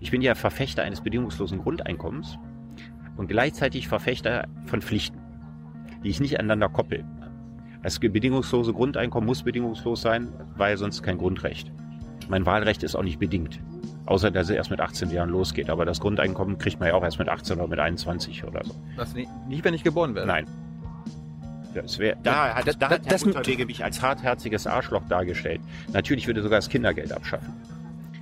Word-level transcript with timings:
Ich 0.00 0.10
bin 0.10 0.22
ja 0.22 0.34
Verfechter 0.34 0.82
eines 0.82 1.00
bedingungslosen 1.00 1.58
Grundeinkommens 1.58 2.38
und 3.16 3.28
gleichzeitig 3.28 3.88
Verfechter 3.88 4.46
von 4.66 4.80
Pflichten, 4.80 5.18
die 6.04 6.08
ich 6.08 6.20
nicht 6.20 6.38
aneinander 6.38 6.68
koppel. 6.68 7.04
Das 7.82 7.98
bedingungslose 7.98 8.72
Grundeinkommen 8.72 9.26
muss 9.26 9.42
bedingungslos 9.42 10.02
sein, 10.02 10.28
weil 10.56 10.76
sonst 10.76 11.02
kein 11.02 11.18
Grundrecht. 11.18 11.72
Mein 12.28 12.46
Wahlrecht 12.46 12.82
ist 12.82 12.94
auch 12.94 13.02
nicht 13.02 13.18
bedingt. 13.18 13.60
Außer, 14.06 14.30
dass 14.30 14.48
es 14.48 14.56
erst 14.56 14.70
mit 14.70 14.80
18 14.80 15.10
Jahren 15.10 15.30
losgeht. 15.30 15.68
Aber 15.68 15.84
das 15.84 16.00
Grundeinkommen 16.00 16.58
kriegt 16.58 16.80
man 16.80 16.88
ja 16.88 16.94
auch 16.94 17.02
erst 17.02 17.18
mit 17.18 17.28
18 17.28 17.58
oder 17.58 17.68
mit 17.68 17.78
21 17.78 18.44
oder 18.44 18.64
so. 18.64 18.74
Was, 18.96 19.14
nicht, 19.14 19.30
nicht, 19.48 19.64
wenn 19.64 19.74
ich 19.74 19.84
geboren 19.84 20.14
werde? 20.14 20.28
Nein. 20.28 20.46
Das 21.74 21.98
wär, 21.98 22.16
da 22.22 22.54
hat, 22.54 22.82
da 22.82 22.90
hat 22.90 23.06
Herr 23.06 23.26
Unterwege 23.26 23.66
mich 23.66 23.84
als 23.84 24.00
hartherziges 24.00 24.66
Arschloch 24.66 25.02
dargestellt. 25.08 25.60
Natürlich 25.92 26.26
würde 26.26 26.42
sogar 26.42 26.58
das 26.58 26.68
Kindergeld 26.68 27.12
abschaffen. 27.12 27.52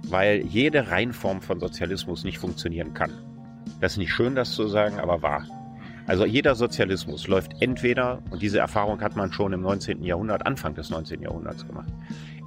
Weil 0.09 0.45
jede 0.47 0.91
Reinform 0.91 1.41
von 1.41 1.61
Sozialismus 1.61 2.25
nicht 2.25 2.39
funktionieren 2.39 2.95
kann. 2.95 3.11
Das 3.81 3.93
ist 3.93 3.99
nicht 3.99 4.13
schön, 4.13 4.35
das 4.35 4.53
zu 4.53 4.69
sagen, 4.69 4.99
aber 4.99 5.23
wahr. 5.23 5.45
Also 6.07 6.25
jeder 6.25 6.55
Sozialismus 6.55 7.27
läuft 7.27 7.61
entweder, 7.61 8.23
und 8.31 8.41
diese 8.41 8.61
Erfahrung 8.61 9.01
hat 9.01 9.17
man 9.17 9.33
schon 9.33 9.53
im 9.53 9.63
19. 9.63 10.05
Jahrhundert, 10.05 10.47
Anfang 10.47 10.75
des 10.75 10.89
19. 10.89 11.21
Jahrhunderts 11.21 11.67
gemacht, 11.67 11.89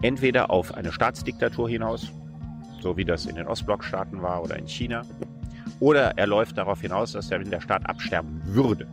entweder 0.02 0.50
auf 0.50 0.74
eine 0.74 0.94
Staatsdiktatur 0.94 1.70
hinaus, 1.70 2.12
so 2.82 2.96
wie 2.96 3.04
das 3.04 3.26
in 3.26 3.36
den 3.36 3.48
Ostblockstaaten 3.48 4.22
war 4.22 4.42
oder 4.42 4.58
in 4.58 4.68
China, 4.68 5.02
oder 5.82 6.18
er 6.18 6.28
läuft 6.28 6.58
darauf 6.58 6.82
hinaus, 6.82 7.12
dass 7.12 7.28
der, 7.28 7.40
der 7.40 7.60
Staat 7.60 7.86
absterben 7.86 8.42
würde, 8.46 8.88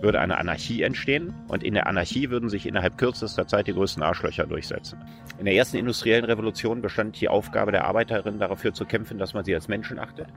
würde 0.00 0.20
eine 0.20 0.38
Anarchie 0.38 0.82
entstehen 0.82 1.34
und 1.48 1.64
in 1.64 1.74
der 1.74 1.86
Anarchie 1.86 2.30
würden 2.30 2.48
sich 2.48 2.66
innerhalb 2.66 2.98
kürzester 2.98 3.46
Zeit 3.46 3.66
die 3.66 3.72
größten 3.72 4.02
Arschlöcher 4.02 4.46
durchsetzen. 4.46 4.98
In 5.38 5.46
der 5.46 5.54
ersten 5.54 5.76
industriellen 5.78 6.24
Revolution 6.24 6.82
bestand 6.82 7.20
die 7.20 7.28
Aufgabe 7.28 7.72
der 7.72 7.84
Arbeiterin 7.84 8.38
dafür 8.38 8.72
zu 8.74 8.84
kämpfen, 8.84 9.18
dass 9.18 9.34
man 9.34 9.44
sie 9.44 9.54
als 9.54 9.68
Menschen 9.68 9.98
achtet. 9.98 10.28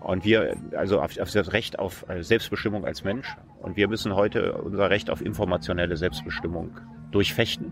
Und 0.00 0.24
wir, 0.24 0.56
also 0.76 1.00
auf, 1.00 1.18
auf 1.18 1.30
das 1.30 1.52
Recht 1.52 1.78
auf 1.78 2.04
äh, 2.08 2.22
Selbstbestimmung 2.22 2.84
als 2.84 3.04
Mensch. 3.04 3.36
Und 3.60 3.76
wir 3.76 3.86
müssen 3.86 4.14
heute 4.16 4.54
unser 4.54 4.90
Recht 4.90 5.10
auf 5.10 5.24
informationelle 5.24 5.96
Selbstbestimmung 5.96 6.72
durchfechten, 7.12 7.70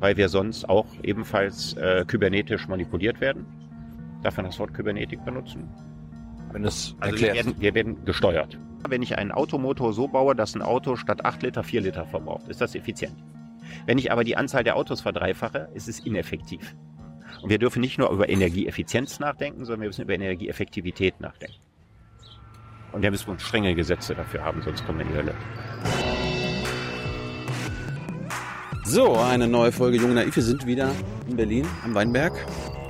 weil 0.00 0.16
wir 0.16 0.28
sonst 0.28 0.68
auch 0.68 0.86
ebenfalls 1.04 1.74
äh, 1.74 2.04
kybernetisch 2.04 2.66
manipuliert 2.66 3.20
werden. 3.20 3.46
Darf 4.24 4.36
man 4.36 4.46
das 4.46 4.58
Wort 4.58 4.74
Kybernetik 4.74 5.24
benutzen? 5.24 5.68
Wenn 6.50 6.64
es 6.64 6.96
also 6.98 7.20
wir 7.20 7.32
werden, 7.32 7.54
wir 7.58 7.74
werden 7.74 8.04
gesteuert. 8.04 8.58
Wenn 8.88 9.02
ich 9.02 9.16
einen 9.16 9.32
Automotor 9.32 9.92
so 9.92 10.08
baue, 10.08 10.34
dass 10.34 10.54
ein 10.54 10.62
Auto 10.62 10.96
statt 10.96 11.24
8 11.24 11.42
Liter 11.42 11.62
4 11.62 11.80
Liter 11.82 12.06
verbraucht, 12.06 12.48
ist 12.48 12.60
das 12.60 12.74
effizient. 12.74 13.16
Wenn 13.86 13.98
ich 13.98 14.10
aber 14.12 14.24
die 14.24 14.36
Anzahl 14.36 14.64
der 14.64 14.76
Autos 14.76 15.00
verdreifache, 15.00 15.68
ist 15.74 15.88
es 15.88 16.00
ineffektiv. 16.00 16.74
Und 17.42 17.50
wir 17.50 17.58
dürfen 17.58 17.80
nicht 17.80 17.98
nur 17.98 18.10
über 18.10 18.28
Energieeffizienz 18.28 19.20
nachdenken, 19.20 19.64
sondern 19.64 19.82
wir 19.82 19.88
müssen 19.88 20.02
über 20.02 20.14
Energieeffektivität 20.14 21.20
nachdenken. 21.20 21.56
Und 22.92 23.02
wir 23.02 23.10
müssen 23.10 23.38
strenge 23.38 23.74
Gesetze 23.74 24.14
dafür 24.14 24.44
haben, 24.44 24.60
sonst 24.62 24.84
kommen 24.84 24.98
wir 24.98 25.06
in 25.06 25.12
die 25.12 25.18
Hölle. 25.18 25.34
So, 28.84 29.16
eine 29.16 29.48
neue 29.48 29.72
Folge 29.72 29.96
Jung 29.96 30.12
Naiv. 30.12 30.36
Wir 30.36 30.42
sind 30.42 30.66
wieder 30.66 30.90
in 31.26 31.36
Berlin 31.36 31.66
am 31.84 31.94
Weinberg. 31.94 32.34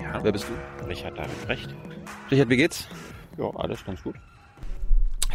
Ja. 0.02 0.18
Wer 0.24 0.32
bist 0.32 0.46
du? 0.48 0.86
Richard 0.86 1.16
David 1.16 1.48
Recht. 1.48 1.74
Richard, 2.30 2.48
wie 2.48 2.56
geht's? 2.56 2.88
Ja, 3.38 3.50
alles 3.54 3.84
ganz 3.84 4.02
gut. 4.02 4.16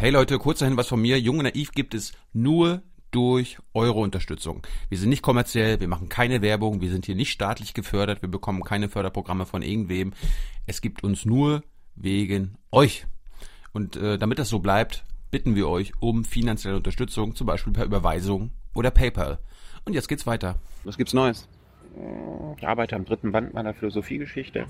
Hey 0.00 0.10
Leute, 0.10 0.38
kurz 0.38 0.60
dahin 0.60 0.76
was 0.76 0.86
von 0.86 1.02
mir. 1.02 1.18
Jung 1.18 1.38
Naiv 1.38 1.72
gibt 1.72 1.92
es 1.92 2.12
nur 2.32 2.82
durch 3.10 3.58
eure 3.74 3.98
Unterstützung. 3.98 4.64
Wir 4.88 4.96
sind 4.96 5.08
nicht 5.08 5.22
kommerziell, 5.22 5.80
wir 5.80 5.88
machen 5.88 6.08
keine 6.08 6.40
Werbung, 6.40 6.80
wir 6.80 6.88
sind 6.88 7.06
hier 7.06 7.16
nicht 7.16 7.32
staatlich 7.32 7.74
gefördert, 7.74 8.22
wir 8.22 8.28
bekommen 8.28 8.62
keine 8.62 8.88
Förderprogramme 8.88 9.44
von 9.44 9.60
irgendwem. 9.60 10.12
Es 10.68 10.82
gibt 10.82 11.02
uns 11.02 11.24
nur 11.24 11.64
wegen 11.96 12.58
euch. 12.70 13.08
Und 13.72 13.96
äh, 13.96 14.18
damit 14.18 14.38
das 14.38 14.50
so 14.50 14.60
bleibt, 14.60 15.04
bitten 15.32 15.56
wir 15.56 15.68
euch 15.68 15.90
um 15.98 16.24
finanzielle 16.24 16.76
Unterstützung, 16.76 17.34
zum 17.34 17.48
Beispiel 17.48 17.72
per 17.72 17.84
Überweisung 17.84 18.52
oder 18.76 18.92
PayPal. 18.92 19.40
Und 19.84 19.94
jetzt 19.94 20.06
geht's 20.06 20.28
weiter. 20.28 20.60
Was 20.84 20.96
gibt's 20.96 21.12
Neues? 21.12 21.48
Ich 22.56 22.68
arbeite 22.68 22.94
am 22.94 23.04
dritten 23.04 23.32
Band 23.32 23.52
meiner 23.52 23.74
Philosophiegeschichte. 23.74 24.66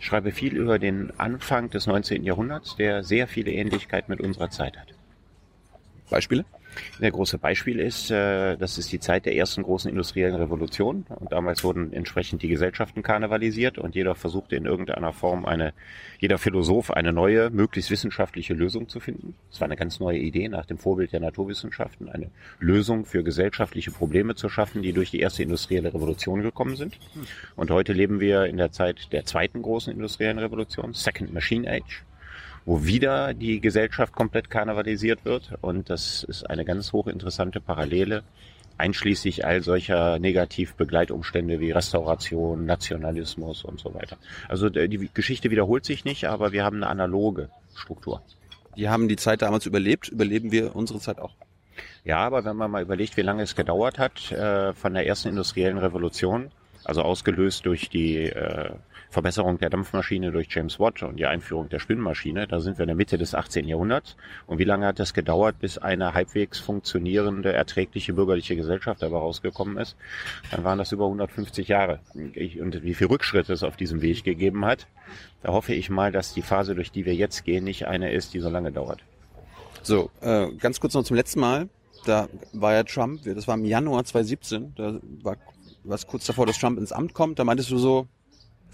Ich 0.00 0.06
schreibe 0.06 0.32
viel 0.32 0.56
über 0.56 0.78
den 0.78 1.12
Anfang 1.18 1.70
des 1.70 1.86
19. 1.86 2.24
Jahrhunderts, 2.24 2.76
der 2.76 3.02
sehr 3.02 3.26
viele 3.26 3.50
Ähnlichkeit 3.50 4.08
mit 4.08 4.20
unserer 4.20 4.50
Zeit 4.50 4.76
hat. 4.76 4.88
Beispiele? 6.10 6.44
Der 7.00 7.10
große 7.10 7.38
Beispiel 7.38 7.80
ist, 7.80 8.10
äh, 8.10 8.56
das 8.56 8.78
ist 8.78 8.92
die 8.92 9.00
Zeit 9.00 9.26
der 9.26 9.34
ersten 9.36 9.62
großen 9.62 9.90
industriellen 9.90 10.34
Revolution. 10.34 11.04
Und 11.08 11.32
damals 11.32 11.64
wurden 11.64 11.92
entsprechend 11.92 12.42
die 12.42 12.48
Gesellschaften 12.48 13.02
karnevalisiert 13.02 13.78
und 13.78 13.94
jeder 13.94 14.14
versuchte 14.14 14.56
in 14.56 14.64
irgendeiner 14.64 15.12
Form 15.12 15.44
eine, 15.44 15.72
jeder 16.18 16.38
Philosoph 16.38 16.90
eine 16.90 17.12
neue, 17.12 17.50
möglichst 17.50 17.90
wissenschaftliche 17.90 18.54
Lösung 18.54 18.88
zu 18.88 19.00
finden. 19.00 19.34
Es 19.50 19.60
war 19.60 19.66
eine 19.66 19.76
ganz 19.76 20.00
neue 20.00 20.18
Idee 20.18 20.48
nach 20.48 20.66
dem 20.66 20.78
Vorbild 20.78 21.12
der 21.12 21.20
Naturwissenschaften, 21.20 22.08
eine 22.08 22.30
Lösung 22.58 23.04
für 23.04 23.22
gesellschaftliche 23.22 23.90
Probleme 23.90 24.34
zu 24.34 24.48
schaffen, 24.48 24.82
die 24.82 24.92
durch 24.92 25.10
die 25.10 25.20
erste 25.20 25.42
industrielle 25.42 25.94
Revolution 25.94 26.42
gekommen 26.42 26.76
sind. 26.76 26.98
Und 27.56 27.70
heute 27.70 27.92
leben 27.92 28.20
wir 28.20 28.46
in 28.46 28.56
der 28.56 28.72
Zeit 28.72 29.12
der 29.12 29.24
zweiten 29.24 29.62
großen 29.62 29.92
industriellen 29.92 30.38
Revolution, 30.38 30.92
Second 30.94 31.32
Machine 31.32 31.70
Age 31.70 32.04
wo 32.68 32.84
wieder 32.84 33.32
die 33.32 33.62
Gesellschaft 33.62 34.12
komplett 34.12 34.50
karnevalisiert 34.50 35.24
wird. 35.24 35.52
Und 35.62 35.88
das 35.88 36.22
ist 36.22 36.48
eine 36.48 36.66
ganz 36.66 36.92
hochinteressante 36.92 37.62
Parallele, 37.62 38.24
einschließlich 38.76 39.46
all 39.46 39.62
solcher 39.62 40.18
Negativbegleitumstände 40.18 41.60
wie 41.60 41.70
Restauration, 41.70 42.66
Nationalismus 42.66 43.64
und 43.64 43.80
so 43.80 43.94
weiter. 43.94 44.18
Also 44.48 44.68
die 44.68 45.08
Geschichte 45.14 45.50
wiederholt 45.50 45.86
sich 45.86 46.04
nicht, 46.04 46.26
aber 46.26 46.52
wir 46.52 46.62
haben 46.62 46.76
eine 46.76 46.88
analoge 46.88 47.48
Struktur. 47.74 48.20
Die 48.76 48.90
haben 48.90 49.08
die 49.08 49.16
Zeit 49.16 49.40
damals 49.40 49.64
überlebt, 49.64 50.10
überleben 50.10 50.52
wir 50.52 50.76
unsere 50.76 51.00
Zeit 51.00 51.18
auch. 51.20 51.32
Ja, 52.04 52.18
aber 52.18 52.44
wenn 52.44 52.56
man 52.56 52.70
mal 52.70 52.82
überlegt, 52.82 53.16
wie 53.16 53.22
lange 53.22 53.44
es 53.44 53.56
gedauert 53.56 53.98
hat 53.98 54.30
äh, 54.30 54.74
von 54.74 54.92
der 54.92 55.06
ersten 55.06 55.28
industriellen 55.28 55.78
Revolution, 55.78 56.50
also 56.84 57.00
ausgelöst 57.00 57.64
durch 57.64 57.88
die 57.88 58.24
äh, 58.26 58.72
Verbesserung 59.10 59.58
der 59.58 59.70
Dampfmaschine 59.70 60.32
durch 60.32 60.48
James 60.50 60.78
Watt 60.78 61.02
und 61.02 61.16
die 61.16 61.26
Einführung 61.26 61.68
der 61.68 61.78
Spinnmaschine. 61.78 62.46
Da 62.46 62.60
sind 62.60 62.78
wir 62.78 62.82
in 62.82 62.88
der 62.88 62.96
Mitte 62.96 63.16
des 63.16 63.34
18. 63.34 63.66
Jahrhunderts. 63.66 64.16
Und 64.46 64.58
wie 64.58 64.64
lange 64.64 64.86
hat 64.86 64.98
das 64.98 65.14
gedauert, 65.14 65.58
bis 65.58 65.78
eine 65.78 66.14
halbwegs 66.14 66.58
funktionierende, 66.58 67.52
erträgliche 67.52 68.12
bürgerliche 68.12 68.56
Gesellschaft 68.56 69.02
dabei 69.02 69.16
rausgekommen 69.16 69.78
ist? 69.78 69.96
Dann 70.50 70.64
waren 70.64 70.78
das 70.78 70.92
über 70.92 71.06
150 71.06 71.68
Jahre. 71.68 72.00
Und 72.14 72.82
wie 72.82 72.94
viel 72.94 73.06
Rückschritte 73.06 73.52
es 73.52 73.62
auf 73.62 73.76
diesem 73.76 74.02
Weg 74.02 74.24
gegeben 74.24 74.64
hat, 74.64 74.86
da 75.42 75.52
hoffe 75.52 75.72
ich 75.72 75.88
mal, 75.88 76.12
dass 76.12 76.34
die 76.34 76.42
Phase, 76.42 76.74
durch 76.74 76.90
die 76.90 77.06
wir 77.06 77.14
jetzt 77.14 77.44
gehen, 77.44 77.64
nicht 77.64 77.86
eine 77.86 78.12
ist, 78.12 78.34
die 78.34 78.40
so 78.40 78.50
lange 78.50 78.72
dauert. 78.72 79.02
So, 79.82 80.10
äh, 80.20 80.48
ganz 80.58 80.80
kurz 80.80 80.94
noch 80.94 81.04
zum 81.04 81.16
letzten 81.16 81.40
Mal. 81.40 81.68
Da 82.04 82.28
war 82.52 82.74
ja 82.74 82.82
Trump, 82.84 83.22
das 83.24 83.48
war 83.48 83.54
im 83.54 83.64
Januar 83.64 84.04
2017, 84.04 84.74
da 84.76 85.00
war 85.22 85.36
was 85.84 86.06
kurz 86.06 86.26
davor, 86.26 86.46
dass 86.46 86.58
Trump 86.58 86.78
ins 86.78 86.92
Amt 86.92 87.14
kommt. 87.14 87.38
Da 87.38 87.44
meintest 87.44 87.70
du 87.70 87.78
so, 87.78 88.06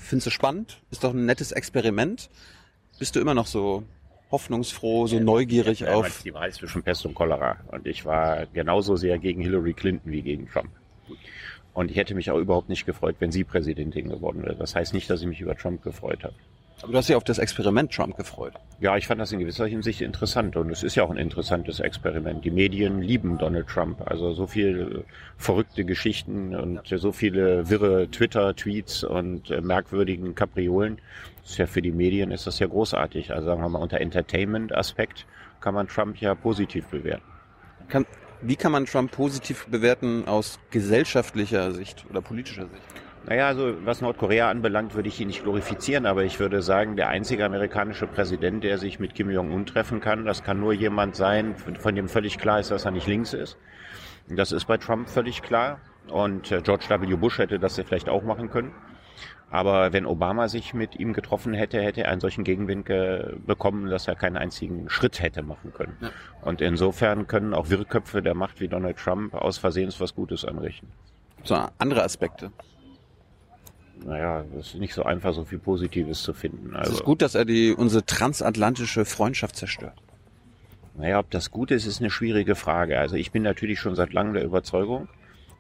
Findest 0.05 0.27
du 0.27 0.31
spannend? 0.31 0.83
Ist 0.91 1.03
doch 1.03 1.15
ein 1.15 1.25
nettes 1.25 1.51
Experiment. 1.51 2.29
Bist 2.99 3.17
du 3.17 3.21
immer 3.21 3.33
noch 3.33 3.47
so 3.47 3.85
hoffnungsfroh, 4.31 5.07
so 5.07 5.19
neugierig 5.19 5.81
ja, 5.81 5.95
auf... 5.95 6.23
Die 6.23 6.35
Wahl 6.35 6.53
zwischen 6.53 6.83
Pest 6.83 7.07
und 7.07 7.15
Cholera. 7.15 7.57
Und 7.69 7.87
ich 7.87 8.05
war 8.05 8.45
genauso 8.53 8.97
sehr 8.97 9.19
gegen 9.19 9.41
Hillary 9.41 9.73
Clinton 9.73 10.13
wie 10.13 10.21
gegen 10.21 10.47
Trump. 10.47 10.69
Und 11.73 11.91
ich 11.91 11.97
hätte 11.97 12.15
mich 12.15 12.31
auch 12.31 12.39
überhaupt 12.39 12.69
nicht 12.69 12.85
gefreut, 12.85 13.17
wenn 13.19 13.33
sie 13.33 13.45
Präsidentin 13.45 14.11
geworden 14.11 14.43
wäre. 14.43 14.57
Das 14.57 14.75
heißt 14.75 14.93
nicht, 14.93 15.09
dass 15.09 15.23
ich 15.23 15.27
mich 15.27 15.41
über 15.41 15.57
Trump 15.57 15.83
gefreut 15.83 16.23
habe. 16.23 16.35
Aber 16.85 16.93
du 16.93 16.99
hast 16.99 17.09
dich 17.09 17.17
auf 17.17 17.25
das 17.25 17.39
Experiment 17.39 17.91
Trump 17.91 18.15
gefreut. 18.15 18.53
Ja, 18.79 18.95
ich 18.99 19.07
fand 19.07 19.19
das 19.19 19.33
in 19.33 19.39
gewisser 19.39 19.67
Hinsicht 19.67 20.03
interessant 20.03 20.55
und 20.55 20.71
es 20.71 20.83
ist 20.83 20.97
ja 20.97 21.03
auch 21.03 21.11
ein 21.11 21.17
interessantes 21.17 21.81
Experiment. 21.81 22.45
Die 22.45 22.51
Medien 22.51 23.01
lieben 23.01 23.39
Donald 23.39 23.69
Trump. 23.69 24.03
Also 24.05 24.35
so 24.35 24.47
viele 24.47 25.07
verrückte 25.39 25.87
Geschichten 25.87 26.55
und 26.55 26.83
so 26.87 27.11
viele 27.11 27.71
wirre 27.71 28.11
Twitter-Tweets 28.11 29.03
und 29.03 29.51
äh, 29.51 29.63
merkwürdigen 29.63 30.35
Kapriolen. 30.35 31.01
Das 31.41 31.53
ist 31.53 31.57
ja 31.57 31.67
für 31.67 31.81
die 31.81 31.91
Medien 31.91 32.31
ist 32.31 32.47
das 32.47 32.59
ja 32.59 32.67
großartig. 32.67 33.33
Also 33.33 33.47
sagen 33.47 33.63
wir 33.63 33.71
mal 33.71 33.79
unter 33.79 34.03
Entertainment-Aspekt 34.03 35.25
kann 35.63 35.73
man 35.73 35.89
Trump 35.89 36.19
ja 36.19 36.35
positiv 36.35 36.85
bewerten. 36.89 37.25
Kann, 37.89 38.05
wie 38.43 38.57
kann 38.57 38.73
man 38.73 38.85
Trump 38.85 39.11
positiv 39.11 39.69
bewerten 39.69 40.29
aus 40.29 40.61
gesellschaftlicher 40.71 41.73
Sicht 41.73 42.05
oder 42.11 42.21
politischer 42.21 42.67
Sicht? 42.67 43.04
Naja, 43.27 43.47
also 43.47 43.75
was 43.87 44.03
Nordkorea 44.03 44.51
anbelangt, 44.51 44.95
würde 44.95 45.09
ich 45.09 45.19
ihn 45.19 45.29
nicht 45.29 45.45
glorifizieren, 45.45 46.05
aber 46.05 46.25
ich 46.25 46.41
würde 46.41 46.61
sagen, 46.61 46.95
der 46.97 47.09
einzige 47.09 47.47
amerikanische 47.47 48.07
Präsident, 48.07 48.63
der 48.65 48.77
sich 48.77 48.99
mit 48.99 49.15
Kim 49.15 49.31
Jong-un 49.31 49.65
treffen 49.65 50.01
kann, 50.01 50.27
das 50.27 50.45
kann 50.45 50.61
nur 50.61 50.75
jemand 50.75 51.17
sein, 51.17 51.55
von 51.57 51.95
dem 51.95 52.09
völlig 52.09 52.37
klar 52.37 52.61
ist, 52.61 52.71
dass 52.71 52.85
er 52.85 52.91
nicht 52.91 53.07
links 53.07 53.33
ist. 53.33 53.57
Das 54.29 54.53
ist 54.53 54.67
bei 54.67 54.77
Trump 54.77 55.09
völlig 55.09 55.43
klar. 55.43 55.81
Und 56.09 56.53
äh, 56.53 56.61
George 56.61 56.85
W. 56.89 57.17
Bush 57.17 57.39
hätte 57.39 57.59
das 57.59 57.79
ja 57.79 57.85
vielleicht 57.85 58.11
auch 58.11 58.23
machen 58.23 58.51
können. 58.51 58.73
Aber 59.51 59.93
wenn 59.95 60.05
Obama 60.05 60.49
sich 60.49 60.75
mit 60.75 60.97
ihm 60.97 61.13
getroffen 61.13 61.55
hätte, 61.55 61.81
hätte 61.81 62.03
er 62.03 62.11
einen 62.11 62.21
solchen 62.21 62.45
Gegenwind 62.45 62.87
bekommen, 63.47 63.89
dass 63.89 64.09
er 64.09 64.17
keinen 64.17 64.37
einzigen 64.37 64.91
Schritt 64.91 65.23
hätte 65.23 65.43
machen 65.43 65.73
können. 65.73 65.97
Ja. 66.01 66.11
Und 66.43 66.61
insofern 66.61 67.27
können 67.29 67.55
auch 67.55 67.71
Wirrköpfe 67.71 68.21
der 68.21 68.35
Macht 68.35 68.61
wie 68.61 68.69
Donald 68.69 68.97
Trump 68.97 69.33
aus 69.33 69.59
Versehens 69.59 70.01
was 70.01 70.15
Gutes 70.15 70.45
anrichten. 70.45 70.89
So 71.45 71.57
andere 71.79 72.03
Aspekte 72.03 72.51
naja, 74.05 74.45
es 74.59 74.69
ist 74.69 74.75
nicht 74.77 74.95
so 74.95 75.03
einfach, 75.03 75.35
so 75.35 75.45
viel 75.45 75.59
Positives 75.59 76.23
zu 76.23 76.33
finden. 76.33 76.75
Also, 76.75 76.93
es 76.93 76.99
ist 76.99 77.05
gut, 77.05 77.23
dass 77.23 77.35
er 77.35 77.45
die, 77.45 77.73
unsere 77.73 78.05
transatlantische 78.05 79.05
Freundschaft 79.05 79.57
zerstört. 79.57 79.95
Naja, 80.97 81.19
ob 81.19 81.31
das 81.31 81.51
gut 81.51 81.71
ist, 81.71 81.87
ist 81.87 82.01
eine 82.01 82.11
schwierige 82.11 82.55
Frage. 82.55 82.99
Also 82.99 83.17
ich 83.17 83.33
bin 83.33 83.43
natürlich 83.43 83.81
schon 83.81 83.97
seit 83.97 84.13
langem 84.13 84.35
der 84.35 84.45
Überzeugung, 84.45 85.09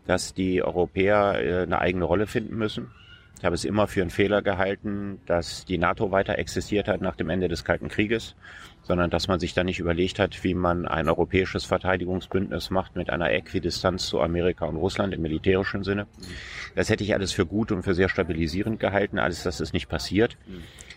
dass 0.07 0.33
die 0.33 0.63
Europäer 0.63 1.41
äh, 1.41 1.63
eine 1.63 1.81
eigene 1.81 2.05
Rolle 2.05 2.27
finden 2.27 2.57
müssen. 2.57 2.91
Ich 3.39 3.45
habe 3.45 3.55
es 3.55 3.65
immer 3.65 3.89
für 3.89 4.01
einen 4.01 4.11
Fehler 4.11 4.43
gehalten, 4.43 5.21
dass 5.27 5.65
die 5.65 5.77
NATO 5.77 6.13
weiter 6.13 6.39
existiert 6.39 6.87
hat 6.87 7.01
nach 7.01 7.17
dem 7.17 7.31
Ende 7.31 7.49
des 7.49 7.65
Kalten 7.65 7.89
Krieges, 7.89 8.37
sondern 8.85 9.11
dass 9.11 9.29
man 9.29 9.41
sich 9.41 9.55
da 9.55 9.65
nicht 9.65 9.79
überlegt 9.79 10.19
hat, 10.19 10.45
wie 10.45 10.55
man 10.55 10.87
ein 10.87 11.09
europäisches 11.09 11.65
Verteidigungsbündnis 11.65 12.71
macht 12.71 12.97
mit 12.97 13.11
einer 13.11 13.31
Äquidistanz 13.31 14.07
zu 14.07 14.21
Amerika 14.21 14.67
und 14.67 14.77
Russland 14.77 15.15
im 15.15 15.23
militärischen 15.23 15.85
Sinne. 15.85 16.07
Das 16.75 16.91
hätte 16.91 17.05
ich 17.05 17.15
alles 17.15 17.33
für 17.33 17.47
gut 17.47 17.73
und 17.73 17.83
für 17.83 17.95
sehr 17.95 18.09
stabilisierend 18.09 18.79
gehalten. 18.81 19.19
Alles 19.19 19.43
das 19.43 19.61
ist 19.61 19.73
nicht 19.73 19.89
passiert. 19.89 20.37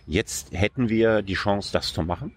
Jetzt 0.06 0.52
hätten 0.52 0.88
wir 0.88 1.22
die 1.22 1.34
Chance, 1.34 1.70
das 1.72 1.92
zu 1.92 2.02
machen. 2.02 2.32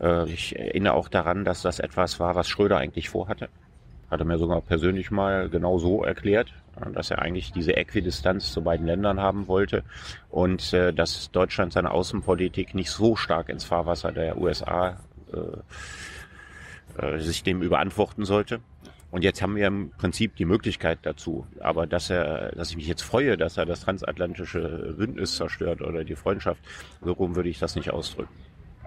Äh, 0.00 0.30
ich 0.30 0.58
erinnere 0.58 0.94
auch 0.94 1.08
daran, 1.08 1.44
dass 1.44 1.62
das 1.62 1.78
etwas 1.78 2.20
war, 2.20 2.34
was 2.34 2.48
Schröder 2.48 2.78
eigentlich 2.78 3.08
vorhatte. 3.08 3.48
Hat 4.10 4.20
er 4.20 4.26
mir 4.26 4.38
sogar 4.38 4.60
persönlich 4.60 5.10
mal 5.10 5.48
genau 5.48 5.78
so 5.78 6.04
erklärt, 6.04 6.52
dass 6.92 7.10
er 7.10 7.20
eigentlich 7.20 7.52
diese 7.52 7.76
Äquidistanz 7.76 8.52
zu 8.52 8.62
beiden 8.62 8.86
Ländern 8.86 9.20
haben 9.20 9.46
wollte 9.48 9.84
und 10.30 10.72
äh, 10.72 10.92
dass 10.92 11.30
Deutschland 11.30 11.72
seine 11.72 11.90
Außenpolitik 11.90 12.74
nicht 12.74 12.90
so 12.90 13.16
stark 13.16 13.48
ins 13.48 13.64
Fahrwasser 13.64 14.12
der 14.12 14.38
USA 14.38 15.00
äh, 15.32 17.06
äh, 17.06 17.18
sich 17.20 17.42
dem 17.42 17.62
überantworten 17.62 18.24
sollte. 18.24 18.60
Und 19.10 19.24
jetzt 19.24 19.42
haben 19.42 19.56
wir 19.56 19.66
im 19.66 19.90
Prinzip 19.90 20.36
die 20.36 20.46
Möglichkeit 20.46 21.00
dazu. 21.02 21.46
Aber 21.60 21.86
dass 21.86 22.08
er, 22.08 22.52
dass 22.52 22.70
ich 22.70 22.76
mich 22.76 22.86
jetzt 22.86 23.02
freue, 23.02 23.36
dass 23.36 23.58
er 23.58 23.66
das 23.66 23.80
transatlantische 23.80 24.94
Bündnis 24.96 25.36
zerstört 25.36 25.82
oder 25.82 26.02
die 26.02 26.16
Freundschaft, 26.16 26.62
so 27.02 27.12
rum 27.12 27.36
würde 27.36 27.50
ich 27.50 27.58
das 27.58 27.76
nicht 27.76 27.90
ausdrücken. 27.90 28.32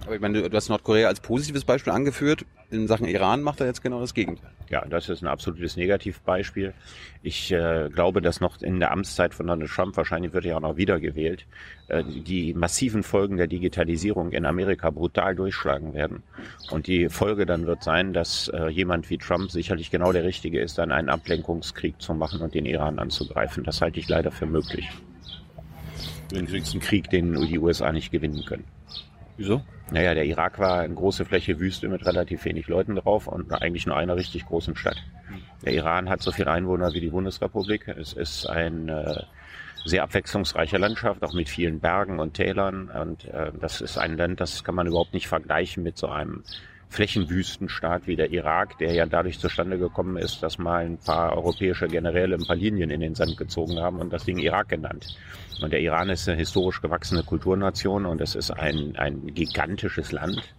Aber 0.04 0.16
ich 0.16 0.22
meine, 0.22 0.50
du 0.50 0.56
hast 0.56 0.70
Nordkorea 0.70 1.08
als 1.08 1.20
positives 1.20 1.66
Beispiel 1.66 1.92
angeführt. 1.92 2.46
In 2.70 2.88
Sachen 2.88 3.08
Iran 3.08 3.42
macht 3.42 3.60
er 3.60 3.68
jetzt 3.68 3.82
genau 3.82 4.00
das 4.00 4.14
Gegenteil. 4.14 4.52
Ja, 4.70 4.84
das 4.86 5.10
ist 5.10 5.22
ein 5.22 5.28
absolutes 5.28 5.78
Negativbeispiel. 5.78 6.74
Ich 7.22 7.52
äh, 7.52 7.90
glaube, 7.90 8.22
dass 8.22 8.42
noch 8.42 8.62
in 8.62 8.80
der 8.80 8.92
Amtszeit 8.92 9.34
von 9.34 9.48
Donald 9.48 9.70
Trump, 9.70 9.96
wahrscheinlich 9.96 10.34
wird 10.34 10.46
er 10.46 10.52
ja 10.52 10.58
auch 10.58 10.62
noch 10.62 10.78
wiedergewählt, 10.78 11.46
äh, 11.88 12.04
die 12.04 12.54
massiven 12.54 13.04
Folgen 13.04 13.38
der 13.38 13.48
Digitalisierung 13.48 14.32
in 14.32 14.46
Amerika 14.46 14.90
brutal 14.90 15.36
durchschlagen 15.36 15.94
werden. 15.94 16.24
Und 16.72 16.88
die 16.88 17.10
Folge 17.10 17.46
dann 17.46 17.68
wird 17.68 17.84
sein, 17.84 18.14
dass 18.14 18.48
äh, 18.50 18.68
jemand 18.70 19.10
wie 19.10 19.18
Trump 19.18 19.52
sicherlich 19.52 19.92
genau 19.92 20.12
der 20.12 20.24
Richtige 20.24 20.60
ist, 20.60 20.78
dann 20.80 20.92
einen 20.92 21.10
Ablenkungskrieg 21.10 22.02
zu 22.02 22.14
machen 22.14 22.42
und 22.42 22.56
den 22.56 22.66
Iran 22.66 22.98
anzugreifen. 22.98 23.64
Das 23.64 23.82
halte 23.82 24.00
ich 24.00 24.10
leider 24.10 24.32
für 24.32 24.48
möglich. 24.48 24.90
Übrigens 26.32 26.74
ein 26.74 26.80
Krieg, 26.80 27.10
den 27.12 27.34
die 27.48 27.60
USA 27.60 27.92
nicht 27.92 28.12
gewinnen 28.12 28.44
können. 28.46 28.66
Wieso? 29.38 29.62
Naja, 29.92 30.16
der 30.16 30.26
Irak 30.26 30.58
war 30.58 30.80
eine 30.80 30.96
große 30.96 31.26
Fläche 31.26 31.60
Wüste 31.60 31.88
mit 31.88 32.06
relativ 32.06 32.44
wenig 32.46 32.68
Leuten 32.68 32.96
drauf 32.96 33.28
und 33.28 33.52
eigentlich 33.54 33.86
nur 33.86 33.96
einer 33.96 34.16
richtig 34.16 34.46
großen 34.46 34.76
Stadt. 34.76 34.98
Der 35.64 35.74
Iran 35.74 36.10
hat 36.10 36.22
so 36.22 36.32
viele 36.32 36.50
Einwohner 36.52 36.94
wie 36.94 37.02
die 37.02 37.10
Bundesrepublik. 37.10 37.88
Es 37.88 38.14
ist 38.14 38.48
ein 38.48 38.90
äh, 38.90 39.24
sehr 39.86 40.04
abwechslungsreiche 40.04 40.78
Landschaft, 40.78 41.24
auch 41.24 41.34
mit 41.34 41.50
vielen 41.50 41.80
Bergen 41.80 42.20
und 42.20 42.34
Tälern. 42.34 42.90
Und 42.90 43.26
äh, 43.26 43.52
das 43.62 43.82
ist 43.82 43.98
ein 43.98 44.18
Land, 44.18 44.42
das 44.42 44.64
kann 44.64 44.76
man 44.76 44.88
überhaupt 44.88 45.14
nicht 45.14 45.28
vergleichen 45.28 45.84
mit 45.84 45.98
so 45.98 46.08
einem 46.08 46.44
Flächenwüstenstaat 46.96 48.08
wie 48.08 48.16
der 48.16 48.32
Irak, 48.32 48.78
der 48.78 48.94
ja 48.94 49.06
dadurch 49.06 49.38
zustande 49.38 49.78
gekommen 49.78 50.16
ist, 50.16 50.42
dass 50.42 50.58
mal 50.58 50.86
ein 50.86 50.98
paar 50.98 51.36
europäische 51.36 51.90
Generäle 51.90 52.36
ein 52.36 52.46
paar 52.48 52.56
Linien 52.56 52.90
in 52.90 53.02
den 53.02 53.16
Sand 53.16 53.36
gezogen 53.36 53.80
haben 53.80 54.00
und 54.00 54.14
das 54.14 54.24
Ding 54.24 54.38
Irak 54.38 54.70
genannt. 54.70 55.18
Und 55.62 55.74
der 55.74 55.82
Iran 55.82 56.10
ist 56.10 56.28
eine 56.30 56.38
historisch 56.38 56.82
gewachsene 56.82 57.24
Kulturnation 57.24 58.06
und 58.06 58.22
es 58.22 58.34
ist 58.34 58.50
ein, 58.50 58.96
ein 58.96 59.28
gigantisches 59.34 60.14
Land, 60.14 60.56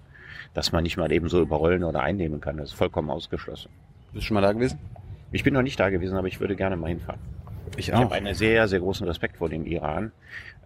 das 0.52 0.72
man 0.72 0.82
nicht 0.82 0.98
mal 0.98 1.10
eben 1.10 1.30
so 1.30 1.40
überrollen 1.40 1.84
oder 1.84 2.02
einnehmen 2.02 2.38
kann. 2.42 2.58
Das 2.58 2.68
ist 2.68 2.76
vollkommen 2.76 3.08
ausgeschlossen. 3.08 3.70
Bist 4.12 4.24
du 4.24 4.26
schon 4.26 4.34
mal 4.34 4.42
da 4.42 4.52
gewesen? 4.52 4.78
Ich 5.32 5.42
bin 5.42 5.54
noch 5.54 5.62
nicht 5.62 5.80
da 5.80 5.88
gewesen, 5.88 6.18
aber 6.18 6.28
ich 6.28 6.38
würde 6.38 6.54
gerne 6.54 6.76
mal 6.76 6.88
hinfahren. 6.88 7.20
Ich, 7.78 7.88
ich 7.88 7.94
habe 7.94 8.14
einen 8.14 8.34
sehr, 8.34 8.68
sehr 8.68 8.80
großen 8.80 9.06
Respekt 9.06 9.38
vor 9.38 9.48
dem 9.48 9.64
Iran, 9.64 10.12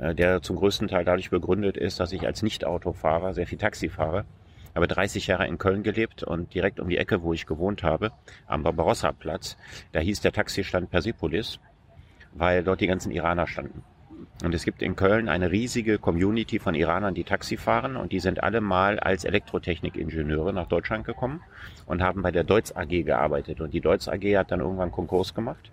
äh, 0.00 0.16
der 0.16 0.42
zum 0.42 0.56
größten 0.56 0.88
Teil 0.88 1.04
dadurch 1.04 1.30
begründet 1.30 1.76
ist, 1.76 2.00
dass 2.00 2.10
ich 2.12 2.26
als 2.26 2.42
Nicht-Autofahrer 2.42 3.34
sehr 3.34 3.46
viel 3.46 3.58
Taxi 3.58 3.88
fahre 3.88 4.24
habe 4.74 4.88
30 4.88 5.26
Jahre 5.26 5.46
in 5.46 5.58
Köln 5.58 5.82
gelebt 5.82 6.22
und 6.22 6.54
direkt 6.54 6.80
um 6.80 6.88
die 6.88 6.98
Ecke, 6.98 7.22
wo 7.22 7.32
ich 7.32 7.46
gewohnt 7.46 7.82
habe, 7.82 8.12
am 8.46 8.62
Barbarossa-Platz, 8.62 9.56
da 9.92 10.00
hieß 10.00 10.20
der 10.20 10.32
Taxistand 10.32 10.90
Persepolis, 10.90 11.60
weil 12.32 12.62
dort 12.62 12.80
die 12.80 12.86
ganzen 12.86 13.10
Iraner 13.10 13.46
standen. 13.46 13.82
Und 14.44 14.54
es 14.54 14.64
gibt 14.64 14.82
in 14.82 14.96
Köln 14.96 15.28
eine 15.28 15.50
riesige 15.50 15.98
Community 15.98 16.58
von 16.58 16.74
Iranern, 16.74 17.14
die 17.14 17.24
Taxi 17.24 17.56
fahren 17.56 17.96
und 17.96 18.12
die 18.12 18.20
sind 18.20 18.42
alle 18.42 18.60
mal 18.60 18.98
als 18.98 19.24
Elektrotechnikingenieure 19.24 20.52
nach 20.52 20.66
Deutschland 20.66 21.04
gekommen 21.04 21.42
und 21.86 22.02
haben 22.02 22.22
bei 22.22 22.30
der 22.30 22.44
Deutz 22.44 22.74
AG 22.74 23.04
gearbeitet. 23.04 23.60
Und 23.60 23.74
die 23.74 23.80
Deutz 23.80 24.08
AG 24.08 24.22
hat 24.36 24.50
dann 24.50 24.60
irgendwann 24.60 24.92
Konkurs 24.92 25.34
gemacht 25.34 25.70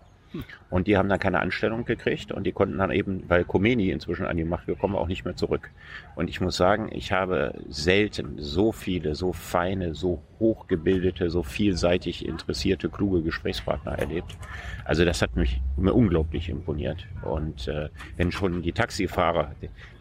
und 0.69 0.88
die 0.88 0.98
haben 0.98 1.10
dann 1.10 1.19
keine 1.19 1.39
Anstellung 1.39 1.86
gekriegt 1.86 2.31
und 2.31 2.44
die 2.44 2.51
konnten 2.51 2.78
dann 2.78 2.92
eben, 2.92 3.24
weil 3.28 3.44
Khomeini 3.44 3.89
inzwischen 3.89 4.25
an 4.25 4.38
die 4.38 4.44
Macht 4.44 4.66
gekommen, 4.66 4.95
auch 4.95 5.07
nicht 5.07 5.25
mehr 5.25 5.36
zurück. 5.36 5.69
Und 6.16 6.30
ich 6.30 6.42
muss 6.42 6.57
sagen, 6.57 6.89
ich 6.92 7.12
habe 7.12 7.54
selten 7.69 8.36
so 8.38 8.72
viele, 8.72 9.16
so 9.16 9.34
feine, 9.34 9.95
so 9.95 10.22
hochgebildete, 10.39 11.30
so 11.30 11.44
vielseitig 11.44 12.25
interessierte, 12.25 12.89
kluge 12.89 13.22
Gesprächspartner 13.22 13.94
erlebt. 13.94 14.38
Also 14.86 15.06
das 15.06 15.22
hat 15.22 15.36
mich 15.36 15.62
mir 15.75 15.94
unglaublich 15.94 16.50
imponiert. 16.50 17.06
Und 17.24 17.68
äh, 17.68 17.90
wenn 18.18 18.31
schon 18.31 18.62
die 18.62 18.72
Taxifahrer, 18.72 19.51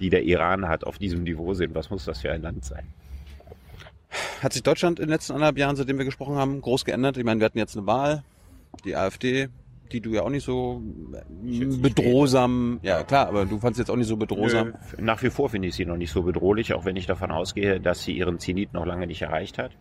die 0.00 0.10
der 0.10 0.24
Iran 0.24 0.68
hat, 0.68 0.84
auf 0.84 0.98
diesem 0.98 1.22
Niveau 1.22 1.54
sind, 1.54 1.74
was 1.74 1.90
muss 1.90 2.04
das 2.04 2.20
für 2.20 2.32
ein 2.32 2.42
Land 2.42 2.64
sein? 2.64 2.86
Hat 4.42 4.52
sich 4.52 4.62
Deutschland 4.62 4.98
in 4.98 5.06
den 5.06 5.12
letzten 5.12 5.32
anderthalb 5.32 5.58
Jahren, 5.58 5.76
seitdem 5.76 5.98
wir 5.98 6.04
gesprochen 6.04 6.36
haben, 6.36 6.60
groß 6.60 6.84
geändert? 6.84 7.16
Ich 7.16 7.24
meine, 7.24 7.40
wir 7.40 7.46
hatten 7.46 7.58
jetzt 7.58 7.76
eine 7.76 7.86
Wahl, 7.86 8.22
die 8.84 8.96
AfD 8.96 9.48
die 9.92 10.00
du 10.00 10.10
ja 10.10 10.22
auch 10.22 10.30
nicht 10.30 10.44
so 10.44 10.82
bedrohsam, 11.82 12.80
ja 12.82 13.02
klar, 13.04 13.28
aber 13.28 13.44
du 13.44 13.58
fandst 13.58 13.78
jetzt 13.78 13.90
auch 13.90 13.96
nicht 13.96 14.08
so 14.08 14.16
bedrohsam. 14.16 14.74
Nö, 14.96 15.04
nach 15.04 15.22
wie 15.22 15.30
vor 15.30 15.48
finde 15.48 15.68
ich 15.68 15.74
sie 15.74 15.84
noch 15.84 15.96
nicht 15.96 16.10
so 16.10 16.22
bedrohlich, 16.22 16.74
auch 16.74 16.84
wenn 16.84 16.96
ich 16.96 17.06
davon 17.06 17.30
ausgehe, 17.30 17.80
dass 17.80 18.02
sie 18.02 18.12
ihren 18.12 18.38
Zenit 18.38 18.72
noch 18.72 18.86
lange 18.86 19.06
nicht 19.06 19.22
erreicht 19.22 19.58
hat. 19.58 19.72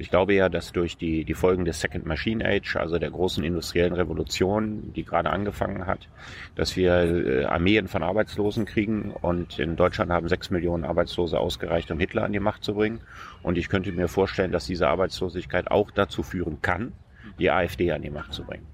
Ich 0.00 0.10
glaube 0.10 0.32
ja, 0.32 0.48
dass 0.48 0.70
durch 0.70 0.96
die, 0.96 1.24
die 1.24 1.34
Folgen 1.34 1.64
des 1.64 1.80
Second 1.80 2.06
Machine 2.06 2.44
Age, 2.44 2.76
also 2.76 3.00
der 3.00 3.10
großen 3.10 3.42
industriellen 3.42 3.94
Revolution, 3.94 4.92
die 4.94 5.04
gerade 5.04 5.30
angefangen 5.30 5.86
hat, 5.86 6.08
dass 6.54 6.76
wir 6.76 6.92
äh, 6.92 7.44
Armeen 7.46 7.88
von 7.88 8.04
Arbeitslosen 8.04 8.64
kriegen 8.64 9.10
und 9.10 9.58
in 9.58 9.74
Deutschland 9.74 10.12
haben 10.12 10.28
sechs 10.28 10.50
Millionen 10.50 10.84
Arbeitslose 10.84 11.40
ausgereicht, 11.40 11.90
um 11.90 11.98
Hitler 11.98 12.22
an 12.22 12.32
die 12.32 12.38
Macht 12.38 12.62
zu 12.62 12.74
bringen. 12.74 13.00
Und 13.42 13.58
ich 13.58 13.68
könnte 13.68 13.90
mir 13.90 14.06
vorstellen, 14.06 14.52
dass 14.52 14.66
diese 14.66 14.86
Arbeitslosigkeit 14.86 15.68
auch 15.68 15.90
dazu 15.90 16.22
führen 16.22 16.62
kann, 16.62 16.92
die 17.40 17.50
AfD 17.50 17.90
an 17.90 18.02
die 18.02 18.10
Macht 18.10 18.32
zu 18.32 18.44
bringen. 18.44 18.66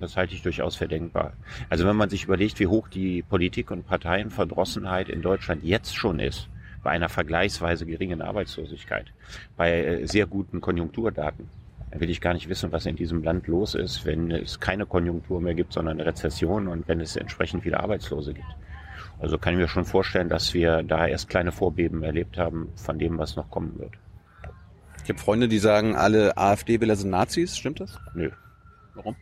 Das 0.00 0.16
halte 0.16 0.34
ich 0.34 0.42
durchaus 0.42 0.76
für 0.76 0.88
denkbar. 0.88 1.34
Also 1.68 1.86
wenn 1.86 1.96
man 1.96 2.08
sich 2.08 2.24
überlegt, 2.24 2.58
wie 2.58 2.66
hoch 2.66 2.88
die 2.88 3.22
Politik- 3.22 3.70
und 3.70 3.86
Parteienverdrossenheit 3.86 5.08
in 5.08 5.22
Deutschland 5.22 5.62
jetzt 5.62 5.94
schon 5.94 6.18
ist, 6.18 6.48
bei 6.82 6.90
einer 6.90 7.10
vergleichsweise 7.10 7.84
geringen 7.84 8.22
Arbeitslosigkeit, 8.22 9.06
bei 9.56 9.84
äh, 9.84 10.06
sehr 10.06 10.26
guten 10.26 10.62
Konjunkturdaten, 10.62 11.48
dann 11.90 12.00
will 12.00 12.08
ich 12.08 12.20
gar 12.20 12.32
nicht 12.32 12.48
wissen, 12.48 12.72
was 12.72 12.86
in 12.86 12.96
diesem 12.96 13.22
Land 13.22 13.46
los 13.46 13.74
ist, 13.74 14.06
wenn 14.06 14.30
es 14.30 14.60
keine 14.60 14.86
Konjunktur 14.86 15.40
mehr 15.40 15.54
gibt, 15.54 15.72
sondern 15.72 15.98
eine 15.98 16.06
Rezession 16.06 16.68
und 16.68 16.88
wenn 16.88 17.00
es 17.00 17.16
entsprechend 17.16 17.62
viele 17.64 17.80
Arbeitslose 17.80 18.32
gibt. 18.32 18.56
Also 19.18 19.36
kann 19.36 19.52
ich 19.54 19.60
mir 19.60 19.68
schon 19.68 19.84
vorstellen, 19.84 20.30
dass 20.30 20.54
wir 20.54 20.82
da 20.82 21.06
erst 21.06 21.28
kleine 21.28 21.52
Vorbeben 21.52 22.02
erlebt 22.02 22.38
haben 22.38 22.70
von 22.76 22.98
dem, 22.98 23.18
was 23.18 23.36
noch 23.36 23.50
kommen 23.50 23.78
wird. 23.78 23.92
Ich 25.04 25.10
habe 25.10 25.18
Freunde, 25.18 25.48
die 25.48 25.58
sagen, 25.58 25.96
alle 25.96 26.38
AfD-Wähler 26.38 26.96
sind 26.96 27.10
Nazis. 27.10 27.58
Stimmt 27.58 27.80
das? 27.80 27.98
Nö. 28.14 28.30
Warum? 28.94 29.16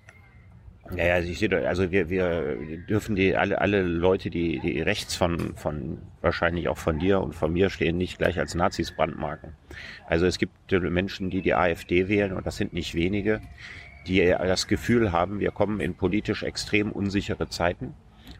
Ja, 0.96 1.04
ja, 1.04 1.14
also 1.14 1.28
ich 1.28 1.38
sehe, 1.38 1.68
also 1.68 1.90
wir, 1.90 2.08
wir 2.08 2.56
dürfen 2.88 3.14
die 3.14 3.36
alle, 3.36 3.60
alle 3.60 3.82
Leute, 3.82 4.30
die, 4.30 4.58
die 4.60 4.80
rechts 4.80 5.14
von, 5.14 5.54
von 5.56 5.98
wahrscheinlich 6.22 6.68
auch 6.68 6.78
von 6.78 6.98
dir 6.98 7.20
und 7.20 7.34
von 7.34 7.52
mir 7.52 7.68
stehen, 7.68 7.98
nicht 7.98 8.18
gleich 8.18 8.38
als 8.38 8.54
Nazis 8.54 8.92
brandmarken. 8.92 9.52
Also 10.06 10.26
es 10.26 10.38
gibt 10.38 10.72
Menschen, 10.72 11.28
die 11.30 11.42
die 11.42 11.54
AfD 11.54 12.08
wählen 12.08 12.32
und 12.32 12.46
das 12.46 12.56
sind 12.56 12.72
nicht 12.72 12.94
wenige, 12.94 13.40
die 14.06 14.24
das 14.26 14.66
Gefühl 14.66 15.12
haben, 15.12 15.40
wir 15.40 15.50
kommen 15.50 15.80
in 15.80 15.94
politisch 15.94 16.42
extrem 16.42 16.90
unsichere 16.90 17.48
Zeiten. 17.48 17.94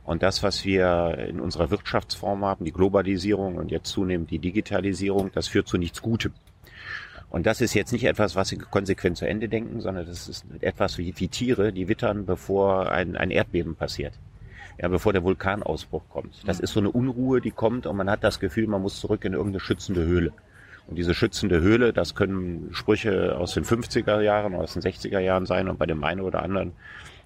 Und 0.04 0.22
das, 0.22 0.42
was 0.42 0.64
wir 0.64 1.26
in 1.28 1.40
unserer 1.40 1.70
Wirtschaftsform 1.70 2.42
haben, 2.44 2.64
die 2.64 2.72
Globalisierung 2.72 3.56
und 3.56 3.70
jetzt 3.70 3.90
zunehmend 3.90 4.30
die 4.30 4.38
Digitalisierung, 4.38 5.30
das 5.34 5.48
führt 5.48 5.68
zu 5.68 5.76
nichts 5.76 6.00
Gutem. 6.00 6.32
Und 7.30 7.47
das 7.47 7.61
ist 7.61 7.75
jetzt 7.75 7.92
nicht 7.92 8.04
etwas, 8.04 8.37
was 8.37 8.49
sie 8.49 8.56
konsequent 8.56 9.18
zu 9.18 9.28
Ende 9.28 9.49
denken, 9.49 9.80
sondern 9.80 10.06
das 10.06 10.28
ist 10.28 10.47
etwas 10.61 10.97
wie, 10.97 11.12
wie 11.16 11.28
Tiere, 11.28 11.73
die 11.73 11.88
wittern, 11.88 12.25
bevor 12.25 12.90
ein, 12.90 13.16
ein 13.16 13.30
Erdbeben 13.30 13.75
passiert. 13.75 14.14
Ja, 14.80 14.88
bevor 14.88 15.12
der 15.12 15.25
Vulkanausbruch 15.25 16.08
kommt. 16.08 16.47
Das 16.47 16.61
ist 16.61 16.73
so 16.73 16.80
eine 16.80 16.90
Unruhe, 16.90 17.40
die 17.40 17.50
kommt 17.50 17.87
und 17.87 17.97
man 17.97 18.08
hat 18.08 18.23
das 18.23 18.38
Gefühl, 18.38 18.68
man 18.68 18.80
muss 18.80 19.00
zurück 19.00 19.25
in 19.25 19.32
irgendeine 19.32 19.61
schützende 19.61 20.04
Höhle. 20.04 20.32
Und 20.87 20.97
diese 20.97 21.14
schützende 21.14 21.61
Höhle, 21.61 21.92
das 21.92 22.14
können 22.14 22.70
Sprüche 22.73 23.37
aus 23.37 23.54
den 23.54 23.64
50er 23.64 24.20
Jahren, 24.20 24.54
aus 24.54 24.75
den 24.75 24.82
60er 24.82 25.18
Jahren 25.18 25.44
sein 25.47 25.68
und 25.68 25.78
bei 25.78 25.87
dem 25.87 26.02
einen 26.04 26.20
oder 26.23 26.42
anderen 26.42 26.73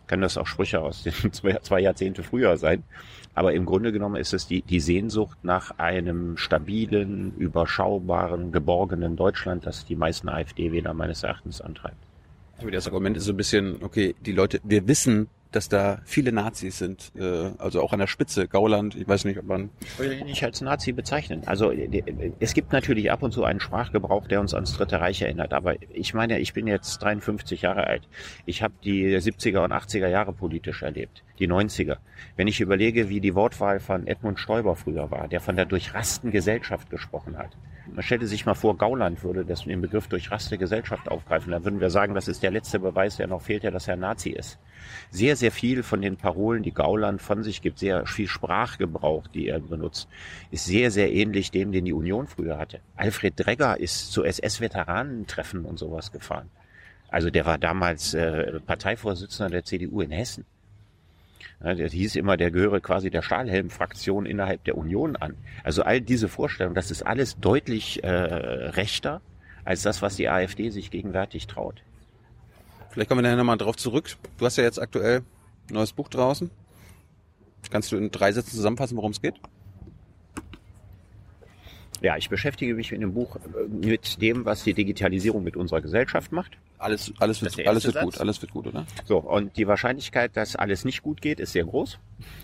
können 0.08 0.22
das 0.22 0.36
auch 0.36 0.46
Sprüche 0.46 0.80
aus 0.80 1.04
den 1.04 1.32
zwei 1.32 1.80
Jahrzehnte 1.80 2.22
früher 2.22 2.56
sein. 2.56 2.82
Aber 3.34 3.54
im 3.54 3.64
Grunde 3.64 3.92
genommen 3.92 4.16
ist 4.16 4.34
es 4.34 4.46
die, 4.46 4.62
die 4.62 4.80
Sehnsucht 4.80 5.38
nach 5.42 5.78
einem 5.78 6.36
stabilen, 6.36 7.34
überschaubaren, 7.36 8.52
geborgenen 8.52 9.16
Deutschland, 9.16 9.64
das 9.66 9.86
die 9.86 9.96
meisten 9.96 10.28
AfD-Wähler 10.28 10.92
meines 10.92 11.22
Erachtens 11.22 11.60
antreibt. 11.60 11.96
Das 12.70 12.86
Argument 12.86 13.16
ist 13.16 13.24
so 13.24 13.32
ein 13.32 13.36
bisschen, 13.36 13.82
okay, 13.82 14.14
die 14.24 14.32
Leute, 14.32 14.60
wir 14.62 14.86
wissen, 14.86 15.28
dass 15.52 15.68
da 15.68 16.00
viele 16.04 16.32
Nazis 16.32 16.78
sind, 16.78 17.12
äh, 17.16 17.50
also 17.58 17.82
auch 17.82 17.92
an 17.92 17.98
der 17.98 18.06
Spitze, 18.06 18.48
Gauland, 18.48 18.96
ich 18.96 19.06
weiß 19.06 19.24
nicht, 19.24 19.38
ob 19.38 19.46
man... 19.46 19.70
Ich 19.80 19.98
will 19.98 20.12
ihn 20.12 20.26
nicht 20.26 20.42
als 20.42 20.60
Nazi 20.60 20.92
bezeichnen. 20.92 21.42
Also 21.46 21.72
es 22.40 22.54
gibt 22.54 22.72
natürlich 22.72 23.10
ab 23.10 23.22
und 23.22 23.32
zu 23.32 23.44
einen 23.44 23.60
Sprachgebrauch, 23.60 24.26
der 24.26 24.40
uns 24.40 24.54
ans 24.54 24.72
Dritte 24.74 25.00
Reich 25.00 25.22
erinnert, 25.22 25.52
aber 25.52 25.74
ich 25.92 26.14
meine, 26.14 26.38
ich 26.38 26.52
bin 26.52 26.66
jetzt 26.66 26.98
53 27.02 27.62
Jahre 27.62 27.86
alt. 27.86 28.08
Ich 28.46 28.62
habe 28.62 28.74
die 28.82 29.16
70er 29.16 29.64
und 29.64 29.72
80er 29.72 30.08
Jahre 30.08 30.32
politisch 30.32 30.82
erlebt, 30.82 31.22
die 31.38 31.48
90er. 31.48 31.98
Wenn 32.36 32.48
ich 32.48 32.60
überlege, 32.60 33.08
wie 33.08 33.20
die 33.20 33.34
Wortwahl 33.34 33.80
von 33.80 34.06
Edmund 34.06 34.38
Stoiber 34.38 34.76
früher 34.76 35.10
war, 35.10 35.28
der 35.28 35.40
von 35.40 35.56
der 35.56 35.66
durchrasten 35.66 36.30
Gesellschaft 36.30 36.90
gesprochen 36.90 37.36
hat, 37.36 37.50
man 37.92 38.02
stellte 38.02 38.26
sich 38.26 38.46
mal 38.46 38.54
vor, 38.54 38.76
Gauland 38.76 39.22
würde 39.22 39.44
das 39.44 39.64
den 39.64 39.80
Begriff 39.80 40.06
durchraste 40.06 40.56
Gesellschaft 40.56 41.10
aufgreifen. 41.10 41.50
Dann 41.52 41.64
würden 41.64 41.80
wir 41.80 41.90
sagen, 41.90 42.14
das 42.14 42.28
ist 42.28 42.42
der 42.42 42.50
letzte 42.50 42.78
Beweis, 42.78 43.16
der 43.16 43.26
noch 43.26 43.42
fehlt, 43.42 43.64
ja, 43.64 43.70
dass 43.70 43.88
er 43.88 43.96
Nazi 43.96 44.30
ist. 44.30 44.58
Sehr, 45.10 45.36
sehr 45.36 45.52
viel 45.52 45.82
von 45.82 46.02
den 46.02 46.16
Parolen, 46.16 46.62
die 46.62 46.72
Gauland 46.72 47.20
von 47.20 47.42
sich 47.42 47.62
gibt, 47.62 47.78
sehr 47.78 48.06
viel 48.06 48.28
Sprachgebrauch, 48.28 49.26
die 49.28 49.48
er 49.48 49.60
benutzt, 49.60 50.08
ist 50.50 50.64
sehr, 50.64 50.90
sehr 50.90 51.12
ähnlich 51.12 51.50
dem, 51.50 51.72
den 51.72 51.84
die 51.84 51.92
Union 51.92 52.26
früher 52.26 52.58
hatte. 52.58 52.80
Alfred 52.96 53.34
Dregger 53.36 53.78
ist 53.78 54.12
zu 54.12 54.24
SS-Veteranentreffen 54.24 55.64
und 55.64 55.78
sowas 55.78 56.12
gefahren. 56.12 56.50
Also 57.08 57.28
der 57.28 57.44
war 57.44 57.58
damals 57.58 58.14
äh, 58.14 58.58
Parteivorsitzender 58.60 59.50
der 59.50 59.64
CDU 59.64 60.00
in 60.00 60.10
Hessen. 60.10 60.46
Ja, 61.62 61.74
der 61.74 61.88
hieß 61.88 62.16
immer, 62.16 62.36
der 62.36 62.50
gehöre 62.50 62.80
quasi 62.80 63.10
der 63.10 63.22
Stahlhelm-Fraktion 63.22 64.26
innerhalb 64.26 64.64
der 64.64 64.76
Union 64.76 65.16
an. 65.16 65.34
Also 65.62 65.82
all 65.82 66.00
diese 66.00 66.28
Vorstellungen, 66.28 66.74
das 66.74 66.90
ist 66.90 67.02
alles 67.02 67.38
deutlich 67.38 68.02
äh, 68.02 68.08
rechter 68.08 69.20
als 69.64 69.82
das, 69.82 70.02
was 70.02 70.16
die 70.16 70.28
AfD 70.28 70.70
sich 70.70 70.90
gegenwärtig 70.90 71.46
traut. 71.46 71.82
Vielleicht 72.92 73.08
kommen 73.08 73.20
wir 73.20 73.22
nachher 73.22 73.38
nochmal 73.38 73.56
drauf 73.56 73.76
zurück. 73.76 74.16
Du 74.36 74.44
hast 74.44 74.58
ja 74.58 74.64
jetzt 74.64 74.78
aktuell 74.78 75.22
ein 75.70 75.74
neues 75.74 75.94
Buch 75.94 76.08
draußen. 76.08 76.50
Kannst 77.70 77.90
du 77.90 77.96
in 77.96 78.10
drei 78.10 78.32
Sätzen 78.32 78.54
zusammenfassen, 78.54 78.98
worum 78.98 79.12
es 79.12 79.22
geht? 79.22 79.36
Ja, 82.02 82.16
ich 82.16 82.28
beschäftige 82.28 82.74
mich 82.74 82.90
in 82.90 83.00
dem 83.00 83.14
Buch 83.14 83.36
äh, 83.36 83.68
mit 83.68 84.20
dem, 84.20 84.44
was 84.44 84.64
die 84.64 84.74
Digitalisierung 84.74 85.44
mit 85.44 85.56
unserer 85.56 85.80
Gesellschaft 85.80 86.32
macht. 86.32 86.58
Alles, 86.78 87.12
alles 87.20 87.42
wird, 87.42 87.64
alles 87.64 87.84
wird 87.84 88.00
gut, 88.00 88.20
alles 88.20 88.42
wird 88.42 88.52
gut, 88.52 88.66
oder? 88.66 88.84
So, 89.04 89.18
und 89.18 89.56
die 89.56 89.68
Wahrscheinlichkeit, 89.68 90.36
dass 90.36 90.56
alles 90.56 90.84
nicht 90.84 91.02
gut 91.02 91.22
geht, 91.22 91.38
ist 91.38 91.52
sehr 91.52 91.64
groß, 91.64 92.00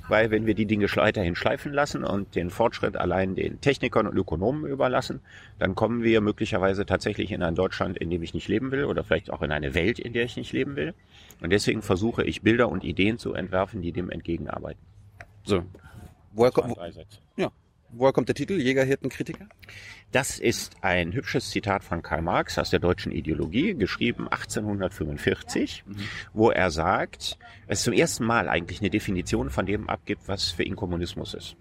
weil 0.09 0.31
wenn 0.31 0.47
wir 0.47 0.55
die 0.55 0.67
Dinge 0.67 0.87
weiterhin 0.95 1.35
schleifen 1.35 1.73
lassen 1.73 2.05
und 2.05 2.37
den 2.37 2.51
Fortschritt 2.51 2.97
allein 2.97 3.35
den 3.35 3.61
Technikern 3.61 4.07
und 4.07 4.17
Ökonomen 4.17 4.65
überlassen, 4.65 5.19
dann 5.59 5.75
kommen 5.75 6.05
wir 6.05 6.21
möglicherweise 6.21 6.87
tatsächlich 6.87 7.33
in 7.33 7.43
ein 7.43 7.57
Deutschland, 7.57 7.99
in 7.99 8.11
dem 8.11 8.23
ich 8.23 8.33
nicht 8.33 8.47
leben 8.47 8.71
will, 8.71 8.85
oder 8.85 9.03
vielleicht 9.03 9.33
auch 9.33 9.43
in 9.43 9.51
eine 9.51 9.75
Welt, 9.75 9.99
in 9.99 10.13
der 10.13 10.23
ich 10.23 10.37
nicht 10.37 10.53
leben 10.53 10.77
will. 10.77 10.95
Und 11.41 11.51
deswegen 11.51 11.83
versuche 11.83 12.23
ich 12.23 12.43
Bilder 12.43 12.69
und 12.69 12.85
Ideen 12.85 13.19
zu 13.19 13.35
entwerfen, 13.35 13.83
die 13.83 13.91
dem 13.91 14.09
entgegenarbeiten. 14.09 14.81
So. 15.43 15.65
Woher 16.33 16.53
wo, 16.55 16.77
Woher 17.91 18.13
kommt 18.13 18.29
der 18.29 18.35
Titel 18.35 18.61
Jäger, 18.61 18.85
Hirten, 18.85 19.09
Kritiker? 19.09 19.47
Das 20.13 20.39
ist 20.39 20.77
ein 20.83 21.13
hübsches 21.13 21.51
Zitat 21.51 21.83
von 21.83 22.03
Karl 22.03 22.23
Marx 22.23 22.59
aus 22.59 22.71
der 22.71 22.81
deutschen 22.81 23.13
Ideologie, 23.13 23.75
geschrieben 23.75 24.29
1845, 24.29 25.85
mhm. 25.87 25.97
wo 26.35 26.51
er 26.51 26.71
sagt, 26.71 27.39
es 27.67 27.83
zum 27.83 27.95
ersten 27.95 28.25
Mal 28.25 28.49
eigentlich 28.49 28.81
eine 28.81 28.91
Definition 28.91 29.49
von 29.49 29.65
dem 29.65 29.89
abgibt, 29.89 30.29
was 30.29 30.51
für 30.51 30.65
ihn 30.65 30.77
Kommunismus 30.77 31.35
ist. 31.35 31.57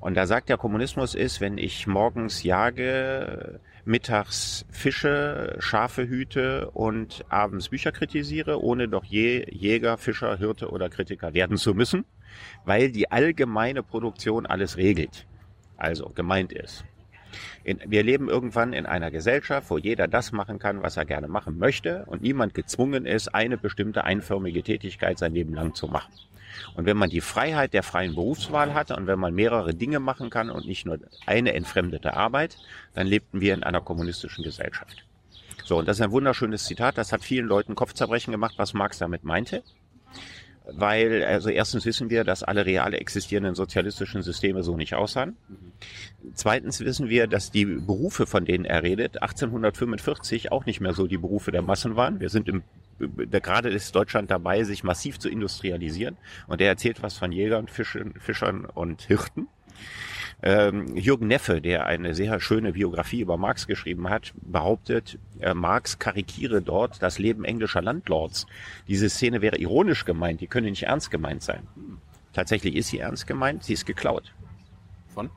Und 0.00 0.14
da 0.14 0.26
sagt 0.26 0.48
der 0.48 0.58
Kommunismus 0.58 1.14
ist, 1.14 1.40
wenn 1.40 1.58
ich 1.58 1.86
morgens 1.86 2.42
jage, 2.42 3.60
mittags 3.84 4.64
Fische, 4.70 5.56
Schafe 5.58 6.08
hüte 6.08 6.70
und 6.70 7.24
abends 7.28 7.68
Bücher 7.68 7.92
kritisiere, 7.92 8.62
ohne 8.62 8.88
doch 8.88 9.04
je 9.04 9.46
Jäger, 9.50 9.98
Fischer, 9.98 10.36
Hirte 10.38 10.70
oder 10.70 10.88
Kritiker 10.88 11.34
werden 11.34 11.56
zu 11.56 11.74
müssen, 11.74 12.04
weil 12.64 12.90
die 12.90 13.10
allgemeine 13.10 13.82
Produktion 13.82 14.46
alles 14.46 14.76
regelt. 14.76 15.26
Also 15.76 16.10
gemeint 16.14 16.52
ist. 16.52 16.84
In, 17.64 17.80
wir 17.86 18.02
leben 18.02 18.28
irgendwann 18.28 18.72
in 18.72 18.86
einer 18.86 19.10
Gesellschaft, 19.10 19.70
wo 19.70 19.78
jeder 19.78 20.08
das 20.08 20.32
machen 20.32 20.58
kann, 20.58 20.82
was 20.82 20.96
er 20.96 21.04
gerne 21.04 21.28
machen 21.28 21.58
möchte 21.58 22.04
und 22.06 22.22
niemand 22.22 22.54
gezwungen 22.54 23.06
ist, 23.06 23.34
eine 23.34 23.56
bestimmte 23.56 24.04
einförmige 24.04 24.62
Tätigkeit 24.62 25.18
sein 25.18 25.32
Leben 25.32 25.54
lang 25.54 25.74
zu 25.74 25.88
machen. 25.88 26.12
Und 26.74 26.84
wenn 26.84 26.98
man 26.98 27.08
die 27.08 27.22
Freiheit 27.22 27.72
der 27.72 27.82
freien 27.82 28.14
Berufswahl 28.14 28.74
hatte 28.74 28.96
und 28.96 29.06
wenn 29.06 29.18
man 29.18 29.34
mehrere 29.34 29.74
Dinge 29.74 30.00
machen 30.00 30.28
kann 30.28 30.50
und 30.50 30.66
nicht 30.66 30.84
nur 30.84 30.98
eine 31.26 31.54
entfremdete 31.54 32.14
Arbeit, 32.14 32.58
dann 32.94 33.06
lebten 33.06 33.40
wir 33.40 33.54
in 33.54 33.62
einer 33.62 33.80
kommunistischen 33.80 34.44
Gesellschaft. 34.44 35.04
So, 35.64 35.78
und 35.78 35.88
das 35.88 35.98
ist 35.98 36.02
ein 36.02 36.10
wunderschönes 36.10 36.64
Zitat, 36.64 36.98
das 36.98 37.12
hat 37.12 37.24
vielen 37.24 37.46
Leuten 37.46 37.74
Kopfzerbrechen 37.74 38.32
gemacht, 38.32 38.54
was 38.58 38.74
Marx 38.74 38.98
damit 38.98 39.24
meinte 39.24 39.62
weil 40.70 41.24
also 41.24 41.48
erstens 41.50 41.84
wissen 41.84 42.10
wir, 42.10 42.24
dass 42.24 42.42
alle 42.42 42.66
reale 42.66 42.98
existierenden 42.98 43.54
sozialistischen 43.54 44.22
Systeme 44.22 44.62
so 44.62 44.76
nicht 44.76 44.94
aussahen. 44.94 45.36
Zweitens 46.34 46.80
wissen 46.80 47.08
wir, 47.08 47.26
dass 47.26 47.50
die 47.50 47.64
Berufe, 47.64 48.26
von 48.26 48.44
denen 48.44 48.64
er 48.64 48.82
redet, 48.82 49.22
1845 49.22 50.52
auch 50.52 50.66
nicht 50.66 50.80
mehr 50.80 50.94
so 50.94 51.06
die 51.06 51.18
Berufe 51.18 51.50
der 51.50 51.62
Massen 51.62 51.96
waren. 51.96 52.20
Wir 52.20 52.28
sind 52.28 52.48
im 52.48 52.62
gerade 52.98 53.68
ist 53.68 53.94
Deutschland 53.96 54.30
dabei, 54.30 54.62
sich 54.62 54.84
massiv 54.84 55.18
zu 55.18 55.28
industrialisieren. 55.28 56.16
Und 56.46 56.60
er 56.60 56.68
erzählt 56.68 57.02
was 57.02 57.16
von 57.16 57.32
Jägern, 57.32 57.66
Fischern, 57.66 58.14
Fischern 58.20 58.64
und 58.64 59.02
Hirten. 59.02 59.48
Ähm, 60.44 60.96
Jürgen 60.96 61.28
Neffe, 61.28 61.60
der 61.60 61.86
eine 61.86 62.14
sehr 62.14 62.40
schöne 62.40 62.72
Biografie 62.72 63.20
über 63.20 63.36
Marx 63.36 63.68
geschrieben 63.68 64.10
hat, 64.10 64.32
behauptet, 64.42 65.18
äh, 65.40 65.54
Marx 65.54 66.00
karikiere 66.00 66.60
dort 66.60 67.00
das 67.00 67.20
Leben 67.20 67.44
englischer 67.44 67.80
Landlords. 67.80 68.46
Diese 68.88 69.08
Szene 69.08 69.40
wäre 69.40 69.58
ironisch 69.58 70.04
gemeint, 70.04 70.40
die 70.40 70.48
könne 70.48 70.70
nicht 70.70 70.82
ernst 70.82 71.12
gemeint 71.12 71.44
sein. 71.44 71.68
Tatsächlich 72.32 72.74
ist 72.74 72.88
sie 72.88 72.98
ernst 72.98 73.28
gemeint, 73.28 73.62
sie 73.62 73.74
ist 73.74 73.86
geklaut. 73.86 74.34
Von? 75.14 75.30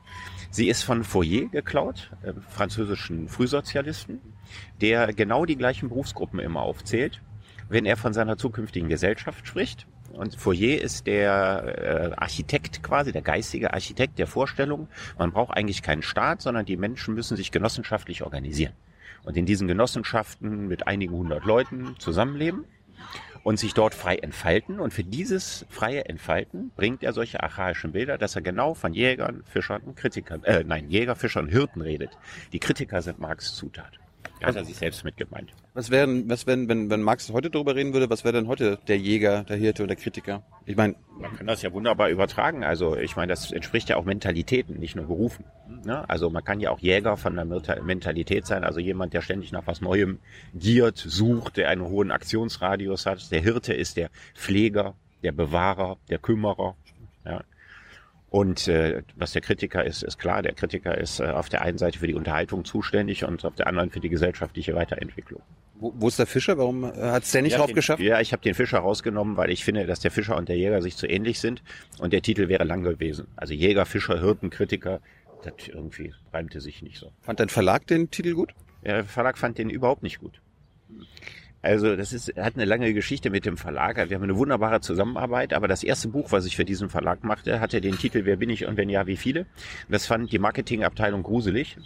Sie 0.50 0.68
ist 0.68 0.82
von 0.82 1.04
Fourier 1.04 1.48
geklaut, 1.50 2.10
äh, 2.22 2.32
französischen 2.48 3.28
Frühsozialisten, 3.28 4.20
der 4.80 5.12
genau 5.12 5.44
die 5.44 5.56
gleichen 5.56 5.88
Berufsgruppen 5.88 6.40
immer 6.40 6.62
aufzählt, 6.62 7.22
wenn 7.68 7.86
er 7.86 7.96
von 7.96 8.12
seiner 8.12 8.38
zukünftigen 8.38 8.88
Gesellschaft 8.88 9.46
spricht. 9.46 9.86
Und 10.12 10.34
Fourier 10.36 10.80
ist 10.82 11.06
der 11.06 12.12
äh, 12.14 12.14
Architekt 12.16 12.82
quasi, 12.82 13.12
der 13.12 13.22
geistige 13.22 13.72
Architekt 13.72 14.18
der 14.18 14.26
Vorstellung. 14.26 14.88
Man 15.18 15.32
braucht 15.32 15.56
eigentlich 15.56 15.82
keinen 15.82 16.02
Staat, 16.02 16.42
sondern 16.42 16.66
die 16.66 16.76
Menschen 16.76 17.14
müssen 17.14 17.36
sich 17.36 17.50
genossenschaftlich 17.50 18.22
organisieren. 18.22 18.72
Und 19.24 19.36
in 19.36 19.46
diesen 19.46 19.66
Genossenschaften 19.66 20.68
mit 20.68 20.86
einigen 20.86 21.14
hundert 21.14 21.44
Leuten 21.44 21.96
zusammenleben 21.98 22.64
und 23.42 23.58
sich 23.58 23.74
dort 23.74 23.94
frei 23.94 24.16
entfalten. 24.16 24.80
Und 24.80 24.92
für 24.92 25.04
dieses 25.04 25.66
freie 25.68 26.06
Entfalten 26.06 26.70
bringt 26.76 27.02
er 27.02 27.12
solche 27.12 27.42
archaischen 27.42 27.92
Bilder, 27.92 28.18
dass 28.18 28.34
er 28.36 28.42
genau 28.42 28.74
von 28.74 28.92
Jägern, 28.92 29.42
Fischern 29.44 29.94
Kritikern, 29.94 30.42
äh, 30.44 30.64
nein, 30.64 30.90
Jäger, 30.90 31.16
Fischern, 31.16 31.48
Hirten 31.48 31.80
redet. 31.80 32.10
Die 32.52 32.58
Kritiker 32.58 33.02
sind 33.02 33.18
Marx 33.18 33.54
Zutat. 33.54 33.92
Da 34.40 34.48
hat 34.48 34.56
er 34.56 34.64
sich 34.64 34.76
selbst 34.76 35.04
mit 35.04 35.16
gemeint. 35.16 35.52
Was 35.74 35.90
wären, 35.90 36.28
was 36.28 36.46
wären, 36.46 36.68
wenn, 36.68 36.90
wenn 36.90 37.02
Marx 37.02 37.30
heute 37.32 37.50
darüber 37.50 37.74
reden 37.74 37.92
würde, 37.92 38.10
was 38.10 38.24
wäre 38.24 38.34
denn 38.34 38.48
heute 38.48 38.78
der 38.88 38.98
Jäger, 38.98 39.44
der 39.44 39.56
Hirte 39.56 39.82
oder 39.82 39.94
der 39.94 40.02
Kritiker? 40.02 40.42
Ich 40.64 40.76
meine. 40.76 40.94
Man 41.18 41.34
kann 41.36 41.46
das 41.46 41.62
ja 41.62 41.72
wunderbar 41.72 42.10
übertragen. 42.10 42.64
Also 42.64 42.96
ich 42.96 43.16
meine, 43.16 43.30
das 43.30 43.50
entspricht 43.50 43.88
ja 43.88 43.96
auch 43.96 44.04
Mentalitäten, 44.04 44.78
nicht 44.78 44.96
nur 44.96 45.06
Berufen. 45.06 45.44
Ne? 45.84 46.08
Also 46.08 46.28
man 46.30 46.44
kann 46.44 46.60
ja 46.60 46.70
auch 46.70 46.78
Jäger 46.78 47.16
von 47.16 47.34
der 47.34 47.44
Mentalität 47.44 48.46
sein, 48.46 48.64
also 48.64 48.80
jemand, 48.80 49.14
der 49.14 49.22
ständig 49.22 49.52
nach 49.52 49.66
was 49.66 49.80
Neuem 49.80 50.18
giert, 50.54 50.98
sucht, 50.98 51.56
der 51.56 51.70
einen 51.70 51.82
hohen 51.82 52.10
Aktionsradius 52.10 53.06
hat. 53.06 53.30
Der 53.30 53.40
Hirte 53.40 53.72
ist 53.72 53.96
der 53.96 54.10
Pfleger, 54.34 54.94
der 55.22 55.32
Bewahrer, 55.32 55.96
der 56.10 56.18
Kümmerer. 56.18 56.76
Ja. 57.24 57.42
Und 58.28 58.66
äh, 58.66 59.02
was 59.14 59.32
der 59.32 59.42
Kritiker 59.42 59.84
ist, 59.84 60.02
ist 60.02 60.18
klar. 60.18 60.42
Der 60.42 60.52
Kritiker 60.52 60.98
ist 60.98 61.20
äh, 61.20 61.26
auf 61.26 61.48
der 61.48 61.62
einen 61.62 61.78
Seite 61.78 61.98
für 61.98 62.06
die 62.06 62.14
Unterhaltung 62.14 62.64
zuständig 62.64 63.24
und 63.24 63.44
auf 63.44 63.54
der 63.54 63.68
anderen 63.68 63.90
für 63.90 64.00
die 64.00 64.08
gesellschaftliche 64.08 64.74
Weiterentwicklung. 64.74 65.42
Wo, 65.78 65.92
wo 65.96 66.08
ist 66.08 66.18
der 66.18 66.26
Fischer? 66.26 66.58
Warum 66.58 66.84
äh, 66.84 66.88
hat 66.96 67.22
es 67.22 67.32
der 67.32 67.42
nicht 67.42 67.52
ja, 67.52 67.58
drauf 67.58 67.68
den, 67.68 67.76
geschafft? 67.76 68.02
Ja, 68.02 68.20
ich 68.20 68.32
habe 68.32 68.42
den 68.42 68.54
Fischer 68.54 68.78
rausgenommen, 68.78 69.36
weil 69.36 69.50
ich 69.50 69.64
finde, 69.64 69.86
dass 69.86 70.00
der 70.00 70.10
Fischer 70.10 70.36
und 70.36 70.48
der 70.48 70.56
Jäger 70.56 70.82
sich 70.82 70.96
zu 70.96 71.06
ähnlich 71.06 71.38
sind 71.38 71.62
und 71.98 72.12
der 72.12 72.22
Titel 72.22 72.48
wäre 72.48 72.64
lang 72.64 72.82
gewesen. 72.82 73.28
Also 73.36 73.54
Jäger, 73.54 73.86
Fischer, 73.86 74.18
Hirten, 74.18 74.50
Kritiker, 74.50 75.00
das 75.42 75.68
irgendwie 75.68 76.12
reimte 76.32 76.60
sich 76.60 76.82
nicht 76.82 76.98
so. 76.98 77.12
Fand 77.20 77.38
dein 77.38 77.48
Verlag 77.48 77.86
den 77.86 78.10
Titel 78.10 78.34
gut? 78.34 78.54
Der 78.84 79.04
Verlag 79.04 79.38
fand 79.38 79.58
den 79.58 79.70
überhaupt 79.70 80.02
nicht 80.02 80.18
gut. 80.18 80.40
Also 81.66 81.96
das 81.96 82.12
ist, 82.12 82.32
hat 82.36 82.54
eine 82.54 82.64
lange 82.64 82.94
Geschichte 82.94 83.28
mit 83.28 83.44
dem 83.44 83.56
Verlag. 83.56 83.96
Wir 83.96 84.14
haben 84.14 84.22
eine 84.22 84.36
wunderbare 84.36 84.80
Zusammenarbeit, 84.80 85.52
aber 85.52 85.66
das 85.66 85.82
erste 85.82 86.06
Buch, 86.06 86.30
was 86.30 86.46
ich 86.46 86.54
für 86.54 86.64
diesen 86.64 86.88
Verlag 86.88 87.24
machte, 87.24 87.58
hatte 87.58 87.80
den 87.80 87.98
Titel 87.98 88.24
Wer 88.24 88.36
bin 88.36 88.50
ich 88.50 88.66
und 88.66 88.76
wenn 88.76 88.88
ja, 88.88 89.08
wie 89.08 89.16
viele? 89.16 89.46
Das 89.88 90.06
fand 90.06 90.30
die 90.30 90.38
Marketingabteilung 90.38 91.24
gruselig. 91.24 91.76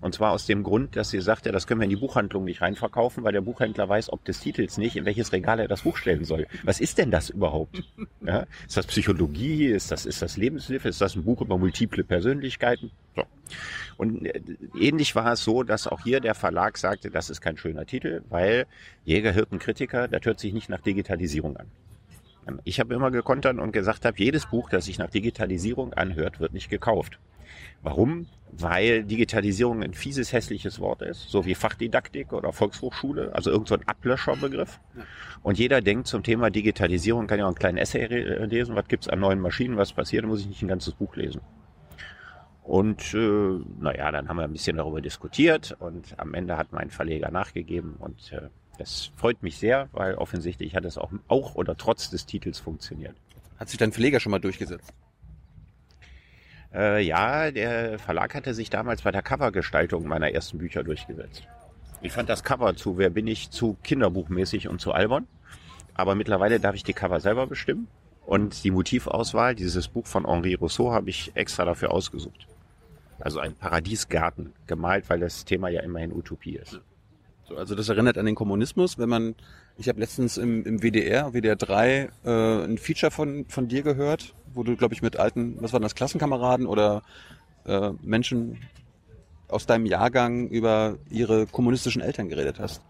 Und 0.00 0.14
zwar 0.14 0.32
aus 0.32 0.46
dem 0.46 0.62
Grund, 0.62 0.96
dass 0.96 1.10
sie 1.10 1.20
sagte, 1.20 1.52
das 1.52 1.66
können 1.66 1.80
wir 1.80 1.84
in 1.84 1.90
die 1.90 1.96
Buchhandlung 1.96 2.44
nicht 2.44 2.62
reinverkaufen, 2.62 3.22
weil 3.22 3.32
der 3.32 3.42
Buchhändler 3.42 3.88
weiß, 3.88 4.10
ob 4.12 4.24
des 4.24 4.40
Titels 4.40 4.78
nicht, 4.78 4.96
in 4.96 5.04
welches 5.04 5.32
Regal 5.32 5.60
er 5.60 5.68
das 5.68 5.82
Buch 5.82 5.98
stellen 5.98 6.24
soll. 6.24 6.46
Was 6.62 6.80
ist 6.80 6.98
denn 6.98 7.10
das 7.10 7.30
überhaupt? 7.30 7.82
Ja? 8.22 8.46
Ist 8.66 8.76
das 8.76 8.86
Psychologie? 8.86 9.66
Ist 9.66 9.90
das, 9.90 10.04
ist 10.04 10.20
das 10.20 10.36
Lebenshilfe? 10.36 10.88
Ist 10.88 11.00
das 11.00 11.16
ein 11.16 11.24
Buch 11.24 11.40
über 11.40 11.56
multiple 11.56 12.04
Persönlichkeiten? 12.04 12.90
So. 13.16 13.22
Und 13.96 14.26
äh, 14.26 14.40
ähnlich 14.78 15.14
war 15.14 15.32
es 15.32 15.42
so, 15.42 15.62
dass 15.62 15.86
auch 15.86 16.02
hier 16.02 16.20
der 16.20 16.34
Verlag 16.34 16.76
sagte, 16.76 17.10
das 17.10 17.30
ist 17.30 17.40
kein 17.40 17.56
schöner 17.56 17.86
Titel, 17.86 18.22
weil 18.28 18.66
Jäger, 19.04 19.32
Hirten, 19.32 19.58
Kritiker, 19.58 20.06
das 20.06 20.20
hört 20.24 20.38
sich 20.38 20.52
nicht 20.52 20.68
nach 20.68 20.80
Digitalisierung 20.80 21.56
an. 21.56 21.66
Ich 22.64 22.80
habe 22.80 22.94
immer 22.94 23.10
gekontert 23.10 23.58
und 23.58 23.72
gesagt 23.72 24.04
habe, 24.04 24.18
jedes 24.18 24.46
Buch, 24.46 24.70
das 24.70 24.86
sich 24.86 24.98
nach 24.98 25.10
Digitalisierung 25.10 25.92
anhört, 25.94 26.40
wird 26.40 26.52
nicht 26.52 26.68
gekauft. 26.68 27.18
Warum? 27.82 28.26
Weil 28.52 29.04
Digitalisierung 29.04 29.82
ein 29.82 29.94
fieses, 29.94 30.32
hässliches 30.32 30.80
Wort 30.80 31.02
ist, 31.02 31.30
so 31.30 31.44
wie 31.46 31.54
Fachdidaktik 31.54 32.32
oder 32.32 32.52
Volkshochschule, 32.52 33.34
also 33.34 33.50
irgend 33.50 33.68
so 33.68 33.74
ein 33.74 33.86
Ablöscherbegriff. 33.86 34.80
Und 35.42 35.58
jeder 35.58 35.80
denkt 35.80 36.08
zum 36.08 36.22
Thema 36.22 36.50
Digitalisierung, 36.50 37.26
kann 37.26 37.38
ja 37.38 37.44
auch 37.44 37.48
einen 37.48 37.56
kleinen 37.56 37.78
Essay 37.78 38.06
lesen, 38.06 38.74
was 38.74 38.88
gibt's 38.88 39.08
an 39.08 39.20
neuen 39.20 39.40
Maschinen, 39.40 39.76
was 39.76 39.92
passiert, 39.92 40.26
muss 40.26 40.40
ich 40.40 40.48
nicht 40.48 40.62
ein 40.62 40.68
ganzes 40.68 40.94
Buch 40.94 41.16
lesen. 41.16 41.40
Und 42.62 43.14
äh, 43.14 43.58
naja, 43.80 44.12
dann 44.12 44.28
haben 44.28 44.36
wir 44.36 44.44
ein 44.44 44.52
bisschen 44.52 44.76
darüber 44.76 45.00
diskutiert 45.00 45.76
und 45.78 46.14
am 46.18 46.34
Ende 46.34 46.56
hat 46.56 46.72
mein 46.72 46.90
Verleger 46.90 47.30
nachgegeben 47.30 47.94
und 47.98 48.32
äh, 48.32 48.48
das 48.78 49.10
freut 49.16 49.42
mich 49.42 49.58
sehr, 49.58 49.88
weil 49.92 50.14
offensichtlich 50.14 50.74
hat 50.74 50.84
es 50.84 50.96
auch, 50.96 51.10
auch 51.28 51.54
oder 51.54 51.76
trotz 51.76 52.10
des 52.10 52.26
Titels 52.26 52.58
funktioniert. 52.58 53.16
Hat 53.58 53.68
sich 53.68 53.78
dein 53.78 53.92
Verleger 53.92 54.20
schon 54.20 54.30
mal 54.30 54.38
durchgesetzt? 54.38 54.92
Äh, 56.72 57.02
ja, 57.04 57.50
der 57.50 57.98
Verlag 57.98 58.34
hatte 58.34 58.54
sich 58.54 58.70
damals 58.70 59.02
bei 59.02 59.10
der 59.10 59.22
Covergestaltung 59.22 60.06
meiner 60.06 60.30
ersten 60.30 60.58
Bücher 60.58 60.84
durchgesetzt. 60.84 61.44
Ich 62.02 62.12
fand 62.12 62.28
das 62.28 62.44
Cover 62.44 62.74
zu 62.76 62.96
Wer 62.96 63.10
bin 63.10 63.26
ich 63.26 63.50
zu 63.50 63.76
kinderbuchmäßig 63.82 64.68
und 64.68 64.80
zu 64.80 64.92
albern. 64.92 65.26
Aber 65.94 66.14
mittlerweile 66.14 66.60
darf 66.60 66.74
ich 66.74 66.84
die 66.84 66.94
Cover 66.94 67.20
selber 67.20 67.46
bestimmen. 67.46 67.88
Und 68.24 68.64
die 68.64 68.70
Motivauswahl, 68.70 69.54
dieses 69.54 69.88
Buch 69.88 70.06
von 70.06 70.26
Henri 70.26 70.54
Rousseau, 70.54 70.92
habe 70.92 71.10
ich 71.10 71.32
extra 71.34 71.64
dafür 71.64 71.92
ausgesucht. 71.92 72.46
Also 73.18 73.40
ein 73.40 73.54
Paradiesgarten 73.54 74.52
gemalt, 74.66 75.10
weil 75.10 75.20
das 75.20 75.44
Thema 75.44 75.68
ja 75.68 75.82
immerhin 75.82 76.12
Utopie 76.12 76.56
ist. 76.56 76.80
Also 77.56 77.74
das 77.74 77.88
erinnert 77.88 78.16
an 78.16 78.26
den 78.26 78.34
Kommunismus, 78.34 78.98
wenn 78.98 79.08
man, 79.08 79.34
ich 79.80 79.88
habe 79.88 79.98
letztens 79.98 80.36
im, 80.36 80.64
im 80.64 80.82
WDR, 80.82 81.32
WDR 81.32 81.56
3, 81.56 82.10
äh, 82.24 82.30
ein 82.64 82.76
Feature 82.76 83.10
von, 83.10 83.46
von 83.48 83.66
dir 83.66 83.82
gehört, 83.82 84.34
wo 84.52 84.62
du, 84.62 84.76
glaube 84.76 84.92
ich, 84.92 85.00
mit 85.00 85.18
alten, 85.18 85.56
was 85.60 85.72
waren 85.72 85.82
das, 85.82 85.94
Klassenkameraden 85.94 86.66
oder 86.66 87.02
äh, 87.64 87.90
Menschen 88.02 88.58
aus 89.48 89.66
deinem 89.66 89.86
Jahrgang 89.86 90.48
über 90.48 90.98
ihre 91.08 91.46
kommunistischen 91.46 92.02
Eltern 92.02 92.28
geredet 92.28 92.60
hast. 92.60 92.82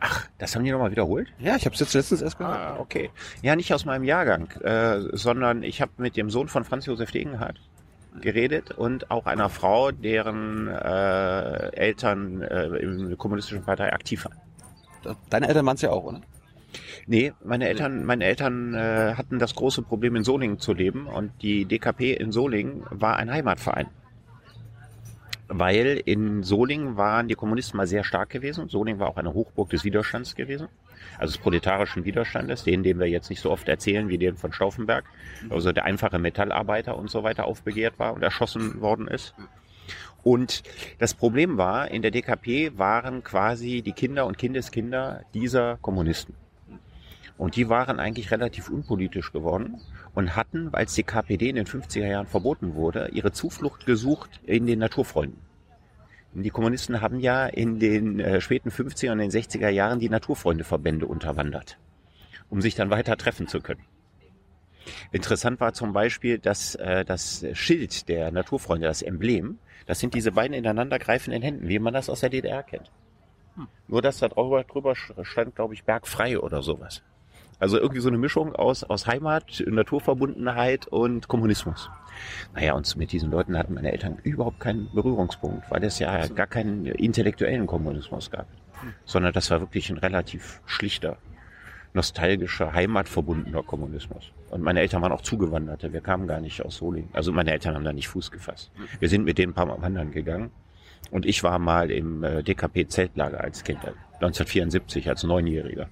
Ach, 0.00 0.26
das 0.38 0.56
haben 0.56 0.64
die 0.64 0.72
nochmal 0.72 0.90
wiederholt? 0.90 1.28
Ja, 1.38 1.54
ich 1.54 1.66
habe 1.66 1.74
es 1.74 1.80
jetzt 1.80 1.94
letztens 1.94 2.22
erst 2.22 2.38
gehört. 2.38 2.56
Ah, 2.56 2.76
okay. 2.80 3.10
Ja, 3.42 3.54
nicht 3.54 3.72
aus 3.72 3.84
meinem 3.84 4.02
Jahrgang, 4.02 4.50
äh, 4.62 5.00
sondern 5.12 5.62
ich 5.62 5.80
habe 5.80 5.92
mit 5.98 6.16
dem 6.16 6.30
Sohn 6.30 6.48
von 6.48 6.64
Franz 6.64 6.86
Josef 6.86 7.12
Degenhardt 7.12 7.60
geredet 8.20 8.72
und 8.72 9.10
auch 9.10 9.26
einer 9.26 9.48
Frau, 9.48 9.90
deren 9.92 10.66
äh, 10.66 11.76
Eltern 11.76 12.42
äh, 12.42 12.66
im 12.78 13.16
kommunistischen 13.16 13.62
Partei 13.62 13.92
aktiv 13.92 14.24
waren. 14.24 14.40
Deine 15.30 15.48
Eltern 15.48 15.66
waren 15.66 15.76
es 15.76 15.82
ja 15.82 15.90
auch, 15.90 16.04
oder? 16.04 16.20
Nee, 17.06 17.32
meine 17.44 17.68
Eltern, 17.68 18.04
meine 18.04 18.24
Eltern 18.24 18.74
äh, 18.74 19.14
hatten 19.16 19.38
das 19.38 19.54
große 19.54 19.82
Problem, 19.82 20.16
in 20.16 20.24
Solingen 20.24 20.58
zu 20.58 20.72
leben 20.72 21.06
und 21.06 21.30
die 21.42 21.64
DKP 21.64 22.14
in 22.14 22.32
Solingen 22.32 22.84
war 22.90 23.16
ein 23.16 23.30
Heimatverein. 23.30 23.88
Weil 25.48 26.00
in 26.04 26.42
Solingen 26.42 26.96
waren 26.96 27.28
die 27.28 27.34
Kommunisten 27.34 27.76
mal 27.76 27.86
sehr 27.86 28.04
stark 28.04 28.30
gewesen. 28.30 28.68
Solingen 28.68 29.00
war 29.00 29.08
auch 29.08 29.16
eine 29.16 29.34
Hochburg 29.34 29.68
des 29.68 29.84
Widerstands 29.84 30.34
gewesen. 30.34 30.68
Also 31.18 31.32
des 31.32 31.42
proletarischen 31.42 32.04
Widerstandes, 32.04 32.64
den, 32.64 32.82
den 32.82 32.98
wir 32.98 33.06
jetzt 33.06 33.28
nicht 33.28 33.40
so 33.40 33.50
oft 33.50 33.68
erzählen 33.68 34.08
wie 34.08 34.16
den 34.16 34.36
von 34.36 34.52
Stauffenberg. 34.52 35.04
Also 35.50 35.72
der 35.72 35.84
einfache 35.84 36.18
Metallarbeiter 36.18 36.96
und 36.96 37.10
so 37.10 37.22
weiter 37.22 37.44
aufbegehrt 37.44 37.98
war 37.98 38.14
und 38.14 38.22
erschossen 38.22 38.80
worden 38.80 39.08
ist. 39.08 39.34
Und 40.22 40.62
das 40.98 41.14
Problem 41.14 41.58
war, 41.58 41.90
in 41.90 42.02
der 42.02 42.10
DKP 42.10 42.78
waren 42.78 43.24
quasi 43.24 43.82
die 43.82 43.92
Kinder 43.92 44.26
und 44.26 44.38
Kindeskinder 44.38 45.24
dieser 45.34 45.78
Kommunisten. 45.78 46.34
Und 47.38 47.56
die 47.56 47.68
waren 47.68 47.98
eigentlich 47.98 48.30
relativ 48.30 48.68
unpolitisch 48.68 49.32
geworden 49.32 49.80
und 50.14 50.36
hatten, 50.36 50.68
als 50.72 50.94
die 50.94 51.02
KPD 51.02 51.48
in 51.48 51.56
den 51.56 51.66
50er 51.66 52.06
Jahren 52.06 52.26
verboten 52.26 52.74
wurde, 52.74 53.08
ihre 53.12 53.32
Zuflucht 53.32 53.84
gesucht 53.86 54.40
in 54.44 54.66
den 54.66 54.78
Naturfreunden. 54.78 55.40
Die 56.34 56.50
Kommunisten 56.50 57.00
haben 57.00 57.20
ja 57.20 57.46
in 57.46 57.78
den 57.78 58.18
äh, 58.18 58.40
späten 58.40 58.70
50er 58.70 59.12
und 59.12 59.18
den 59.18 59.30
60er 59.30 59.68
Jahren 59.68 59.98
die 59.98 60.08
Naturfreundeverbände 60.08 61.06
unterwandert, 61.06 61.78
um 62.48 62.62
sich 62.62 62.74
dann 62.74 62.90
weiter 62.90 63.18
treffen 63.18 63.48
zu 63.48 63.60
können. 63.60 63.82
Interessant 65.10 65.60
war 65.60 65.74
zum 65.74 65.92
Beispiel, 65.92 66.38
dass 66.38 66.74
äh, 66.76 67.04
das 67.04 67.44
Schild 67.52 68.08
der 68.08 68.30
Naturfreunde, 68.30 68.86
das 68.86 69.02
Emblem, 69.02 69.58
das 69.86 70.00
sind 70.00 70.14
diese 70.14 70.32
beiden 70.32 70.54
ineinandergreifenden 70.54 71.42
Händen, 71.42 71.68
wie 71.68 71.78
man 71.78 71.94
das 71.94 72.10
aus 72.10 72.20
der 72.20 72.30
DDR 72.30 72.62
kennt. 72.62 72.90
Hm. 73.56 73.68
Nur 73.88 74.02
dass 74.02 74.18
da 74.18 74.28
drüber, 74.28 74.64
drüber 74.64 74.94
stand, 74.94 75.54
glaube 75.54 75.74
ich, 75.74 75.84
Bergfrei 75.84 76.38
oder 76.38 76.62
sowas. 76.62 77.02
Also 77.62 77.78
irgendwie 77.78 78.00
so 78.00 78.08
eine 78.08 78.18
Mischung 78.18 78.56
aus, 78.56 78.82
aus 78.82 79.06
Heimat, 79.06 79.62
Naturverbundenheit 79.64 80.88
und 80.88 81.28
Kommunismus. 81.28 81.90
Naja, 82.54 82.74
und 82.74 82.96
mit 82.96 83.12
diesen 83.12 83.30
Leuten 83.30 83.56
hatten 83.56 83.74
meine 83.74 83.92
Eltern 83.92 84.18
überhaupt 84.24 84.58
keinen 84.58 84.92
Berührungspunkt, 84.92 85.70
weil 85.70 85.84
es 85.84 86.00
ja 86.00 86.26
gar 86.26 86.48
keinen 86.48 86.86
intellektuellen 86.86 87.68
Kommunismus 87.68 88.32
gab. 88.32 88.48
Sondern 89.04 89.32
das 89.32 89.48
war 89.52 89.60
wirklich 89.60 89.90
ein 89.90 89.98
relativ 89.98 90.60
schlichter, 90.66 91.18
nostalgischer, 91.94 92.72
heimatverbundener 92.72 93.62
Kommunismus. 93.62 94.32
Und 94.52 94.60
meine 94.60 94.80
Eltern 94.80 95.00
waren 95.00 95.12
auch 95.12 95.22
Zugewanderte. 95.22 95.94
Wir 95.94 96.02
kamen 96.02 96.26
gar 96.26 96.38
nicht 96.38 96.62
aus 96.62 96.76
Solingen. 96.76 97.08
Also 97.14 97.32
meine 97.32 97.52
Eltern 97.52 97.74
haben 97.74 97.84
da 97.84 97.92
nicht 97.94 98.08
Fuß 98.08 98.30
gefasst. 98.30 98.70
Wir 99.00 99.08
sind 99.08 99.24
mit 99.24 99.38
denen 99.38 99.52
ein 99.52 99.54
paar 99.54 99.64
Mal 99.64 99.80
wandern 99.80 100.12
gegangen. 100.12 100.50
Und 101.10 101.24
ich 101.24 101.42
war 101.42 101.58
mal 101.58 101.90
im 101.90 102.22
äh, 102.22 102.42
DKP-Zeltlager 102.42 103.40
als 103.40 103.64
Kind, 103.64 103.78
1974, 103.78 105.08
als 105.08 105.22
Neunjähriger. 105.22 105.88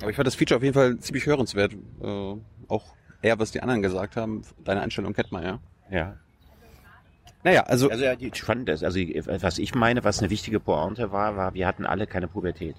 Aber 0.00 0.10
ich 0.10 0.16
fand 0.16 0.26
das 0.26 0.34
Feature 0.34 0.56
auf 0.56 0.64
jeden 0.64 0.74
Fall 0.74 0.98
ziemlich 0.98 1.24
hörenswert. 1.26 1.74
Äh, 2.02 2.34
auch 2.66 2.96
eher, 3.22 3.38
was 3.38 3.52
die 3.52 3.62
anderen 3.62 3.80
gesagt 3.80 4.16
haben. 4.16 4.42
Deine 4.64 4.80
Einstellung 4.80 5.12
kennt 5.12 5.30
man 5.30 5.44
ja. 5.44 5.60
Ja. 5.88 6.16
Naja, 7.44 7.62
also. 7.62 7.90
Also 7.90 8.04
ja, 8.04 8.16
die 8.16 8.32
fand 8.32 8.68
das. 8.68 8.82
Also 8.82 8.98
was 8.98 9.58
ich 9.58 9.72
meine, 9.76 10.02
was 10.02 10.18
eine 10.18 10.30
wichtige 10.30 10.58
Pointe 10.58 11.12
war, 11.12 11.36
war, 11.36 11.54
wir 11.54 11.68
hatten 11.68 11.86
alle 11.86 12.08
keine 12.08 12.26
Pubertät. 12.26 12.74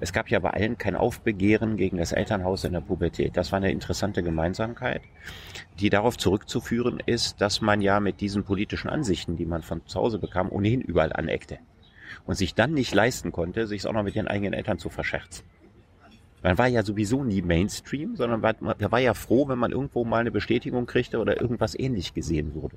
Es 0.00 0.12
gab 0.12 0.28
ja 0.30 0.38
bei 0.38 0.50
allen 0.50 0.78
kein 0.78 0.96
Aufbegehren 0.96 1.76
gegen 1.76 1.98
das 1.98 2.12
Elternhaus 2.12 2.64
in 2.64 2.72
der 2.72 2.80
Pubertät. 2.80 3.36
Das 3.36 3.52
war 3.52 3.58
eine 3.58 3.70
interessante 3.70 4.22
Gemeinsamkeit, 4.22 5.02
die 5.80 5.90
darauf 5.90 6.16
zurückzuführen 6.16 7.00
ist, 7.04 7.40
dass 7.40 7.60
man 7.60 7.80
ja 7.80 8.00
mit 8.00 8.20
diesen 8.20 8.44
politischen 8.44 8.88
Ansichten, 8.88 9.36
die 9.36 9.46
man 9.46 9.62
von 9.62 9.86
zu 9.86 10.00
Hause 10.00 10.18
bekam, 10.18 10.50
ohnehin 10.50 10.80
überall 10.80 11.12
aneckte. 11.12 11.58
Und 12.24 12.34
sich 12.36 12.54
dann 12.54 12.72
nicht 12.72 12.94
leisten 12.94 13.32
konnte, 13.32 13.66
sich 13.66 13.86
auch 13.86 13.92
noch 13.92 14.02
mit 14.02 14.14
den 14.14 14.28
eigenen 14.28 14.52
Eltern 14.52 14.78
zu 14.78 14.88
verscherzen. 14.88 15.44
Man 16.42 16.58
war 16.58 16.68
ja 16.68 16.82
sowieso 16.82 17.24
nie 17.24 17.42
Mainstream, 17.42 18.16
sondern 18.16 18.40
man, 18.40 18.56
man 18.60 18.92
war 18.92 19.00
ja 19.00 19.14
froh, 19.14 19.48
wenn 19.48 19.58
man 19.58 19.72
irgendwo 19.72 20.04
mal 20.04 20.20
eine 20.20 20.30
Bestätigung 20.30 20.86
kriegte 20.86 21.18
oder 21.18 21.40
irgendwas 21.40 21.78
ähnlich 21.78 22.14
gesehen 22.14 22.54
wurde. 22.54 22.76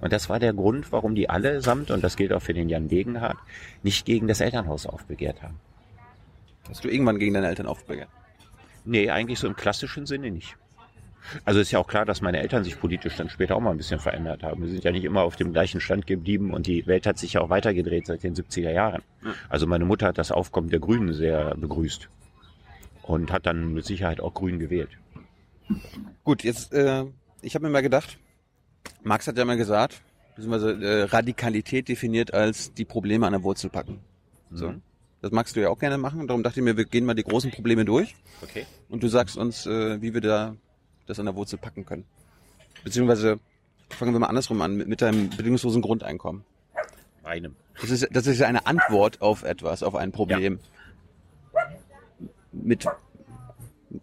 Und 0.00 0.12
das 0.12 0.28
war 0.28 0.38
der 0.38 0.52
Grund, 0.52 0.92
warum 0.92 1.14
die 1.14 1.30
allesamt, 1.30 1.90
und 1.90 2.04
das 2.04 2.16
gilt 2.16 2.32
auch 2.32 2.42
für 2.42 2.54
den 2.54 2.68
Jan 2.68 2.88
Degenhardt, 2.88 3.38
nicht 3.82 4.04
gegen 4.04 4.28
das 4.28 4.40
Elternhaus 4.40 4.86
aufbegehrt 4.86 5.42
haben. 5.42 5.58
Hast 6.68 6.84
du 6.84 6.88
irgendwann 6.88 7.18
gegen 7.18 7.34
deine 7.34 7.48
Eltern 7.48 7.66
aufbegehrt? 7.66 8.08
Nee, 8.84 9.10
eigentlich 9.10 9.38
so 9.38 9.46
im 9.46 9.56
klassischen 9.56 10.06
Sinne 10.06 10.30
nicht. 10.30 10.56
Also 11.44 11.60
ist 11.60 11.70
ja 11.70 11.78
auch 11.78 11.86
klar, 11.86 12.04
dass 12.04 12.20
meine 12.20 12.40
Eltern 12.40 12.64
sich 12.64 12.80
politisch 12.80 13.16
dann 13.16 13.28
später 13.28 13.56
auch 13.56 13.60
mal 13.60 13.70
ein 13.70 13.76
bisschen 13.76 14.00
verändert 14.00 14.42
haben. 14.42 14.62
Wir 14.62 14.70
sind 14.70 14.84
ja 14.84 14.92
nicht 14.92 15.04
immer 15.04 15.22
auf 15.22 15.36
dem 15.36 15.52
gleichen 15.52 15.80
Stand 15.80 16.06
geblieben 16.06 16.52
und 16.52 16.66
die 16.66 16.86
Welt 16.86 17.06
hat 17.06 17.18
sich 17.18 17.34
ja 17.34 17.40
auch 17.40 17.50
weitergedreht 17.50 18.06
seit 18.06 18.22
den 18.22 18.34
70er 18.34 18.70
Jahren. 18.70 19.02
Also 19.48 19.66
meine 19.66 19.84
Mutter 19.84 20.06
hat 20.06 20.18
das 20.18 20.32
Aufkommen 20.32 20.70
der 20.70 20.80
Grünen 20.80 21.12
sehr 21.12 21.54
begrüßt 21.56 22.08
und 23.02 23.32
hat 23.32 23.46
dann 23.46 23.74
mit 23.74 23.84
Sicherheit 23.84 24.20
auch 24.20 24.34
Grün 24.34 24.58
gewählt. 24.58 24.90
Gut, 26.24 26.44
jetzt, 26.44 26.72
äh, 26.72 27.04
ich 27.42 27.54
habe 27.54 27.66
mir 27.66 27.72
mal 27.72 27.82
gedacht, 27.82 28.18
Marx 29.02 29.26
hat 29.26 29.36
ja 29.36 29.44
mal 29.44 29.56
gesagt, 29.56 30.00
beziehungsweise 30.34 30.72
äh, 30.82 31.02
Radikalität 31.04 31.88
definiert 31.88 32.32
als 32.32 32.72
die 32.72 32.84
Probleme 32.84 33.26
an 33.26 33.32
der 33.32 33.42
Wurzel 33.42 33.68
packen. 33.68 34.00
So. 34.50 34.68
Mhm. 34.68 34.82
Das 35.20 35.32
magst 35.32 35.56
du 35.56 35.60
ja 35.60 35.68
auch 35.68 35.78
gerne 35.78 35.98
machen. 35.98 36.26
Darum 36.28 36.42
dachte 36.42 36.60
ich 36.60 36.64
mir, 36.64 36.76
wir 36.76 36.84
gehen 36.84 37.04
mal 37.04 37.14
die 37.14 37.24
großen 37.24 37.50
Probleme 37.50 37.84
durch. 37.84 38.14
Okay. 38.42 38.66
Und 38.88 39.02
du 39.02 39.08
sagst 39.08 39.36
uns, 39.36 39.66
äh, 39.66 40.00
wie 40.00 40.14
wir 40.14 40.20
da 40.20 40.56
das 41.06 41.18
an 41.18 41.26
der 41.26 41.34
Wurzel 41.34 41.58
packen 41.58 41.84
können. 41.84 42.04
Beziehungsweise 42.84 43.40
fangen 43.90 44.12
wir 44.12 44.20
mal 44.20 44.26
andersrum 44.26 44.60
an, 44.62 44.76
mit, 44.76 44.86
mit 44.88 45.02
deinem 45.02 45.30
bedingungslosen 45.30 45.82
Grundeinkommen. 45.82 46.44
Einem. 47.24 47.56
Das 47.80 47.90
ist, 47.90 48.08
das 48.10 48.26
ist 48.26 48.38
ja 48.38 48.46
eine 48.46 48.66
Antwort 48.66 49.20
auf 49.20 49.42
etwas, 49.42 49.82
auf 49.82 49.94
ein 49.94 50.12
Problem. 50.12 50.54
Ja 50.54 50.58
mit 52.52 52.86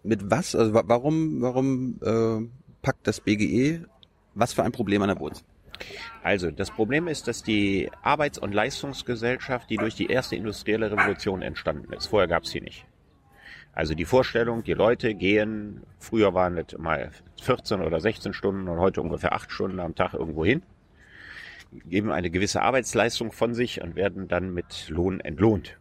mit 0.02 0.30
was? 0.30 0.54
Also 0.54 0.74
warum 0.74 1.40
warum 1.40 1.98
äh, 2.02 2.48
packt 2.82 3.06
das 3.06 3.20
BGE 3.20 3.84
was 4.34 4.52
für 4.52 4.62
ein 4.62 4.72
Problem 4.72 5.02
an 5.02 5.08
der 5.08 5.20
Wurzel? 5.20 5.44
Also, 6.22 6.50
das 6.50 6.70
Problem 6.70 7.08
ist, 7.08 7.28
dass 7.28 7.42
die 7.42 7.90
Arbeits- 8.02 8.38
und 8.38 8.52
Leistungsgesellschaft, 8.52 9.70
die 9.70 9.76
durch 9.76 9.94
die 9.94 10.06
erste 10.06 10.36
industrielle 10.36 10.90
Revolution 10.90 11.42
entstanden 11.42 11.92
ist, 11.92 12.06
vorher 12.06 12.28
gab 12.28 12.44
es 12.44 12.50
sie 12.50 12.60
nicht. 12.60 12.86
Also 13.76 13.94
die 13.94 14.06
Vorstellung, 14.06 14.64
die 14.64 14.72
Leute 14.72 15.14
gehen, 15.14 15.82
früher 15.98 16.32
waren 16.32 16.56
es 16.56 16.78
mal 16.78 17.10
14 17.42 17.82
oder 17.82 18.00
16 18.00 18.32
Stunden 18.32 18.68
und 18.68 18.78
heute 18.78 19.02
ungefähr 19.02 19.34
8 19.34 19.52
Stunden 19.52 19.80
am 19.80 19.94
Tag 19.94 20.14
irgendwo 20.14 20.46
hin, 20.46 20.62
geben 21.84 22.10
eine 22.10 22.30
gewisse 22.30 22.62
Arbeitsleistung 22.62 23.32
von 23.32 23.52
sich 23.52 23.82
und 23.82 23.94
werden 23.94 24.28
dann 24.28 24.54
mit 24.54 24.88
Lohn 24.88 25.20
entlohnt. 25.20 25.76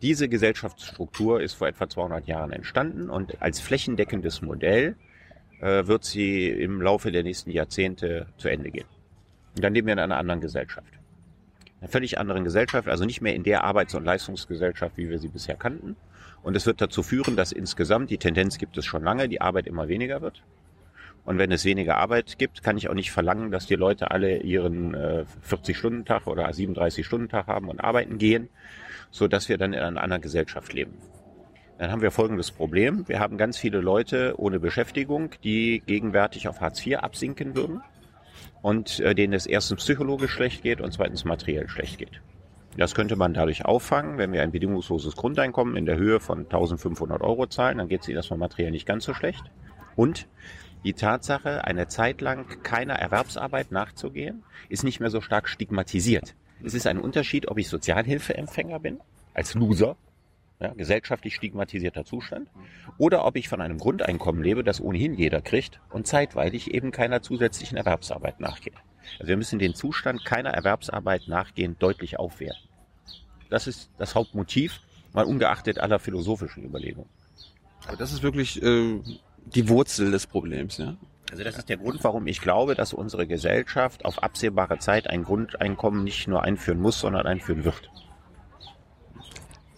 Diese 0.00 0.30
Gesellschaftsstruktur 0.30 1.42
ist 1.42 1.52
vor 1.52 1.68
etwa 1.68 1.86
200 1.86 2.26
Jahren 2.26 2.50
entstanden 2.50 3.10
und 3.10 3.42
als 3.42 3.60
flächendeckendes 3.60 4.40
Modell 4.40 4.96
äh, 5.60 5.86
wird 5.86 6.04
sie 6.04 6.48
im 6.48 6.80
Laufe 6.80 7.12
der 7.12 7.24
nächsten 7.24 7.50
Jahrzehnte 7.50 8.26
zu 8.38 8.48
Ende 8.48 8.70
gehen. 8.70 8.88
Und 9.54 9.64
dann 9.64 9.74
leben 9.74 9.86
wir 9.86 9.92
in 9.92 9.98
einer 9.98 10.16
anderen 10.16 10.40
Gesellschaft. 10.40 10.92
Einer 11.80 11.90
völlig 11.90 12.18
anderen 12.18 12.44
Gesellschaft, 12.44 12.88
also 12.88 13.04
nicht 13.04 13.20
mehr 13.20 13.34
in 13.34 13.42
der 13.42 13.64
Arbeits- 13.64 13.94
und 13.94 14.04
Leistungsgesellschaft, 14.04 14.96
wie 14.96 15.10
wir 15.10 15.18
sie 15.18 15.28
bisher 15.28 15.56
kannten. 15.56 15.96
Und 16.42 16.56
es 16.56 16.66
wird 16.66 16.80
dazu 16.80 17.02
führen, 17.02 17.36
dass 17.36 17.52
insgesamt, 17.52 18.10
die 18.10 18.18
Tendenz 18.18 18.58
gibt 18.58 18.76
es 18.76 18.84
schon 18.84 19.04
lange, 19.04 19.28
die 19.28 19.40
Arbeit 19.40 19.66
immer 19.66 19.88
weniger 19.88 20.22
wird. 20.22 20.42
Und 21.24 21.38
wenn 21.38 21.52
es 21.52 21.64
weniger 21.64 21.98
Arbeit 21.98 22.38
gibt, 22.38 22.64
kann 22.64 22.76
ich 22.76 22.88
auch 22.88 22.94
nicht 22.94 23.12
verlangen, 23.12 23.52
dass 23.52 23.66
die 23.66 23.76
Leute 23.76 24.10
alle 24.10 24.38
ihren 24.38 24.94
äh, 24.94 25.24
40-Stunden-Tag 25.48 26.26
oder 26.26 26.48
37-Stunden-Tag 26.48 27.46
haben 27.46 27.68
und 27.68 27.80
arbeiten 27.80 28.18
gehen, 28.18 28.48
so 29.10 29.28
dass 29.28 29.48
wir 29.48 29.56
dann 29.56 29.72
in 29.72 29.80
einer 29.80 30.02
anderen 30.02 30.22
Gesellschaft 30.22 30.72
leben. 30.72 30.94
Dann 31.78 31.92
haben 31.92 32.02
wir 32.02 32.10
folgendes 32.10 32.50
Problem. 32.50 33.06
Wir 33.08 33.20
haben 33.20 33.38
ganz 33.38 33.56
viele 33.56 33.80
Leute 33.80 34.34
ohne 34.36 34.58
Beschäftigung, 34.58 35.30
die 35.44 35.82
gegenwärtig 35.86 36.48
auf 36.48 36.60
Hartz 36.60 36.84
IV 36.84 36.98
absinken 36.98 37.54
würden 37.54 37.82
und 38.62 39.00
äh, 39.00 39.14
denen 39.14 39.34
es 39.34 39.46
erstens 39.46 39.82
psychologisch 39.82 40.30
schlecht 40.30 40.62
geht 40.62 40.80
und 40.80 40.92
zweitens 40.92 41.24
materiell 41.24 41.68
schlecht 41.68 41.98
geht. 41.98 42.22
Das 42.76 42.94
könnte 42.94 43.16
man 43.16 43.34
dadurch 43.34 43.66
auffangen, 43.66 44.16
wenn 44.16 44.32
wir 44.32 44.42
ein 44.42 44.52
bedingungsloses 44.52 45.14
Grundeinkommen 45.14 45.76
in 45.76 45.84
der 45.84 45.98
Höhe 45.98 46.20
von 46.20 46.40
1500 46.40 47.20
Euro 47.20 47.46
zahlen, 47.46 47.78
dann 47.78 47.88
geht 47.88 48.00
es 48.00 48.08
ihnen 48.08 48.16
erstmal 48.16 48.38
materiell 48.38 48.70
nicht 48.70 48.86
ganz 48.86 49.04
so 49.04 49.12
schlecht. 49.12 49.44
Und 49.94 50.26
die 50.84 50.94
Tatsache, 50.94 51.64
eine 51.64 51.86
Zeit 51.86 52.22
lang 52.22 52.62
keiner 52.62 52.94
Erwerbsarbeit 52.94 53.72
nachzugehen, 53.72 54.42
ist 54.70 54.84
nicht 54.84 55.00
mehr 55.00 55.10
so 55.10 55.20
stark 55.20 55.48
stigmatisiert. 55.48 56.34
Es 56.64 56.74
ist 56.74 56.86
ein 56.86 56.98
Unterschied, 56.98 57.48
ob 57.48 57.58
ich 57.58 57.68
Sozialhilfeempfänger 57.68 58.78
bin, 58.78 59.00
als 59.34 59.54
Loser, 59.54 59.96
ja, 60.62 60.72
gesellschaftlich 60.74 61.34
stigmatisierter 61.34 62.04
Zustand, 62.04 62.48
oder 62.96 63.24
ob 63.24 63.36
ich 63.36 63.48
von 63.48 63.60
einem 63.60 63.78
Grundeinkommen 63.78 64.42
lebe, 64.42 64.62
das 64.62 64.80
ohnehin 64.80 65.14
jeder 65.14 65.40
kriegt 65.40 65.80
und 65.90 66.06
zeitweilig 66.06 66.72
eben 66.72 66.92
keiner 66.92 67.20
zusätzlichen 67.20 67.76
Erwerbsarbeit 67.76 68.40
nachgeht. 68.40 68.76
Also 69.18 69.28
wir 69.28 69.36
müssen 69.36 69.58
den 69.58 69.74
Zustand 69.74 70.24
keiner 70.24 70.50
Erwerbsarbeit 70.50 71.26
nachgehen 71.26 71.76
deutlich 71.78 72.18
aufwerten. 72.18 72.62
Das 73.50 73.66
ist 73.66 73.90
das 73.98 74.14
Hauptmotiv, 74.14 74.80
mal 75.12 75.24
ungeachtet 75.24 75.78
aller 75.78 75.98
philosophischen 75.98 76.64
Überlegungen. 76.64 77.10
Aber 77.86 77.96
das 77.96 78.12
ist 78.12 78.22
wirklich 78.22 78.62
äh, 78.62 79.00
die 79.46 79.68
Wurzel 79.68 80.12
des 80.12 80.26
Problems, 80.26 80.78
ja? 80.78 80.96
Also 81.30 81.44
das 81.44 81.56
ist 81.56 81.70
der 81.70 81.78
Grund, 81.78 82.04
warum 82.04 82.26
ich 82.26 82.42
glaube, 82.42 82.74
dass 82.74 82.92
unsere 82.92 83.26
Gesellschaft 83.26 84.04
auf 84.04 84.22
absehbare 84.22 84.78
Zeit 84.78 85.08
ein 85.08 85.24
Grundeinkommen 85.24 86.04
nicht 86.04 86.28
nur 86.28 86.42
einführen 86.42 86.78
muss, 86.78 87.00
sondern 87.00 87.26
einführen 87.26 87.64
wird 87.64 87.90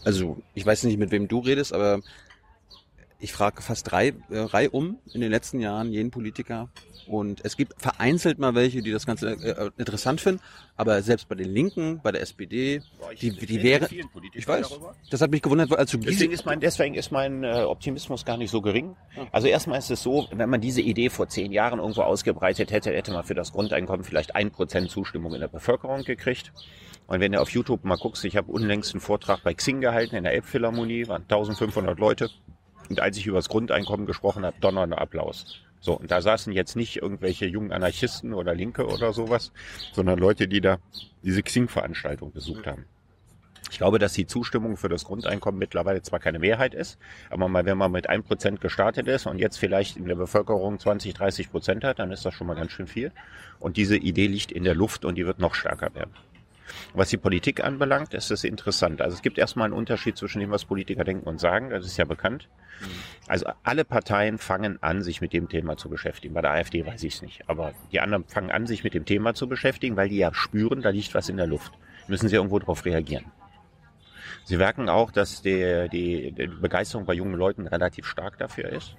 also 0.05 0.39
ich 0.55 0.65
weiß 0.65 0.85
nicht, 0.85 0.99
mit 0.99 1.11
wem 1.11 1.29
du 1.29 1.39
redest, 1.41 1.73
aber 1.73 2.01
ich 3.21 3.33
frage 3.33 3.63
fast 3.63 3.91
drei 3.91 4.09
äh, 4.31 4.39
Reihe 4.39 4.71
um 4.71 4.99
in 5.13 5.21
den 5.21 5.31
letzten 5.31 5.61
Jahren 5.61 5.91
jeden 5.91 6.11
Politiker 6.11 6.69
und 7.07 7.45
es 7.45 7.57
gibt 7.57 7.81
vereinzelt 7.81 8.39
mal 8.39 8.55
welche, 8.55 8.83
die 8.83 8.91
das 8.91 9.07
Ganze 9.07 9.31
äh, 9.31 9.71
interessant 9.79 10.21
finden, 10.21 10.43
aber 10.77 11.01
selbst 11.03 11.29
bei 11.29 11.35
den 11.35 11.51
Linken, 11.51 12.01
bei 12.03 12.13
der 12.13 12.23
SPD, 12.23 12.83
Boah, 12.99 13.15
die, 13.15 13.31
die 13.31 13.63
wäre, 13.63 13.89
ich 14.35 14.47
weiß, 14.49 14.69
darüber. 14.69 14.95
das 15.11 15.21
hat 15.21 15.31
mich 15.31 15.43
gewundert, 15.43 15.73
als 15.73 15.91
du 15.91 15.99
deswegen 15.99 16.33
ist 16.33 16.47
mein, 16.47 16.61
deswegen 16.61 16.95
ist 16.95 17.13
mein 17.13 17.45
äh, 17.45 17.63
Optimismus 17.63 18.25
gar 18.25 18.37
nicht 18.37 18.51
so 18.51 18.61
gering. 18.61 18.97
Also 19.33 19.49
erstmal 19.49 19.79
ist 19.79 19.91
es 19.91 20.03
so, 20.03 20.29
wenn 20.33 20.51
man 20.51 20.61
diese 20.61 20.81
Idee 20.81 21.11
vor 21.11 21.29
zehn 21.29 21.53
Jahren 21.53 21.79
irgendwo 21.79 22.03
ausgebreitet 22.03 22.73
hätte, 22.73 22.91
hätte 22.91 23.13
man 23.13 23.25
für 23.25 23.35
das 23.35 23.53
Grundeinkommen 23.53 24.05
vielleicht 24.05 24.35
ein 24.35 24.51
Prozent 24.51 24.91
Zustimmung 24.91 25.35
in 25.35 25.41
der 25.41 25.49
Bevölkerung 25.49 26.05
gekriegt. 26.05 26.53
Und 27.07 27.21
wenn 27.21 27.33
du 27.33 27.41
auf 27.41 27.51
YouTube 27.51 27.85
mal 27.85 27.97
guckst, 27.97 28.25
ich 28.25 28.37
habe 28.37 28.51
unlängst 28.51 28.95
einen 28.95 29.01
Vortrag 29.01 29.43
bei 29.43 29.55
Xing 29.55 29.81
gehalten 29.81 30.17
in 30.17 30.25
der 30.25 30.33
Elbphilharmonie, 30.33 31.07
waren 31.09 31.23
1500 31.23 31.99
Leute. 31.99 32.31
Und 32.89 33.01
als 33.01 33.17
ich 33.17 33.27
über 33.27 33.39
das 33.39 33.49
Grundeinkommen 33.49 34.07
gesprochen 34.07 34.45
habe, 34.45 34.57
donnernder 34.61 35.01
Applaus. 35.01 35.61
So, 35.81 35.99
und 35.99 36.11
da 36.11 36.23
saßen 36.23 36.53
jetzt 36.53 36.77
nicht 36.77 36.97
irgendwelche 36.97 37.45
jungen 37.45 37.73
Anarchisten 37.73 38.33
oder 38.33 38.55
Linke 38.55 38.87
oder 38.87 39.13
sowas, 39.13 39.53
sondern 39.93 40.19
Leute, 40.19 40.49
die 40.49 40.63
da 40.63 40.79
diese 41.23 41.43
Xing-Veranstaltung 41.43 42.33
besucht 42.33 42.67
haben. 42.67 42.87
Ich 43.71 43.79
glaube, 43.79 43.99
dass 43.99 44.13
die 44.13 44.27
Zustimmung 44.27 44.77
für 44.77 44.89
das 44.89 45.05
Grundeinkommen 45.05 45.59
mittlerweile 45.59 46.01
zwar 46.01 46.21
keine 46.21 46.39
Mehrheit 46.39 46.75
ist, 46.75 46.99
aber 47.29 47.49
mal, 47.49 47.67
wenn 47.67 47.77
man 47.77 47.91
mit 47.93 48.09
ein 48.09 48.23
Prozent 48.23 48.61
gestartet 48.61 49.09
ist 49.09 49.27
und 49.27 49.39
jetzt 49.39 49.59
vielleicht 49.59 49.97
in 49.97 50.07
der 50.07 50.15
Bevölkerung 50.15 50.79
20, 50.79 51.13
30 51.13 51.51
Prozent 51.51 51.85
hat, 51.85 51.99
dann 51.99 52.13
ist 52.13 52.25
das 52.25 52.35
schon 52.35 52.47
mal 52.47 52.55
ganz 52.55 52.73
schön 52.73 52.87
viel. 52.87 53.13
Und 53.59 53.77
diese 53.77 53.97
Idee 53.97 54.27
liegt 54.27 54.53
in 54.53 54.65
der 54.65 54.75
Luft 54.75 55.05
und 55.05 55.17
die 55.17 55.27
wird 55.27 55.39
noch 55.39 55.55
stärker 55.55 55.95
werden. 55.95 56.15
Was 56.95 57.11
die 57.11 57.17
Politik 57.17 57.63
anbelangt, 57.63 58.15
ist 58.15 58.31
es 58.31 58.45
interessant. 58.45 59.01
Also 59.03 59.17
es 59.17 59.23
gibt 59.23 59.39
erstmal 59.39 59.67
einen 59.67 59.75
Unterschied 59.75 60.17
zwischen 60.17 60.41
dem, 60.41 60.51
was 60.51 60.65
Politiker 60.65 61.05
denken 61.05 61.29
und 61.29 61.41
sagen. 61.41 61.71
Das 61.71 61.85
ist 61.85 61.97
ja 61.97 62.05
bekannt. 62.05 62.49
Mhm. 62.81 62.87
Also 63.29 63.47
alle 63.63 63.85
Parteien 63.85 64.39
fangen 64.39 64.83
an, 64.83 65.03
sich 65.03 65.21
mit 65.21 65.33
dem 65.33 65.49
Thema 65.49 65.77
zu 65.77 65.89
beschäftigen. 65.89 66.35
Bei 66.35 66.43
der 66.43 66.53
AfD 66.53 66.87
weiß 66.87 67.03
ich 67.05 67.15
es 67.15 67.23
nicht. 67.23 67.49
Aber 67.49 67.73
die 67.93 68.01
anderen 68.01 68.25
fangen 68.25 68.51
an, 68.51 68.67
sich 68.67 68.85
mit 68.85 68.95
dem 68.95 69.05
Thema 69.05 69.35
zu 69.35 69.49
beschäftigen, 69.49 69.97
weil 69.97 70.09
die 70.09 70.19
ja 70.19 70.33
spüren, 70.33 70.83
da 70.83 70.91
liegt 70.91 71.15
was 71.15 71.29
in 71.29 71.37
der 71.37 71.47
Luft. 71.47 71.73
Müssen 72.09 72.29
sie 72.29 72.37
irgendwo 72.37 72.59
darauf 72.59 72.85
reagieren. 72.85 73.27
Sie 74.45 74.59
merken 74.59 74.91
auch, 74.91 75.11
dass 75.11 75.41
die, 75.41 75.89
die, 75.91 76.33
die 76.33 76.47
Begeisterung 76.47 77.07
bei 77.07 77.15
jungen 77.15 77.35
Leuten 77.35 77.67
relativ 77.67 78.07
stark 78.07 78.37
dafür 78.39 78.69
ist. 78.71 78.95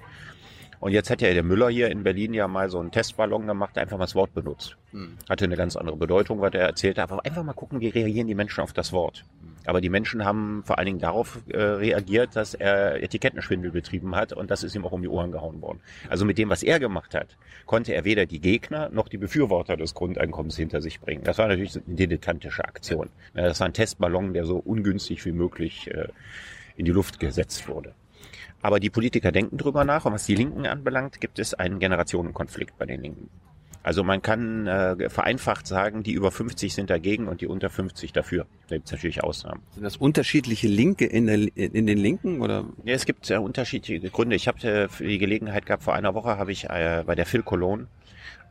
Und 0.80 0.92
jetzt 0.92 1.10
hat 1.10 1.22
ja 1.22 1.34
der 1.34 1.44
Müller 1.44 1.70
hier 1.70 1.90
in 1.90 2.04
Berlin 2.04 2.34
ja 2.34 2.48
mal 2.48 2.70
so 2.70 2.80
einen 2.80 2.92
Testballon 2.92 3.48
gemacht, 3.48 3.78
einfach 3.78 3.98
mal 3.98 4.06
das 4.06 4.16
Wort 4.16 4.34
benutzt. 4.34 4.78
Hm. 4.92 5.18
Hatte 5.30 5.46
eine 5.46 5.56
ganz 5.56 5.76
andere 5.76 5.98
Bedeutung, 5.98 6.42
was 6.42 6.54
er 6.54 6.62
erzählt 6.62 6.98
hat. 6.98 7.12
Aber 7.12 7.26
einfach 7.26 7.44
mal 7.44 7.54
gucken, 7.54 7.80
wie 7.82 7.90
reagieren 7.90 8.28
die 8.28 8.36
Menschen 8.36 8.62
auf 8.62 8.74
das 8.74 8.92
Wort. 8.92 9.26
Hm. 9.42 9.56
Aber 9.66 9.82
die 9.82 9.90
Menschen 9.90 10.24
haben 10.24 10.64
vor 10.64 10.78
allen 10.78 10.86
Dingen 10.86 11.00
darauf 11.00 11.40
äh, 11.48 11.58
reagiert, 11.58 12.36
dass 12.36 12.54
er 12.54 13.02
Etikettenschwindel 13.02 13.72
betrieben 13.72 14.16
hat 14.16 14.32
und 14.32 14.52
das 14.52 14.64
ist 14.64 14.76
ihm 14.76 14.86
auch 14.86 14.92
um 14.92 15.02
die 15.02 15.08
Ohren 15.08 15.32
gehauen 15.32 15.62
worden. 15.62 15.80
Also 16.10 16.26
mit 16.26 16.38
dem, 16.38 16.50
was 16.50 16.64
er 16.64 16.80
gemacht 16.80 17.16
hat, 17.16 17.36
konnte 17.66 17.94
er 17.94 18.06
weder 18.06 18.26
die 18.26 18.40
Gegner 18.40 18.90
noch 18.90 19.08
die 19.08 19.18
Befürworter 19.18 19.76
des 19.76 19.94
Grundeinkommens 19.94 20.56
hinter 20.56 20.82
sich 20.82 21.00
bringen. 21.02 21.24
Das 21.24 21.38
war 21.38 21.48
natürlich 21.48 21.76
eine 21.76 21.96
dilettantische 21.96 22.64
Aktion. 22.64 23.10
Das 23.34 23.60
war 23.60 23.68
ein 23.68 23.74
Testballon, 23.74 24.34
der 24.34 24.46
so 24.46 24.58
ungünstig 24.58 25.26
wie 25.26 25.32
möglich 25.32 25.90
äh, 25.92 26.10
in 26.78 26.86
die 26.86 26.92
Luft 26.92 27.20
gesetzt 27.20 27.68
wurde. 27.68 27.94
Aber 28.66 28.80
die 28.80 28.90
Politiker 28.90 29.32
denken 29.32 29.58
drüber 29.58 29.86
nach 29.86 30.06
und 30.06 30.14
was 30.14 30.26
die 30.26 30.34
Linken 30.34 30.66
anbelangt, 30.66 31.22
gibt 31.22 31.38
es 31.38 31.54
einen 31.54 31.78
Generationenkonflikt 31.78 32.76
bei 32.80 32.88
den 32.88 33.00
Linken. 33.00 33.30
Also 33.84 34.04
man 34.04 34.24
kann 34.24 34.66
äh, 34.66 35.08
vereinfacht 35.08 35.68
sagen, 35.68 36.02
die 36.02 36.14
über 36.14 36.32
50 36.32 36.74
sind 36.74 36.90
dagegen 36.90 37.28
und 37.28 37.42
die 37.42 37.46
unter 37.46 37.70
50 37.70 38.12
dafür. 38.12 38.48
Da 38.68 38.78
gibt 38.78 38.88
es 38.88 38.92
natürlich 38.92 39.24
Ausnahmen. 39.24 39.62
Sind 39.76 39.84
das 39.84 39.98
unterschiedliche 39.98 40.68
Linke 40.68 41.06
in, 41.06 41.28
der, 41.28 41.56
in 41.56 41.86
den 41.86 42.00
Linken 42.00 42.42
oder? 42.42 42.66
Ja, 42.84 42.96
es 42.96 43.06
gibt 43.06 43.30
äh, 43.30 43.38
unterschiedliche 43.38 44.10
Gründe. 44.10 44.36
Ich 44.36 44.48
habe 44.48 44.68
äh, 44.68 44.88
die 44.98 45.20
Gelegenheit 45.20 45.68
gehabt, 45.68 45.84
vor 45.84 45.94
einer 45.94 46.16
Woche 46.16 46.40
habe 46.40 46.52
ich 46.52 46.68
äh, 46.68 47.04
bei 47.06 47.14
der 47.14 47.28
Phil 47.28 47.44
Cologne 47.44 47.86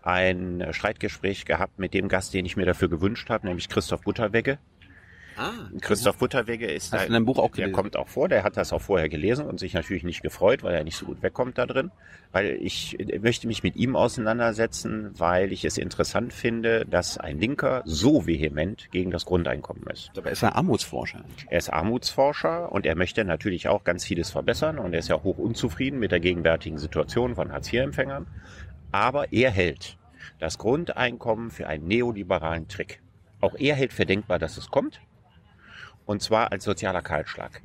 ein 0.04 0.64
Streitgespräch 0.70 1.44
gehabt 1.44 1.80
mit 1.80 1.92
dem 1.92 2.06
Gast, 2.06 2.34
den 2.34 2.46
ich 2.46 2.56
mir 2.56 2.66
dafür 2.66 2.88
gewünscht 2.88 3.30
habe, 3.30 3.48
nämlich 3.48 3.68
Christoph 3.68 4.02
Butterwegge. 4.02 4.58
Ah, 5.36 5.52
Christoph 5.80 6.18
Butterwege 6.18 6.66
ist 6.66 6.92
Hast 6.92 7.08
da, 7.08 7.16
in 7.16 7.24
Buch 7.24 7.38
auch 7.38 7.50
gelesen? 7.50 7.72
Der 7.72 7.82
kommt 7.82 7.96
auch 7.96 8.08
vor, 8.08 8.28
der 8.28 8.44
hat 8.44 8.56
das 8.56 8.72
auch 8.72 8.80
vorher 8.80 9.08
gelesen 9.08 9.46
und 9.46 9.58
sich 9.58 9.74
natürlich 9.74 10.04
nicht 10.04 10.22
gefreut, 10.22 10.62
weil 10.62 10.74
er 10.74 10.84
nicht 10.84 10.96
so 10.96 11.06
gut 11.06 11.22
wegkommt 11.22 11.58
da 11.58 11.66
drin. 11.66 11.90
Weil 12.32 12.58
ich 12.60 12.96
möchte 13.20 13.46
mich 13.46 13.62
mit 13.62 13.76
ihm 13.76 13.96
auseinandersetzen, 13.96 15.10
weil 15.18 15.52
ich 15.52 15.64
es 15.64 15.78
interessant 15.78 16.32
finde, 16.32 16.84
dass 16.84 17.18
ein 17.18 17.38
Linker 17.38 17.82
so 17.84 18.26
vehement 18.26 18.90
gegen 18.92 19.10
das 19.10 19.24
Grundeinkommen 19.24 19.84
ist. 19.92 20.10
Aber 20.16 20.26
er 20.26 20.32
ist 20.32 20.44
ein 20.44 20.52
Armutsforscher. 20.52 21.24
Er 21.48 21.58
ist 21.58 21.72
Armutsforscher 21.72 22.70
und 22.70 22.86
er 22.86 22.94
möchte 22.94 23.24
natürlich 23.24 23.68
auch 23.68 23.84
ganz 23.84 24.04
vieles 24.04 24.30
verbessern 24.30 24.78
und 24.78 24.92
er 24.92 25.00
ist 25.00 25.08
ja 25.08 25.22
hoch 25.22 25.38
unzufrieden 25.38 25.98
mit 25.98 26.12
der 26.12 26.20
gegenwärtigen 26.20 26.78
Situation 26.78 27.34
von 27.34 27.52
Hartz-IV-Empfängern. 27.52 28.26
Aber 28.92 29.32
er 29.32 29.50
hält 29.50 29.96
das 30.38 30.58
Grundeinkommen 30.58 31.50
für 31.50 31.66
einen 31.66 31.88
neoliberalen 31.88 32.68
Trick. 32.68 33.00
Auch 33.40 33.54
er 33.56 33.74
hält 33.74 33.92
für 33.92 34.06
denkbar, 34.06 34.38
dass 34.38 34.56
es 34.56 34.70
kommt. 34.70 35.00
Und 36.06 36.22
zwar 36.22 36.52
als 36.52 36.64
sozialer 36.64 37.02
Kahlschlag. 37.02 37.62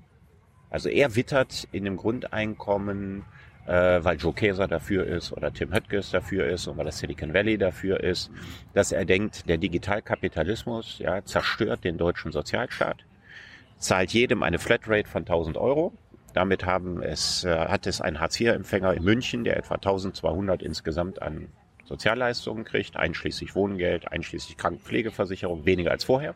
Also 0.70 0.90
er 0.90 1.16
wittert 1.16 1.68
in 1.72 1.86
dem 1.86 1.98
Grundeinkommen, 1.98 3.26
äh, 3.66 4.04
weil 4.04 4.18
Joe 4.18 4.34
Käser 4.34 4.68
dafür 4.68 5.06
ist 5.06 5.32
oder 5.32 5.52
Tim 5.52 5.74
Höttges 5.74 6.12
dafür 6.12 6.48
ist 6.48 6.68
und 6.68 6.78
weil 6.78 6.86
das 6.86 7.00
Silicon 7.00 7.34
Valley 7.34 7.58
dafür 7.58 8.00
ist, 8.00 8.32
dass 8.74 8.92
er 8.92 9.06
denkt, 9.06 9.50
der 9.50 9.58
Digitalkapitalismus 9.58 11.00
ja, 11.00 11.24
zerstört 11.24 11.84
den 11.84 11.98
deutschen 11.98 12.32
Sozialstaat, 12.32 13.06
zahlt 13.78 14.12
jedem 14.12 14.44
eine 14.44 14.60
Flatrate 14.60 15.10
von 15.10 15.24
1000 15.24 15.58
Euro. 15.58 15.94
Damit 16.34 16.66
haben 16.66 17.02
es, 17.02 17.44
äh, 17.44 17.58
hat 17.58 17.88
es 17.88 18.02
ein 18.02 18.20
Hartz-IV-Empfänger 18.20 18.94
in 18.94 19.04
München, 19.04 19.44
der 19.44 19.58
etwa 19.58 19.76
1200 19.76 20.62
insgesamt 20.62 21.22
an 21.22 21.50
Sozialleistungen 21.86 22.66
kriegt, 22.66 22.98
einschließlich 22.98 23.56
Wohngeld, 23.56 24.12
einschließlich 24.12 24.58
Krankenpflegeversicherung, 24.58 25.66
weniger 25.66 25.90
als 25.90 26.04
vorher. 26.04 26.36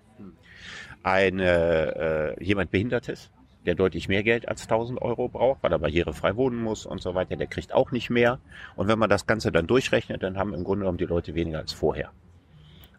Eine, 1.03 2.35
äh, 2.39 2.43
jemand 2.43 2.71
Behindertes, 2.71 3.31
der 3.65 3.75
deutlich 3.75 4.07
mehr 4.07 4.23
Geld 4.23 4.47
als 4.47 4.63
1000 4.63 5.01
Euro 5.01 5.27
braucht, 5.27 5.63
weil 5.63 5.71
er 5.71 5.79
barrierefrei 5.79 6.35
wohnen 6.35 6.61
muss 6.61 6.85
und 6.85 7.01
so 7.01 7.15
weiter, 7.15 7.35
der 7.35 7.47
kriegt 7.47 7.73
auch 7.73 7.91
nicht 7.91 8.09
mehr. 8.09 8.39
Und 8.75 8.87
wenn 8.87 8.99
man 8.99 9.09
das 9.09 9.25
Ganze 9.25 9.51
dann 9.51 9.67
durchrechnet, 9.67 10.23
dann 10.23 10.37
haben 10.37 10.53
im 10.53 10.63
Grunde 10.63 10.83
genommen 10.83 10.97
die 10.97 11.05
Leute 11.05 11.35
weniger 11.35 11.59
als 11.59 11.73
vorher. 11.73 12.11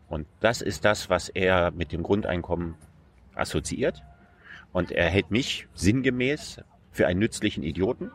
Und 0.09 0.27
das 0.41 0.61
ist 0.61 0.85
das, 0.85 1.11
was 1.11 1.29
er 1.29 1.71
mit 1.71 1.93
dem 1.93 2.03
Grundeinkommen 2.03 2.75
assoziiert. 3.35 4.03
Und 4.73 4.93
er 4.93 5.09
hält 5.09 5.31
mich 5.31 5.67
sinngemäß 5.75 6.61
für 6.91 7.07
einen 7.07 7.21
nützlichen 7.21 7.63
Idioten, 7.63 8.11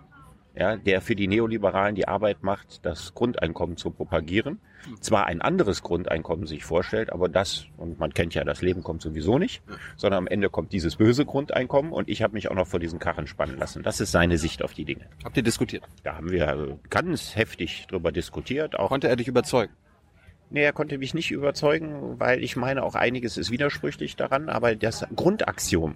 ja, 0.59 0.75
der 0.75 1.01
für 1.01 1.15
die 1.15 1.27
Neoliberalen 1.27 1.95
die 1.95 2.07
Arbeit 2.07 2.43
macht, 2.43 2.85
das 2.85 3.13
Grundeinkommen 3.13 3.77
zu 3.77 3.91
propagieren. 3.91 4.59
Zwar 4.99 5.25
ein 5.25 5.41
anderes 5.41 5.81
Grundeinkommen 5.81 6.47
sich 6.47 6.63
vorstellt, 6.63 7.11
aber 7.11 7.29
das, 7.29 7.65
und 7.77 7.99
man 7.99 8.13
kennt 8.13 8.33
ja, 8.33 8.43
das 8.43 8.61
Leben 8.61 8.83
kommt 8.83 9.01
sowieso 9.01 9.39
nicht, 9.39 9.61
sondern 9.95 10.19
am 10.19 10.27
Ende 10.27 10.49
kommt 10.49 10.71
dieses 10.73 10.97
böse 10.97 11.25
Grundeinkommen 11.25 11.91
und 11.91 12.09
ich 12.09 12.21
habe 12.21 12.33
mich 12.33 12.49
auch 12.49 12.55
noch 12.55 12.67
vor 12.67 12.79
diesen 12.79 12.99
Karren 12.99 13.27
spannen 13.27 13.57
lassen. 13.57 13.83
Das 13.83 13.99
ist 13.99 14.11
seine 14.11 14.37
Sicht 14.37 14.63
auf 14.63 14.73
die 14.73 14.85
Dinge. 14.85 15.05
Habt 15.23 15.37
ihr 15.37 15.43
diskutiert? 15.43 15.83
Da 16.03 16.15
haben 16.15 16.31
wir 16.31 16.77
ganz 16.89 17.35
heftig 17.35 17.87
drüber 17.87 18.11
diskutiert. 18.11 18.77
Auch 18.77 18.89
Konnte 18.89 19.07
er 19.07 19.15
dich 19.15 19.27
überzeugen? 19.27 19.73
Nee, 20.51 20.63
er 20.63 20.73
konnte 20.73 20.97
mich 20.97 21.13
nicht 21.13 21.31
überzeugen, 21.31 22.19
weil 22.19 22.43
ich 22.43 22.55
meine, 22.55 22.83
auch 22.83 22.95
einiges 22.95 23.37
ist 23.37 23.51
widersprüchlich 23.51 24.15
daran, 24.15 24.49
aber 24.49 24.75
das 24.75 25.05
Grundaxiom, 25.15 25.95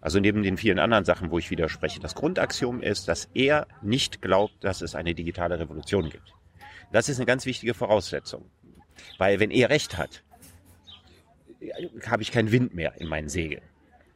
also 0.00 0.18
neben 0.18 0.42
den 0.42 0.56
vielen 0.56 0.78
anderen 0.78 1.04
Sachen, 1.04 1.30
wo 1.30 1.38
ich 1.38 1.50
widerspreche, 1.50 2.00
das 2.00 2.14
Grundaxiom 2.14 2.82
ist, 2.82 3.08
dass 3.08 3.28
er 3.34 3.66
nicht 3.82 4.22
glaubt, 4.22 4.64
dass 4.64 4.80
es 4.80 4.94
eine 4.94 5.14
digitale 5.14 5.58
Revolution 5.58 6.08
gibt. 6.08 6.32
Das 6.92 7.08
ist 7.08 7.18
eine 7.18 7.26
ganz 7.26 7.46
wichtige 7.46 7.74
Voraussetzung. 7.74 8.50
Weil 9.18 9.40
wenn 9.40 9.50
er 9.50 9.70
recht 9.70 9.98
hat, 9.98 10.22
habe 12.06 12.22
ich 12.22 12.32
keinen 12.32 12.50
Wind 12.50 12.74
mehr 12.74 12.98
in 12.98 13.08
meinen 13.08 13.28
Segeln. 13.28 13.62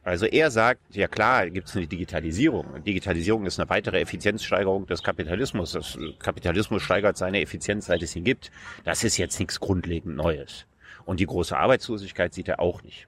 Also 0.03 0.27
er 0.27 0.51
sagt, 0.51 0.95
ja 0.95 1.07
klar, 1.07 1.49
gibt 1.49 1.67
es 1.67 1.75
eine 1.75 1.87
Digitalisierung. 1.87 2.83
Digitalisierung 2.83 3.45
ist 3.47 3.59
eine 3.59 3.69
weitere 3.69 4.01
Effizienzsteigerung 4.01 4.85
des 4.85 5.01
Kapitalismus. 5.01 5.71
Das 5.71 5.97
Kapitalismus 6.19 6.83
steigert 6.83 7.17
seine 7.17 7.41
Effizienz, 7.41 7.87
seit 7.87 8.03
es 8.03 8.15
ihn 8.15 8.23
gibt. 8.23 8.51
Das 8.83 9.03
ist 9.03 9.17
jetzt 9.17 9.39
nichts 9.39 9.59
grundlegend 9.59 10.15
Neues. 10.15 10.67
Und 11.05 11.19
die 11.19 11.25
große 11.25 11.57
Arbeitslosigkeit 11.57 12.35
sieht 12.35 12.49
er 12.49 12.59
auch 12.59 12.83
nicht. 12.83 13.07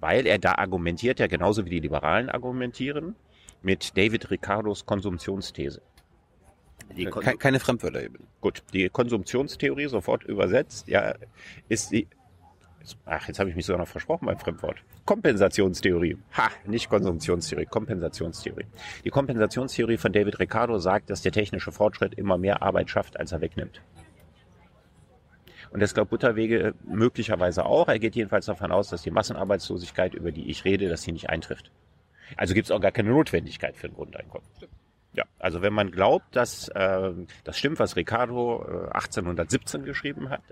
Weil 0.00 0.26
er 0.26 0.38
da 0.38 0.54
argumentiert, 0.54 1.20
ja 1.20 1.26
genauso 1.26 1.64
wie 1.64 1.70
die 1.70 1.80
Liberalen 1.80 2.28
argumentieren, 2.30 3.16
mit 3.62 3.96
David 3.96 4.30
Ricardos 4.30 4.86
Konsumtionsthese. 4.86 5.82
Konsum 7.10 7.38
Keine 7.38 7.60
Fremdwörter 7.60 8.02
eben. 8.02 8.26
Gut, 8.40 8.62
die 8.72 8.88
Konsumptionstheorie 8.88 9.86
sofort 9.86 10.24
übersetzt, 10.24 10.88
ja, 10.88 11.14
ist 11.68 11.92
die 11.92 12.08
Ach, 13.04 13.28
jetzt 13.28 13.38
habe 13.38 13.50
ich 13.50 13.56
mich 13.56 13.66
sogar 13.66 13.78
noch 13.78 13.88
versprochen 13.88 14.26
beim 14.26 14.38
Fremdwort. 14.38 14.76
Kompensationstheorie. 15.04 16.16
Ha, 16.36 16.48
nicht 16.66 16.88
Konsumptionstheorie, 16.88 17.66
Kompensationstheorie. 17.66 18.66
Die 19.04 19.10
Kompensationstheorie 19.10 19.98
von 19.98 20.12
David 20.12 20.38
Ricardo 20.38 20.78
sagt, 20.78 21.10
dass 21.10 21.22
der 21.22 21.32
technische 21.32 21.72
Fortschritt 21.72 22.14
immer 22.14 22.38
mehr 22.38 22.62
Arbeit 22.62 22.90
schafft, 22.90 23.18
als 23.18 23.32
er 23.32 23.40
wegnimmt. 23.40 23.82
Und 25.70 25.80
das 25.80 25.94
glaubt 25.94 26.10
Butterwege 26.10 26.74
möglicherweise 26.84 27.64
auch. 27.64 27.88
Er 27.88 27.98
geht 27.98 28.16
jedenfalls 28.16 28.46
davon 28.46 28.72
aus, 28.72 28.88
dass 28.88 29.02
die 29.02 29.10
Massenarbeitslosigkeit, 29.10 30.14
über 30.14 30.32
die 30.32 30.50
ich 30.50 30.64
rede, 30.64 30.88
dass 30.88 31.02
sie 31.02 31.12
nicht 31.12 31.30
eintrifft. 31.30 31.70
Also 32.36 32.54
gibt 32.54 32.66
es 32.66 32.70
auch 32.70 32.80
gar 32.80 32.92
keine 32.92 33.10
Notwendigkeit 33.10 33.76
für 33.76 33.86
ein 33.86 33.94
Grundeinkommen. 33.94 34.46
Ja, 35.12 35.24
also 35.40 35.60
wenn 35.60 35.72
man 35.72 35.90
glaubt, 35.90 36.36
dass 36.36 36.68
äh, 36.68 37.12
das 37.42 37.58
stimmt, 37.58 37.80
was 37.80 37.96
Ricardo 37.96 38.64
äh, 38.64 38.94
1817 38.94 39.84
geschrieben 39.84 40.30
hat, 40.30 40.42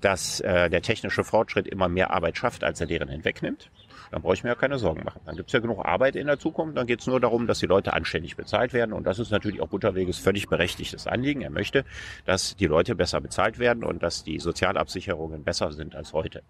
dass 0.00 0.38
äh, 0.40 0.70
der 0.70 0.82
technische 0.82 1.24
Fortschritt 1.24 1.66
immer 1.66 1.88
mehr 1.88 2.12
Arbeit 2.12 2.36
schafft, 2.38 2.62
als 2.62 2.80
er 2.80 2.86
deren 2.86 3.08
hinwegnimmt, 3.08 3.70
dann 4.12 4.22
brauche 4.22 4.34
ich 4.34 4.44
mir 4.44 4.50
ja 4.50 4.54
keine 4.54 4.78
Sorgen 4.78 5.02
machen. 5.02 5.20
Dann 5.24 5.36
gibt 5.36 5.48
es 5.48 5.52
ja 5.52 5.58
genug 5.58 5.84
Arbeit 5.84 6.14
in 6.14 6.28
der 6.28 6.38
Zukunft, 6.38 6.76
dann 6.76 6.86
geht 6.86 7.00
es 7.00 7.08
nur 7.08 7.18
darum, 7.18 7.48
dass 7.48 7.58
die 7.58 7.66
Leute 7.66 7.92
anständig 7.92 8.36
bezahlt 8.36 8.72
werden 8.72 8.92
und 8.92 9.04
das 9.04 9.18
ist 9.18 9.32
natürlich 9.32 9.60
auch 9.60 9.68
Butterweges 9.68 10.18
völlig 10.18 10.48
berechtigtes 10.48 11.08
Anliegen. 11.08 11.40
Er 11.40 11.50
möchte, 11.50 11.84
dass 12.24 12.54
die 12.54 12.66
Leute 12.66 12.94
besser 12.94 13.20
bezahlt 13.20 13.58
werden 13.58 13.82
und 13.82 14.02
dass 14.02 14.22
die 14.22 14.38
Sozialabsicherungen 14.38 15.42
besser 15.42 15.72
sind 15.72 15.96
als 15.96 16.12
heute. 16.12 16.42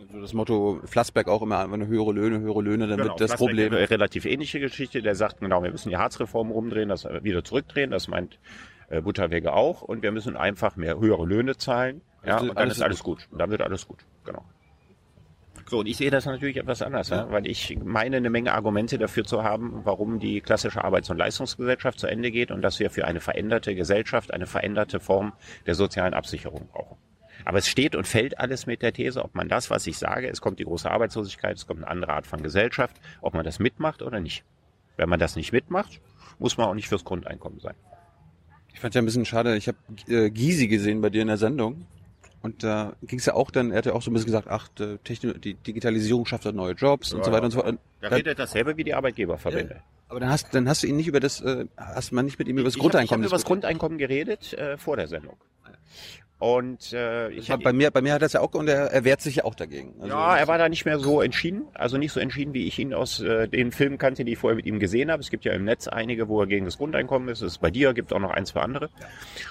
Also 0.00 0.20
das 0.20 0.32
Motto 0.32 0.80
Flassberg 0.84 1.28
auch 1.28 1.42
immer, 1.42 1.70
wenn 1.70 1.86
höhere 1.86 2.12
Löhne, 2.12 2.40
höhere 2.40 2.62
Löhne, 2.62 2.86
dann 2.86 2.98
genau, 2.98 3.10
wird 3.10 3.20
das 3.20 3.30
Flassbeck 3.32 3.48
Problem. 3.48 3.74
Eine 3.74 3.90
relativ 3.90 4.24
ähnliche 4.24 4.60
Geschichte, 4.60 5.02
der 5.02 5.14
sagt, 5.14 5.40
genau, 5.40 5.62
wir 5.62 5.70
müssen 5.70 5.88
die 5.88 5.96
Harzreform 5.96 6.50
rumdrehen, 6.50 6.88
das 6.88 7.04
wieder 7.04 7.44
zurückdrehen, 7.44 7.90
das 7.90 8.08
meint 8.08 8.38
äh, 8.88 9.00
Butterwege 9.00 9.52
auch 9.52 9.82
und 9.82 10.02
wir 10.02 10.12
müssen 10.12 10.36
einfach 10.36 10.76
mehr 10.76 10.98
höhere 10.98 11.24
Löhne 11.24 11.56
zahlen. 11.56 12.02
Ja, 12.24 12.38
und 12.38 12.56
dann 12.56 12.70
ist 12.70 12.82
alles 12.82 13.02
gut. 13.02 13.28
Und 13.30 13.38
dann 13.38 13.50
wird 13.50 13.62
alles 13.62 13.86
gut. 13.86 13.98
Genau. 14.24 14.44
So, 15.68 15.80
und 15.80 15.86
ich 15.86 15.96
sehe 15.96 16.10
das 16.10 16.26
natürlich 16.26 16.58
etwas 16.58 16.80
anders, 16.80 17.08
ja. 17.08 17.30
weil 17.30 17.46
ich 17.46 17.76
meine, 17.82 18.18
eine 18.18 18.30
Menge 18.30 18.52
Argumente 18.52 18.98
dafür 18.98 19.24
zu 19.24 19.42
haben, 19.42 19.80
warum 19.84 20.20
die 20.20 20.40
klassische 20.40 20.84
Arbeits- 20.84 21.10
und 21.10 21.16
Leistungsgesellschaft 21.16 21.98
zu 21.98 22.06
Ende 22.06 22.30
geht 22.30 22.52
und 22.52 22.62
dass 22.62 22.78
wir 22.78 22.90
für 22.90 23.04
eine 23.04 23.20
veränderte 23.20 23.74
Gesellschaft 23.74 24.32
eine 24.32 24.46
veränderte 24.46 25.00
Form 25.00 25.32
der 25.66 25.74
sozialen 25.74 26.14
Absicherung 26.14 26.68
brauchen. 26.68 26.96
Aber 27.46 27.58
es 27.58 27.68
steht 27.68 27.94
und 27.94 28.08
fällt 28.08 28.40
alles 28.40 28.66
mit 28.66 28.82
der 28.82 28.92
These, 28.92 29.24
ob 29.24 29.36
man 29.36 29.48
das, 29.48 29.70
was 29.70 29.86
ich 29.86 29.96
sage, 29.98 30.28
es 30.28 30.40
kommt 30.40 30.58
die 30.58 30.64
große 30.64 30.90
Arbeitslosigkeit, 30.90 31.56
es 31.56 31.64
kommt 31.64 31.78
eine 31.78 31.88
andere 31.88 32.12
Art 32.12 32.26
von 32.26 32.42
Gesellschaft, 32.42 32.96
ob 33.20 33.34
man 33.34 33.44
das 33.44 33.60
mitmacht 33.60 34.02
oder 34.02 34.18
nicht. 34.18 34.42
Wenn 34.96 35.08
man 35.08 35.20
das 35.20 35.36
nicht 35.36 35.52
mitmacht, 35.52 36.00
muss 36.40 36.58
man 36.58 36.66
auch 36.66 36.74
nicht 36.74 36.88
fürs 36.88 37.04
Grundeinkommen 37.04 37.60
sein. 37.60 37.74
Ich 38.74 38.80
fand 38.80 38.96
ja 38.96 39.00
ein 39.00 39.04
bisschen 39.04 39.24
schade, 39.24 39.56
ich 39.56 39.68
habe 39.68 39.78
äh, 40.08 40.28
Gysi 40.28 40.66
gesehen 40.66 41.00
bei 41.00 41.08
dir 41.08 41.22
in 41.22 41.28
der 41.28 41.36
Sendung. 41.36 41.86
Und 42.42 42.64
da 42.64 42.96
ging 43.02 43.20
es 43.20 43.26
ja 43.26 43.34
auch 43.34 43.52
dann, 43.52 43.70
er 43.70 43.78
hat 43.78 43.86
ja 43.86 43.92
auch 43.92 44.02
so 44.02 44.10
ein 44.10 44.14
bisschen 44.14 44.26
gesagt, 44.26 44.48
ach, 44.48 44.66
Technik, 45.04 45.40
die 45.40 45.54
Digitalisierung 45.54 46.26
schafft 46.26 46.52
neue 46.52 46.72
Jobs 46.72 47.12
ja, 47.12 47.18
und 47.18 47.24
so 47.24 47.30
weiter 47.30 47.44
und 47.44 47.52
so 47.52 47.60
fort. 47.60 47.78
Da 48.00 48.08
redet 48.08 48.40
dasselbe 48.40 48.76
wie 48.76 48.82
die 48.82 48.94
Arbeitgeberverbände. 48.94 49.74
Ja. 49.74 49.82
Aber 50.08 50.18
dann 50.18 50.30
hast, 50.30 50.52
dann 50.52 50.68
hast 50.68 50.82
du 50.82 50.88
ihn 50.88 50.96
nicht 50.96 51.06
über 51.06 51.20
das, 51.20 51.40
äh, 51.42 51.66
hast 51.76 52.10
man 52.10 52.24
nicht 52.24 52.40
mit 52.40 52.48
ihm 52.48 52.58
über 52.58 52.64
das 52.64 52.74
ich 52.74 52.80
Grundeinkommen 52.80 53.24
hab, 53.24 53.26
Ich 53.26 53.32
habe 53.32 53.36
über 53.36 53.36
das 53.36 53.44
Grundeinkommen 53.44 53.98
geredet 53.98 54.52
äh, 54.54 54.76
vor 54.76 54.96
der 54.96 55.06
Sendung. 55.06 55.36
Und 56.38 56.92
äh, 56.92 57.30
ich 57.30 57.48
bei 57.48 57.72
mir, 57.72 57.90
bei 57.90 58.02
mir 58.02 58.12
hat 58.12 58.20
er 58.20 58.26
es 58.26 58.34
ja 58.34 58.42
auch 58.42 58.52
und 58.52 58.68
er, 58.68 58.92
er 58.92 59.04
wehrt 59.04 59.22
sich 59.22 59.36
ja 59.36 59.44
auch 59.44 59.54
dagegen. 59.54 59.94
Also 60.00 60.14
ja, 60.14 60.36
er 60.36 60.46
war 60.46 60.58
da 60.58 60.68
nicht 60.68 60.84
mehr 60.84 60.98
so 60.98 61.22
entschieden, 61.22 61.66
also 61.72 61.96
nicht 61.96 62.12
so 62.12 62.20
entschieden, 62.20 62.52
wie 62.52 62.66
ich 62.66 62.78
ihn 62.78 62.92
aus 62.92 63.20
äh, 63.20 63.48
den 63.48 63.72
Filmen 63.72 63.96
kannte, 63.96 64.22
die 64.22 64.32
ich 64.32 64.38
vorher 64.38 64.56
mit 64.56 64.66
ihm 64.66 64.78
gesehen 64.78 65.10
habe. 65.10 65.22
Es 65.22 65.30
gibt 65.30 65.46
ja 65.46 65.54
im 65.54 65.64
Netz 65.64 65.88
einige, 65.88 66.28
wo 66.28 66.40
er 66.40 66.46
gegen 66.46 66.66
das 66.66 66.76
Grundeinkommen 66.76 67.30
ist. 67.30 67.40
Das 67.40 67.52
ist 67.52 67.58
bei 67.58 67.70
dir, 67.70 67.94
gibt 67.94 68.12
auch 68.12 68.18
noch 68.18 68.32
ein, 68.32 68.44
zwei 68.44 68.60
andere. 68.60 68.90
Ja. 69.00 69.06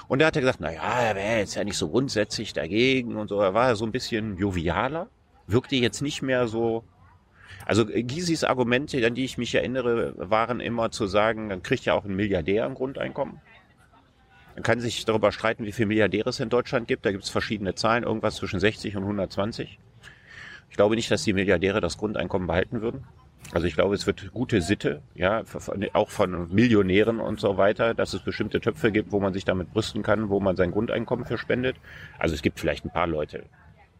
Und 0.08 0.22
da 0.22 0.28
hat 0.28 0.36
er 0.36 0.42
gesagt, 0.42 0.60
na 0.62 0.72
ja, 0.72 1.02
er 1.02 1.16
wäre 1.16 1.40
jetzt 1.40 1.56
ja 1.56 1.64
nicht 1.64 1.78
so 1.78 1.90
grundsätzlich 1.90 2.54
dagegen 2.54 3.16
und 3.16 3.30
so. 3.30 3.40
Er 3.42 3.56
war 3.56 3.76
so 3.76 3.86
ein 3.86 3.92
bisschen 3.92 4.38
jovialer, 4.38 5.08
wirkte 5.48 5.76
jetzt 5.78 6.04
nicht 6.04 6.22
mehr 6.22 6.48
so 6.48 6.84
also 7.66 7.86
Gysis 7.86 8.44
Argumente, 8.44 9.04
an 9.06 9.16
die 9.16 9.26
ich 9.26 9.40
mich 9.40 9.56
erinnere, 9.56 10.14
waren 10.18 10.60
immer 10.60 10.92
zu 10.92 11.08
sagen, 11.08 11.50
dann 11.50 11.64
kriegt 11.64 11.86
ja 11.86 11.96
auch 11.96 12.06
ein 12.06 12.16
Milliardär 12.16 12.66
ein 12.66 12.76
Grundeinkommen. 12.76 13.42
Man 14.56 14.64
kann 14.64 14.80
sich 14.80 15.04
darüber 15.04 15.34
streiten, 15.34 15.66
wie 15.66 15.74
viele 15.74 15.88
Milliardäre 15.88 16.30
es 16.30 16.40
in 16.40 16.50
Deutschland 16.50 16.88
gibt. 16.88 17.06
Da 17.06 17.12
gibt 17.12 17.26
es 17.26 17.30
verschiedene 17.30 17.76
Zahlen, 17.76 18.04
irgendwas 18.04 18.38
zwischen 18.38 18.60
60 18.60 18.96
und 18.96 19.04
120. 19.04 19.78
Ich 20.70 20.78
glaube 20.78 20.96
nicht, 20.96 21.12
dass 21.12 21.24
die 21.24 21.34
Milliardäre 21.34 21.82
das 21.82 21.98
Grundeinkommen 21.98 22.48
behalten 22.48 22.82
würden. 22.82 23.04
Also 23.52 23.68
ich 23.68 23.76
glaube, 23.76 23.94
es 23.94 24.08
wird 24.08 24.32
gute 24.34 24.62
Sitte, 24.62 25.02
ja, 25.14 25.44
auch 25.94 26.10
von 26.10 26.54
Millionären 26.54 27.20
und 27.20 27.40
so 27.40 27.58
weiter, 27.58 27.94
dass 27.94 28.14
es 28.14 28.22
bestimmte 28.22 28.60
Töpfe 28.60 28.92
gibt, 28.92 29.12
wo 29.12 29.20
man 29.20 29.34
sich 29.34 29.46
damit 29.46 29.72
brüsten 29.72 30.04
kann, 30.04 30.30
wo 30.30 30.40
man 30.40 30.56
sein 30.56 30.72
Grundeinkommen 30.72 31.26
für 31.26 31.38
spendet. 31.38 31.76
Also 32.18 32.34
es 32.34 32.42
gibt 32.42 32.60
vielleicht 32.60 32.86
ein 32.86 32.92
paar 32.92 33.08
Leute, 33.08 33.44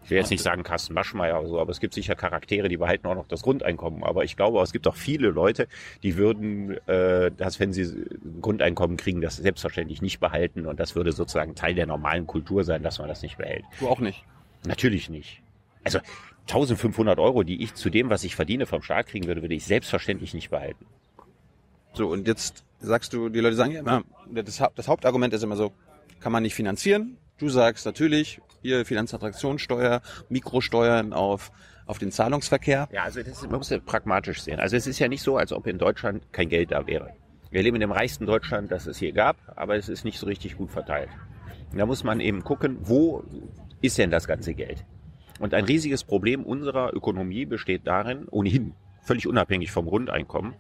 ich 0.06 0.12
will 0.12 0.20
jetzt 0.20 0.30
nicht 0.30 0.44
sagen 0.44 0.62
Carsten 0.62 0.94
Maschmeyer 0.94 1.40
oder 1.40 1.50
so, 1.50 1.60
aber 1.60 1.72
es 1.72 1.80
gibt 1.80 1.96
sicher 1.96 2.14
Charaktere, 2.14 2.70
die 2.70 2.78
behalten 2.78 3.08
auch 3.08 3.16
noch 3.16 3.28
das 3.28 3.42
Grundeinkommen. 3.42 4.04
Aber 4.04 4.24
ich 4.24 4.38
glaube, 4.38 4.62
es 4.62 4.72
gibt 4.72 4.88
auch 4.88 4.96
viele 4.96 5.30
Leute, 5.30 5.68
die 6.04 6.16
würden, 6.16 6.78
äh, 6.88 7.32
dass 7.32 7.60
wenn 7.60 7.74
sie 7.74 7.86
ein 7.86 8.40
Grundeinkommen 8.40 8.98
kriegen, 8.98 9.20
das 9.20 9.38
selbstverständlich 9.38 10.04
nicht 10.04 10.20
behalten. 10.20 10.68
Und 10.68 10.80
das 10.80 10.96
würde 10.96 11.12
sozusagen 11.12 11.56
Teil 11.56 11.74
der 11.74 11.88
normalen 11.88 12.28
Kultur 12.28 12.64
sein, 12.64 12.84
dass 12.84 13.00
man 13.00 13.08
das 13.08 13.24
nicht 13.24 13.38
behält. 13.38 13.66
Du 13.80 13.88
auch 13.88 14.00
nicht? 14.00 14.24
Natürlich 14.68 15.10
nicht. 15.10 15.42
Also 15.84 15.98
1500 16.50 17.18
Euro, 17.18 17.42
die 17.42 17.64
ich 17.64 17.74
zu 17.74 17.90
dem, 17.90 18.12
was 18.12 18.24
ich 18.24 18.36
verdiene, 18.36 18.68
vom 18.68 18.84
Staat 18.84 19.08
kriegen 19.08 19.26
würde, 19.26 19.42
würde 19.42 19.56
ich 19.56 19.66
selbstverständlich 19.66 20.36
nicht 20.36 20.52
behalten. 20.52 20.86
So, 21.94 22.10
und 22.10 22.28
jetzt 22.28 22.64
sagst 22.80 23.12
du, 23.14 23.30
die 23.30 23.40
Leute 23.40 23.56
sagen 23.56 23.72
ja 23.72 23.80
immer, 23.80 24.04
das, 24.32 24.62
das 24.76 24.88
Hauptargument 24.88 25.34
ist 25.34 25.42
immer 25.42 25.56
so, 25.56 25.72
kann 26.20 26.32
man 26.32 26.44
nicht 26.44 26.54
finanzieren. 26.54 27.18
Du 27.38 27.50
sagst 27.50 27.86
natürlich, 27.86 28.42
hier 28.62 28.86
Finanzattraktionssteuer, 28.86 30.02
Mikrosteuern 30.30 31.12
auf, 31.12 31.52
auf 31.86 32.00
den 32.00 32.12
Zahlungsverkehr. 32.12 32.88
Ja, 32.92 33.04
also 33.04 33.22
das, 33.22 33.42
man 33.44 33.58
muss 33.58 33.70
ja 33.70 33.80
pragmatisch 33.80 34.42
sehen. 34.42 34.60
Also 34.60 34.78
es 34.78 34.88
ist 34.88 35.00
ja 35.00 35.08
nicht 35.08 35.22
so, 35.22 35.38
als 35.38 35.52
ob 35.52 35.68
in 35.68 35.78
Deutschland 35.78 36.32
kein 36.32 36.48
Geld 36.48 36.72
da 36.72 36.88
wäre. 36.88 37.14
Wir 37.52 37.62
leben 37.62 37.76
in 37.76 37.82
dem 37.82 37.92
reichsten 37.92 38.26
Deutschland, 38.26 38.72
das 38.72 38.88
es 38.88 38.98
hier 38.98 39.12
gab, 39.12 39.38
aber 39.56 39.76
es 39.76 39.90
ist 39.90 40.06
nicht 40.06 40.18
so 40.18 40.26
richtig 40.28 40.58
gut 40.58 40.72
verteilt. 40.72 41.10
Da 41.76 41.86
muss 41.86 42.04
man 42.04 42.22
eben 42.22 42.44
gucken, 42.44 42.78
wo 42.82 43.24
ist 43.82 43.98
denn 43.98 44.12
das 44.12 44.28
ganze 44.28 44.54
Geld? 44.54 44.86
Und 45.40 45.54
ein 45.54 45.66
riesiges 45.66 46.06
Problem 46.06 46.44
unserer 46.44 46.94
Ökonomie 46.94 47.46
besteht 47.46 47.86
darin, 47.86 48.28
ohnehin 48.30 48.74
völlig 49.06 49.28
unabhängig 49.28 49.72
vom 49.72 49.86
Grundeinkommen, 49.86 50.54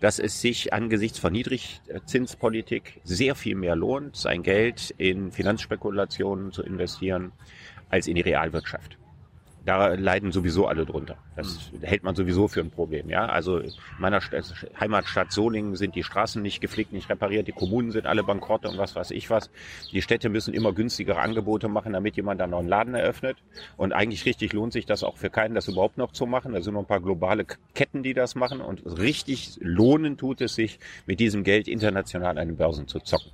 dass 0.00 0.18
es 0.18 0.40
sich 0.40 0.72
angesichts 0.72 1.18
von 1.18 1.32
Niedrigzinspolitik 1.32 3.00
sehr 3.04 3.34
viel 3.34 3.56
mehr 3.56 3.76
lohnt, 3.76 4.16
sein 4.16 4.42
Geld 4.42 4.94
in 4.96 5.32
Finanzspekulationen 5.32 6.52
zu 6.52 6.62
investieren, 6.62 7.32
als 7.90 8.06
in 8.06 8.14
die 8.14 8.22
Realwirtschaft 8.22 8.97
da 9.68 9.88
leiden 9.88 10.32
sowieso 10.32 10.66
alle 10.66 10.86
drunter. 10.86 11.18
Das 11.36 11.70
mhm. 11.72 11.82
hält 11.82 12.02
man 12.02 12.14
sowieso 12.14 12.48
für 12.48 12.60
ein 12.60 12.70
Problem. 12.70 13.10
Ja, 13.10 13.26
also 13.26 13.58
in 13.58 13.70
meiner 13.98 14.22
Stadt, 14.22 14.50
Heimatstadt 14.80 15.30
Solingen 15.30 15.76
sind 15.76 15.94
die 15.94 16.02
Straßen 16.02 16.40
nicht 16.40 16.62
gepflegt, 16.62 16.94
nicht 16.94 17.10
repariert, 17.10 17.48
die 17.48 17.52
Kommunen 17.52 17.90
sind 17.90 18.06
alle 18.06 18.22
bankrott 18.22 18.64
und 18.64 18.78
was 18.78 18.96
weiß 18.96 19.10
ich 19.10 19.28
was. 19.28 19.50
Die 19.92 20.00
Städte 20.00 20.30
müssen 20.30 20.54
immer 20.54 20.72
günstigere 20.72 21.18
Angebote 21.18 21.68
machen, 21.68 21.92
damit 21.92 22.16
jemand 22.16 22.40
dann 22.40 22.48
noch 22.48 22.60
einen 22.60 22.68
Laden 22.68 22.94
eröffnet. 22.94 23.36
Und 23.76 23.92
eigentlich 23.92 24.24
richtig 24.24 24.54
lohnt 24.54 24.72
sich 24.72 24.86
das 24.86 25.04
auch 25.04 25.18
für 25.18 25.28
keinen, 25.28 25.54
das 25.54 25.68
überhaupt 25.68 25.98
noch 25.98 26.12
zu 26.12 26.24
machen. 26.24 26.54
Da 26.54 26.62
sind 26.62 26.72
noch 26.72 26.80
ein 26.80 26.86
paar 26.86 27.02
globale 27.02 27.44
Ketten, 27.74 28.02
die 28.02 28.14
das 28.14 28.36
machen. 28.36 28.62
Und 28.62 28.80
richtig 28.98 29.58
lohnen 29.60 30.16
tut 30.16 30.40
es 30.40 30.54
sich, 30.54 30.78
mit 31.04 31.20
diesem 31.20 31.44
Geld 31.44 31.68
international 31.68 32.38
an 32.38 32.48
den 32.48 32.56
Börsen 32.56 32.88
zu 32.88 33.00
zocken. 33.00 33.32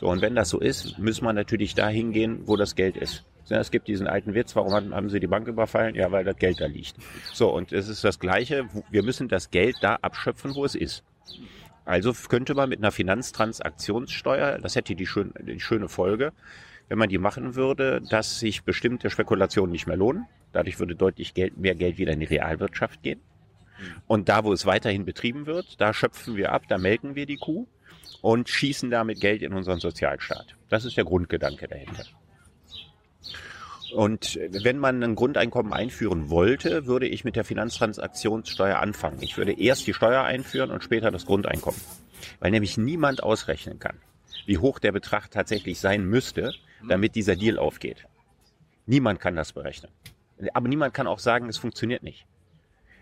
So, 0.00 0.08
und 0.08 0.22
wenn 0.22 0.34
das 0.34 0.48
so 0.48 0.60
ist, 0.60 0.98
muss 0.98 1.20
man 1.20 1.36
natürlich 1.36 1.74
dahin 1.74 2.12
gehen, 2.12 2.40
wo 2.46 2.56
das 2.56 2.74
Geld 2.74 2.96
ist. 2.96 3.26
Es 3.50 3.70
gibt 3.70 3.88
diesen 3.88 4.06
alten 4.06 4.34
Witz, 4.34 4.54
warum 4.56 4.72
haben 4.72 5.10
sie 5.10 5.20
die 5.20 5.26
Bank 5.26 5.48
überfallen? 5.48 5.94
Ja, 5.94 6.12
weil 6.12 6.24
das 6.24 6.36
Geld 6.36 6.60
da 6.60 6.66
liegt. 6.66 6.96
So, 7.32 7.50
und 7.50 7.72
es 7.72 7.88
ist 7.88 8.04
das 8.04 8.18
Gleiche. 8.18 8.68
Wir 8.90 9.02
müssen 9.02 9.28
das 9.28 9.50
Geld 9.50 9.76
da 9.80 9.96
abschöpfen, 10.02 10.54
wo 10.54 10.64
es 10.64 10.74
ist. 10.74 11.04
Also 11.84 12.12
könnte 12.12 12.54
man 12.54 12.68
mit 12.68 12.80
einer 12.80 12.92
Finanztransaktionssteuer, 12.92 14.58
das 14.58 14.76
hätte 14.76 14.94
die, 14.94 15.06
schön, 15.06 15.32
die 15.40 15.58
schöne 15.58 15.88
Folge, 15.88 16.32
wenn 16.88 16.98
man 16.98 17.08
die 17.08 17.16
machen 17.16 17.54
würde, 17.54 18.02
dass 18.10 18.40
sich 18.40 18.62
bestimmte 18.62 19.08
Spekulationen 19.08 19.72
nicht 19.72 19.86
mehr 19.86 19.96
lohnen. 19.96 20.26
Dadurch 20.52 20.78
würde 20.78 20.94
deutlich 20.94 21.32
Geld, 21.32 21.56
mehr 21.56 21.74
Geld 21.74 21.96
wieder 21.96 22.12
in 22.12 22.20
die 22.20 22.26
Realwirtschaft 22.26 23.02
gehen. 23.02 23.20
Und 24.06 24.28
da, 24.28 24.44
wo 24.44 24.52
es 24.52 24.66
weiterhin 24.66 25.04
betrieben 25.04 25.46
wird, 25.46 25.80
da 25.80 25.94
schöpfen 25.94 26.36
wir 26.36 26.52
ab, 26.52 26.64
da 26.68 26.78
melken 26.78 27.14
wir 27.14 27.26
die 27.26 27.36
Kuh 27.36 27.66
und 28.20 28.48
schießen 28.48 28.90
damit 28.90 29.20
Geld 29.20 29.42
in 29.42 29.52
unseren 29.54 29.78
Sozialstaat. 29.78 30.56
Das 30.68 30.84
ist 30.84 30.96
der 30.96 31.04
Grundgedanke 31.04 31.68
dahinter. 31.68 32.04
Und 33.94 34.38
wenn 34.50 34.78
man 34.78 35.02
ein 35.02 35.14
Grundeinkommen 35.14 35.72
einführen 35.72 36.30
wollte, 36.30 36.86
würde 36.86 37.06
ich 37.06 37.24
mit 37.24 37.36
der 37.36 37.44
Finanztransaktionssteuer 37.44 38.78
anfangen. 38.78 39.18
Ich 39.20 39.36
würde 39.36 39.58
erst 39.58 39.86
die 39.86 39.94
Steuer 39.94 40.24
einführen 40.24 40.70
und 40.70 40.82
später 40.82 41.10
das 41.10 41.26
Grundeinkommen. 41.26 41.80
Weil 42.40 42.50
nämlich 42.50 42.76
niemand 42.76 43.22
ausrechnen 43.22 43.78
kann, 43.78 43.96
wie 44.46 44.58
hoch 44.58 44.78
der 44.78 44.92
Betrag 44.92 45.30
tatsächlich 45.30 45.80
sein 45.80 46.04
müsste, 46.04 46.52
damit 46.88 47.14
dieser 47.14 47.36
Deal 47.36 47.58
aufgeht. 47.58 48.06
Niemand 48.86 49.20
kann 49.20 49.36
das 49.36 49.52
berechnen. 49.52 49.90
Aber 50.54 50.68
niemand 50.68 50.94
kann 50.94 51.06
auch 51.06 51.18
sagen, 51.18 51.48
es 51.48 51.58
funktioniert 51.58 52.02
nicht. 52.02 52.26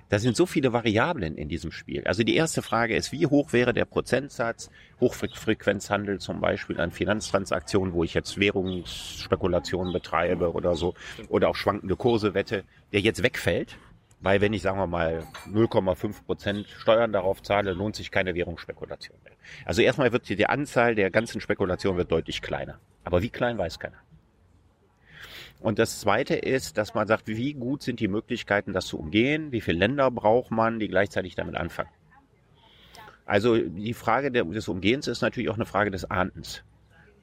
Da 0.09 0.21
sind 0.21 0.37
so 0.37 0.47
viele 0.47 0.73
Variablen 0.73 1.37
in 1.37 1.49
diesem 1.49 1.73
Spiel. 1.73 2.05
Also 2.07 2.23
die 2.23 2.37
erste 2.37 2.63
Frage 2.63 2.95
ist, 2.95 3.11
wie 3.11 3.27
hoch 3.27 3.53
wäre 3.53 3.73
der 3.73 3.85
Prozentsatz 3.85 4.71
Hochfrequenzhandel 5.01 6.21
zum 6.21 6.41
Beispiel 6.41 6.81
an 6.81 6.93
Finanztransaktionen, 6.93 7.93
wo 7.93 8.05
ich 8.05 8.15
jetzt 8.15 8.39
Währungsspekulationen 8.39 9.93
betreibe 9.93 10.53
oder 10.53 10.77
so, 10.77 10.95
oder 11.29 11.49
auch 11.49 11.57
schwankende 11.57 11.97
Kurse 11.97 12.35
wette, 12.35 12.65
der 12.93 13.01
jetzt 13.01 13.23
wegfällt, 13.23 13.77
weil 14.21 14.41
wenn 14.41 14.53
ich, 14.53 14.63
sagen 14.63 14.79
wir 14.79 14.87
mal, 14.87 15.25
0,5 15.53 16.25
Prozent 16.25 16.69
Steuern 16.69 17.13
darauf 17.13 17.43
zahle, 17.43 17.73
lohnt 17.73 17.97
sich 17.97 18.11
keine 18.11 18.35
Währungsspekulation 18.35 19.19
mehr. 19.25 19.35
Also 19.65 19.83
erstmal 19.83 20.13
wird 20.13 20.29
die 20.29 20.47
Anzahl 20.47 20.95
der 20.95 21.11
ganzen 21.11 21.41
Spekulationen 21.41 21.99
wird 21.99 22.11
deutlich 22.11 22.43
kleiner. 22.43 22.79
Aber 23.05 23.23
wie 23.23 23.29
klein 23.29 23.59
weiß 23.59 23.79
keiner. 23.79 23.97
Und 25.61 25.79
das 25.79 26.01
Zweite 26.01 26.35
ist, 26.35 26.79
dass 26.79 26.95
man 26.95 27.09
sagt, 27.09 27.27
wie 27.27 27.55
gut 27.55 27.83
sind 27.83 28.01
die 28.01 28.09
Möglichkeiten, 28.09 28.73
das 28.73 28.87
zu 28.87 28.99
umgehen? 28.99 29.53
Wie 29.53 29.61
viele 29.61 29.79
Länder 29.79 30.11
braucht 30.11 30.51
man, 30.51 30.79
die 30.79 30.89
gleichzeitig 30.89 31.35
damit 31.35 31.57
anfangen? 31.57 31.91
Also 33.25 33.57
die 33.59 33.95
Frage 33.95 34.31
des 34.31 34.69
Umgehens 34.69 35.09
ist 35.09 35.21
natürlich 35.21 35.51
auch 35.51 35.57
eine 35.57 35.67
Frage 35.67 35.91
des 35.91 36.09
Ahndens. 36.11 36.63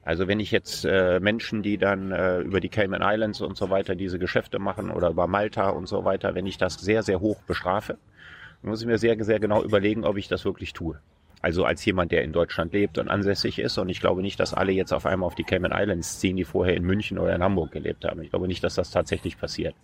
Also 0.04 0.28
wenn 0.28 0.38
ich 0.38 0.50
jetzt 0.50 0.84
äh, 0.84 1.18
Menschen, 1.18 1.62
die 1.62 1.78
dann 1.78 2.12
äh, 2.12 2.40
über 2.40 2.60
die 2.60 2.68
Cayman 2.68 3.00
Islands 3.02 3.40
und 3.40 3.56
so 3.56 3.70
weiter 3.70 3.94
diese 3.94 4.18
Geschäfte 4.18 4.58
machen 4.58 4.90
oder 4.90 5.08
über 5.08 5.26
Malta 5.26 5.70
und 5.70 5.88
so 5.88 6.04
weiter, 6.04 6.34
wenn 6.34 6.46
ich 6.46 6.58
das 6.58 6.74
sehr, 6.74 7.02
sehr 7.02 7.20
hoch 7.20 7.40
bestrafe, 7.46 7.96
muss 8.60 8.82
ich 8.82 8.86
mir 8.86 8.98
sehr, 8.98 9.22
sehr 9.24 9.40
genau 9.40 9.62
überlegen, 9.62 10.04
ob 10.04 10.18
ich 10.18 10.28
das 10.28 10.44
wirklich 10.44 10.74
tue. 10.74 10.98
Also 11.44 11.66
als 11.66 11.84
jemand, 11.84 12.10
der 12.10 12.22
in 12.22 12.32
Deutschland 12.32 12.72
lebt 12.72 12.96
und 12.96 13.10
ansässig 13.10 13.58
ist. 13.58 13.76
Und 13.76 13.90
ich 13.90 14.00
glaube 14.00 14.22
nicht, 14.22 14.40
dass 14.40 14.54
alle 14.54 14.72
jetzt 14.72 14.94
auf 14.94 15.04
einmal 15.04 15.26
auf 15.26 15.34
die 15.34 15.44
Cayman 15.44 15.72
Islands 15.74 16.18
ziehen, 16.18 16.36
die 16.36 16.44
vorher 16.44 16.74
in 16.74 16.84
München 16.84 17.18
oder 17.18 17.34
in 17.34 17.42
Hamburg 17.42 17.70
gelebt 17.70 18.06
haben. 18.06 18.22
Ich 18.22 18.30
glaube 18.30 18.48
nicht, 18.48 18.64
dass 18.64 18.76
das 18.76 18.90
tatsächlich 18.90 19.38
passiert. 19.38 19.74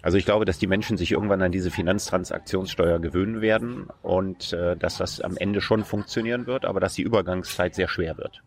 Also 0.00 0.16
ich 0.16 0.24
glaube, 0.24 0.46
dass 0.46 0.58
die 0.58 0.66
Menschen 0.66 0.96
sich 0.96 1.12
irgendwann 1.12 1.42
an 1.42 1.52
diese 1.52 1.70
Finanztransaktionssteuer 1.70 3.00
gewöhnen 3.00 3.42
werden 3.42 3.88
und 4.00 4.54
äh, 4.54 4.74
dass 4.74 4.96
das 4.96 5.20
am 5.20 5.36
Ende 5.36 5.60
schon 5.60 5.84
funktionieren 5.84 6.46
wird, 6.46 6.64
aber 6.64 6.80
dass 6.80 6.94
die 6.94 7.02
Übergangszeit 7.02 7.74
sehr 7.74 7.88
schwer 7.88 8.16
wird. 8.16 8.42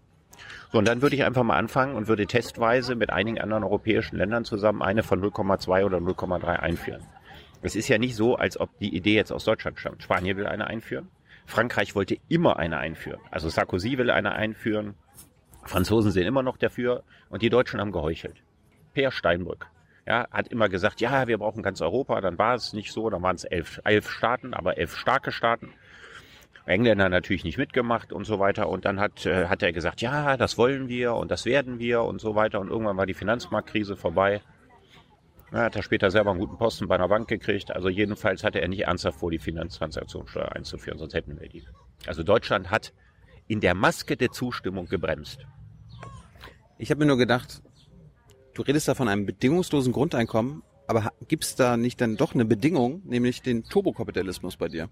So, 0.72 0.80
und 0.80 0.88
dann 0.88 1.04
würde 1.04 1.16
ich 1.16 1.26
einfach 1.26 1.44
mal 1.44 1.58
anfangen 1.58 1.94
und 1.94 2.08
würde 2.08 2.26
testweise 2.26 2.96
mit 2.96 3.12
einigen 3.12 3.40
anderen 3.40 3.64
europäischen 3.64 4.18
Ländern 4.18 4.46
zusammen 4.46 4.82
eine 4.82 5.04
von 5.04 5.22
0,2 5.22 5.86
oder 5.86 6.00
0,3 6.00 6.44
einführen. 6.56 7.04
Es 7.62 7.76
ist 7.76 7.88
ja 7.88 8.00
nicht 8.00 8.16
so, 8.16 8.36
als 8.36 8.60
ob 8.60 8.76
die 8.80 8.96
Idee 8.96 9.14
jetzt 9.14 9.32
aus 9.32 9.46
Deutschland 9.46 9.80
stammt. 9.80 10.02
Spanien 10.02 10.38
will 10.38 10.48
eine 10.48 10.66
einführen. 10.66 11.08
Frankreich 11.46 11.96
wollte 11.96 12.18
immer 12.28 12.58
eine 12.58 12.78
einführen. 12.78 13.22
Also 13.32 13.50
Sarkozy 13.50 13.98
will 13.98 14.10
eine 14.10 14.34
einführen. 14.34 14.96
Franzosen 15.64 16.12
sind 16.12 16.26
immer 16.26 16.44
noch 16.44 16.58
dafür 16.58 17.04
und 17.30 17.42
die 17.42 17.50
Deutschen 17.50 17.80
haben 17.80 17.92
geheuchelt. 17.92 18.44
Per 18.94 19.12
Steinbrück 19.12 19.68
ja, 20.08 20.28
hat 20.32 20.50
immer 20.50 20.70
gesagt, 20.70 21.02
ja, 21.02 21.28
wir 21.28 21.38
brauchen 21.38 21.64
ganz 21.64 21.82
Europa. 21.82 22.22
Dann 22.22 22.38
war 22.38 22.56
es 22.56 22.74
nicht 22.74 22.92
so, 22.92 23.10
dann 23.10 23.24
waren 23.24 23.36
es 23.36 23.44
elf, 23.44 23.82
elf 23.84 24.10
Staaten, 24.10 24.54
aber 24.54 24.78
elf 24.78 24.96
starke 24.96 25.32
Staaten. 25.32 25.74
Engländer 26.66 27.10
natürlich 27.10 27.44
nicht 27.44 27.58
mitgemacht 27.58 28.12
und 28.12 28.26
so 28.26 28.40
weiter. 28.40 28.70
Und 28.70 28.86
dann 28.86 29.00
hat, 29.00 29.26
äh, 29.26 29.48
hat 29.48 29.62
er 29.62 29.72
gesagt, 29.72 30.02
ja, 30.02 30.38
das 30.38 30.58
wollen 30.58 30.88
wir 30.88 31.14
und 31.14 31.30
das 31.30 31.46
werden 31.46 31.80
wir 31.80 32.04
und 32.04 32.20
so 32.22 32.36
weiter. 32.36 32.60
Und 32.60 32.70
irgendwann 32.70 32.98
war 32.98 33.06
die 33.06 33.14
Finanzmarktkrise 33.14 33.96
vorbei. 33.96 34.42
Ja, 35.56 35.64
hat 35.64 35.76
er 35.78 35.84
später 35.84 36.12
selber 36.12 36.32
einen 36.32 36.42
guten 36.42 36.58
Posten 36.58 36.90
bei 36.90 36.96
einer 36.96 37.08
Bank 37.08 37.30
gekriegt. 37.30 37.72
Also 37.72 37.88
jedenfalls 37.88 38.44
hatte 38.44 38.60
er 38.60 38.68
nicht 38.68 38.82
ernsthaft 38.82 39.20
vor, 39.20 39.32
die 39.32 39.40
Finanztransaktionssteuer 39.40 40.52
einzuführen, 40.52 40.98
sonst 41.00 41.14
hätten 41.14 41.40
wir 41.40 41.48
die. 41.48 41.64
Also 42.06 42.24
Deutschland 42.24 42.72
hat 42.72 42.94
in 43.48 43.62
der 43.62 43.74
Maske 43.74 44.18
der 44.18 44.32
Zustimmung 44.32 44.88
gebremst. 44.88 45.48
Ich 46.78 46.92
habe 46.92 47.00
mir 47.00 47.06
nur 47.06 47.18
gedacht, 47.18 47.62
du 48.54 48.64
redest 48.64 48.90
da 48.90 48.96
von 48.96 49.08
einem 49.08 49.26
bedingungslosen 49.26 49.94
Grundeinkommen, 49.94 50.62
aber 50.88 51.14
gibt 51.30 51.46
es 51.46 51.56
da 51.56 51.78
nicht 51.78 52.02
dann 52.02 52.18
doch 52.18 52.34
eine 52.34 52.44
Bedingung, 52.44 53.02
nämlich 53.06 53.42
den 53.42 53.64
Turbokapitalismus 53.64 54.58
bei 54.58 54.68
dir? 54.68 54.90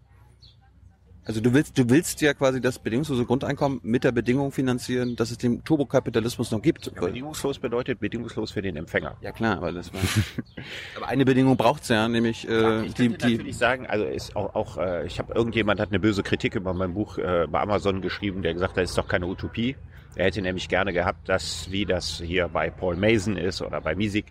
Also 1.26 1.40
du 1.40 1.54
willst, 1.54 1.78
du 1.78 1.90
willst 1.90 2.20
ja 2.22 2.34
quasi 2.34 2.60
das 2.60 2.80
bedingungslose 2.80 3.26
Grundeinkommen 3.26 3.80
mit 3.82 4.04
der 4.04 4.12
Bedingung 4.12 4.52
finanzieren, 4.52 5.16
dass 5.16 5.32
es 5.32 5.38
den 5.38 5.64
Turbokapitalismus 5.64 6.52
noch 6.52 6.62
gibt. 6.62 6.92
Ja, 6.94 7.02
bedingungslos 7.02 7.60
bedeutet 7.60 8.00
bedingungslos 8.02 8.52
für 8.52 8.62
den 8.62 8.76
Empfänger. 8.76 9.16
Ja 9.22 9.32
klar, 9.32 9.62
weil 9.62 9.74
das 9.74 9.94
war. 9.94 10.02
aber 10.98 11.08
eine 11.08 11.24
Bedingung 11.24 11.56
braucht's 11.56 11.88
ja, 11.88 12.08
nämlich 12.10 12.48
äh, 12.48 12.62
ja, 12.62 12.82
ich 12.84 12.94
die, 12.96 13.08
die 13.08 13.10
natürlich 13.10 13.58
sagen, 13.58 13.88
also 13.88 14.04
ist 14.04 14.36
auch, 14.36 14.54
auch 14.54 14.78
äh, 14.78 15.06
ich 15.06 15.18
habe 15.20 15.34
irgendjemand 15.34 15.80
hat 15.80 15.90
eine 15.90 16.00
böse 16.00 16.24
Kritik 16.24 16.56
über 16.56 16.74
mein 16.74 16.94
Buch 16.94 17.18
äh, 17.18 17.48
bei 17.50 17.62
Amazon 17.62 18.02
geschrieben, 18.02 18.42
der 18.42 18.54
gesagt 18.54 18.76
hat, 18.76 18.84
das 18.84 18.90
ist 18.90 18.98
doch 18.98 19.08
keine 19.08 19.28
Utopie. 19.28 19.78
Er 20.16 20.26
hätte 20.26 20.42
nämlich 20.42 20.68
gerne 20.68 20.92
gehabt, 20.92 21.30
dass 21.30 21.72
wie 21.72 21.86
das 21.86 22.22
hier 22.24 22.50
bei 22.50 22.70
Paul 22.70 22.98
Mason 22.98 23.38
ist 23.38 23.62
oder 23.62 23.80
bei 23.80 23.96
Misik, 23.96 24.26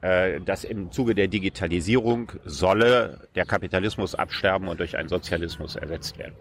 dass 0.00 0.64
im 0.64 0.92
Zuge 0.92 1.14
der 1.14 1.28
Digitalisierung 1.28 2.32
solle 2.44 3.28
der 3.34 3.46
Kapitalismus 3.46 4.14
absterben 4.14 4.68
und 4.68 4.80
durch 4.80 4.96
einen 4.96 5.08
Sozialismus 5.08 5.76
ersetzt 5.76 6.18
werden. 6.18 6.34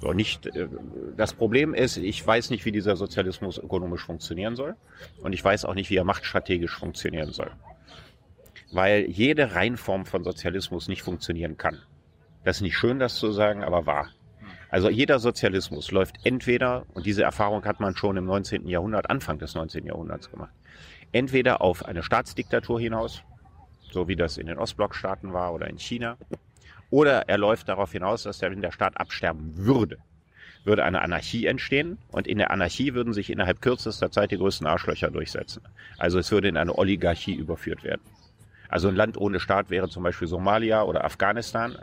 So, 0.00 0.14
nicht, 0.14 0.46
äh, 0.46 0.66
das 1.16 1.34
Problem 1.34 1.74
ist, 1.74 1.98
ich 1.98 2.26
weiß 2.26 2.50
nicht, 2.50 2.64
wie 2.64 2.72
dieser 2.72 2.96
Sozialismus 2.96 3.58
ökonomisch 3.58 4.04
funktionieren 4.04 4.56
soll 4.56 4.74
und 5.22 5.32
ich 5.34 5.44
weiß 5.44 5.66
auch 5.66 5.74
nicht, 5.74 5.90
wie 5.90 5.96
er 5.96 6.04
machtstrategisch 6.04 6.76
funktionieren 6.76 7.32
soll. 7.32 7.50
Weil 8.72 9.06
jede 9.10 9.54
Reinform 9.54 10.06
von 10.06 10.24
Sozialismus 10.24 10.88
nicht 10.88 11.02
funktionieren 11.02 11.58
kann. 11.58 11.78
Das 12.44 12.56
ist 12.56 12.62
nicht 12.62 12.78
schön, 12.78 12.98
das 12.98 13.16
zu 13.16 13.32
sagen, 13.32 13.62
aber 13.62 13.84
wahr. 13.84 14.08
Also 14.70 14.88
jeder 14.88 15.18
Sozialismus 15.18 15.90
läuft 15.90 16.24
entweder, 16.24 16.86
und 16.94 17.04
diese 17.04 17.24
Erfahrung 17.24 17.64
hat 17.64 17.80
man 17.80 17.96
schon 17.96 18.16
im 18.16 18.24
19. 18.24 18.68
Jahrhundert, 18.68 19.10
Anfang 19.10 19.38
des 19.38 19.54
19. 19.54 19.84
Jahrhunderts 19.84 20.30
gemacht, 20.30 20.52
entweder 21.12 21.60
auf 21.60 21.84
eine 21.84 22.02
Staatsdiktatur 22.02 22.80
hinaus, 22.80 23.22
so 23.90 24.08
wie 24.08 24.16
das 24.16 24.38
in 24.38 24.46
den 24.46 24.58
Ostblockstaaten 24.58 25.32
war 25.32 25.52
oder 25.52 25.68
in 25.68 25.78
China, 25.78 26.16
oder 26.90 27.28
er 27.28 27.38
läuft 27.38 27.68
darauf 27.68 27.92
hinaus, 27.92 28.24
dass 28.24 28.40
wenn 28.40 28.62
der 28.62 28.72
Staat 28.72 28.96
absterben 28.98 29.56
würde, 29.56 29.98
würde 30.64 30.84
eine 30.84 31.00
Anarchie 31.02 31.46
entstehen 31.46 31.98
und 32.08 32.26
in 32.26 32.38
der 32.38 32.50
Anarchie 32.50 32.94
würden 32.94 33.12
sich 33.12 33.30
innerhalb 33.30 33.62
kürzester 33.62 34.10
Zeit 34.10 34.30
die 34.30 34.36
größten 34.36 34.66
Arschlöcher 34.66 35.10
durchsetzen. 35.10 35.62
Also 35.98 36.18
es 36.18 36.30
würde 36.30 36.48
in 36.48 36.56
eine 36.56 36.76
Oligarchie 36.76 37.34
überführt 37.34 37.84
werden. 37.84 38.02
Also 38.68 38.88
ein 38.88 38.96
Land 38.96 39.16
ohne 39.16 39.40
Staat 39.40 39.70
wäre 39.70 39.88
zum 39.88 40.02
Beispiel 40.02 40.28
Somalia 40.28 40.82
oder 40.82 41.04
Afghanistan. 41.04 41.76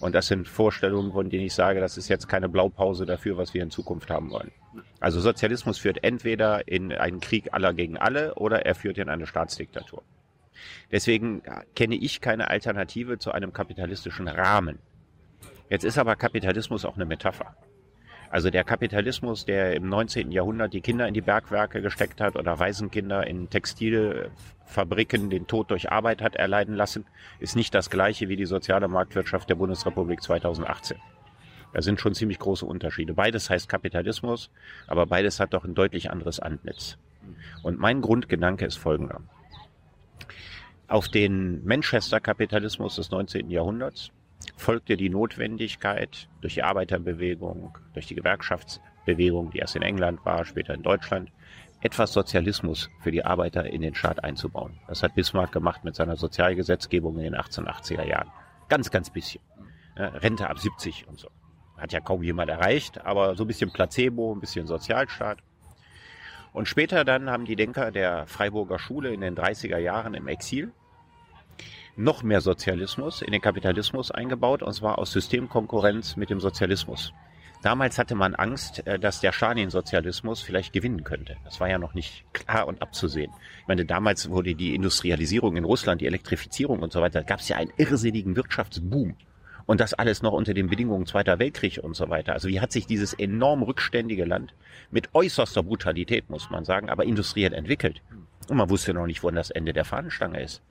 Und 0.00 0.14
das 0.14 0.26
sind 0.26 0.46
Vorstellungen, 0.46 1.12
von 1.12 1.30
denen 1.30 1.46
ich 1.46 1.54
sage, 1.54 1.80
das 1.80 1.96
ist 1.96 2.08
jetzt 2.08 2.28
keine 2.28 2.48
Blaupause 2.48 3.06
dafür, 3.06 3.38
was 3.38 3.54
wir 3.54 3.62
in 3.62 3.70
Zukunft 3.70 4.10
haben 4.10 4.30
wollen. 4.30 4.52
Also 5.00 5.20
Sozialismus 5.20 5.78
führt 5.78 6.04
entweder 6.04 6.68
in 6.68 6.92
einen 6.92 7.20
Krieg 7.20 7.52
aller 7.52 7.72
gegen 7.72 7.96
alle 7.96 8.34
oder 8.34 8.66
er 8.66 8.74
führt 8.74 8.98
in 8.98 9.08
eine 9.08 9.26
Staatsdiktatur. 9.26 10.02
Deswegen 10.90 11.42
kenne 11.74 11.96
ich 11.96 12.20
keine 12.20 12.48
Alternative 12.48 13.18
zu 13.18 13.32
einem 13.32 13.52
kapitalistischen 13.52 14.28
Rahmen. 14.28 14.78
Jetzt 15.68 15.84
ist 15.84 15.98
aber 15.98 16.16
Kapitalismus 16.16 16.84
auch 16.84 16.96
eine 16.96 17.06
Metapher. 17.06 17.56
Also 18.30 18.50
der 18.50 18.64
Kapitalismus, 18.64 19.44
der 19.44 19.74
im 19.74 19.88
19. 19.88 20.32
Jahrhundert 20.32 20.72
die 20.72 20.80
Kinder 20.80 21.06
in 21.06 21.14
die 21.14 21.20
Bergwerke 21.20 21.80
gesteckt 21.80 22.20
hat 22.20 22.36
oder 22.36 22.58
Waisenkinder 22.58 23.26
in 23.26 23.48
Textilfabriken 23.50 25.30
den 25.30 25.46
Tod 25.46 25.70
durch 25.70 25.90
Arbeit 25.90 26.22
hat 26.22 26.36
erleiden 26.36 26.74
lassen, 26.74 27.04
ist 27.38 27.56
nicht 27.56 27.74
das 27.74 27.90
gleiche 27.90 28.28
wie 28.28 28.36
die 28.36 28.46
soziale 28.46 28.88
Marktwirtschaft 28.88 29.48
der 29.48 29.54
Bundesrepublik 29.54 30.22
2018. 30.22 30.98
Da 31.72 31.82
sind 31.82 32.00
schon 32.00 32.14
ziemlich 32.14 32.38
große 32.38 32.64
Unterschiede. 32.64 33.14
Beides 33.14 33.50
heißt 33.50 33.68
Kapitalismus, 33.68 34.50
aber 34.86 35.06
beides 35.06 35.40
hat 35.40 35.52
doch 35.52 35.64
ein 35.64 35.74
deutlich 35.74 36.10
anderes 36.10 36.40
Antlitz. 36.40 36.96
Und 37.62 37.78
mein 37.78 38.00
Grundgedanke 38.00 38.64
ist 38.64 38.76
folgender. 38.76 39.20
Auf 40.88 41.08
den 41.08 41.64
Manchester-Kapitalismus 41.64 42.96
des 42.96 43.10
19. 43.10 43.50
Jahrhunderts 43.50 44.10
folgte 44.56 44.96
die 44.96 45.08
Notwendigkeit 45.08 46.28
durch 46.40 46.54
die 46.54 46.62
Arbeiterbewegung, 46.62 47.78
durch 47.94 48.06
die 48.06 48.14
Gewerkschaftsbewegung, 48.14 49.50
die 49.50 49.58
erst 49.58 49.76
in 49.76 49.82
England 49.82 50.24
war, 50.24 50.44
später 50.44 50.74
in 50.74 50.82
Deutschland, 50.82 51.30
etwas 51.80 52.12
Sozialismus 52.12 52.90
für 53.00 53.10
die 53.10 53.24
Arbeiter 53.24 53.66
in 53.66 53.82
den 53.82 53.94
Staat 53.94 54.24
einzubauen. 54.24 54.78
Das 54.88 55.02
hat 55.02 55.14
Bismarck 55.14 55.52
gemacht 55.52 55.84
mit 55.84 55.94
seiner 55.94 56.16
Sozialgesetzgebung 56.16 57.16
in 57.18 57.24
den 57.24 57.36
1880er 57.36 58.04
Jahren. 58.04 58.30
Ganz, 58.68 58.90
ganz 58.90 59.10
bisschen. 59.10 59.42
Ja, 59.96 60.08
Rente 60.08 60.48
ab 60.48 60.58
70 60.58 61.06
und 61.08 61.18
so. 61.18 61.28
Hat 61.76 61.92
ja 61.92 62.00
kaum 62.00 62.22
jemand 62.22 62.50
erreicht, 62.50 63.04
aber 63.04 63.36
so 63.36 63.44
ein 63.44 63.46
bisschen 63.46 63.70
Placebo, 63.70 64.32
ein 64.32 64.40
bisschen 64.40 64.66
Sozialstaat. 64.66 65.38
Und 66.52 66.66
später 66.66 67.04
dann 67.04 67.30
haben 67.30 67.44
die 67.44 67.56
Denker 67.56 67.90
der 67.92 68.26
Freiburger 68.26 68.78
Schule 68.78 69.12
in 69.12 69.20
den 69.20 69.36
30er 69.36 69.78
Jahren 69.78 70.14
im 70.14 70.26
Exil 70.26 70.72
noch 71.96 72.22
mehr 72.22 72.40
Sozialismus 72.40 73.22
in 73.22 73.32
den 73.32 73.40
Kapitalismus 73.40 74.10
eingebaut, 74.10 74.62
und 74.62 74.72
zwar 74.72 74.98
aus 74.98 75.12
Systemkonkurrenz 75.12 76.16
mit 76.16 76.30
dem 76.30 76.40
Sozialismus. 76.40 77.12
Damals 77.62 77.98
hatte 77.98 78.14
man 78.14 78.34
Angst, 78.34 78.86
äh, 78.86 78.98
dass 78.98 79.20
der 79.20 79.32
Stalin-Sozialismus 79.32 80.42
vielleicht 80.42 80.72
gewinnen 80.72 81.04
könnte. 81.04 81.36
Das 81.44 81.58
war 81.58 81.68
ja 81.68 81.78
noch 81.78 81.94
nicht 81.94 82.24
klar 82.32 82.68
und 82.68 82.82
abzusehen. 82.82 83.32
Ich 83.62 83.66
meine, 83.66 83.84
damals 83.84 84.30
wurde 84.30 84.54
die 84.54 84.74
Industrialisierung 84.74 85.56
in 85.56 85.64
Russland, 85.64 86.00
die 86.00 86.06
Elektrifizierung 86.06 86.80
und 86.80 86.92
so 86.92 87.00
weiter, 87.00 87.24
gab 87.24 87.40
es 87.40 87.48
ja 87.48 87.56
einen 87.56 87.72
irrsinnigen 87.76 88.36
Wirtschaftsboom. 88.36 89.16
Und 89.64 89.80
das 89.80 89.94
alles 89.94 90.22
noch 90.22 90.32
unter 90.32 90.54
den 90.54 90.68
Bedingungen 90.68 91.06
Zweiter 91.06 91.40
Weltkrieg 91.40 91.80
und 91.82 91.96
so 91.96 92.08
weiter. 92.08 92.34
Also 92.34 92.46
wie 92.48 92.60
hat 92.60 92.70
sich 92.70 92.86
dieses 92.86 93.14
enorm 93.14 93.64
rückständige 93.64 94.24
Land 94.24 94.54
mit 94.92 95.12
äußerster 95.12 95.64
Brutalität, 95.64 96.30
muss 96.30 96.50
man 96.50 96.64
sagen, 96.64 96.88
aber 96.88 97.04
industriell 97.04 97.52
entwickelt. 97.52 98.00
Und 98.48 98.58
man 98.58 98.70
wusste 98.70 98.94
noch 98.94 99.06
nicht, 99.06 99.24
wo 99.24 99.30
das 99.30 99.50
Ende 99.50 99.72
der 99.72 99.84
Fahnenstange 99.84 100.40
ist. 100.40 100.62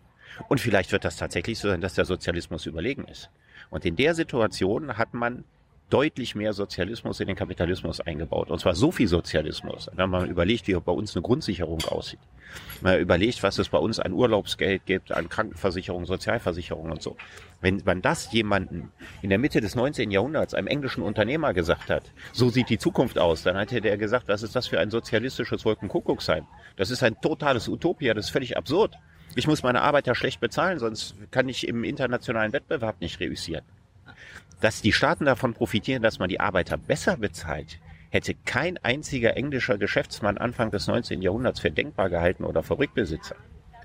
Und 0.47 0.59
vielleicht 0.59 0.91
wird 0.91 1.05
das 1.05 1.17
tatsächlich 1.17 1.59
so 1.59 1.69
sein, 1.69 1.81
dass 1.81 1.93
der 1.93 2.05
Sozialismus 2.05 2.65
überlegen 2.65 3.05
ist. 3.05 3.29
Und 3.69 3.85
in 3.85 3.95
der 3.95 4.13
Situation 4.15 4.97
hat 4.97 5.13
man 5.13 5.43
deutlich 5.89 6.33
mehr 6.33 6.53
Sozialismus 6.53 7.19
in 7.19 7.27
den 7.27 7.35
Kapitalismus 7.35 8.01
eingebaut. 8.01 8.49
Und 8.49 8.59
zwar 8.59 8.73
so 8.73 8.91
viel 8.91 9.07
Sozialismus, 9.07 9.89
wenn 9.93 10.09
man 10.09 10.27
überlegt, 10.27 10.67
wie 10.67 10.73
bei 10.73 10.91
uns 10.91 11.15
eine 11.15 11.21
Grundsicherung 11.21 11.83
aussieht. 11.85 12.19
Man 12.81 12.99
überlegt, 12.99 13.43
was 13.43 13.59
es 13.59 13.69
bei 13.69 13.77
uns 13.77 13.99
an 13.99 14.13
Urlaubsgeld 14.13 14.85
gibt, 14.85 15.11
an 15.11 15.29
Krankenversicherung, 15.29 16.05
Sozialversicherung 16.05 16.91
und 16.91 17.01
so. 17.03 17.15
Wenn 17.61 17.81
man 17.85 18.01
das 18.01 18.31
jemanden 18.31 18.91
in 19.21 19.29
der 19.29 19.37
Mitte 19.39 19.61
des 19.61 19.75
19. 19.75 20.09
Jahrhunderts, 20.09 20.53
einem 20.53 20.67
englischen 20.67 21.03
Unternehmer 21.03 21.53
gesagt 21.53 21.89
hat, 21.89 22.11
so 22.31 22.49
sieht 22.49 22.69
die 22.69 22.79
Zukunft 22.79 23.19
aus, 23.19 23.43
dann 23.43 23.57
hätte 23.57 23.81
der 23.81 23.97
gesagt, 23.97 24.27
was 24.27 24.41
ist 24.41 24.55
das 24.55 24.67
für 24.67 24.79
ein 24.79 24.89
sozialistisches 24.89 25.65
Wolkenkuckucksheim? 25.65 26.47
Das 26.77 26.89
ist 26.89 27.03
ein 27.03 27.19
totales 27.21 27.67
Utopia, 27.67 28.13
das 28.13 28.25
ist 28.25 28.31
völlig 28.31 28.57
absurd. 28.57 28.95
Ich 29.33 29.47
muss 29.47 29.63
meine 29.63 29.81
Arbeiter 29.81 30.15
schlecht 30.15 30.39
bezahlen, 30.39 30.79
sonst 30.79 31.15
kann 31.31 31.49
ich 31.49 31.67
im 31.67 31.83
internationalen 31.83 32.53
Wettbewerb 32.53 33.01
nicht 33.01 33.19
reüssieren. 33.19 33.65
Dass 34.61 34.81
die 34.81 34.93
Staaten 34.93 35.25
davon 35.25 35.53
profitieren, 35.53 36.03
dass 36.03 36.19
man 36.19 36.29
die 36.29 36.39
Arbeiter 36.39 36.77
besser 36.77 37.17
bezahlt, 37.17 37.79
hätte 38.09 38.33
kein 38.45 38.77
einziger 38.77 39.35
englischer 39.35 39.77
Geschäftsmann 39.77 40.37
Anfang 40.37 40.71
des 40.71 40.87
19. 40.87 41.21
Jahrhunderts 41.21 41.59
für 41.59 41.71
denkbar 41.71 42.09
gehalten 42.09 42.45
oder 42.45 42.63
für 42.63 42.79
Rückbesitzer. 42.79 43.35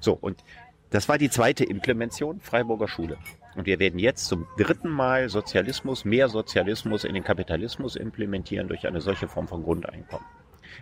So, 0.00 0.12
und 0.12 0.44
das 0.90 1.08
war 1.08 1.18
die 1.18 1.30
zweite 1.30 1.64
Implementation 1.64 2.40
Freiburger 2.40 2.88
Schule. 2.88 3.18
Und 3.56 3.66
wir 3.66 3.78
werden 3.78 3.98
jetzt 3.98 4.26
zum 4.26 4.46
dritten 4.56 4.88
Mal 4.88 5.28
Sozialismus, 5.28 6.04
mehr 6.04 6.28
Sozialismus 6.28 7.04
in 7.04 7.14
den 7.14 7.24
Kapitalismus 7.24 7.96
implementieren 7.96 8.68
durch 8.68 8.86
eine 8.86 9.00
solche 9.00 9.28
Form 9.28 9.48
von 9.48 9.62
Grundeinkommen. 9.64 10.26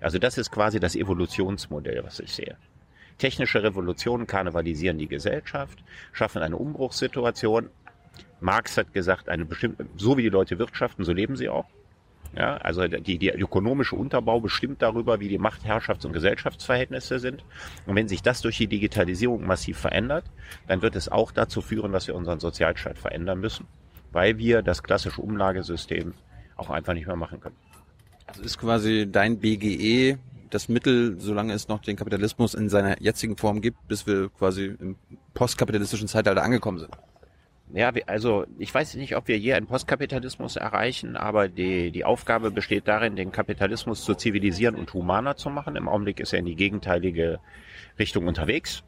Also 0.00 0.18
das 0.18 0.38
ist 0.38 0.50
quasi 0.50 0.78
das 0.78 0.94
Evolutionsmodell, 0.94 2.04
was 2.04 2.20
ich 2.20 2.32
sehe. 2.32 2.56
Technische 3.18 3.62
Revolutionen 3.62 4.26
karnevalisieren 4.26 4.98
die 4.98 5.08
Gesellschaft, 5.08 5.82
schaffen 6.12 6.42
eine 6.42 6.56
Umbruchssituation. 6.56 7.68
Marx 8.40 8.76
hat 8.76 8.92
gesagt, 8.92 9.28
eine 9.28 9.44
bestimmte, 9.44 9.86
so 9.96 10.16
wie 10.16 10.22
die 10.22 10.28
Leute 10.28 10.58
wirtschaften, 10.58 11.04
so 11.04 11.12
leben 11.12 11.36
sie 11.36 11.48
auch. 11.48 11.66
Ja, 12.36 12.58
also 12.58 12.86
die, 12.86 13.18
die 13.18 13.30
ökonomische 13.30 13.96
Unterbau 13.96 14.40
bestimmt 14.40 14.82
darüber, 14.82 15.18
wie 15.18 15.28
die 15.28 15.38
Machtherrschafts- 15.38 16.06
und 16.06 16.12
Gesellschaftsverhältnisse 16.12 17.18
sind. 17.18 17.42
Und 17.86 17.96
wenn 17.96 18.06
sich 18.06 18.22
das 18.22 18.42
durch 18.42 18.58
die 18.58 18.66
Digitalisierung 18.66 19.46
massiv 19.46 19.78
verändert, 19.78 20.24
dann 20.66 20.82
wird 20.82 20.94
es 20.94 21.08
auch 21.08 21.32
dazu 21.32 21.62
führen, 21.62 21.90
dass 21.90 22.06
wir 22.06 22.14
unseren 22.14 22.38
Sozialstaat 22.38 22.98
verändern 22.98 23.40
müssen, 23.40 23.66
weil 24.12 24.38
wir 24.38 24.62
das 24.62 24.82
klassische 24.82 25.22
Umlagesystem 25.22 26.14
auch 26.56 26.70
einfach 26.70 26.92
nicht 26.92 27.06
mehr 27.06 27.16
machen 27.16 27.40
können. 27.40 27.56
Das 28.26 28.38
ist 28.38 28.58
quasi 28.58 29.08
dein 29.10 29.38
BGE 29.38 30.18
das 30.50 30.68
Mittel, 30.68 31.18
solange 31.18 31.52
es 31.52 31.68
noch 31.68 31.80
den 31.80 31.96
Kapitalismus 31.96 32.54
in 32.54 32.68
seiner 32.68 33.00
jetzigen 33.00 33.36
Form 33.36 33.60
gibt, 33.60 33.86
bis 33.88 34.06
wir 34.06 34.28
quasi 34.30 34.76
im 34.78 34.96
postkapitalistischen 35.34 36.08
Zeitalter 36.08 36.42
angekommen 36.42 36.78
sind. 36.78 36.96
Ja, 37.72 37.92
also 38.06 38.46
ich 38.58 38.72
weiß 38.72 38.94
nicht, 38.94 39.14
ob 39.14 39.28
wir 39.28 39.38
je 39.38 39.52
einen 39.52 39.66
Postkapitalismus 39.66 40.56
erreichen, 40.56 41.16
aber 41.16 41.48
die, 41.48 41.90
die 41.90 42.04
Aufgabe 42.04 42.50
besteht 42.50 42.88
darin, 42.88 43.14
den 43.14 43.30
Kapitalismus 43.30 44.04
zu 44.04 44.14
zivilisieren 44.14 44.74
und 44.74 44.92
humaner 44.94 45.36
zu 45.36 45.50
machen. 45.50 45.76
Im 45.76 45.86
Augenblick 45.86 46.18
ist 46.20 46.32
er 46.32 46.38
in 46.38 46.46
die 46.46 46.56
gegenteilige 46.56 47.40
Richtung 47.98 48.26
unterwegs. 48.26 48.84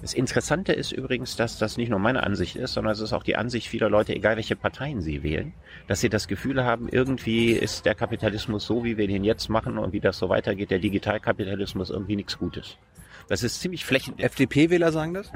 Das 0.00 0.14
Interessante 0.14 0.72
ist 0.72 0.92
übrigens, 0.92 1.36
dass 1.36 1.58
das 1.58 1.76
nicht 1.76 1.88
nur 1.88 1.98
meine 1.98 2.22
Ansicht 2.22 2.56
ist, 2.56 2.74
sondern 2.74 2.92
es 2.92 3.00
ist 3.00 3.12
auch 3.12 3.22
die 3.22 3.36
Ansicht 3.36 3.68
vieler 3.68 3.88
Leute, 3.90 4.14
egal 4.14 4.36
welche 4.36 4.56
Parteien 4.56 5.00
sie 5.00 5.22
wählen, 5.22 5.52
dass 5.86 6.00
sie 6.00 6.08
das 6.08 6.28
Gefühl 6.28 6.64
haben, 6.64 6.88
irgendwie 6.88 7.52
ist 7.52 7.86
der 7.86 7.94
Kapitalismus 7.94 8.66
so, 8.66 8.84
wie 8.84 8.96
wir 8.96 9.06
den 9.06 9.24
jetzt 9.24 9.48
machen 9.48 9.78
und 9.78 9.92
wie 9.92 10.00
das 10.00 10.18
so 10.18 10.28
weitergeht, 10.28 10.70
der 10.70 10.78
Digitalkapitalismus 10.78 11.90
irgendwie 11.90 12.16
nichts 12.16 12.38
Gutes. 12.38 12.76
Das 13.28 13.42
ist 13.42 13.60
ziemlich 13.60 13.84
flächendeckend. 13.84 14.32
FDP-Wähler 14.32 14.92
sagen 14.92 15.14
das? 15.14 15.32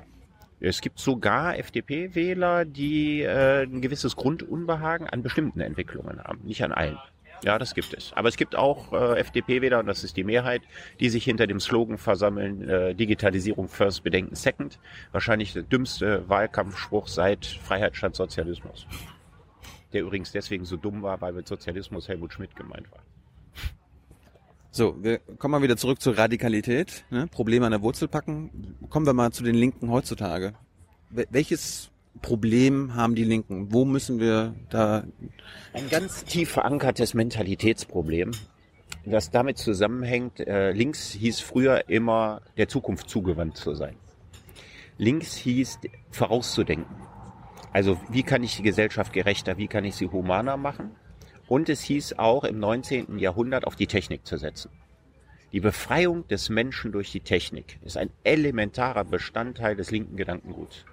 Es 0.61 0.82
gibt 0.82 0.99
sogar 0.99 1.59
FDP-Wähler, 1.59 2.66
die 2.66 3.22
äh, 3.22 3.62
ein 3.62 3.80
gewisses 3.80 4.14
Grundunbehagen 4.14 5.09
an 5.09 5.22
bestimmten 5.22 5.61
Entwicklungen 5.61 6.22
haben, 6.22 6.41
nicht 6.45 6.62
an 6.62 6.72
allen. 6.72 6.99
Ja, 7.43 7.59
das 7.59 7.74
gibt 7.74 7.95
es. 7.95 8.12
Aber 8.12 8.28
es 8.28 8.36
gibt 8.36 8.55
auch 8.55 8.93
äh, 8.93 9.18
FDP-Wähler, 9.20 9.80
und 9.80 9.86
das 9.86 10.05
ist 10.05 10.16
die 10.16 10.24
Mehrheit, 10.24 10.62
die 11.01 11.09
sich 11.09 11.24
hinter 11.24 11.47
dem 11.47 11.61
Slogan 11.61 11.97
versammeln, 11.97 12.68
äh, 12.68 12.95
Digitalisierung 12.95 13.68
first, 13.68 14.03
Bedenken 14.03 14.34
second. 14.34 14.78
Wahrscheinlich 15.12 15.53
der 15.53 15.62
dümmste 15.62 16.28
Wahlkampfspruch 16.28 17.09
seit 17.09 17.47
Freiheit 17.47 17.97
statt 17.97 18.14
Sozialismus. 18.14 18.86
Der 19.93 20.03
übrigens 20.03 20.32
deswegen 20.32 20.64
so 20.64 20.76
dumm 20.76 21.03
war, 21.03 21.20
weil 21.20 21.32
mit 21.32 21.49
Sozialismus 21.49 22.09
Helmut 22.09 22.32
Schmidt 22.32 22.55
gemeint 22.55 22.91
war. 22.93 23.01
So, 24.72 24.97
wir 25.03 25.18
kommen 25.18 25.53
mal 25.53 25.62
wieder 25.62 25.76
zurück 25.76 26.01
zur 26.01 26.16
Radikalität. 26.16 27.05
Ne? 27.11 27.26
Probleme 27.26 27.66
an 27.66 27.72
der 27.72 27.82
Wurzel 27.82 28.07
packen. 28.07 28.76
Kommen 28.88 29.05
wir 29.05 29.14
mal 29.14 29.32
zu 29.32 29.43
den 29.43 29.57
Linken 29.57 29.91
heutzutage. 29.91 30.55
Welches 31.11 31.89
Problem 32.22 32.94
haben 32.94 33.14
die 33.14 33.24
Linken? 33.24 33.72
Wo 33.72 33.84
müssen 33.84 34.20
wir 34.20 34.54
da? 34.68 35.04
Ein 35.72 35.88
ganz 35.88 36.24
tief 36.24 36.50
verankertes 36.50 37.14
Mentalitätsproblem, 37.14 38.32
das 39.04 39.30
damit 39.30 39.58
zusammenhängt. 39.58 40.40
Äh, 40.40 40.72
links 40.72 41.11
hieß 41.12 41.40
früher 41.40 41.88
immer, 41.88 42.42
der 42.56 42.68
Zukunft 42.68 43.08
zugewandt 43.08 43.56
zu 43.56 43.74
sein. 43.74 43.96
Links 44.98 45.34
hieß, 45.34 45.78
vorauszudenken. 46.11 46.96
Also, 47.72 47.98
wie 48.11 48.24
kann 48.24 48.42
ich 48.42 48.56
die 48.56 48.62
Gesellschaft 48.62 49.12
gerechter, 49.12 49.56
wie 49.56 49.68
kann 49.68 49.84
ich 49.84 49.94
sie 49.94 50.08
humaner 50.08 50.56
machen? 50.56 50.90
Und 51.46 51.68
es 51.68 51.80
hieß 51.82 52.18
auch 52.18 52.44
im 52.44 52.58
19. 52.58 53.18
Jahrhundert 53.18 53.66
auf 53.66 53.76
die 53.76 53.86
Technik 53.86 54.26
zu 54.26 54.36
setzen. 54.36 54.70
Die 55.52 55.61
Befreiung 55.61 56.28
des 56.28 56.48
Menschen 56.48 56.92
durch 56.92 57.11
die 57.11 57.20
Technik 57.20 57.78
ist 57.82 57.96
ein 57.96 58.11
elementarer 58.22 59.04
Bestandteil 59.04 59.74
des 59.74 59.90
linken 59.90 60.16
Gedankenguts. 60.16 60.84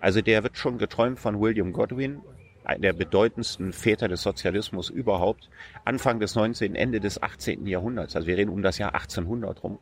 Also 0.00 0.20
der 0.20 0.42
wird 0.42 0.56
schon 0.56 0.78
geträumt 0.78 1.18
von 1.18 1.40
William 1.40 1.72
Godwin, 1.72 2.20
der 2.76 2.92
bedeutendsten 2.92 3.72
Väter 3.72 4.08
des 4.08 4.22
Sozialismus 4.22 4.90
überhaupt, 4.90 5.48
Anfang 5.84 6.20
des 6.20 6.34
19., 6.34 6.74
Ende 6.74 7.00
des 7.00 7.22
18. 7.22 7.66
Jahrhunderts, 7.66 8.14
also 8.14 8.28
wir 8.28 8.36
reden 8.36 8.50
um 8.50 8.62
das 8.62 8.78
Jahr 8.78 8.94
1800 8.94 9.62
rum, 9.62 9.78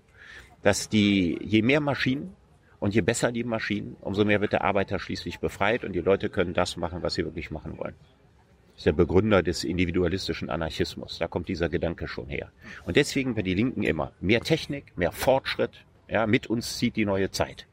dass 0.63 0.89
die, 0.89 1.39
je 1.43 1.63
mehr 1.63 1.81
Maschinen 1.81 2.35
und 2.79 2.95
je 2.95 3.01
besser 3.01 3.33
die 3.33 3.45
Maschinen, 3.45 3.97
umso 4.01 4.25
mehr 4.25 4.41
wird 4.41 4.53
der 4.53 4.63
Arbeiter 4.63 4.99
schließlich 4.99 5.41
befreit 5.41 5.85
und 5.85 5.93
die 5.93 6.01
Leute 6.01 6.29
können 6.29 6.55
das 6.55 6.77
machen, 6.77 7.03
was 7.03 7.15
sie 7.15 7.25
wirklich 7.25 7.51
machen 7.51 7.77
wollen. 7.79 7.95
Das 8.77 8.81
ist 8.81 8.87
der 8.87 8.93
Begründer 8.93 9.43
des 9.43 9.65
individualistischen 9.65 10.51
Anarchismus. 10.51 11.19
Da 11.19 11.29
kommt 11.29 11.49
dieser 11.49 11.71
Gedanke 11.71 12.07
schon 12.07 12.29
her. 12.29 12.53
Und 12.85 12.97
deswegen 12.97 13.35
bei 13.35 13.41
die 13.41 13.55
Linken 13.55 13.83
immer 13.83 14.13
mehr 14.21 14.43
Technik, 14.43 14.97
mehr 14.97 15.13
Fortschritt, 15.13 15.87
ja, 16.09 16.27
mit 16.27 16.47
uns 16.47 16.77
zieht 16.77 16.97
die 16.97 17.07
neue 17.07 17.31
Zeit. 17.31 17.67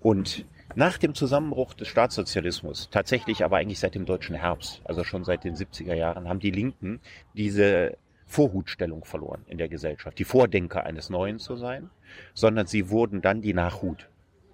Und 0.00 0.44
Nach 0.78 0.96
dem 0.96 1.12
Zusammenbruch 1.12 1.74
des 1.74 1.88
Staatssozialismus, 1.88 2.88
tatsächlich 2.92 3.44
aber 3.44 3.56
eigentlich 3.56 3.80
seit 3.80 3.96
dem 3.96 4.06
deutschen 4.06 4.36
Herbst, 4.36 4.80
also 4.84 5.02
schon 5.02 5.24
seit 5.24 5.42
den 5.42 5.56
70er 5.56 5.92
Jahren, 5.92 6.28
haben 6.28 6.38
die 6.38 6.52
Linken 6.52 7.00
diese 7.34 7.98
Vorhutstellung 8.26 9.04
verloren 9.04 9.44
in 9.48 9.58
der 9.58 9.68
Gesellschaft, 9.68 10.16
die 10.20 10.24
Vordenker 10.24 10.84
eines 10.86 11.10
Neuen 11.10 11.40
zu 11.40 11.56
sein, 11.56 11.90
sondern 12.32 12.68
sie 12.68 12.90
wurden 12.90 13.22
dann 13.22 13.42
die 13.42 13.54
Nachhut 13.54 14.08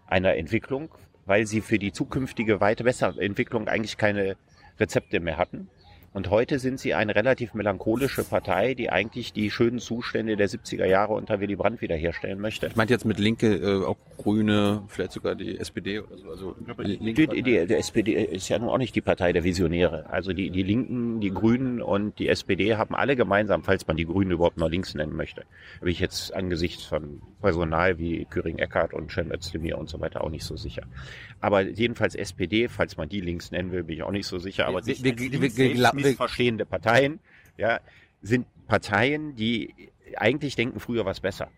einer 0.07 0.35
Entwicklung, 0.37 0.89
weil 1.27 1.45
sie 1.45 1.61
für 1.61 1.79
die 1.79 1.93
zukünftige 1.93 2.59
weite 2.59 2.87
Entwicklung 3.19 3.69
eigentlich 3.69 3.99
keine 3.99 4.39
Rezepte 4.81 5.21
mehr 5.21 5.37
hatten 5.37 5.69
und 6.15 6.31
heute 6.31 6.61
sind 6.61 6.79
sie 6.79 6.95
eine 6.95 7.17
relativ 7.17 7.55
melancholische 7.55 8.23
Partei, 8.23 8.75
die 8.75 8.89
eigentlich 8.89 9.33
die 9.33 9.51
schönen 9.51 9.81
Zustände 9.81 10.37
der 10.37 10.49
70er 10.49 10.87
Jahre 10.87 11.13
unter 11.15 11.41
Willy 11.41 11.57
Brandt 11.57 11.81
wiederherstellen 11.83 12.41
möchte. 12.41 12.69
Ich 12.69 12.77
meinte 12.77 12.95
jetzt 12.95 13.05
mit 13.05 13.19
Linke 13.19 13.57
äh, 13.57 13.85
auch 13.85 13.97
Grüne, 14.17 14.85
vielleicht 14.87 15.11
sogar 15.11 15.35
die 15.35 15.59
SPD 15.59 15.99
oder 15.99 16.17
so. 16.17 16.29
Also 16.31 16.55
die, 16.85 17.15
die, 17.15 17.27
die, 17.27 17.43
die 17.43 17.75
SPD 17.75 18.13
ist 18.13 18.49
ja 18.49 18.61
nun 18.61 18.69
auch 18.69 18.79
nicht 18.79 18.95
die 18.95 19.01
Partei 19.01 19.33
der 19.33 19.43
Visionäre. 19.43 20.09
Also 20.09 20.33
die, 20.33 20.51
die 20.51 20.63
Linken, 20.63 21.21
die 21.21 21.31
Grünen 21.31 21.83
und 21.83 22.17
die 22.21 22.29
SPD 22.29 22.77
haben 22.77 22.95
alle 22.95 23.17
gemeinsam, 23.17 23.65
falls 23.65 23.85
man 23.89 23.97
die 23.97 24.07
Grünen 24.07 24.31
überhaupt 24.31 24.57
noch 24.57 24.71
links 24.71 24.95
nennen 24.95 25.17
möchte, 25.17 25.43
habe 25.81 25.91
ich 25.91 25.99
jetzt 25.99 26.33
angesichts 26.33 26.85
von 26.85 27.23
Personal 27.41 27.99
wie 27.99 28.25
Küring 28.25 28.59
Eckert 28.59 28.95
und 28.95 29.11
Cem 29.11 29.33
Özdemir 29.33 29.79
und 29.79 29.89
so 29.89 30.01
weiter 30.01 30.23
auch 30.23 30.31
nicht 30.31 30.45
so 30.45 30.57
sicher. 30.57 30.85
Aber 31.41 31.63
jedenfalls 31.63 32.15
SPD, 32.15 32.69
falls 32.69 32.97
man 32.97 33.09
die 33.09 33.21
links 33.21 33.51
nennen 33.51 33.73
will, 33.73 33.83
bin 33.83 33.97
ich 33.97 34.03
auch 34.03 34.13
nicht 34.13 34.27
so 34.27 34.39
sicher. 34.39 34.67
Aber 34.67 34.87
wir, 34.87 34.97
wir, 35.03 35.19
wir, 35.19 35.57
wir, 35.57 36.04
missverstehende 36.11 36.67
Parteien, 36.67 37.21
ja, 37.57 37.81
sind 38.23 38.47
Parteien, 38.67 39.35
die 39.37 39.75
eigentlich 40.17 40.57
denken, 40.57 40.81
früher 40.81 41.05
war 41.05 41.13
es 41.13 41.21
besser. 41.21 41.51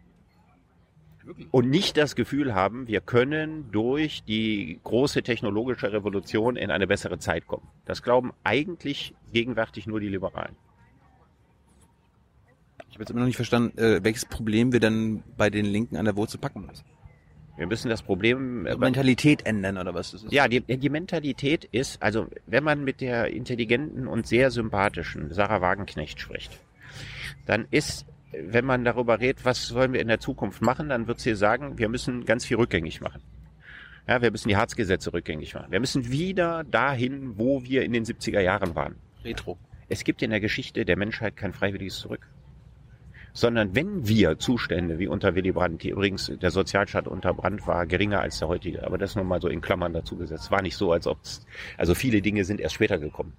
Und 1.51 1.71
nicht 1.71 1.97
das 1.97 2.15
Gefühl 2.15 2.55
haben, 2.55 2.87
wir 2.87 3.01
können 3.01 3.71
durch 3.73 4.23
die 4.23 4.79
große 4.85 5.23
technologische 5.23 5.93
Revolution 5.93 6.57
in 6.57 6.71
eine 6.71 6.87
bessere 6.87 7.19
Zeit 7.19 7.47
kommen. 7.49 7.67
Das 7.85 8.03
glauben 8.03 8.33
eigentlich 8.45 9.13
gegenwärtig 9.33 9.89
nur 9.89 9.99
die 9.99 10.09
Liberalen. 10.09 10.55
Ich 12.89 12.95
habe 12.95 13.03
jetzt 13.03 13.11
immer 13.11 13.21
noch 13.21 13.27
nicht 13.27 13.37
verstanden, 13.37 13.77
äh, 13.77 14.05
welches 14.05 14.25
Problem 14.25 14.73
wir 14.73 14.81
dann 14.81 15.23
bei 15.37 15.51
den 15.51 15.67
Linken 15.67 15.97
an 15.97 16.05
der 16.05 16.17
Wurzel 16.17 16.39
packen 16.39 16.65
müssen. 16.65 16.85
Wir 17.57 17.67
müssen 17.67 17.89
das 17.89 18.03
Problem. 18.03 18.67
Die 18.71 18.77
Mentalität 18.77 19.47
ändern 19.47 19.79
oder 19.79 19.95
was? 19.95 20.13
Das 20.13 20.25
ist 20.25 20.33
ja, 20.33 20.47
die, 20.47 20.61
die 20.61 20.89
Mentalität 20.91 21.65
ist, 21.65 22.03
also 22.03 22.27
wenn 22.47 22.63
man 22.63 22.85
mit 22.85 23.01
der 23.01 23.29
intelligenten 23.29 24.07
und 24.07 24.27
sehr 24.27 24.51
sympathischen 24.51 25.33
Sarah 25.33 25.61
Wagenknecht 25.61 26.21
spricht, 26.21 26.61
dann 27.47 27.67
ist, 27.71 28.07
wenn 28.33 28.65
man 28.65 28.85
darüber 28.85 29.21
redet, 29.21 29.45
was 29.45 29.67
sollen 29.67 29.93
wir 29.95 30.01
in 30.01 30.09
der 30.09 30.21
Zukunft 30.21 30.61
machen, 30.61 30.91
dann 30.91 31.07
wird 31.07 31.21
sie 31.21 31.35
sagen, 31.35 31.79
wir 31.79 31.89
müssen 31.89 32.25
ganz 32.27 32.45
viel 32.45 32.59
rückgängig 32.59 33.01
machen. 33.01 33.23
Ja, 34.07 34.23
wir 34.23 34.31
müssen 34.31 34.49
die 34.49 34.57
Harzgesetze 34.57 35.13
rückgängig 35.13 35.55
machen. 35.55 35.73
Wir 35.73 35.81
müssen 35.81 36.11
wieder 36.11 36.63
dahin, 36.65 37.39
wo 37.39 37.65
wir 37.65 37.83
in 37.83 37.93
den 37.93 38.05
70er 38.05 38.41
Jahren 38.41 38.75
waren. 38.75 38.97
Retro. 39.25 39.59
Es 39.89 40.05
gibt 40.05 40.23
in 40.23 40.31
der 40.31 40.41
Geschichte 40.41 40.85
der 40.85 40.97
Menschheit 40.97 41.37
kein 41.37 41.53
freiwilliges 41.53 41.99
Zurück 41.99 42.29
sondern 43.37 43.75
wenn 43.75 44.09
wir 44.09 44.39
Zustände 44.39 44.99
wie 44.99 45.09
unter 45.09 45.35
Willy 45.35 45.53
Brandt, 45.53 45.83
die 45.83 45.91
übrigens 45.91 46.33
der 46.41 46.51
Sozialstaat 46.51 47.07
unter 47.07 47.35
Brandt 47.35 47.67
war 47.67 47.85
geringer 47.85 48.21
als 48.21 48.39
der 48.39 48.49
heutige, 48.49 48.87
aber 48.87 48.97
das 48.97 49.15
nun 49.15 49.29
mal 49.29 49.43
so 49.43 49.49
in 49.49 49.61
Klammern 49.61 49.93
dazu 49.93 50.17
gesetzt, 50.17 50.51
war 50.51 50.63
nicht 50.63 50.75
so, 50.75 50.91
als 50.91 51.07
ob 51.07 51.19
also 51.77 51.95
viele 51.95 52.23
Dinge 52.23 52.45
sind 52.45 52.61
erst 52.61 52.77
später 52.77 52.97
gekommen. 52.97 53.35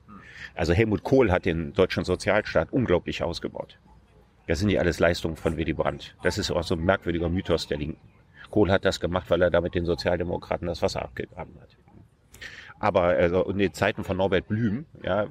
Also 0.53 0.73
Helmut 0.73 1.03
Kohl 1.03 1.31
hat 1.31 1.45
den 1.45 1.73
deutschen 1.73 2.03
Sozialstaat 2.03 2.71
unglaublich 2.71 3.23
ausgebaut. 3.23 3.79
Das 4.45 4.59
sind 4.59 4.69
ja 4.69 4.81
alles 4.81 4.99
Leistungen 4.99 5.35
von 5.35 5.57
Willy 5.57 5.73
Brandt. 5.73 6.15
Das 6.21 6.37
ist 6.37 6.51
auch 6.51 6.63
so 6.63 6.75
ein 6.75 6.85
merkwürdiger 6.85 7.27
Mythos 7.27 7.67
der 7.67 7.79
Linken. 7.79 7.99
Kohl 8.51 8.71
hat 8.71 8.85
das 8.85 8.99
gemacht, 8.99 9.31
weil 9.31 9.41
er 9.41 9.49
damit 9.49 9.73
den 9.73 9.85
Sozialdemokraten 9.85 10.67
das 10.67 10.83
Wasser 10.83 11.01
abgegraben 11.01 11.55
hat. 11.59 11.75
Aber 12.79 13.03
also 13.03 13.43
in 13.45 13.57
den 13.57 13.73
Zeiten 13.73 14.03
von 14.03 14.17
Norbert 14.17 14.47
Blüm 14.47 14.85
ja, 15.03 15.25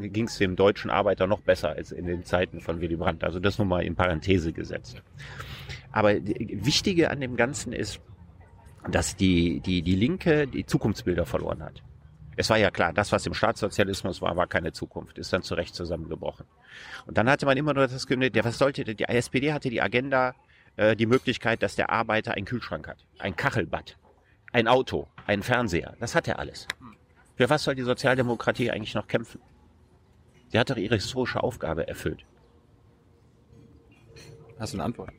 ging 0.00 0.26
es 0.26 0.38
dem 0.38 0.54
deutschen 0.54 0.90
Arbeiter 0.90 1.26
noch 1.26 1.40
besser 1.40 1.70
als 1.70 1.90
in 1.90 2.06
den 2.06 2.24
Zeiten 2.24 2.60
von 2.60 2.80
Willy 2.80 2.96
Brandt. 2.96 3.24
Also 3.24 3.40
das 3.40 3.58
nur 3.58 3.66
mal 3.66 3.82
in 3.82 3.96
Parenthese 3.96 4.52
gesetzt. 4.52 5.02
Aber 5.90 6.14
die, 6.14 6.64
Wichtige 6.64 7.10
an 7.10 7.20
dem 7.20 7.36
Ganzen 7.36 7.72
ist, 7.72 8.00
dass 8.88 9.16
die, 9.16 9.60
die, 9.60 9.82
die 9.82 9.94
Linke 9.94 10.46
die 10.46 10.66
Zukunftsbilder 10.66 11.26
verloren 11.26 11.62
hat. 11.62 11.82
Es 12.36 12.50
war 12.50 12.58
ja 12.58 12.70
klar, 12.70 12.92
das, 12.92 13.12
was 13.12 13.26
im 13.26 13.34
Staatssozialismus 13.34 14.20
war, 14.20 14.36
war 14.36 14.46
keine 14.46 14.72
Zukunft, 14.72 15.18
ist 15.18 15.32
dann 15.32 15.42
zu 15.42 15.54
Recht 15.54 15.74
zusammengebrochen. 15.74 16.46
Und 17.06 17.16
dann 17.16 17.30
hatte 17.30 17.46
man 17.46 17.56
immer 17.56 17.74
nur 17.74 17.86
das 17.86 18.06
Gefühl, 18.06 18.30
was 18.42 18.58
sollte, 18.58 18.84
die 18.84 19.04
SPD 19.04 19.52
hatte 19.52 19.70
die 19.70 19.80
Agenda, 19.80 20.34
äh, 20.76 20.96
die 20.96 21.06
Möglichkeit, 21.06 21.62
dass 21.62 21.76
der 21.76 21.90
Arbeiter 21.90 22.34
einen 22.34 22.46
Kühlschrank 22.46 22.88
hat, 22.88 23.06
ein 23.20 23.36
Kachelbad, 23.36 23.96
ein 24.52 24.66
Auto, 24.68 25.06
ein 25.26 25.42
Fernseher. 25.42 25.96
Das 26.00 26.14
hat 26.14 26.26
er 26.26 26.38
alles. 26.38 26.66
Für 27.36 27.50
was 27.50 27.64
soll 27.64 27.74
die 27.74 27.82
Sozialdemokratie 27.82 28.70
eigentlich 28.70 28.94
noch 28.94 29.08
kämpfen? 29.08 29.40
Sie 30.48 30.58
hat 30.58 30.70
doch 30.70 30.76
ihre 30.76 30.94
historische 30.94 31.42
Aufgabe 31.42 31.88
erfüllt. 31.88 32.24
Hast 34.58 34.72
du 34.72 34.76
eine 34.76 34.84
Antwort? 34.84 35.10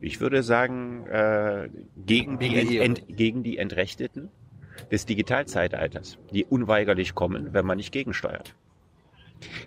Ich 0.00 0.20
würde 0.20 0.42
sagen, 0.42 1.06
äh, 1.06 1.68
gegen, 1.96 2.38
die 2.38 2.56
Ent, 2.56 2.98
Ent, 2.98 3.16
gegen 3.16 3.42
die 3.42 3.58
Entrechteten 3.58 4.30
des 4.90 5.06
Digitalzeitalters, 5.06 6.18
die 6.32 6.44
unweigerlich 6.44 7.14
kommen, 7.14 7.52
wenn 7.52 7.66
man 7.66 7.76
nicht 7.76 7.92
gegensteuert. 7.92 8.54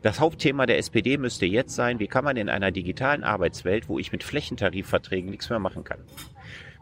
Das 0.01 0.19
Hauptthema 0.19 0.65
der 0.65 0.78
SPD 0.78 1.17
müsste 1.17 1.45
jetzt 1.45 1.76
sein, 1.76 1.99
wie 1.99 2.07
kann 2.07 2.24
man 2.24 2.38
in 2.38 2.49
einer 2.49 2.71
digitalen 2.71 3.24
Arbeitswelt, 3.24 3.89
wo 3.89 3.97
ich 3.97 4.11
mit 4.11 4.24
Flächentarifverträgen 4.24 5.30
nichts 5.30 5.49
mehr 5.49 5.59
machen 5.59 5.84
kann, 5.84 5.99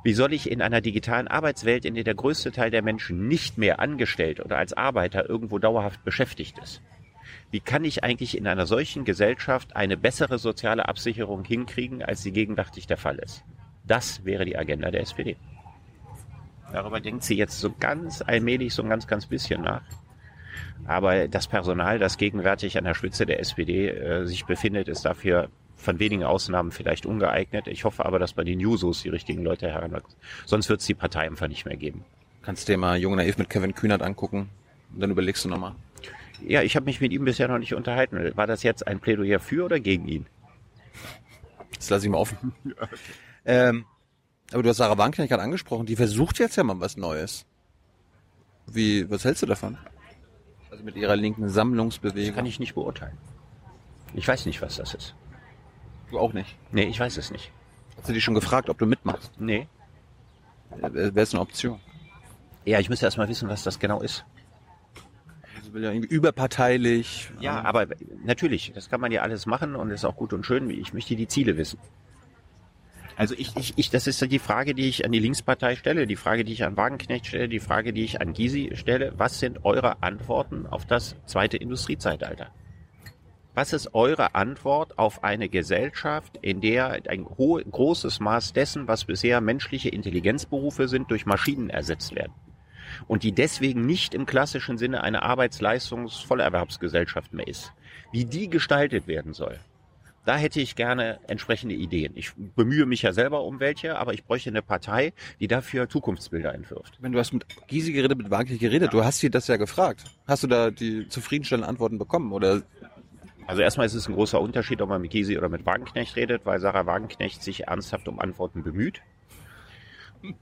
wie 0.04 0.14
soll 0.14 0.34
ich 0.34 0.49
in 0.49 0.62
einer 0.62 0.82
digitalen 0.82 1.28
Arbeitswelt, 1.28 1.86
in 1.86 1.93
der 1.93 2.04
der 2.04 2.16
größte 2.16 2.52
Teil 2.52 2.72
der 2.72 2.82
Menschen 2.82 3.28
nicht 3.28 3.58
mehr 3.58 3.80
angestellt 3.80 4.39
oder 4.39 4.58
als 4.58 4.74
Arbeiter 4.74 5.30
irgendwo 5.30 5.60
dauerhaft 5.60 6.04
beschäftigt 6.04 6.58
ist? 6.58 6.82
Wie 7.52 7.60
kann 7.60 7.84
ich 7.84 8.04
eigentlich 8.04 8.38
in 8.38 8.47
einer 8.47 8.66
solchen 8.66 9.06
Gesellschaft 9.06 9.76
eine 9.76 9.97
bessere 9.97 10.39
soziale 10.39 10.88
Absicherung 10.88 11.43
hinkriegen, 11.43 12.02
als 12.02 12.24
sie 12.24 12.32
gegenwärtig 12.32 12.88
der 12.88 12.97
Fall 12.97 13.20
ist? 13.20 13.43
Das 13.86 14.26
wäre 14.26 14.45
die 14.45 14.58
Agenda 14.58 14.89
der 14.89 15.02
SPD. 15.02 15.36
Darüber 16.72 16.99
denkt 16.99 17.24
sie 17.24 17.36
jetzt 17.36 17.60
so 17.60 17.74
ganz 17.78 18.22
allmählich, 18.22 18.74
so 18.74 18.82
ein 18.84 18.89
ganz, 18.89 19.06
ganz 19.06 19.26
bisschen 19.26 19.62
nach. 19.62 19.84
Aber 20.86 21.28
das 21.28 21.47
Personal, 21.47 21.99
das 21.99 22.18
gegenwärtig 22.18 22.78
an 22.78 22.86
der 22.86 22.93
Spitze 22.93 23.26
der 23.26 23.39
SPD 23.39 23.89
äh, 23.89 24.26
sich 24.26 24.45
befindet, 24.45 24.88
ist 24.88 25.06
dafür 25.06 25.49
von 25.82 25.99
wenigen 25.99 26.23
Ausnahmen 26.23 26.71
vielleicht 26.71 27.05
ungeeignet. 27.05 27.67
Ich 27.67 27.84
hoffe 27.84 28.05
aber, 28.05 28.19
dass 28.19 28.34
bei 28.34 28.43
den 28.43 28.59
Jusos 28.59 29.01
die 29.01 29.09
richtigen 29.09 29.43
Leute 29.43 29.67
heranwachsen. 29.69 30.15
Sonst 30.45 30.69
wird 30.69 30.82
es 30.82 30.88
die 30.88 30.93
Partei 30.93 31.21
einfach 31.21 31.47
nicht 31.47 31.65
mehr 31.65 31.77
geben. 31.77 32.05
Kannst 32.43 32.67
du 32.67 32.73
dir 32.73 32.77
mal 32.77 32.97
Jung 32.97 33.15
Naiv 33.15 33.38
mit 33.38 33.49
Kevin 33.49 33.75
Kühnert 33.75 34.01
angucken? 34.01 34.49
Und 34.93 34.99
dann 35.01 35.11
überlegst 35.11 35.45
du 35.45 35.49
nochmal. 35.49 35.75
Ja, 36.45 36.63
ich 36.63 36.75
habe 36.75 36.86
mich 36.86 37.01
mit 37.01 37.11
ihm 37.11 37.25
bisher 37.25 37.47
noch 37.47 37.59
nicht 37.59 37.73
unterhalten. 37.73 38.36
War 38.36 38.47
das 38.47 38.63
jetzt 38.63 38.88
ein 38.88 38.99
Plädoyer 38.99 39.39
für 39.39 39.65
oder 39.65 39.79
gegen 39.79 40.07
ihn? 40.07 40.25
Das 41.75 41.89
lasse 41.89 42.05
ich 42.05 42.11
mal 42.11 42.17
offen. 42.17 42.53
ähm, 43.45 43.86
aber 44.51 44.63
du 44.63 44.69
hast 44.69 44.77
Sarah 44.77 44.97
Wagenknecht 44.97 45.29
gerade 45.29 45.43
angesprochen. 45.43 45.86
Die 45.86 45.95
versucht 45.95 46.39
jetzt 46.39 46.55
ja 46.55 46.63
mal 46.63 46.79
was 46.79 46.97
Neues. 46.97 47.45
Wie, 48.67 49.09
was 49.09 49.23
hältst 49.23 49.41
du 49.43 49.45
davon? 49.45 49.77
Also 50.69 50.84
mit 50.84 50.95
ihrer 50.95 51.15
linken 51.15 51.49
Sammlungsbewegung. 51.49 52.27
Das 52.27 52.36
kann 52.36 52.45
ich 52.45 52.59
nicht 52.59 52.75
beurteilen. 52.75 53.17
Ich 54.13 54.27
weiß 54.27 54.45
nicht, 54.45 54.61
was 54.61 54.77
das 54.77 54.93
ist. 54.93 55.15
Du 56.12 56.20
auch 56.20 56.34
nicht? 56.34 56.55
Nee, 56.72 56.84
ich 56.84 56.99
weiß 56.99 57.18
es 57.18 57.32
nicht. 57.32 57.51
Hast 57.97 58.09
du 58.09 58.14
dich 58.14 58.24
schon 58.24 58.36
gefragt, 58.36 58.70
ob 58.70 58.78
du 58.78 58.86
mitmachst? 58.86 59.32
Nee. 59.39 59.68
Wäre 60.70 61.12
es 61.16 61.34
eine 61.34 61.41
Option? 61.41 61.80
Ja, 62.66 62.80
ich 62.80 62.89
müsste 62.89 63.05
erst 63.05 63.18
mal 63.18 63.28
wissen, 63.28 63.49
was 63.49 63.64
das 63.64 63.80
genau 63.80 64.01
ist. 64.01 64.26
Das 65.57 65.74
will 65.74 65.84
ja 65.84 65.91
irgendwie 65.91 66.14
überparteilich. 66.14 67.32
Ja, 67.39 67.62
aber 67.64 67.88
natürlich, 68.24 68.72
das 68.76 68.89
kann 68.89 69.01
man 69.01 69.12
ja 69.12 69.22
alles 69.22 69.45
machen 69.45 69.76
und 69.76 69.89
ist 69.89 70.05
auch 70.05 70.16
gut 70.16 70.34
und 70.34 70.45
schön. 70.45 70.70
Ich 70.70 70.93
möchte 70.93 71.16
die 71.16 71.28
Ziele 71.28 71.57
wissen. 71.57 71.80
Also 73.16 73.36
ich, 73.38 73.55
ich, 73.55 73.74
ich, 73.78 73.89
das 73.89 74.07
ist 74.07 74.22
die 74.22 74.39
Frage, 74.39 74.74
die 74.74 74.89
ich 74.89 75.05
an 75.05 75.12
die 75.12 75.20
Linkspartei 75.20 75.76
stelle, 75.76 76.07
die 76.07 76.16
Frage, 76.16 76.43
die 76.43 76.53
ich 76.53 76.64
an 76.64 76.76
Wagenknecht 76.76 77.28
stelle, 77.28 77.47
die 77.47 77.59
Frage, 77.59 77.93
die 77.93 78.03
ich 78.03 78.20
an 78.20 78.34
Gysi 78.34 78.72
stelle. 78.74 79.14
Was 79.18 79.39
sind 79.39 79.64
eure 79.64 80.01
Antworten 80.01 80.66
auf 80.66 80.86
das 80.86 81.16
zweite 81.26 81.57
Industriezeitalter? 81.57 82.51
Was 83.54 83.74
ist 83.74 83.93
eure 83.93 84.34
Antwort 84.34 84.97
auf 84.97 85.26
eine 85.26 85.49
Gesellschaft, 85.49 86.39
in 86.41 86.62
der 86.62 87.02
ein 87.10 87.26
großes 87.26 88.22
Maß 88.22 88.54
dessen, 88.54 88.88
was 88.88 89.04
bisher 89.04 89.41
menschliche 89.41 89.89
Intelligenzberufe 89.89 90.88
sind, 90.88 91.12
durch 91.12 91.26
Maschinen 91.26 91.70
ersetzt 91.70 92.16
werden? 92.16 92.32
Und 93.10 93.24
die 93.24 93.34
deswegen 93.34 93.86
nicht 93.86 94.14
im 94.14 94.26
klassischen 94.26 94.78
Sinne 94.78 95.04
eine 95.04 95.24
Arbeitsleistungsvollerwerbsgesellschaft 95.24 97.34
mehr 97.34 97.47
ist. 97.47 97.74
Wie 98.14 98.24
die 98.24 98.49
gestaltet 98.49 99.08
werden 99.08 99.34
soll. 99.34 99.60
Da 100.24 100.38
hätte 100.38 100.62
ich 100.62 100.76
gerne 100.76 101.20
entsprechende 101.28 101.74
Ideen. 101.74 102.14
Ich 102.16 102.32
bemühe 102.36 102.86
mich 102.86 103.02
ja 103.02 103.12
selber 103.12 103.43
um 103.43 103.60
welche, 103.60 103.97
aber 103.97 104.14
ich 104.14 104.24
bräuchte 104.24 104.52
eine 104.52 104.62
Partei, 104.62 105.14
die 105.39 105.47
dafür 105.47 105.89
Zukunftsbilder 105.89 106.54
entwirft. 106.54 106.99
Wenn 107.02 107.12
du 107.12 107.18
hast 107.18 107.34
mit 107.34 107.45
Gysi 107.68 107.91
geredet, 107.91 108.18
mit 108.18 108.30
Wagner 108.30 108.58
geredet, 108.58 108.93
ja. 108.93 108.99
du 108.99 109.04
hast 109.04 109.20
sie 109.20 109.32
das 109.32 109.47
ja 109.47 109.58
gefragt. 109.58 110.04
Hast 110.28 110.43
du 110.43 110.47
da 110.47 110.70
die 110.70 111.10
zufriedenstellenden 111.10 111.68
Antworten 111.68 111.97
bekommen 111.97 112.32
oder 112.34 112.62
also 113.47 113.61
erstmal 113.61 113.85
ist 113.85 113.93
es 113.93 114.07
ein 114.07 114.13
großer 114.13 114.39
Unterschied, 114.39 114.81
ob 114.81 114.89
man 114.89 115.01
mit 115.01 115.11
Gysi 115.11 115.37
oder 115.37 115.49
mit 115.49 115.65
Wagenknecht 115.65 116.15
redet, 116.15 116.45
weil 116.45 116.59
Sarah 116.59 116.85
Wagenknecht 116.85 117.43
sich 117.43 117.67
ernsthaft 117.67 118.07
um 118.07 118.19
Antworten 118.19 118.63
bemüht. 118.63 119.01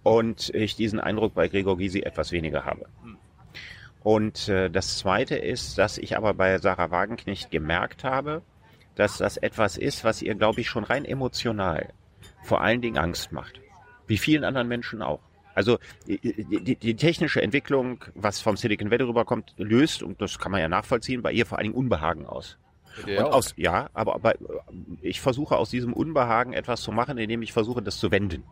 und 0.04 0.50
ich 0.54 0.76
diesen 0.76 1.00
Eindruck 1.00 1.34
bei 1.34 1.48
Gregor 1.48 1.78
Gysi 1.78 2.02
etwas 2.02 2.32
weniger 2.32 2.66
habe. 2.66 2.86
Und 4.04 4.48
äh, 4.48 4.70
das 4.70 4.98
Zweite 4.98 5.36
ist, 5.36 5.78
dass 5.78 5.98
ich 5.98 6.18
aber 6.18 6.34
bei 6.34 6.58
Sarah 6.58 6.92
Wagenknecht 6.92 7.52
gemerkt 7.52 8.04
habe, 8.04 8.42
dass 8.96 9.18
das 9.18 9.38
etwas 9.38 9.78
ist, 9.78 10.04
was 10.04 10.22
ihr, 10.22 10.36
glaube 10.36 10.62
ich, 10.62 10.70
schon 10.70 10.84
rein 10.84 11.06
emotional 11.06 11.94
vor 12.44 12.62
allen 12.62 12.82
Dingen 12.82 12.98
Angst 12.98 13.32
macht. 13.32 13.60
Wie 14.08 14.18
vielen 14.18 14.44
anderen 14.44 14.68
Menschen 14.68 15.02
auch. 15.02 15.20
Also 15.54 15.78
die, 16.08 16.20
die, 16.64 16.76
die 16.76 16.96
technische 16.96 17.42
Entwicklung, 17.42 18.06
was 18.16 18.40
vom 18.40 18.56
Silicon 18.56 18.92
Valley 18.92 19.04
rüberkommt, 19.04 19.54
löst, 19.58 20.04
und 20.04 20.22
das 20.22 20.40
kann 20.40 20.52
man 20.52 20.62
ja 20.62 20.70
nachvollziehen, 20.70 21.22
bei 21.22 21.34
ihr 21.34 21.46
vor 21.46 21.58
allen 21.58 21.66
Dingen 21.66 21.76
Unbehagen 21.76 22.26
aus. 22.26 22.58
Und 23.06 23.26
aus, 23.26 23.54
ja, 23.58 23.90
aber, 23.94 24.16
aber 24.16 24.36
ich 25.02 25.22
versuche 25.22 25.58
aus 25.58 25.70
diesem 25.70 25.94
Unbehagen 25.94 26.54
etwas 26.54 26.82
zu 26.82 26.92
machen, 26.92 27.18
indem 27.18 27.42
ich 27.42 27.54
versuche, 27.54 27.82
das 27.82 27.98
zu 27.98 28.12
wenden. 28.12 28.44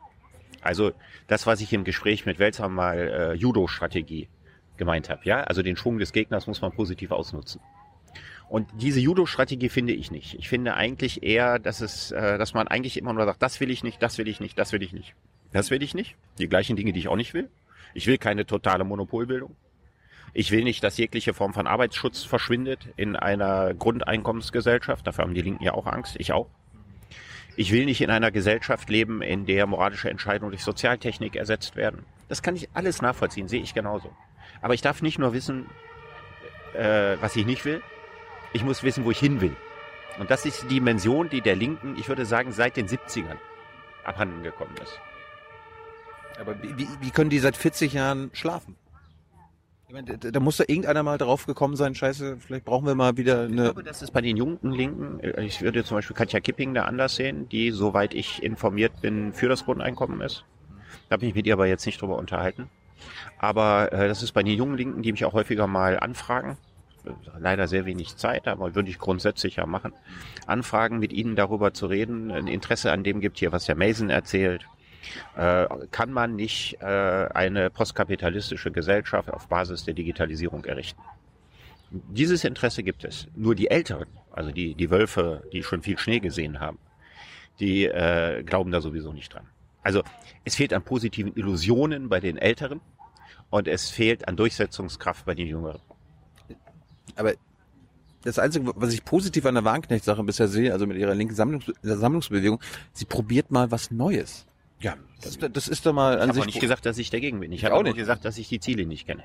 Also 0.61 0.91
das, 1.27 1.45
was 1.47 1.61
ich 1.61 1.71
im 1.73 1.83
Gespräch 1.83 2.25
mit 2.25 2.39
Welzer 2.39 2.67
mal 2.69 2.97
äh, 2.97 3.33
Judo-Strategie 3.33 4.27
gemeint 4.77 5.09
habe. 5.09 5.21
Ja, 5.23 5.41
also 5.41 5.61
den 5.61 5.77
Schwung 5.77 5.97
des 5.99 6.13
Gegners 6.13 6.47
muss 6.47 6.61
man 6.61 6.71
positiv 6.71 7.11
ausnutzen. 7.11 7.61
Und 8.49 8.69
diese 8.79 8.99
Judo-Strategie 8.99 9.69
finde 9.69 9.93
ich 9.93 10.09
nicht. 10.09 10.35
Ich 10.35 10.47
finde 10.47 10.75
eigentlich 10.75 11.23
eher, 11.23 11.59
dass 11.59 11.81
es, 11.81 12.11
äh, 12.11 12.37
dass 12.37 12.53
man 12.53 12.67
eigentlich 12.67 12.97
immer 12.97 13.13
nur 13.13 13.25
sagt, 13.25 13.41
das 13.41 13.59
will 13.59 13.69
ich 13.69 13.83
nicht, 13.83 14.01
das 14.01 14.17
will 14.17 14.27
ich 14.27 14.39
nicht, 14.39 14.57
das 14.57 14.71
will 14.71 14.81
ich 14.81 14.93
nicht. 14.93 15.15
Das 15.51 15.69
will 15.69 15.83
ich 15.83 15.93
nicht. 15.93 16.15
Die 16.39 16.47
gleichen 16.47 16.75
Dinge, 16.75 16.93
die 16.93 16.99
ich 16.99 17.07
auch 17.07 17.15
nicht 17.15 17.33
will. 17.33 17.49
Ich 17.93 18.07
will 18.07 18.17
keine 18.17 18.45
totale 18.45 18.83
Monopolbildung. 18.83 19.55
Ich 20.34 20.51
will 20.51 20.63
nicht, 20.63 20.84
dass 20.84 20.97
jegliche 20.97 21.34
Form 21.34 21.53
von 21.53 21.67
Arbeitsschutz 21.67 22.23
verschwindet 22.23 22.88
in 22.95 23.15
einer 23.15 23.73
Grundeinkommensgesellschaft. 23.73 25.07
Dafür 25.07 25.23
haben 25.23 25.34
die 25.34 25.41
Linken 25.41 25.63
ja 25.63 25.73
auch 25.73 25.88
Angst. 25.88 26.15
Ich 26.19 26.34
auch. 26.34 26.47
Ich 27.55 27.71
will 27.71 27.86
nicht 27.86 28.01
in 28.01 28.11
einer 28.11 28.30
Gesellschaft 28.30 28.88
leben, 28.89 29.23
in 29.23 29.47
der 29.47 29.65
moralische 29.65 30.11
Entscheidungen 30.11 30.51
durch 30.51 30.63
Sozialtechnik 30.63 31.36
ersetzt 31.36 31.75
werden. 31.75 32.05
Das 32.30 32.43
kann 32.43 32.55
ich 32.55 32.69
alles 32.75 33.01
nachvollziehen, 33.01 33.47
sehe 33.47 33.61
ich 33.61 33.73
genauso. 33.73 34.11
Aber 34.61 34.75
ich 34.75 34.82
darf 34.82 35.01
nicht 35.01 35.17
nur 35.17 35.34
wissen, 35.34 35.65
äh, 36.75 37.17
was 37.19 37.36
ich 37.36 37.45
nicht 37.45 37.65
will, 37.65 37.82
ich 38.53 38.63
muss 38.63 38.84
wissen, 38.84 39.05
wo 39.05 39.11
ich 39.11 39.19
hin 39.19 39.41
will. 39.41 39.55
Und 40.19 40.30
das 40.30 40.45
ist 40.45 40.63
die 40.63 40.67
Dimension, 40.67 41.30
die 41.30 41.41
der 41.41 41.55
Linken, 41.55 41.95
ich 41.97 42.07
würde 42.09 42.25
sagen, 42.25 42.51
seit 42.51 42.78
den 42.78 42.88
70ern 42.88 43.38
abhanden 44.03 44.43
gekommen 44.43 44.75
ist. 44.82 44.99
Aber 46.39 46.55
wie, 46.61 46.88
wie 46.99 47.11
können 47.11 47.30
die 47.30 47.39
seit 47.39 47.57
40 47.57 47.93
Jahren 47.93 48.30
schlafen? 48.34 48.75
Ich 49.89 49.93
meine, 49.93 50.17
da, 50.17 50.31
da 50.31 50.39
muss 50.41 50.57
doch 50.57 50.67
irgendeiner 50.67 51.01
mal 51.01 51.17
drauf 51.17 51.45
gekommen 51.45 51.77
sein, 51.77 51.95
scheiße, 51.95 52.39
vielleicht 52.39 52.65
brauchen 52.65 52.85
wir 52.85 52.93
mal 52.93 53.15
wieder 53.15 53.43
eine... 53.43 53.55
Ich 53.55 53.63
glaube, 53.63 53.83
das 53.83 54.01
ist 54.01 54.11
bei 54.11 54.19
den 54.19 54.35
jungen 54.35 54.59
Linken, 54.73 55.21
äh, 55.21 55.45
ich 55.45 55.61
würde 55.61 55.85
zum 55.85 55.95
Beispiel 55.95 56.13
Katja 56.13 56.41
Kipping 56.41 56.73
da 56.73 56.83
anders 56.83 57.15
sehen, 57.15 57.47
die, 57.47 57.71
soweit 57.71 58.13
ich 58.13 58.43
informiert 58.43 58.99
bin, 58.99 59.31
für 59.31 59.47
das 59.47 59.63
Grundeinkommen 59.63 60.19
ist. 60.19 60.43
Da 61.07 61.13
habe 61.13 61.23
ich 61.23 61.29
mich 61.29 61.35
mit 61.35 61.47
ihr 61.47 61.53
aber 61.53 61.67
jetzt 61.67 61.85
nicht 61.85 62.01
drüber 62.01 62.17
unterhalten. 62.17 62.69
Aber 63.39 63.93
äh, 63.93 64.09
das 64.09 64.23
ist 64.23 64.33
bei 64.33 64.43
den 64.43 64.57
jungen 64.57 64.75
Linken, 64.75 65.03
die 65.03 65.13
mich 65.13 65.23
auch 65.23 65.31
häufiger 65.31 65.67
mal 65.67 65.97
anfragen. 65.97 66.57
Leider 67.39 67.69
sehr 67.69 67.85
wenig 67.85 68.17
Zeit, 68.17 68.49
aber 68.49 68.75
würde 68.75 68.89
ich 68.89 68.99
grundsätzlich 68.99 69.55
ja 69.55 69.65
machen. 69.65 69.93
Anfragen 70.47 70.99
mit 70.99 71.13
ihnen 71.13 71.38
darüber 71.38 71.73
zu 71.73 71.85
reden, 71.85 72.29
ein 72.31 72.47
Interesse 72.47 72.91
an 72.91 73.05
dem 73.05 73.21
gibt 73.21 73.39
hier, 73.39 73.53
was 73.53 73.63
der 73.63 73.77
Mason 73.77 74.09
erzählt. 74.09 74.67
Äh, 75.36 75.68
kann 75.91 76.12
man 76.12 76.36
nicht 76.36 76.78
äh, 76.82 76.86
eine 76.86 77.70
postkapitalistische 77.70 78.72
Gesellschaft 78.72 79.32
auf 79.32 79.47
Basis 79.47 79.86
der 79.86 79.93
Digitalisierung 79.93 80.66
errichten? 80.66 81.01
Dieses 81.89 82.43
Interesse 82.43 82.84
gibt 82.84 83.05
es. 83.05 83.28
Nur 83.36 83.55
die 83.55 83.70
Älteren, 83.70 84.08
also 84.32 84.51
die, 84.51 84.76
die 84.76 84.89
Wölfe, 84.89 85.43
die 85.53 85.64
schon 85.64 85.82
viel 85.82 85.97
Schnee 85.97 86.20
gesehen 86.20 86.60
haben, 86.60 86.80
die 87.60 87.86
äh, 87.86 88.43
glauben 88.43 88.72
da 88.72 88.82
sowieso 88.82 89.14
nicht 89.14 89.34
dran. 89.34 89.47
Also 89.84 90.03
es 90.43 90.55
fehlt 90.55 90.74
an 90.74 90.84
positiven 90.84 91.34
Illusionen 91.36 92.10
bei 92.10 92.20
den 92.20 92.38
Älteren 92.38 92.82
und 93.49 93.68
es 93.68 93.89
fehlt 93.89 94.28
an 94.28 94.36
Durchsetzungskraft 94.36 95.26
bei 95.26 95.34
den 95.34 95.47
Jüngeren. 95.47 95.82
Aber 97.16 97.34
das 98.24 98.39
Einzige, 98.39 98.74
was 98.76 98.93
ich 98.93 99.05
positiv 99.05 99.45
an 99.45 99.55
der 99.55 99.64
Wagenknecht-Sache 99.64 100.24
bisher 100.24 100.49
sehe, 100.49 100.74
also 100.74 100.86
mit 100.86 100.97
ihrer 100.97 101.16
linken 101.16 101.34
Sammlungs 101.34 101.72
Sammlungsbewegung, 101.82 102.60
sie 102.91 103.05
probiert 103.05 103.51
mal 103.51 103.72
was 103.72 103.91
Neues. 103.91 104.45
Ja, 104.80 104.95
das, 105.21 105.38
das 105.38 105.67
ist 105.67 105.86
doch 105.86 105.93
mal 105.93 106.19
an 106.19 106.30
ich 106.30 106.36
sich. 106.36 106.36
Ich 106.36 106.38
habe 106.38 106.45
nicht 106.47 106.61
gesagt, 106.61 106.86
dass 106.86 106.97
ich 106.97 107.09
dagegen 107.09 107.39
bin. 107.39 107.51
Ich, 107.51 107.59
ich 107.59 107.65
habe 107.65 107.75
auch 107.75 107.84
nicht 107.84 107.97
gesagt, 107.97 108.25
dass 108.25 108.38
ich 108.38 108.47
die 108.47 108.59
Ziele 108.59 108.86
nicht 108.86 109.07
kenne. 109.07 109.23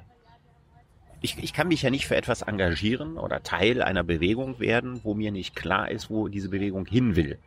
Ich, 1.20 1.38
ich 1.38 1.52
kann 1.52 1.68
mich 1.68 1.82
ja 1.82 1.90
nicht 1.90 2.06
für 2.06 2.16
etwas 2.16 2.42
engagieren 2.42 3.16
oder 3.16 3.42
Teil 3.42 3.82
einer 3.82 4.02
Bewegung 4.02 4.58
werden, 4.58 5.00
wo 5.04 5.14
mir 5.14 5.30
nicht 5.30 5.54
klar 5.54 5.90
ist, 5.90 6.10
wo 6.10 6.28
diese 6.28 6.48
Bewegung 6.48 6.86
hin 6.86 7.14
will 7.14 7.38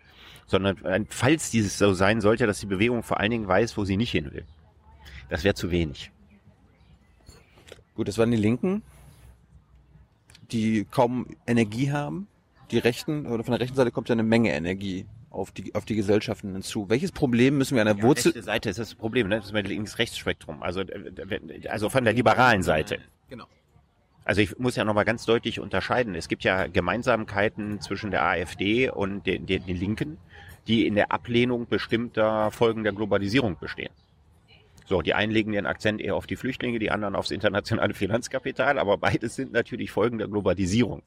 sondern 0.47 0.84
äh, 0.86 1.03
falls 1.10 1.51
dieses 1.51 1.78
so 1.78 1.93
sein 1.93 2.22
sollte, 2.22 2.47
dass 2.47 2.60
die 2.60 2.66
Bewegung 2.66 3.03
vor 3.03 3.20
allen 3.20 3.32
Dingen 3.32 3.47
weiß, 3.47 3.78
wo 3.78 3.86
sie 3.86 3.97
nicht 3.97 4.12
hin 4.12 4.32
will. 4.32 4.45
Das 5.30 5.43
wäre 5.43 5.56
zu 5.56 5.72
wenig. 5.72 6.12
Gut, 7.95 8.08
das 8.08 8.18
waren 8.18 8.32
die 8.32 8.38
Linken, 8.38 8.84
die 10.51 10.86
kaum 10.86 11.28
Energie 11.47 11.91
haben. 11.91 12.28
Die 12.72 12.78
Rechten, 12.78 13.28
oder 13.28 13.43
von 13.43 13.51
der 13.51 13.60
rechten 13.60 13.76
Seite 13.76 13.91
kommt 13.91 14.10
ja 14.10 14.14
eine 14.14 14.24
Menge 14.24 14.51
Energie 14.51 15.06
auf 15.36 15.52
die, 15.52 15.76
auf 15.76 15.86
die 15.86 15.96
Gesellschaften 15.96 16.54
hinzu. 16.54 16.90
Welches 16.90 17.12
Problem 17.12 17.58
müssen 17.58 17.76
wir 17.76 17.82
an 17.82 17.88
der 17.88 17.98
ja, 17.98 18.04
Wurzel... 18.04 18.32
Rechte 18.32 18.44
Seite 18.44 18.70
ist 18.70 18.80
das 18.80 18.96
Problem, 18.96 19.28
ne? 19.28 19.38
das 19.38 19.46
ist 19.46 19.54
mein 19.54 19.66
links-rechts-Spektrum. 19.66 20.64
Also, 20.64 20.82
äh, 20.82 21.68
also 21.70 21.90
von 21.90 22.04
der 22.04 22.14
liberalen 22.14 22.64
Seite. 22.64 23.00
Genau. 23.30 23.46
Also 24.24 24.42
ich 24.42 24.58
muss 24.58 24.76
ja 24.76 24.84
nochmal 24.84 25.06
ganz 25.06 25.26
deutlich 25.26 25.60
unterscheiden. 25.60 26.16
Es 26.16 26.28
gibt 26.28 26.44
ja 26.44 26.68
Gemeinsamkeiten 26.68 27.80
zwischen 27.82 28.10
der 28.10 28.24
AfD 28.24 28.90
und 28.90 29.28
den, 29.28 29.46
den, 29.46 29.66
den 29.66 29.78
Linken 29.78 30.18
die 30.68 30.88
in 30.88 30.96
der 30.96 31.12
Ablehnung 31.12 31.68
bestimmter 31.68 32.52
Folgen 32.52 32.84
der 32.84 32.94
Globalisierung 32.94 33.58
bestehen. 33.60 33.92
So, 34.88 35.02
die 35.02 35.14
einen 35.14 35.32
legen 35.32 35.54
ihren 35.54 35.66
Akzent 35.66 36.00
eher 36.00 36.16
auf 36.16 36.28
die 36.28 36.36
Flüchtlinge, 36.36 36.78
die 36.80 36.92
anderen 36.92 37.16
aufs 37.16 37.32
internationale 37.32 37.94
Finanzkapital, 37.94 38.78
aber 38.78 38.98
beides 38.98 39.36
sind 39.36 39.52
natürlich 39.52 39.92
Folgen 39.92 40.20
der 40.20 40.28
Globalisierung. 40.28 41.02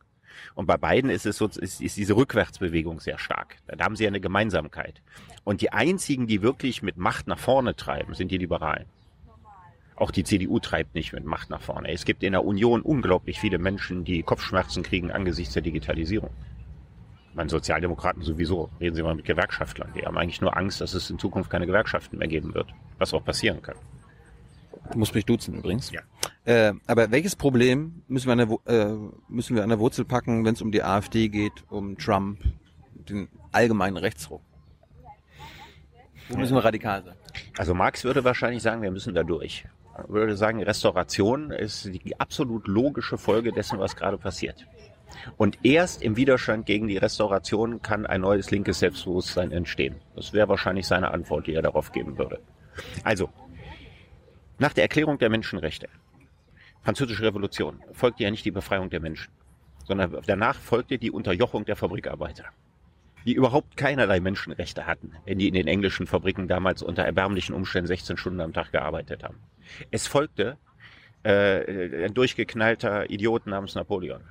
Und 0.55 0.66
bei 0.66 0.76
beiden 0.76 1.11
ist 1.11 1.26
es 1.26 1.39
so, 1.39 1.47
ist, 1.47 1.81
ist 1.81 1.97
diese 1.97 2.16
Rückwärtsbewegung 2.16 3.01
sehr 3.01 3.18
stark. 3.18 3.57
Da 3.66 3.85
haben 3.85 3.97
sie 3.97 4.05
ja 4.05 4.09
eine 4.09 4.20
Gemeinsamkeit. 4.20 5.01
Und 5.45 5.61
die 5.61 5.72
einzigen, 5.72 6.26
die 6.26 6.43
wirklich 6.43 6.83
mit 6.83 6.97
Macht 6.97 7.26
nach 7.26 7.39
vorne 7.39 7.76
treiben, 7.76 8.14
sind 8.14 8.31
die 8.31 8.39
Liberalen. 8.39 8.87
Auch 9.97 10.11
die 10.11 10.24
CDU 10.24 10.61
treibt 10.61 10.95
nicht 10.95 11.12
mit 11.12 11.24
Macht 11.24 11.51
nach 11.51 11.61
vorne. 11.61 11.91
Es 11.91 12.05
gibt 12.05 12.22
in 12.22 12.33
der 12.33 12.45
Union 12.45 12.83
unglaublich 12.83 13.41
viele 13.41 13.59
Menschen, 13.59 14.05
die 14.05 14.22
Kopfschmerzen 14.22 14.83
kriegen 14.83 15.11
angesichts 15.11 15.55
der 15.55 15.62
Digitalisierung 15.62 16.31
meine 17.39 17.49
Sozialdemokraten 17.49 18.22
sowieso. 18.22 18.68
Reden 18.81 18.97
Sie 18.97 19.03
mal 19.03 19.14
mit 19.14 19.24
Gewerkschaftlern. 19.24 19.93
Die 19.95 20.05
haben 20.05 20.18
eigentlich 20.18 20.43
nur 20.43 20.57
Angst, 20.57 20.83
dass 20.83 20.93
es 20.93 21.09
in 21.09 21.18
Zukunft 21.18 21.49
keine 21.49 21.66
Gewerkschaften 21.66 22.18
mehr 22.18 22.29
geben 22.29 22.53
wird. 22.53 22.68
Was 22.99 23.14
auch 23.14 23.24
passieren 23.24 23.62
kann. 23.62 23.76
Du 24.93 24.99
musst 24.99 25.14
mich 25.14 25.26
duzen 25.26 25.55
übrigens. 25.55 25.91
Ja. 25.91 26.01
Äh, 26.45 26.72
aber 26.86 27.11
welches 27.11 27.36
Problem 27.36 28.03
müssen 28.09 28.26
wir, 28.26 28.32
an 28.32 28.61
der, 28.66 28.74
äh, 28.74 28.97
müssen 29.28 29.55
wir 29.55 29.62
an 29.62 29.68
der 29.68 29.78
Wurzel 29.78 30.05
packen, 30.05 30.45
wenn 30.45 30.55
es 30.55 30.62
um 30.62 30.72
die 30.72 30.82
AfD 30.82 31.28
geht, 31.28 31.53
um 31.68 31.99
Trump, 31.99 32.41
den 32.95 33.28
allgemeinen 33.53 33.97
Rechtsruck? 33.97 34.43
Wo 36.28 36.39
müssen 36.39 36.55
wir 36.55 36.64
radikal 36.64 37.03
sein? 37.05 37.14
Also 37.57 37.74
Marx 37.74 38.05
würde 38.05 38.24
wahrscheinlich 38.24 38.62
sagen, 38.62 38.82
wir 38.82 38.91
müssen 38.91 39.14
da 39.14 39.22
durch. 39.22 39.64
Er 39.95 40.09
würde 40.09 40.36
sagen, 40.36 40.62
Restauration 40.62 41.51
ist 41.51 41.86
die 41.86 42.20
absolut 42.20 42.68
logische 42.68 43.18
Folge 43.18 43.53
dessen, 43.53 43.78
was 43.78 43.97
gerade 43.97 44.18
passiert. 44.18 44.66
Und 45.36 45.59
erst 45.64 46.03
im 46.03 46.16
Widerstand 46.16 46.66
gegen 46.66 46.86
die 46.86 46.99
Restauration 46.99 47.82
kann 47.82 48.07
ein 48.07 48.20
neues 48.20 48.51
linkes 48.51 48.78
Selbstbewusstsein 48.78 49.53
entstehen. 49.53 49.97
Das 50.14 50.32
wäre 50.32 50.49
wahrscheinlich 50.49 50.86
seine 50.86 51.11
Antwort, 51.11 51.47
die 51.47 51.55
er 51.55 51.62
darauf 51.62 51.93
geben 51.93 52.18
würde. 52.18 52.41
Also, 53.05 53.30
nach 54.59 54.72
der 54.72 54.84
Erklärung 54.84 55.18
der 55.18 55.30
Menschenrechte, 55.30 55.88
Französische 56.82 57.22
Revolution, 57.22 57.82
folgte 57.92 58.24
ja 58.24 58.30
nicht 58.30 58.44
die 58.44 58.50
Befreiung 58.50 58.90
der 58.90 59.00
Menschen, 59.00 59.30
sondern 59.84 60.16
danach 60.26 60.56
folgte 60.56 60.98
die 60.98 61.11
Unterjochung 61.11 61.64
der 61.64 61.76
Fabrikarbeiter, 61.76 62.44
die 63.26 63.34
überhaupt 63.34 63.76
keinerlei 63.76 64.20
Menschenrechte 64.20 64.86
hatten, 64.86 65.12
wenn 65.24 65.38
die 65.38 65.48
in 65.48 65.54
den 65.54 65.66
englischen 65.66 66.06
Fabriken 66.06 66.48
damals 66.48 66.82
unter 66.82 67.04
erbärmlichen 67.04 67.54
Umständen 67.54 67.88
16 67.88 68.16
Stunden 68.16 68.40
am 68.40 68.52
Tag 68.52 68.72
gearbeitet 68.72 69.22
haben. 69.22 69.38
Es 69.90 70.06
folgte 70.06 70.56
äh, 71.24 72.06
ein 72.06 72.14
durchgeknallter 72.14 73.11
Idiot 73.11 73.46
namens 73.46 73.74
Napoleon, 73.74 74.22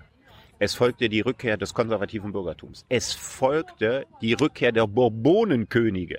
es 0.60 0.74
folgte 0.74 1.08
die 1.08 1.22
Rückkehr 1.22 1.56
des 1.56 1.74
konservativen 1.76 2.32
Bürgertums. 2.32 2.84
Es 2.90 3.14
folgte 3.14 4.08
die 4.22 4.34
Rückkehr 4.34 4.72
der 4.72 4.88
Bourbonenkönige 4.88 6.18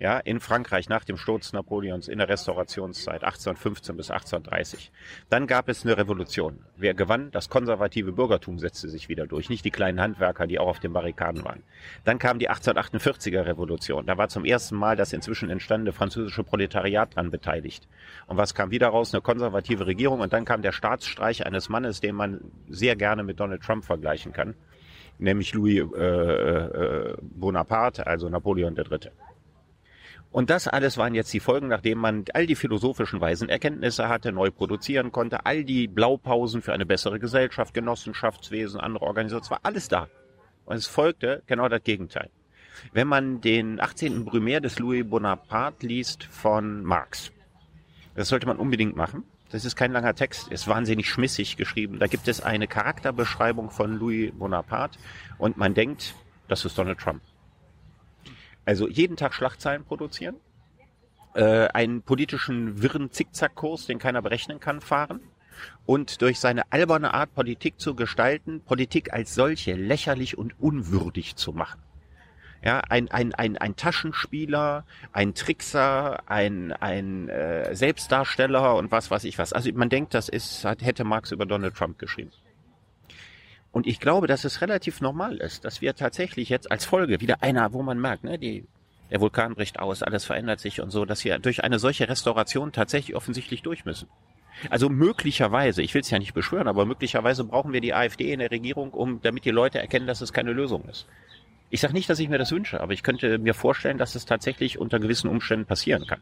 ja, 0.00 0.18
in 0.18 0.40
Frankreich 0.40 0.88
nach 0.88 1.04
dem 1.04 1.16
Sturz 1.16 1.52
Napoleons 1.52 2.08
in 2.08 2.18
der 2.18 2.28
Restaurationszeit 2.28 3.24
1815 3.24 3.96
bis 3.96 4.10
1830. 4.10 4.92
Dann 5.28 5.46
gab 5.46 5.68
es 5.68 5.84
eine 5.84 5.96
Revolution. 5.96 6.60
Wer 6.76 6.94
gewann? 6.94 7.30
Das 7.32 7.48
konservative 7.48 8.12
Bürgertum 8.12 8.58
setzte 8.58 8.88
sich 8.88 9.08
wieder 9.08 9.26
durch, 9.26 9.48
nicht 9.48 9.64
die 9.64 9.70
kleinen 9.70 10.00
Handwerker, 10.00 10.46
die 10.46 10.58
auch 10.58 10.68
auf 10.68 10.80
den 10.80 10.92
Barrikaden 10.92 11.44
waren. 11.44 11.62
Dann 12.04 12.18
kam 12.18 12.38
die 12.38 12.50
1848er 12.50 13.44
Revolution. 13.44 14.06
Da 14.06 14.16
war 14.16 14.28
zum 14.28 14.44
ersten 14.44 14.76
Mal 14.76 14.96
das 14.96 15.12
inzwischen 15.12 15.50
entstandene 15.50 15.92
französische 15.92 16.44
Proletariat 16.44 17.16
dran 17.16 17.30
beteiligt. 17.30 17.88
Und 18.26 18.36
was 18.36 18.54
kam 18.54 18.70
wieder 18.70 18.88
raus? 18.88 19.12
Eine 19.12 19.22
konservative 19.22 19.86
Regierung. 19.86 20.20
Und 20.20 20.32
dann 20.32 20.44
kam 20.44 20.62
der 20.62 20.72
Staatsstreich 20.72 21.44
eines 21.44 21.68
Mannes, 21.68 22.00
den 22.00 22.14
man 22.14 22.40
sehr 22.68 22.94
gerne 22.94 23.24
mit 23.24 23.40
Donald 23.40 23.62
Trump 23.62 23.84
vergleichen 23.84 24.32
kann, 24.32 24.54
nämlich 25.18 25.52
Louis 25.54 25.84
äh, 25.96 26.02
äh, 26.02 27.16
Bonaparte, 27.20 28.06
also 28.06 28.28
Napoleon 28.28 28.76
III. 28.76 29.10
Und 30.30 30.50
das 30.50 30.68
alles 30.68 30.98
waren 30.98 31.14
jetzt 31.14 31.32
die 31.32 31.40
Folgen, 31.40 31.68
nachdem 31.68 31.98
man 31.98 32.24
all 32.34 32.46
die 32.46 32.54
philosophischen 32.54 33.20
weisen 33.20 33.48
Erkenntnisse 33.48 34.08
hatte, 34.08 34.30
neu 34.30 34.50
produzieren 34.50 35.10
konnte, 35.10 35.46
all 35.46 35.64
die 35.64 35.88
Blaupausen 35.88 36.60
für 36.60 36.74
eine 36.74 36.84
bessere 36.84 37.18
Gesellschaft, 37.18 37.72
Genossenschaftswesen, 37.72 38.78
andere 38.78 39.06
Organisationen, 39.06 39.62
war 39.62 39.66
alles 39.70 39.88
da. 39.88 40.08
Und 40.66 40.76
es 40.76 40.86
folgte 40.86 41.42
genau 41.46 41.68
das 41.68 41.82
Gegenteil. 41.82 42.28
Wenn 42.92 43.08
man 43.08 43.40
den 43.40 43.80
18. 43.80 44.26
Brumaire 44.26 44.60
des 44.60 44.78
Louis 44.78 45.08
Bonaparte 45.08 45.86
liest 45.86 46.24
von 46.24 46.82
Marx, 46.84 47.32
das 48.14 48.28
sollte 48.28 48.46
man 48.46 48.58
unbedingt 48.58 48.96
machen. 48.96 49.24
Das 49.50 49.64
ist 49.64 49.76
kein 49.76 49.92
langer 49.92 50.14
Text, 50.14 50.48
ist 50.48 50.68
wahnsinnig 50.68 51.08
schmissig 51.08 51.56
geschrieben. 51.56 51.98
Da 51.98 52.06
gibt 52.06 52.28
es 52.28 52.42
eine 52.42 52.68
Charakterbeschreibung 52.68 53.70
von 53.70 53.98
Louis 53.98 54.30
Bonaparte 54.32 54.98
und 55.38 55.56
man 55.56 55.72
denkt, 55.72 56.14
das 56.48 56.66
ist 56.66 56.76
Donald 56.76 56.98
Trump. 56.98 57.22
Also 58.68 58.86
jeden 58.86 59.16
Tag 59.16 59.32
Schlagzeilen 59.32 59.82
produzieren, 59.82 60.36
äh, 61.34 61.68
einen 61.68 62.02
politischen 62.02 62.82
wirren 62.82 63.10
Zickzackkurs, 63.10 63.86
den 63.86 63.98
keiner 63.98 64.20
berechnen 64.20 64.60
kann, 64.60 64.82
fahren 64.82 65.20
und 65.86 66.20
durch 66.20 66.38
seine 66.38 66.70
alberne 66.70 67.14
Art 67.14 67.34
Politik 67.34 67.80
zu 67.80 67.94
gestalten, 67.94 68.60
Politik 68.60 69.10
als 69.14 69.34
solche 69.34 69.72
lächerlich 69.72 70.36
und 70.36 70.60
unwürdig 70.60 71.36
zu 71.36 71.54
machen. 71.54 71.80
Ja, 72.62 72.80
ein, 72.90 73.10
ein, 73.10 73.34
ein, 73.34 73.56
ein 73.56 73.74
Taschenspieler, 73.74 74.84
ein 75.12 75.32
Trickser, 75.34 76.28
ein, 76.28 76.72
ein 76.74 77.30
äh, 77.30 77.74
Selbstdarsteller 77.74 78.76
und 78.76 78.90
was 78.90 79.10
weiß 79.10 79.24
ich 79.24 79.38
was. 79.38 79.54
Also 79.54 79.72
man 79.72 79.88
denkt, 79.88 80.12
das 80.12 80.28
ist, 80.28 80.66
hat, 80.66 80.82
hätte 80.82 81.04
Marx 81.04 81.32
über 81.32 81.46
Donald 81.46 81.74
Trump 81.74 81.98
geschrieben. 81.98 82.32
Und 83.72 83.86
ich 83.86 84.00
glaube, 84.00 84.26
dass 84.26 84.44
es 84.44 84.60
relativ 84.60 85.00
normal 85.00 85.36
ist, 85.36 85.64
dass 85.64 85.80
wir 85.80 85.94
tatsächlich 85.94 86.48
jetzt 86.48 86.70
als 86.70 86.84
Folge 86.84 87.20
wieder 87.20 87.42
einer, 87.42 87.72
wo 87.72 87.82
man 87.82 88.00
merkt, 88.00 88.24
ne, 88.24 88.38
die, 88.38 88.64
der 89.10 89.20
Vulkan 89.20 89.54
bricht 89.54 89.78
aus, 89.78 90.02
alles 90.02 90.24
verändert 90.24 90.60
sich 90.60 90.80
und 90.80 90.90
so, 90.90 91.04
dass 91.04 91.24
wir 91.24 91.38
durch 91.38 91.64
eine 91.64 91.78
solche 91.78 92.08
Restauration 92.08 92.72
tatsächlich 92.72 93.14
offensichtlich 93.14 93.62
durch 93.62 93.84
müssen. 93.84 94.08
Also 94.70 94.88
möglicherweise, 94.88 95.82
ich 95.82 95.94
will 95.94 96.00
es 96.00 96.10
ja 96.10 96.18
nicht 96.18 96.34
beschwören, 96.34 96.66
aber 96.66 96.84
möglicherweise 96.84 97.44
brauchen 97.44 97.72
wir 97.72 97.80
die 97.80 97.94
AfD 97.94 98.32
in 98.32 98.40
der 98.40 98.50
Regierung, 98.50 98.90
um 98.92 99.20
damit 99.22 99.44
die 99.44 99.50
Leute 99.50 99.78
erkennen, 99.78 100.06
dass 100.06 100.20
es 100.20 100.32
keine 100.32 100.52
Lösung 100.52 100.84
ist. 100.88 101.06
Ich 101.70 101.80
sage 101.80 101.92
nicht, 101.92 102.08
dass 102.08 102.18
ich 102.18 102.28
mir 102.28 102.38
das 102.38 102.50
wünsche, 102.50 102.80
aber 102.80 102.92
ich 102.92 103.02
könnte 103.02 103.38
mir 103.38 103.54
vorstellen, 103.54 103.98
dass 103.98 104.14
es 104.14 104.24
tatsächlich 104.24 104.78
unter 104.78 104.98
gewissen 104.98 105.28
Umständen 105.28 105.66
passieren 105.66 106.06
kann. 106.06 106.20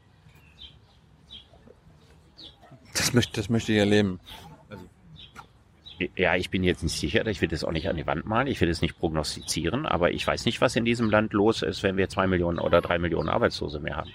Das 2.94 3.14
möchte, 3.14 3.34
das 3.34 3.49
möchte 3.49 3.72
ich 3.72 3.78
erleben. 3.78 4.20
Ja, 6.14 6.36
ich 6.36 6.51
bin 6.51 6.62
jetzt 6.62 6.82
nicht 6.82 6.99
sicher, 6.99 7.26
ich 7.26 7.40
will 7.40 7.49
das 7.49 7.64
auch 7.64 7.72
nicht 7.72 7.88
an 7.88 7.97
die 7.97 8.07
Wand 8.07 8.26
malen, 8.26 8.49
ich 8.49 8.61
will 8.61 8.68
das 8.68 8.82
nicht 8.82 8.99
prognostizieren, 8.99 9.86
aber 9.86 10.12
ich 10.12 10.26
weiß 10.26 10.44
nicht, 10.44 10.61
was 10.61 10.76
in 10.76 10.84
diesem 10.84 11.09
Land 11.09 11.32
los 11.32 11.62
ist, 11.62 11.82
wenn 11.82 11.97
wir 11.97 12.11
zwei 12.11 12.26
Millionen 12.26 12.59
oder 12.59 12.82
drei 12.82 12.99
Millionen 12.99 13.30
Arbeitslose 13.30 13.80
mehr 13.80 13.97
haben. 13.97 14.11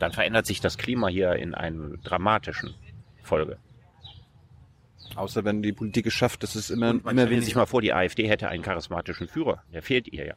Dann 0.00 0.12
verändert 0.12 0.46
sich 0.46 0.60
das 0.60 0.76
Klima 0.76 1.08
hier 1.08 1.34
in 1.34 1.54
einer 1.54 1.96
dramatischen 1.98 2.74
Folge. 3.22 3.58
Außer 5.14 5.44
wenn 5.44 5.62
die 5.62 5.72
Politik 5.72 6.06
es 6.06 6.14
schafft, 6.14 6.42
dass 6.42 6.54
es 6.54 6.70
immer, 6.70 6.90
immer 6.90 7.14
weniger. 7.14 7.42
sich 7.42 7.54
mal 7.54 7.66
vor, 7.66 7.80
die 7.80 7.92
AfD 7.92 8.28
hätte 8.28 8.48
einen 8.48 8.62
charismatischen 8.62 9.28
Führer. 9.28 9.62
Der 9.72 9.82
fehlt 9.82 10.08
ihr 10.08 10.26
ja. 10.26 10.34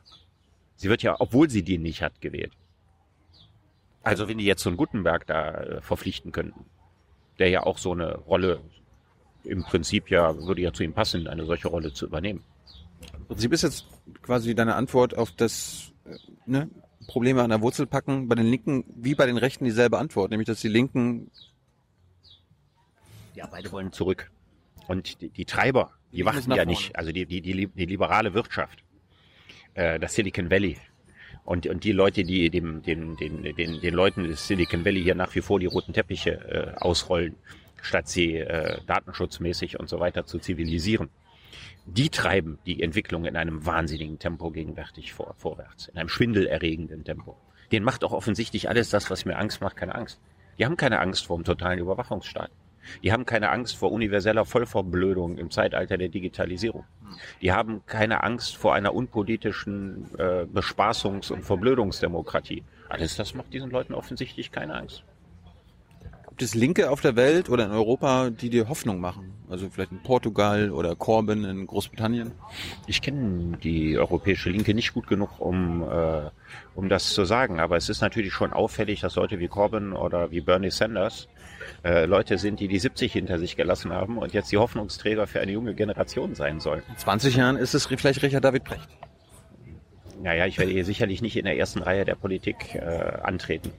Sie 0.75 0.89
wird 0.89 1.03
ja, 1.03 1.15
obwohl 1.19 1.49
sie 1.49 1.63
den 1.63 1.81
nicht 1.81 2.01
hat, 2.01 2.21
gewählt. 2.21 2.53
Also 4.03 4.27
wenn 4.27 4.37
die 4.37 4.45
jetzt 4.45 4.63
so 4.63 4.69
einen 4.69 4.77
Gutenberg 4.77 5.27
da 5.27 5.53
äh, 5.53 5.81
verpflichten 5.81 6.31
könnten, 6.31 6.65
der 7.37 7.49
ja 7.49 7.63
auch 7.63 7.77
so 7.77 7.91
eine 7.91 8.17
Rolle 8.17 8.61
im 9.43 9.63
Prinzip 9.63 10.09
ja, 10.09 10.35
würde 10.37 10.61
ja 10.61 10.73
zu 10.73 10.83
ihm 10.83 10.93
passen, 10.93 11.27
eine 11.27 11.45
solche 11.45 11.67
Rolle 11.67 11.93
zu 11.93 12.05
übernehmen. 12.05 12.43
Im 13.17 13.25
Prinzip 13.25 13.53
ist 13.53 13.63
jetzt 13.63 13.85
quasi 14.21 14.55
deine 14.55 14.75
Antwort 14.75 15.17
auf 15.17 15.31
das 15.31 15.91
äh, 16.05 16.15
ne, 16.45 16.69
Probleme 17.07 17.41
an 17.41 17.49
der 17.49 17.61
Wurzel 17.61 17.87
packen, 17.87 18.27
bei 18.27 18.35
den 18.35 18.45
Linken 18.45 18.85
wie 18.95 19.15
bei 19.15 19.25
den 19.25 19.37
Rechten 19.37 19.65
dieselbe 19.65 19.97
Antwort, 19.97 20.31
nämlich 20.31 20.47
dass 20.47 20.61
die 20.61 20.67
Linken 20.67 21.31
Ja, 23.35 23.47
beide 23.47 23.71
wollen 23.71 23.91
zurück. 23.91 24.31
Und 24.87 25.21
die, 25.21 25.29
die 25.29 25.45
Treiber, 25.45 25.91
die 26.11 26.17
Die 26.17 26.25
warten 26.25 26.51
ja 26.51 26.65
nicht. 26.65 26.95
Also 26.95 27.11
die, 27.11 27.25
die, 27.25 27.41
die, 27.41 27.67
die 27.67 27.85
liberale 27.85 28.33
Wirtschaft, 28.33 28.83
äh, 29.73 29.99
das 29.99 30.13
Silicon 30.13 30.49
Valley. 30.49 30.77
Und, 31.43 31.65
und 31.65 31.83
die 31.83 31.91
Leute, 31.91 32.23
die 32.23 32.49
dem, 32.49 32.83
den, 32.83 33.15
den, 33.17 33.41
den, 33.41 33.81
den 33.81 33.93
Leuten 33.93 34.25
des 34.25 34.47
Silicon 34.47 34.85
Valley 34.85 35.01
hier 35.01 35.15
nach 35.15 35.33
wie 35.33 35.41
vor 35.41 35.59
die 35.59 35.65
roten 35.65 35.93
Teppiche 35.93 36.31
äh, 36.31 36.77
ausrollen, 36.79 37.35
statt 37.81 38.07
sie 38.07 38.37
äh, 38.37 38.79
datenschutzmäßig 38.85 39.79
und 39.79 39.89
so 39.89 39.99
weiter 39.99 40.25
zu 40.25 40.39
zivilisieren. 40.39 41.09
Die 41.85 42.09
treiben 42.09 42.59
die 42.65 42.81
Entwicklung 42.83 43.25
in 43.25 43.35
einem 43.35 43.65
wahnsinnigen 43.65 44.19
Tempo 44.19 44.51
gegenwärtig 44.51 45.13
vor, 45.13 45.33
vorwärts, 45.37 45.87
in 45.87 45.97
einem 45.97 46.09
schwindelerregenden 46.09 47.03
Tempo. 47.03 47.35
Den 47.71 47.83
macht 47.83 48.03
auch 48.03 48.11
offensichtlich 48.11 48.69
alles 48.69 48.89
das, 48.89 49.09
was 49.09 49.25
mir 49.25 49.37
Angst 49.37 49.61
macht, 49.61 49.77
keine 49.77 49.95
Angst. 49.95 50.19
Die 50.59 50.65
haben 50.65 50.77
keine 50.77 50.99
Angst 50.99 51.25
vor 51.25 51.37
dem 51.37 51.43
totalen 51.43 51.79
Überwachungsstaat. 51.79 52.51
Die 53.03 53.11
haben 53.11 53.25
keine 53.25 53.49
Angst 53.49 53.77
vor 53.77 53.91
universeller 53.91 54.45
Vollverblödung 54.45 55.37
im 55.37 55.51
Zeitalter 55.51 55.97
der 55.97 56.09
Digitalisierung. 56.09 56.85
Die 57.41 57.51
haben 57.51 57.85
keine 57.85 58.23
Angst 58.23 58.57
vor 58.57 58.73
einer 58.73 58.93
unpolitischen 58.93 60.05
äh, 60.17 60.45
Bespaßungs- 60.45 61.31
und 61.31 61.43
Verblödungsdemokratie. 61.43 62.63
Alles 62.89 63.15
das 63.15 63.33
macht 63.33 63.53
diesen 63.53 63.71
Leuten 63.71 63.93
offensichtlich 63.93 64.51
keine 64.51 64.75
Angst. 64.75 65.03
Gibt 66.41 66.49
es 66.49 66.55
Linke 66.55 66.89
auf 66.89 67.01
der 67.01 67.15
Welt 67.15 67.49
oder 67.49 67.65
in 67.65 67.71
Europa, 67.71 68.31
die 68.31 68.49
dir 68.49 68.67
Hoffnung 68.67 68.99
machen. 68.99 69.31
Also 69.47 69.69
vielleicht 69.69 69.91
in 69.91 70.01
Portugal 70.01 70.71
oder 70.71 70.95
Corbyn 70.95 71.43
in 71.43 71.67
Großbritannien. 71.67 72.31
Ich 72.87 73.03
kenne 73.03 73.59
die 73.63 73.95
europäische 73.95 74.49
Linke 74.49 74.73
nicht 74.73 74.95
gut 74.95 75.05
genug, 75.05 75.39
um, 75.39 75.83
äh, 75.83 76.31
um 76.73 76.89
das 76.89 77.13
zu 77.13 77.25
sagen. 77.25 77.59
Aber 77.59 77.77
es 77.77 77.89
ist 77.89 78.01
natürlich 78.01 78.33
schon 78.33 78.53
auffällig, 78.53 79.01
dass 79.01 79.17
Leute 79.17 79.37
wie 79.37 79.49
Corbyn 79.49 79.93
oder 79.93 80.31
wie 80.31 80.41
Bernie 80.41 80.71
Sanders 80.71 81.27
äh, 81.83 82.05
Leute 82.05 82.39
sind, 82.39 82.59
die 82.59 82.67
die 82.67 82.79
70 82.79 83.13
hinter 83.13 83.37
sich 83.37 83.55
gelassen 83.55 83.91
haben 83.91 84.17
und 84.17 84.33
jetzt 84.33 84.51
die 84.51 84.57
Hoffnungsträger 84.57 85.27
für 85.27 85.41
eine 85.41 85.51
junge 85.51 85.75
Generation 85.75 86.33
sein 86.33 86.59
sollen. 86.59 86.81
In 86.89 86.97
20 86.97 87.35
Jahren 87.35 87.55
ist 87.55 87.75
es 87.75 87.85
vielleicht 87.85 88.23
Richard 88.23 88.43
David 88.43 88.63
Brecht. 88.63 88.89
Naja, 90.23 90.47
ich 90.47 90.57
werde 90.57 90.71
hier 90.71 90.85
sicherlich 90.85 91.21
nicht 91.21 91.37
in 91.37 91.45
der 91.45 91.59
ersten 91.59 91.83
Reihe 91.83 92.03
der 92.03 92.15
Politik 92.15 92.73
äh, 92.73 92.79
antreten. 93.21 93.71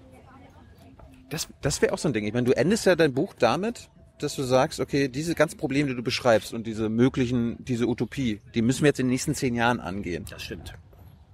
Das, 1.33 1.49
das 1.63 1.81
wäre 1.81 1.95
auch 1.95 1.99
so 1.99 2.09
ein 2.09 2.13
Ding. 2.13 2.27
Ich 2.27 2.35
meine, 2.35 2.45
du 2.45 2.53
endest 2.53 2.85
ja 2.85 2.95
dein 2.95 3.15
Buch 3.15 3.33
damit, 3.39 3.89
dass 4.19 4.37
du 4.37 4.43
sagst, 4.43 4.81
okay, 4.81 5.09
diese 5.09 5.35
ganzen 5.35 5.57
Probleme, 5.57 5.89
die 5.89 5.97
du 5.97 6.03
beschreibst 6.03 6.53
und 6.53 6.67
diese 6.67 6.91
möglichen, 6.91 7.57
diese 7.65 7.89
Utopie, 7.89 8.41
die 8.55 8.61
müssen 8.61 8.83
wir 8.83 8.89
jetzt 8.89 9.01
in 9.01 9.07
den 9.07 9.13
nächsten 9.13 9.35
zehn 9.35 9.55
Jahren 9.55 9.81
angehen. 9.81 10.27
Das 10.29 10.43
stimmt. 10.43 10.75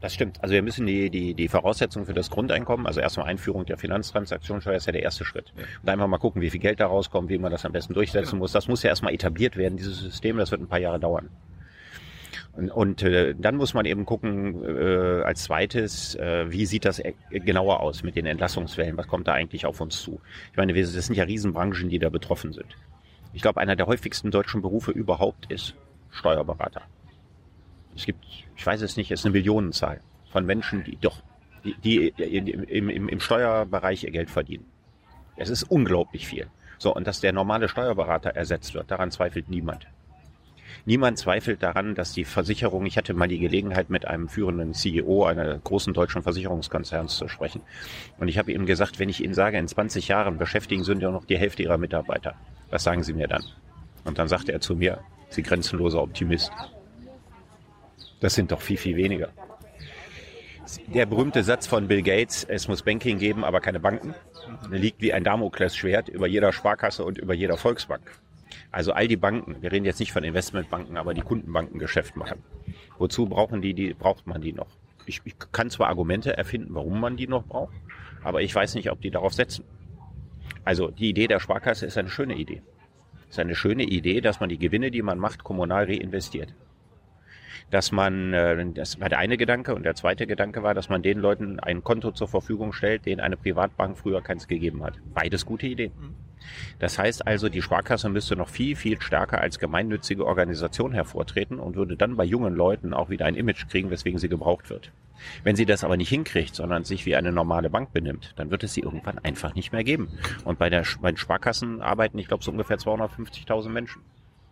Das 0.00 0.14
stimmt. 0.14 0.40
Also 0.40 0.54
wir 0.54 0.62
müssen 0.62 0.86
die, 0.86 1.10
die, 1.10 1.34
die 1.34 1.48
Voraussetzungen 1.48 2.06
für 2.06 2.14
das 2.14 2.30
Grundeinkommen, 2.30 2.86
also 2.86 3.00
erstmal 3.00 3.26
Einführung 3.26 3.66
der 3.66 3.76
Finanztransaktionssteuer 3.76 4.76
ist 4.76 4.86
ja 4.86 4.92
der 4.92 5.02
erste 5.02 5.24
Schritt. 5.24 5.52
Und 5.82 5.88
einfach 5.88 6.06
mal 6.06 6.18
gucken, 6.18 6.40
wie 6.40 6.50
viel 6.50 6.60
Geld 6.60 6.78
da 6.78 6.86
rauskommt, 6.86 7.28
wie 7.28 7.38
man 7.38 7.50
das 7.50 7.64
am 7.64 7.72
besten 7.72 7.94
durchsetzen 7.94 8.38
muss. 8.38 8.52
Das 8.52 8.68
muss 8.68 8.84
ja 8.84 8.90
erstmal 8.90 9.12
etabliert 9.12 9.56
werden, 9.56 9.76
dieses 9.76 9.98
System, 9.98 10.36
das 10.36 10.52
wird 10.52 10.60
ein 10.60 10.68
paar 10.68 10.78
Jahre 10.78 11.00
dauern. 11.00 11.30
Und, 12.58 13.04
äh, 13.04 13.36
dann 13.38 13.54
muss 13.54 13.72
man 13.72 13.86
eben 13.86 14.04
gucken, 14.04 14.64
äh, 14.64 15.22
als 15.22 15.44
zweites, 15.44 16.16
äh, 16.16 16.50
wie 16.50 16.66
sieht 16.66 16.84
das 16.84 16.98
e- 16.98 17.14
genauer 17.30 17.78
aus 17.78 18.02
mit 18.02 18.16
den 18.16 18.26
Entlassungswellen? 18.26 18.96
Was 18.96 19.06
kommt 19.06 19.28
da 19.28 19.32
eigentlich 19.32 19.64
auf 19.64 19.80
uns 19.80 20.02
zu? 20.02 20.20
Ich 20.50 20.56
meine, 20.56 20.74
wir, 20.74 20.82
das 20.82 20.92
sind 21.06 21.14
ja 21.14 21.22
Riesenbranchen, 21.22 21.88
die 21.88 22.00
da 22.00 22.08
betroffen 22.08 22.52
sind. 22.52 22.66
Ich 23.32 23.42
glaube, 23.42 23.60
einer 23.60 23.76
der 23.76 23.86
häufigsten 23.86 24.32
deutschen 24.32 24.60
Berufe 24.60 24.90
überhaupt 24.90 25.52
ist 25.52 25.76
Steuerberater. 26.10 26.82
Es 27.94 28.06
gibt, 28.06 28.24
ich 28.56 28.66
weiß 28.66 28.82
es 28.82 28.96
nicht, 28.96 29.12
es 29.12 29.20
ist 29.20 29.26
eine 29.26 29.34
Millionenzahl 29.34 30.00
von 30.32 30.44
Menschen, 30.44 30.82
die 30.82 30.96
doch, 31.00 31.22
die, 31.64 31.76
die 31.84 32.08
im, 32.08 32.88
im, 32.88 33.08
im 33.08 33.20
Steuerbereich 33.20 34.02
ihr 34.02 34.10
Geld 34.10 34.30
verdienen. 34.30 34.66
Es 35.36 35.48
ist 35.48 35.62
unglaublich 35.62 36.26
viel. 36.26 36.48
So, 36.78 36.92
und 36.92 37.06
dass 37.06 37.20
der 37.20 37.32
normale 37.32 37.68
Steuerberater 37.68 38.30
ersetzt 38.30 38.74
wird, 38.74 38.90
daran 38.90 39.12
zweifelt 39.12 39.48
niemand. 39.48 39.86
Niemand 40.84 41.18
zweifelt 41.18 41.62
daran, 41.62 41.94
dass 41.94 42.12
die 42.12 42.24
Versicherung, 42.24 42.86
ich 42.86 42.96
hatte 42.96 43.14
mal 43.14 43.28
die 43.28 43.38
Gelegenheit, 43.38 43.90
mit 43.90 44.06
einem 44.06 44.28
führenden 44.28 44.74
CEO 44.74 45.24
einer 45.24 45.58
großen 45.58 45.94
deutschen 45.94 46.22
Versicherungskonzerns 46.22 47.16
zu 47.16 47.28
sprechen. 47.28 47.60
Und 48.18 48.28
ich 48.28 48.38
habe 48.38 48.52
ihm 48.52 48.66
gesagt, 48.66 48.98
wenn 48.98 49.08
ich 49.08 49.22
Ihnen 49.22 49.34
sage, 49.34 49.58
in 49.58 49.68
20 49.68 50.08
Jahren 50.08 50.38
beschäftigen 50.38 50.84
Sie 50.84 50.94
nur 50.94 51.12
noch 51.12 51.24
die 51.24 51.38
Hälfte 51.38 51.62
Ihrer 51.62 51.78
Mitarbeiter, 51.78 52.34
was 52.70 52.84
sagen 52.84 53.02
Sie 53.02 53.12
mir 53.12 53.28
dann? 53.28 53.44
Und 54.04 54.18
dann 54.18 54.28
sagte 54.28 54.52
er 54.52 54.60
zu 54.60 54.76
mir, 54.76 55.00
Sie 55.30 55.42
grenzenloser 55.42 56.02
Optimist. 56.02 56.52
Das 58.20 58.34
sind 58.34 58.50
doch 58.50 58.60
viel, 58.60 58.78
viel 58.78 58.96
weniger. 58.96 59.28
Der 60.86 61.06
berühmte 61.06 61.42
Satz 61.42 61.66
von 61.66 61.88
Bill 61.88 62.02
Gates, 62.02 62.44
es 62.44 62.68
muss 62.68 62.82
Banking 62.82 63.18
geben, 63.18 63.44
aber 63.44 63.60
keine 63.60 63.80
Banken, 63.80 64.14
liegt 64.70 65.00
wie 65.00 65.12
ein 65.12 65.24
Damoklesschwert 65.24 66.08
über 66.08 66.26
jeder 66.26 66.52
Sparkasse 66.52 67.04
und 67.04 67.18
über 67.18 67.32
jeder 67.32 67.56
Volksbank. 67.56 68.02
Also 68.70 68.92
all 68.92 69.08
die 69.08 69.16
Banken, 69.16 69.56
wir 69.60 69.72
reden 69.72 69.84
jetzt 69.84 70.00
nicht 70.00 70.12
von 70.12 70.24
Investmentbanken, 70.24 70.96
aber 70.96 71.14
die 71.14 71.22
Kundenbanken 71.22 71.78
Geschäft 71.78 72.16
machen. 72.16 72.42
Wozu 72.98 73.26
brauchen 73.26 73.62
die, 73.62 73.74
die 73.74 73.94
braucht 73.94 74.26
man 74.26 74.40
die 74.40 74.52
noch? 74.52 74.68
Ich, 75.06 75.22
ich 75.24 75.34
kann 75.52 75.70
zwar 75.70 75.88
Argumente 75.88 76.36
erfinden, 76.36 76.74
warum 76.74 77.00
man 77.00 77.16
die 77.16 77.26
noch 77.26 77.44
braucht, 77.44 77.74
aber 78.22 78.42
ich 78.42 78.54
weiß 78.54 78.74
nicht, 78.74 78.90
ob 78.90 79.00
die 79.00 79.10
darauf 79.10 79.32
setzen. 79.32 79.64
Also 80.64 80.90
die 80.90 81.08
Idee 81.08 81.28
der 81.28 81.40
Sparkasse 81.40 81.86
ist 81.86 81.96
eine 81.96 82.10
schöne 82.10 82.34
Idee. 82.34 82.62
Es 83.24 83.36
ist 83.36 83.38
eine 83.38 83.54
schöne 83.54 83.84
Idee, 83.84 84.20
dass 84.20 84.40
man 84.40 84.48
die 84.48 84.58
Gewinne, 84.58 84.90
die 84.90 85.02
man 85.02 85.18
macht, 85.18 85.44
kommunal 85.44 85.84
reinvestiert. 85.84 86.52
Dass 87.70 87.92
man, 87.92 88.32
äh, 88.32 88.64
das 88.72 89.00
war 89.00 89.08
der 89.08 89.18
eine 89.18 89.36
Gedanke 89.36 89.74
und 89.74 89.84
der 89.84 89.94
zweite 89.94 90.26
Gedanke 90.26 90.62
war, 90.62 90.74
dass 90.74 90.88
man 90.88 91.02
den 91.02 91.18
Leuten 91.18 91.60
ein 91.60 91.84
Konto 91.84 92.12
zur 92.12 92.28
Verfügung 92.28 92.72
stellt, 92.72 93.06
denen 93.06 93.20
eine 93.20 93.36
Privatbank 93.36 93.98
früher 93.98 94.22
keins 94.22 94.48
gegeben 94.48 94.82
hat. 94.82 94.94
Beides 95.14 95.44
gute 95.44 95.66
Ideen. 95.66 95.92
Mhm. 95.98 96.14
Das 96.78 96.98
heißt 96.98 97.26
also, 97.26 97.48
die 97.48 97.62
Sparkasse 97.62 98.08
müsste 98.08 98.36
noch 98.36 98.48
viel, 98.48 98.76
viel 98.76 99.00
stärker 99.00 99.40
als 99.40 99.58
gemeinnützige 99.58 100.24
Organisation 100.24 100.92
hervortreten 100.92 101.58
und 101.58 101.76
würde 101.76 101.96
dann 101.96 102.16
bei 102.16 102.24
jungen 102.24 102.54
Leuten 102.54 102.94
auch 102.94 103.10
wieder 103.10 103.26
ein 103.26 103.34
Image 103.34 103.68
kriegen, 103.68 103.90
weswegen 103.90 104.18
sie 104.18 104.28
gebraucht 104.28 104.70
wird. 104.70 104.90
Wenn 105.42 105.56
sie 105.56 105.66
das 105.66 105.82
aber 105.82 105.96
nicht 105.96 106.08
hinkriegt, 106.08 106.54
sondern 106.54 106.84
sich 106.84 107.04
wie 107.04 107.16
eine 107.16 107.32
normale 107.32 107.70
Bank 107.70 107.92
benimmt, 107.92 108.34
dann 108.36 108.50
wird 108.50 108.62
es 108.62 108.74
sie 108.74 108.82
irgendwann 108.82 109.18
einfach 109.18 109.54
nicht 109.54 109.72
mehr 109.72 109.82
geben. 109.82 110.08
Und 110.44 110.58
bei, 110.58 110.70
der, 110.70 110.84
bei 111.00 111.10
den 111.10 111.16
Sparkassen 111.16 111.82
arbeiten, 111.82 112.18
ich 112.18 112.28
glaube, 112.28 112.44
so 112.44 112.52
ungefähr 112.52 112.78
250.000 112.78 113.68
Menschen. 113.68 114.02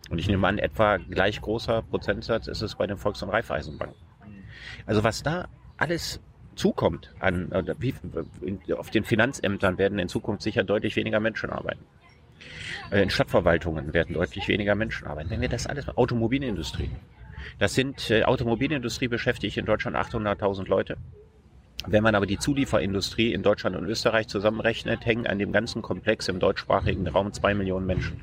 Und 0.09 0.19
ich 0.19 0.27
nehme 0.27 0.47
an, 0.47 0.57
etwa 0.57 0.97
gleich 0.97 1.41
großer 1.41 1.81
Prozentsatz 1.81 2.47
ist 2.47 2.61
es 2.61 2.75
bei 2.75 2.87
den 2.87 2.97
Volks- 2.97 3.21
und 3.23 3.29
Raiffeisenbanken. 3.29 3.97
Also 4.85 5.03
was 5.03 5.23
da 5.23 5.47
alles 5.77 6.21
zukommt 6.55 7.13
an, 7.19 7.51
auf 8.75 8.89
den 8.89 9.03
Finanzämtern 9.03 9.77
werden 9.77 9.99
in 9.99 10.07
Zukunft 10.07 10.41
sicher 10.41 10.63
deutlich 10.63 10.95
weniger 10.95 11.19
Menschen 11.19 11.49
arbeiten. 11.49 11.85
Äh, 12.91 13.03
in 13.03 13.09
Stadtverwaltungen 13.09 13.93
werden 13.93 14.13
deutlich 14.13 14.47
weniger 14.47 14.75
Menschen 14.75 15.07
arbeiten. 15.07 15.29
Wenn 15.29 15.41
wir 15.41 15.49
das 15.49 15.67
alles, 15.67 15.87
Automobilindustrie. 15.97 16.89
Das 17.59 17.73
sind, 17.73 18.09
äh, 18.09 18.23
Automobilindustrie 18.23 19.07
beschäftigt 19.07 19.57
in 19.57 19.65
Deutschland 19.65 19.95
800.000 19.95 20.67
Leute. 20.67 20.97
Wenn 21.85 22.03
man 22.03 22.15
aber 22.15 22.25
die 22.25 22.39
Zulieferindustrie 22.39 23.33
in 23.33 23.43
Deutschland 23.43 23.75
und 23.75 23.85
Österreich 23.85 24.27
zusammenrechnet, 24.27 25.05
hängen 25.05 25.27
an 25.27 25.39
dem 25.39 25.51
ganzen 25.51 25.81
Komplex 25.81 26.27
im 26.27 26.39
deutschsprachigen 26.39 27.07
Raum 27.07 27.31
zwei 27.33 27.53
Millionen 27.53 27.85
Menschen. 27.85 28.19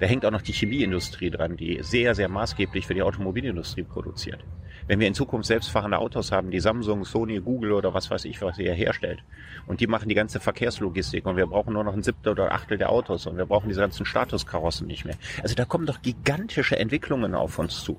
Da 0.00 0.06
hängt 0.06 0.24
auch 0.24 0.30
noch 0.30 0.42
die 0.42 0.52
Chemieindustrie 0.52 1.30
dran, 1.30 1.56
die 1.56 1.78
sehr, 1.82 2.14
sehr 2.14 2.28
maßgeblich 2.28 2.86
für 2.86 2.94
die 2.94 3.02
Automobilindustrie 3.02 3.82
produziert. 3.82 4.44
Wenn 4.86 5.00
wir 5.00 5.08
in 5.08 5.14
Zukunft 5.14 5.48
selbstfahrende 5.48 5.98
Autos 5.98 6.30
haben, 6.30 6.50
die 6.50 6.60
Samsung, 6.60 7.04
Sony, 7.04 7.40
Google 7.40 7.72
oder 7.72 7.92
was 7.92 8.10
weiß 8.10 8.24
ich, 8.24 8.40
was 8.40 8.58
ihr 8.58 8.72
herstellt, 8.72 9.24
und 9.66 9.80
die 9.80 9.88
machen 9.88 10.08
die 10.08 10.14
ganze 10.14 10.38
Verkehrslogistik 10.38 11.26
und 11.26 11.36
wir 11.36 11.46
brauchen 11.46 11.72
nur 11.72 11.82
noch 11.82 11.94
ein 11.94 12.04
Siebtel 12.04 12.32
oder 12.32 12.52
Achtel 12.52 12.78
der 12.78 12.90
Autos 12.90 13.26
und 13.26 13.36
wir 13.36 13.46
brauchen 13.46 13.68
diese 13.68 13.80
ganzen 13.80 14.06
Statuskarossen 14.06 14.86
nicht 14.86 15.04
mehr. 15.04 15.16
Also 15.42 15.56
da 15.56 15.64
kommen 15.64 15.86
doch 15.86 16.02
gigantische 16.02 16.78
Entwicklungen 16.78 17.34
auf 17.34 17.58
uns 17.58 17.82
zu. 17.82 17.98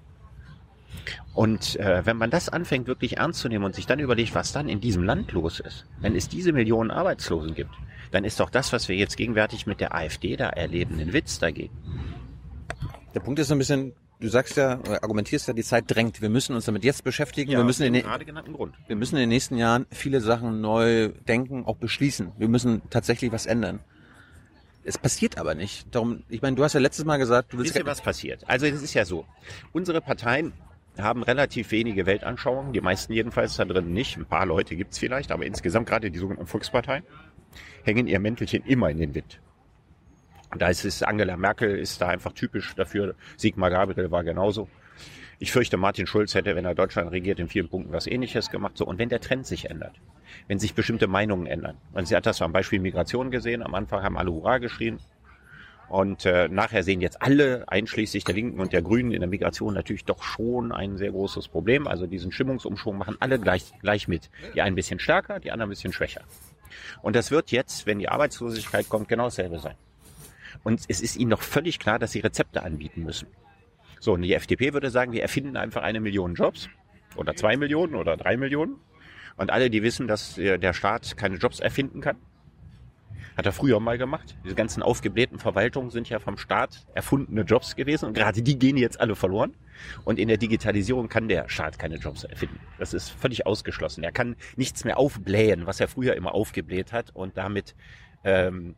Und 1.34 1.76
äh, 1.78 2.06
wenn 2.06 2.18
man 2.18 2.30
das 2.30 2.50
anfängt 2.50 2.88
wirklich 2.88 3.18
ernst 3.18 3.42
zu 3.42 3.50
nehmen 3.50 3.66
und 3.66 3.76
sich 3.76 3.86
dann 3.86 4.00
überlegt, 4.00 4.34
was 4.34 4.54
dann 4.54 4.70
in 4.70 4.82
diesem 4.82 5.04
Land 5.04 5.32
los 5.34 5.60
ist, 5.60 5.86
wenn 6.00 6.16
es 6.16 6.30
diese 6.30 6.52
Millionen 6.54 6.90
Arbeitslosen 6.90 7.54
gibt, 7.54 7.72
dann 8.12 8.24
ist 8.24 8.40
doch 8.40 8.50
das, 8.50 8.74
was 8.74 8.88
wir 8.88 8.96
jetzt 8.96 9.18
gegenwärtig 9.18 9.66
mit 9.68 9.80
der 9.80 9.96
AfD 9.96 10.36
da 10.36 10.50
erleben, 10.50 11.00
ein 11.00 11.14
Witz 11.14 11.40
dagegen. 11.40 11.74
Der 13.14 13.20
Punkt 13.20 13.40
ist 13.40 13.48
so 13.48 13.56
ein 13.56 13.58
bisschen, 13.58 13.94
du 14.20 14.28
sagst 14.28 14.58
ja, 14.58 14.80
argumentierst 15.02 15.48
ja, 15.48 15.54
die 15.54 15.64
Zeit 15.64 15.86
drängt. 15.88 16.22
Wir 16.22 16.30
müssen 16.30 16.56
uns 16.56 16.66
damit 16.66 16.84
jetzt 16.84 17.04
beschäftigen. 17.04 17.52
Ja, 17.52 17.58
wir 17.60 17.66
müssen 17.66 17.84
in 17.84 17.94
den 17.94 18.04
gerade 18.04 18.26
genannten 18.26 18.54
Grund. 18.54 18.76
Wir 18.88 18.96
müssen 18.96 19.16
in 19.16 19.22
den 19.22 19.30
nächsten 19.30 19.58
Jahren 19.58 19.86
viele 19.92 20.22
Sachen 20.22 20.62
neu 20.62 21.10
denken, 21.28 21.66
auch 21.66 21.78
beschließen. 21.78 22.34
Wir 22.38 22.48
müssen 22.48 22.82
tatsächlich 22.90 23.32
was 23.32 23.46
ändern. 23.46 23.80
Es 24.84 24.98
passiert 24.98 25.38
aber 25.38 25.54
nicht. 25.54 25.94
Darum, 25.94 26.24
ich 26.30 26.42
meine, 26.42 26.56
du 26.56 26.64
hast 26.64 26.74
ja 26.74 26.80
letztes 26.80 27.06
Mal 27.06 27.18
gesagt, 27.18 27.52
du 27.52 27.58
willst. 27.58 27.74
Wisst 27.74 27.84
ihr, 27.84 27.86
was 27.86 28.02
passiert? 28.02 28.44
Also, 28.48 28.70
das 28.70 28.82
ist 28.82 28.94
ja 28.94 29.04
so. 29.04 29.26
Unsere 29.74 30.00
Parteien 30.00 30.54
haben 30.98 31.24
relativ 31.24 31.72
wenige 31.72 32.06
Weltanschauungen, 32.06 32.74
die 32.74 32.82
meisten 32.82 33.14
jedenfalls 33.14 33.56
da 33.58 33.66
drin 33.66 33.94
nicht. 33.94 34.18
Ein 34.18 34.26
paar 34.26 34.46
Leute 34.46 34.76
gibt's 34.76 34.98
vielleicht, 34.98 35.32
aber 35.32 35.46
insgesamt 35.46 35.88
gerade 35.88 36.10
die 36.10 36.20
sogenannten 36.20 36.48
Volksparteien 36.48 37.04
hängen 37.88 38.08
ihr 38.08 38.20
Mäntelchen 38.20 38.64
immer 38.66 38.90
in 38.90 39.00
den 39.00 39.16
Wind. 39.16 39.40
Da 40.58 40.68
ist 40.70 40.86
es, 40.86 41.04
Angela 41.04 41.36
Merkel 41.36 41.78
ist 41.78 42.02
da 42.02 42.08
einfach 42.08 42.34
typisch 42.34 42.74
dafür. 42.76 43.16
Sigmar 43.36 43.70
Gabriel 43.70 44.12
war 44.12 44.24
genauso. 44.24 44.70
Ich 45.40 45.52
fürchte, 45.52 45.78
Martin 45.78 46.08
Schulz 46.08 46.34
hätte, 46.34 46.56
wenn 46.56 46.66
er 46.66 46.74
Deutschland 46.74 47.12
regiert, 47.12 47.40
in 47.40 47.48
vielen 47.48 47.70
Punkten 47.70 47.94
was 47.94 48.08
Ähnliches 48.08 48.50
gemacht. 48.50 48.78
So, 48.78 48.86
und 48.86 48.98
wenn 48.98 49.10
der 49.10 49.20
Trend 49.20 49.46
sich 49.46 49.70
ändert, 49.70 49.94
wenn 50.48 50.58
sich 50.58 50.74
bestimmte 50.74 51.08
Meinungen 51.08 51.46
ändern. 51.46 51.78
Man 51.94 52.06
hat 52.06 52.26
das 52.26 52.42
am 52.42 52.54
Beispiel 52.54 52.80
Migration 52.80 53.30
gesehen. 53.30 53.62
Am 53.62 53.76
Anfang 53.76 54.02
haben 54.04 54.18
alle 54.18 54.32
Hurra 54.32 54.58
geschrien. 54.58 55.00
Und 55.90 56.26
äh, 56.26 56.50
nachher 56.50 56.84
sehen 56.84 57.02
jetzt 57.02 57.22
alle, 57.22 57.64
einschließlich 57.68 58.26
der 58.26 58.36
Linken 58.36 58.60
und 58.60 58.74
der 58.74 58.82
Grünen 58.82 59.12
in 59.12 59.22
der 59.22 59.30
Migration, 59.30 59.74
natürlich 59.74 60.04
doch 60.04 60.22
schon 60.22 60.74
ein 60.74 60.98
sehr 60.98 61.12
großes 61.12 61.48
Problem. 61.48 61.88
Also 61.88 62.08
diesen 62.08 62.32
Stimmungsumschwung 62.32 62.98
machen 62.98 63.16
alle 63.20 63.40
gleich, 63.40 63.72
gleich 63.82 64.08
mit. 64.08 64.30
Die 64.54 64.62
einen 64.62 64.74
ein 64.74 64.76
bisschen 64.76 65.00
stärker, 65.00 65.40
die 65.40 65.52
anderen 65.52 65.70
ein 65.70 65.72
bisschen 65.72 65.94
schwächer. 65.94 66.22
Und 67.02 67.16
das 67.16 67.32
wird 67.32 67.52
jetzt, 67.52 67.86
wenn 67.86 68.00
die 68.00 68.10
Arbeitslosigkeit 68.10 68.90
kommt, 68.90 69.08
genau 69.08 69.26
dasselbe 69.26 69.60
sein. 69.60 69.76
Und 70.64 70.82
es 70.88 71.02
ist 71.02 71.16
ihnen 71.16 71.30
noch 71.30 71.42
völlig 71.42 71.80
klar, 71.80 72.00
dass 72.00 72.12
sie 72.12 72.20
Rezepte 72.20 72.64
anbieten 72.64 73.04
müssen. 73.04 73.28
So, 74.00 74.14
und 74.14 74.22
die 74.22 74.34
FDP 74.34 74.74
würde 74.74 74.90
sagen, 74.90 75.12
wir 75.12 75.22
erfinden 75.22 75.58
einfach 75.58 75.84
eine 75.84 76.00
Million 76.00 76.36
Jobs 76.36 76.70
oder 77.16 77.36
zwei 77.36 77.58
Millionen 77.58 77.96
oder 77.96 78.18
drei 78.18 78.38
Millionen. 78.38 78.76
Und 79.38 79.52
alle, 79.52 79.70
die 79.70 79.84
wissen, 79.84 80.08
dass 80.08 80.36
der 80.36 80.74
Staat 80.74 81.16
keine 81.18 81.38
Jobs 81.38 81.60
erfinden 81.60 82.02
kann, 82.02 82.18
hat 83.38 83.46
er 83.46 83.52
früher 83.52 83.80
mal 83.80 83.98
gemacht. 84.00 84.36
Diese 84.44 84.56
ganzen 84.56 84.82
aufgeblähten 84.82 85.38
Verwaltungen 85.38 85.92
sind 85.92 86.10
ja 86.10 86.20
vom 86.20 86.38
Staat 86.38 86.88
erfundene 86.96 87.42
Jobs 87.42 87.76
gewesen 87.76 88.06
und 88.06 88.14
gerade 88.14 88.42
die 88.42 88.58
gehen 88.58 88.78
jetzt 88.78 89.00
alle 89.00 89.16
verloren. 89.16 89.54
Und 90.04 90.18
in 90.18 90.28
der 90.28 90.38
Digitalisierung 90.38 91.08
kann 91.08 91.28
der 91.28 91.48
Staat 91.48 91.78
keine 91.78 91.98
Jobs 91.98 92.24
erfinden. 92.24 92.60
Das 92.80 92.96
ist 92.96 93.10
völlig 93.10 93.46
ausgeschlossen. 93.46 94.04
Er 94.04 94.12
kann 94.12 94.36
nichts 94.56 94.84
mehr 94.84 94.98
aufblähen, 94.98 95.68
was 95.68 95.80
er 95.80 95.88
früher 95.88 96.16
immer 96.16 96.34
aufgebläht 96.34 96.92
hat 96.92 97.16
und 97.16 97.38
damit 97.38 97.76
ähm, 98.24 98.76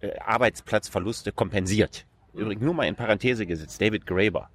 äh, 0.00 0.18
Arbeitsplatzverluste 0.18 1.32
kompensiert. 1.32 2.06
Übrigens 2.34 2.62
nur 2.62 2.74
mal 2.74 2.84
in 2.84 2.96
Parenthese 2.96 3.46
gesetzt, 3.46 3.80
David 3.80 4.04
Graeber, 4.04 4.50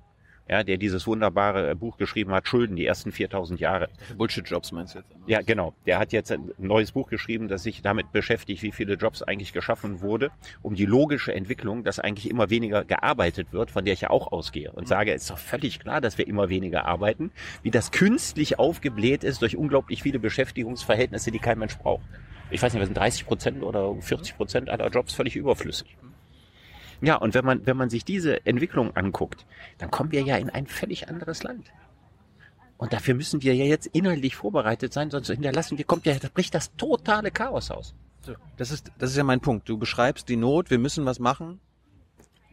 ja, 0.47 0.63
der 0.63 0.77
dieses 0.77 1.07
wunderbare 1.07 1.75
Buch 1.75 1.97
geschrieben 1.97 2.31
hat, 2.33 2.47
Schulden, 2.47 2.75
die 2.75 2.85
ersten 2.85 3.11
4000 3.11 3.59
Jahre. 3.59 3.89
Bullshit-Jobs 4.17 4.71
meinst 4.71 4.95
du 4.95 4.99
jetzt? 4.99 5.09
Ja, 5.25 5.41
genau. 5.41 5.73
Der 5.85 5.99
hat 5.99 6.11
jetzt 6.11 6.31
ein 6.31 6.51
neues 6.57 6.91
Buch 6.91 7.07
geschrieben, 7.07 7.47
das 7.47 7.63
sich 7.63 7.81
damit 7.81 8.11
beschäftigt, 8.11 8.61
wie 8.63 8.71
viele 8.71 8.95
Jobs 8.95 9.21
eigentlich 9.21 9.53
geschaffen 9.53 10.01
wurde, 10.01 10.31
um 10.61 10.75
die 10.75 10.85
logische 10.85 11.33
Entwicklung, 11.33 11.83
dass 11.83 11.99
eigentlich 11.99 12.29
immer 12.29 12.49
weniger 12.49 12.83
gearbeitet 12.83 13.53
wird, 13.53 13.71
von 13.71 13.85
der 13.85 13.93
ich 13.93 14.01
ja 14.01 14.09
auch 14.09 14.31
ausgehe 14.31 14.71
und 14.71 14.87
sage, 14.87 15.13
es 15.13 15.23
ist 15.23 15.31
doch 15.31 15.37
völlig 15.37 15.79
klar, 15.79 16.01
dass 16.01 16.17
wir 16.17 16.27
immer 16.27 16.49
weniger 16.49 16.85
arbeiten, 16.85 17.31
wie 17.63 17.71
das 17.71 17.91
künstlich 17.91 18.59
aufgebläht 18.59 19.23
ist 19.23 19.41
durch 19.41 19.55
unglaublich 19.55 20.03
viele 20.03 20.19
Beschäftigungsverhältnisse, 20.19 21.31
die 21.31 21.39
kein 21.39 21.59
Mensch 21.59 21.77
braucht. 21.77 22.03
Ich 22.49 22.61
weiß 22.61 22.73
nicht, 22.73 22.81
was 22.81 22.87
sind 22.87 22.97
30 22.97 23.25
Prozent 23.25 23.63
oder 23.63 23.95
40 23.95 24.35
Prozent 24.35 24.69
aller 24.69 24.89
Jobs 24.89 25.13
völlig 25.13 25.37
überflüssig. 25.37 25.97
Ja, 27.01 27.15
und 27.15 27.33
wenn 27.33 27.45
man, 27.45 27.65
wenn 27.65 27.77
man 27.77 27.89
sich 27.89 28.05
diese 28.05 28.45
Entwicklung 28.45 28.95
anguckt, 28.95 29.45
dann 29.79 29.89
kommen 29.89 30.11
wir 30.11 30.21
ja 30.21 30.37
in 30.37 30.49
ein 30.49 30.67
völlig 30.67 31.09
anderes 31.09 31.43
Land. 31.43 31.71
Und 32.77 32.93
dafür 32.93 33.13
müssen 33.13 33.41
wir 33.41 33.55
ja 33.55 33.65
jetzt 33.65 33.87
inhaltlich 33.87 34.35
vorbereitet 34.35 34.93
sein, 34.93 35.11
sonst 35.11 35.27
hinterlassen 35.27 35.77
wir, 35.77 35.85
kommt 35.85 36.05
ja, 36.05 36.15
da 36.15 36.29
bricht 36.33 36.53
das 36.53 36.75
totale 36.75 37.31
Chaos 37.31 37.69
aus. 37.71 37.93
So. 38.21 38.33
Das 38.57 38.71
ist, 38.71 38.91
das 38.97 39.11
ist 39.11 39.17
ja 39.17 39.23
mein 39.23 39.39
Punkt. 39.39 39.67
Du 39.67 39.77
beschreibst 39.77 40.29
die 40.29 40.35
Not, 40.35 40.69
wir 40.69 40.79
müssen 40.79 41.05
was 41.05 41.19
machen. 41.19 41.59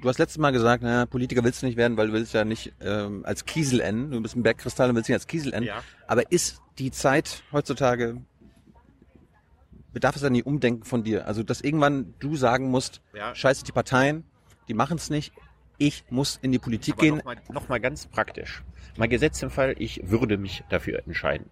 Du 0.01 0.09
hast 0.09 0.19
letztes 0.19 0.39
Mal 0.39 0.53
gesagt, 0.53 0.83
naja, 0.83 1.07
Politiker 1.07 1.43
willst 1.45 1.63
du 1.63 1.67
nicht 1.67 1.77
werden, 1.77 1.97
weil 1.97 2.09
du 2.09 2.13
willst 2.13 2.33
ja 2.33 2.45
nicht 2.45 2.73
ähm, 2.81 3.25
als 3.25 3.45
Kiesel 3.45 3.81
enden. 3.81 4.13
Du 4.13 4.21
bist 4.21 4.37
ein 4.37 4.43
Bergkristall 4.43 4.91
und 4.91 4.97
willst 4.97 5.09
nicht 5.09 5.17
als 5.17 5.27
Kiesel 5.27 5.53
enden. 5.53 5.69
Ja. 5.69 5.83
Aber 6.07 6.31
ist 6.31 6.61
die 6.79 6.91
Zeit 6.91 7.43
heutzutage 7.53 8.23
bedarf 9.93 10.15
es 10.15 10.23
dann 10.23 10.33
nie 10.33 10.43
Umdenken 10.43 10.85
von 10.85 11.03
dir? 11.03 11.27
Also, 11.27 11.43
dass 11.43 11.61
irgendwann 11.61 12.15
du 12.21 12.37
sagen 12.37 12.71
musst, 12.71 13.01
ja. 13.15 13.35
scheiße 13.35 13.65
die 13.65 13.73
Parteien, 13.73 14.25
die 14.69 14.75
machen 14.75 14.97
es 14.97 15.11
nicht. 15.11 15.33
Ich 15.79 16.05
muss 16.11 16.39
in 16.43 16.53
die 16.53 16.59
Politik 16.59 16.95
Aber 16.95 17.03
gehen. 17.03 17.17
Nochmal 17.17 17.37
noch 17.53 17.69
mal 17.69 17.81
ganz 17.81 18.07
praktisch. 18.07 18.63
Mal 18.97 19.09
gesetzt 19.09 19.43
im 19.43 19.51
Fall, 19.51 19.77
ich 19.79 20.11
würde 20.11 20.37
mich 20.39 20.65
dafür 20.69 21.03
entscheiden. 21.07 21.49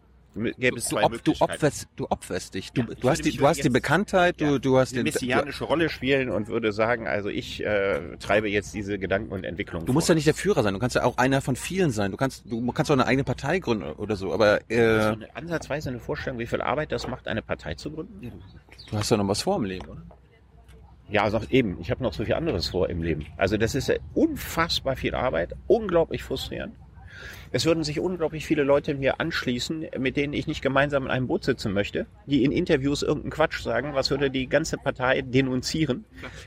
Gäbe 0.59 0.77
es 0.77 0.89
du, 0.89 0.97
du, 0.97 1.19
du, 1.19 1.33
opferst, 1.41 1.89
du 1.97 2.07
opferst 2.11 2.55
dich. 2.55 2.73
Du, 2.73 2.83
ja, 2.83 2.89
du 3.01 3.09
hast, 3.09 3.25
die, 3.25 3.35
du 3.35 3.47
hast 3.47 3.65
die 3.65 3.71
Bekanntheit, 3.71 4.41
ja, 4.41 4.51
du, 4.51 4.59
du 4.59 4.79
hast 4.79 4.95
die 4.95 5.03
messianische 5.03 5.65
Rolle 5.65 5.89
spielen 5.89 6.29
und 6.29 6.49
würde 6.49 6.73
sagen, 6.73 7.07
also 7.07 7.31
ich 7.31 7.65
äh, 7.65 8.17
treibe 8.19 8.49
jetzt 8.49 8.75
diese 8.75 8.99
Gedanken 8.99 9.33
und 9.33 9.45
Entwicklungen. 9.45 9.87
Du 9.87 9.93
musst 9.95 10.09
ja 10.09 10.15
nicht 10.15 10.27
der 10.27 10.35
Führer 10.35 10.63
sein, 10.63 10.75
du 10.75 10.81
kannst 10.81 10.97
ja 10.97 11.05
auch 11.05 11.17
einer 11.17 11.41
von 11.41 11.57
vielen 11.57 11.91
sein. 11.91 12.11
Du 12.11 12.17
kannst, 12.19 12.45
du 12.51 12.71
kannst 12.73 12.91
auch 12.91 12.97
eine 12.97 13.07
eigene 13.07 13.25
Partei 13.25 13.59
gründen 13.61 13.93
oder 13.93 14.17
so. 14.17 14.33
Aber 14.33 14.61
äh, 14.71 14.81
also 14.81 15.13
eine, 15.13 15.35
ansatzweise 15.35 15.89
eine 15.89 16.01
Vorstellung, 16.01 16.39
wie 16.39 16.47
viel 16.47 16.61
Arbeit 16.61 16.93
das 16.93 17.09
macht, 17.09 17.29
eine 17.29 17.41
Partei 17.41 17.75
zu 17.75 17.91
gründen. 17.91 18.33
Du 18.91 18.97
hast 18.97 19.11
ja 19.11 19.17
noch 19.17 19.29
was 19.29 19.43
vor 19.43 19.57
im 19.57 19.65
Leben, 19.65 19.89
oder? 19.89 20.03
Ja, 21.09 21.23
also 21.23 21.41
eben, 21.51 21.79
ich 21.81 21.91
habe 21.91 22.03
noch 22.03 22.13
so 22.13 22.25
viel 22.25 22.35
anderes 22.35 22.69
vor 22.69 22.91
im 22.91 23.03
Leben. 23.03 23.27
Also 23.37 23.57
das 23.57 23.75
ist 23.75 23.93
unfassbar 24.15 24.97
viel 24.97 25.15
Arbeit, 25.15 25.55
unglaublich 25.67 26.23
frustrierend. 26.23 26.75
Es 27.53 27.65
würden 27.65 27.85
sich 27.85 28.01
unglaublich 28.01 28.45
viele 28.45 28.65
Leute 28.65 28.95
mir 28.95 29.21
anschließen, 29.21 29.87
mit 29.99 30.17
denen 30.17 30.33
ich 30.33 30.47
nicht 30.47 30.63
gemeinsam 30.63 31.05
in 31.05 31.11
einem 31.11 31.29
Boot 31.29 31.45
sitzen 31.45 31.73
möchte, 31.73 32.07
die 32.27 32.45
in 32.45 32.53
Interviews 32.53 33.03
irgendeinen 33.03 33.31
Quatsch 33.31 33.63
sagen, 33.63 33.95
was 33.95 34.11
würde 34.11 34.31
die 34.31 34.49
ganze 34.49 34.77
Partei 34.77 35.23
denunzieren. 35.23 36.05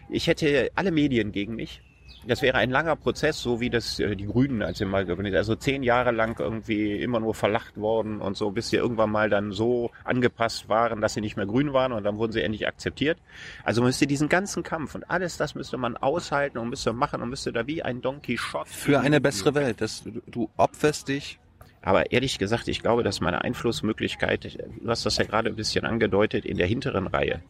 Ich 0.09 0.27
hätte 0.27 0.71
alle 0.75 0.91
Medien 0.91 1.31
gegen 1.31 1.55
mich. 1.55 1.81
Das 2.29 2.41
wäre 2.41 2.57
ein 2.57 2.69
langer 2.69 2.95
Prozess, 2.95 3.41
so 3.41 3.59
wie 3.59 3.69
das 3.69 3.99
äh, 3.99 4.15
die 4.15 4.27
Grünen 4.27 4.61
als 4.61 4.77
sie 4.77 4.85
mal 4.85 5.05
gewinnt. 5.05 5.35
Also 5.35 5.55
zehn 5.55 5.83
Jahre 5.83 6.11
lang 6.11 6.39
irgendwie 6.39 7.01
immer 7.01 7.19
nur 7.19 7.33
verlacht 7.33 7.77
worden 7.77 8.21
und 8.21 8.37
so, 8.37 8.51
bis 8.51 8.69
sie 8.69 8.77
irgendwann 8.77 9.11
mal 9.11 9.29
dann 9.29 9.51
so 9.51 9.91
angepasst 10.03 10.69
waren, 10.69 11.01
dass 11.01 11.15
sie 11.15 11.21
nicht 11.21 11.37
mehr 11.37 11.45
grün 11.45 11.73
waren 11.73 11.91
und 11.91 12.03
dann 12.03 12.17
wurden 12.17 12.31
sie 12.31 12.41
endlich 12.41 12.67
akzeptiert. 12.67 13.17
Also 13.63 13.81
man 13.81 13.89
müsste 13.89 14.07
diesen 14.07 14.29
ganzen 14.29 14.63
Kampf 14.63 14.95
und 14.95 15.09
alles 15.09 15.37
das 15.37 15.55
müsste 15.55 15.77
man 15.77 15.97
aushalten 15.97 16.57
und 16.57 16.69
müsste 16.69 16.93
machen 16.93 17.21
und 17.21 17.29
müsste 17.29 17.51
da 17.51 17.65
wie 17.67 17.83
ein 17.83 18.01
Don 18.01 18.21
Quixote. 18.21 18.69
Für 18.69 18.99
eine 18.99 19.19
bessere 19.19 19.55
Welt. 19.55 19.81
Das, 19.81 20.03
du, 20.03 20.21
du 20.27 20.49
opferst 20.57 21.07
dich 21.07 21.39
aber 21.81 22.11
ehrlich 22.11 22.37
gesagt, 22.39 22.67
ich 22.67 22.81
glaube, 22.81 23.03
dass 23.03 23.21
meine 23.21 23.41
Einflussmöglichkeit, 23.41 24.57
du 24.81 24.89
hast 24.89 25.05
das 25.05 25.17
ja 25.17 25.23
gerade 25.23 25.49
ein 25.49 25.55
bisschen 25.55 25.85
angedeutet, 25.85 26.45
in 26.45 26.57
der 26.57 26.67
hinteren 26.67 27.07
Reihe, 27.07 27.41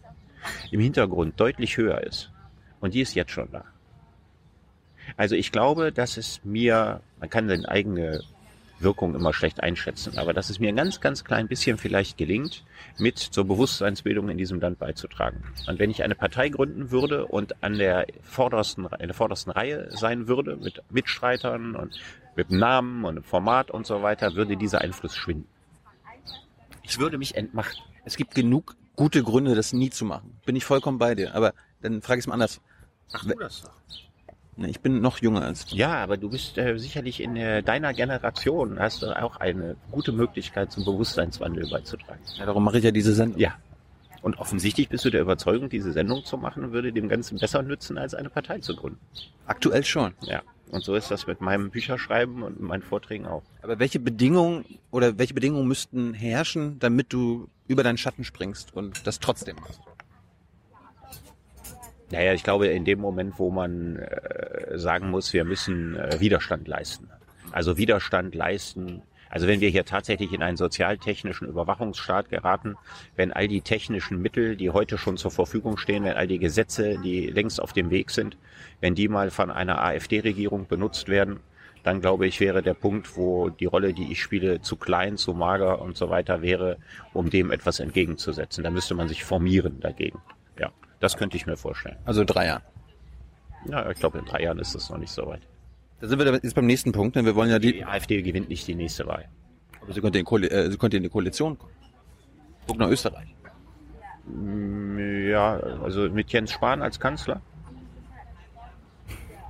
im 0.71 0.79
Hintergrund 0.79 1.39
deutlich 1.39 1.77
höher 1.77 2.03
ist. 2.03 2.31
Und 2.79 2.93
die 2.93 3.01
ist 3.01 3.15
jetzt 3.15 3.31
schon 3.31 3.51
da. 3.51 3.65
Also 5.17 5.35
ich 5.35 5.51
glaube, 5.51 5.91
dass 5.91 6.17
es 6.17 6.41
mir, 6.43 7.01
man 7.19 7.29
kann 7.29 7.47
seine 7.47 7.67
eigene 7.67 8.21
Wirkung 8.79 9.15
immer 9.15 9.33
schlecht 9.33 9.61
einschätzen, 9.61 10.17
aber 10.17 10.33
dass 10.33 10.49
es 10.49 10.59
mir 10.59 10.69
ein 10.69 10.75
ganz, 10.75 11.01
ganz 11.01 11.23
klein 11.23 11.47
bisschen 11.47 11.77
vielleicht 11.77 12.17
gelingt, 12.17 12.63
mit 12.97 13.17
zur 13.17 13.45
Bewusstseinsbildung 13.45 14.29
in 14.29 14.37
diesem 14.37 14.59
Land 14.59 14.79
beizutragen. 14.79 15.43
Und 15.67 15.79
wenn 15.79 15.91
ich 15.91 16.03
eine 16.03 16.15
Partei 16.15 16.49
gründen 16.49 16.91
würde 16.91 17.25
und 17.25 17.61
an 17.63 17.77
der 17.77 18.07
vordersten, 18.23 18.87
in 18.99 19.07
der 19.07 19.13
vordersten 19.13 19.51
Reihe 19.51 19.89
sein 19.91 20.27
würde, 20.27 20.55
mit 20.55 20.81
Mitstreitern 20.89 21.75
und 21.75 21.99
mit 22.35 22.51
Namen 22.51 23.05
und 23.05 23.25
Format 23.25 23.71
und 23.71 23.85
so 23.85 24.01
weiter, 24.01 24.35
würde 24.35 24.55
dieser 24.55 24.81
Einfluss 24.81 25.15
schwinden. 25.15 25.47
Ich 26.83 26.99
würde 26.99 27.17
mich 27.17 27.35
entmachten. 27.35 27.83
Es 28.05 28.15
gibt 28.15 28.33
genug 28.33 28.75
gute 28.95 29.23
Gründe, 29.23 29.55
das 29.55 29.73
nie 29.73 29.89
zu 29.89 30.05
machen. 30.05 30.39
Bin 30.45 30.55
ich 30.55 30.65
vollkommen 30.65 30.97
bei 30.97 31.15
dir. 31.15 31.35
Aber 31.35 31.53
dann 31.81 32.01
frage 32.01 32.19
ich 32.19 32.23
es 32.23 32.27
mal 32.27 32.33
anders. 32.33 32.61
Ach 33.13 33.23
du 33.23 33.35
das 33.35 33.61
doch. 33.61 33.71
Ich 34.65 34.79
bin 34.79 35.01
noch 35.01 35.19
jünger 35.19 35.43
als 35.43 35.65
du. 35.65 35.75
Ja, 35.75 35.95
aber 35.95 36.17
du 36.17 36.29
bist 36.29 36.57
äh, 36.57 36.77
sicherlich 36.77 37.21
in 37.21 37.35
äh, 37.35 37.63
deiner 37.63 37.93
Generation, 37.93 38.79
hast 38.79 39.01
du 39.01 39.07
auch 39.21 39.37
eine 39.37 39.75
gute 39.91 40.11
Möglichkeit 40.11 40.71
zum 40.71 40.85
Bewusstseinswandel 40.85 41.69
beizutragen. 41.69 42.21
Ja, 42.37 42.45
darum 42.45 42.63
mache 42.63 42.79
ich 42.79 42.83
ja 42.83 42.91
diese 42.91 43.13
Sendung. 43.13 43.39
Ja. 43.39 43.55
Und 44.21 44.37
offensichtlich 44.37 44.89
bist 44.89 45.05
du 45.05 45.09
der 45.09 45.21
Überzeugung, 45.21 45.69
diese 45.69 45.93
Sendung 45.93 46.25
zu 46.25 46.37
machen, 46.37 46.71
würde 46.71 46.91
dem 46.91 47.07
Ganzen 47.07 47.39
besser 47.39 47.61
nützen, 47.61 47.97
als 47.97 48.13
eine 48.13 48.29
Partei 48.29 48.59
zu 48.59 48.75
gründen. 48.75 48.99
Aktuell 49.45 49.83
schon. 49.85 50.13
Ja. 50.21 50.41
Und 50.71 50.83
so 50.83 50.93
ist 50.93 51.09
das 51.09 51.25
mit 51.25 51.41
meinem 51.41 51.71
Bücherschreiben 51.71 52.43
und 52.43 52.59
meinen 52.59 52.83
Vorträgen 52.83 53.25
auch. 53.25 53.41
Aber 53.61 53.79
welche 53.79 53.99
Bedingungen 53.99 54.65
oder 54.91 55.17
welche 55.17 55.33
Bedingungen 55.33 55.67
müssten 55.67 56.13
herrschen, 56.13 56.77
damit 56.79 57.11
du 57.11 57.47
über 57.67 57.83
deinen 57.83 57.97
Schatten 57.97 58.23
springst 58.23 58.73
und 58.73 59.07
das 59.07 59.19
trotzdem 59.19 59.55
machst? 59.55 59.81
Naja, 62.11 62.33
ich 62.33 62.43
glaube, 62.43 62.67
in 62.67 62.85
dem 62.85 62.99
Moment, 62.99 63.37
wo 63.37 63.51
man 63.51 63.97
äh, 63.97 64.77
sagen 64.77 65.09
muss, 65.11 65.31
wir 65.33 65.45
müssen 65.45 65.95
äh, 65.95 66.19
Widerstand 66.19 66.67
leisten. 66.67 67.09
Also 67.51 67.77
Widerstand 67.77 68.33
leisten. 68.35 69.03
Also 69.29 69.47
wenn 69.47 69.61
wir 69.61 69.69
hier 69.69 69.85
tatsächlich 69.85 70.33
in 70.33 70.41
einen 70.41 70.57
sozialtechnischen 70.57 71.47
Überwachungsstaat 71.47 72.29
geraten, 72.29 72.75
wenn 73.15 73.31
all 73.31 73.47
die 73.47 73.61
technischen 73.61 74.21
Mittel, 74.21 74.55
die 74.55 74.71
heute 74.71 74.97
schon 74.97 75.17
zur 75.17 75.29
Verfügung 75.29 75.77
stehen, 75.77 76.03
wenn 76.03 76.17
all 76.17 76.27
die 76.27 76.39
Gesetze, 76.39 76.97
die 76.97 77.27
längst 77.27 77.61
auf 77.61 77.73
dem 77.73 77.91
Weg 77.91 78.09
sind, 78.09 78.37
wenn 78.81 78.95
die 78.95 79.07
mal 79.07 79.29
von 79.29 79.51
einer 79.51 79.83
AfD-Regierung 79.83 80.67
benutzt 80.67 81.09
werden, 81.09 81.39
dann 81.83 82.01
glaube 82.01 82.25
ich, 82.25 82.39
wäre 82.39 82.63
der 82.63 82.73
Punkt, 82.73 83.15
wo 83.15 83.49
die 83.49 83.65
Rolle, 83.65 83.93
die 83.93 84.11
ich 84.11 84.21
spiele, 84.21 84.61
zu 84.61 84.75
klein, 84.75 85.15
zu 85.15 85.33
mager 85.33 85.79
und 85.79 85.95
so 85.95 86.09
weiter 86.09 86.41
wäre, 86.41 86.77
um 87.13 87.29
dem 87.29 87.51
etwas 87.51 87.79
entgegenzusetzen. 87.79 88.63
Da 88.63 88.71
müsste 88.71 88.95
man 88.95 89.07
sich 89.07 89.23
formieren 89.23 89.79
dagegen. 89.79 90.19
Das 90.99 91.17
könnte 91.17 91.37
ich 91.37 91.45
mir 91.45 91.57
vorstellen. 91.57 91.97
Also 92.05 92.23
drei 92.23 92.47
Jahren. 92.47 92.63
Ja, 93.67 93.89
ich 93.89 93.99
glaube, 93.99 94.19
in 94.19 94.25
drei 94.25 94.43
Jahren 94.43 94.59
ist 94.59 94.75
es 94.75 94.89
noch 94.89 94.97
nicht 94.97 95.11
so 95.11 95.25
weit. 95.27 95.41
Da 96.01 96.07
sind 96.07 96.19
wir 96.19 96.31
jetzt 96.31 96.55
beim 96.55 96.65
nächsten 96.65 96.91
Punkt, 96.91 97.15
denn 97.15 97.25
wir 97.25 97.35
wollen 97.35 97.49
ja 97.49 97.59
die... 97.59 97.73
Die 97.73 97.85
AfD 97.85 98.21
gewinnt 98.21 98.49
nicht 98.49 98.67
die 98.67 98.75
nächste 98.75 99.05
Wahl. 99.05 99.27
Aber 99.81 99.93
sie 99.93 100.01
könnte 100.01 100.19
in, 100.19 100.25
Koali 100.25 100.47
äh, 100.47 100.71
sie 100.71 100.77
könnte 100.77 100.97
in 100.97 101.03
die 101.03 101.09
Koalition 101.09 101.57
kommen. 101.57 101.73
Guck 102.67 102.77
nach 102.77 102.89
Österreich. 102.89 103.35
Mm, 104.25 105.27
ja, 105.29 105.57
also 105.83 106.09
mit 106.09 106.31
Jens 106.31 106.51
Spahn 106.51 106.81
als 106.81 106.99
Kanzler. 106.99 107.41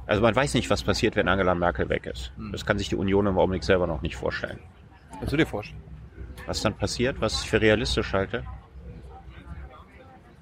Also 0.08 0.24
man 0.24 0.36
weiß 0.36 0.56
nicht, 0.56 0.70
was 0.72 0.82
passiert, 0.82 1.16
wenn 1.16 1.28
Angela 1.28 1.54
Merkel 1.54 1.88
weg 1.90 2.08
ist. 2.08 2.32
Hm. 2.38 2.52
Das 2.52 2.66
kann 2.66 2.80
sich 2.80 2.90
die 2.90 2.96
Union 2.96 3.28
im 3.28 3.38
Augenblick 3.38 3.64
selber 3.64 3.86
noch 3.86 4.02
nicht 4.02 4.16
vorstellen. 4.16 4.60
Kannst 5.20 5.34
du 5.34 5.38
dir 5.38 5.46
vorstellen? 5.46 5.82
Was 6.48 6.62
dann 6.62 6.74
passiert, 6.74 7.22
was 7.22 7.44
ich 7.44 7.50
für 7.50 7.62
realistisch 7.62 8.14
halte? 8.14 8.44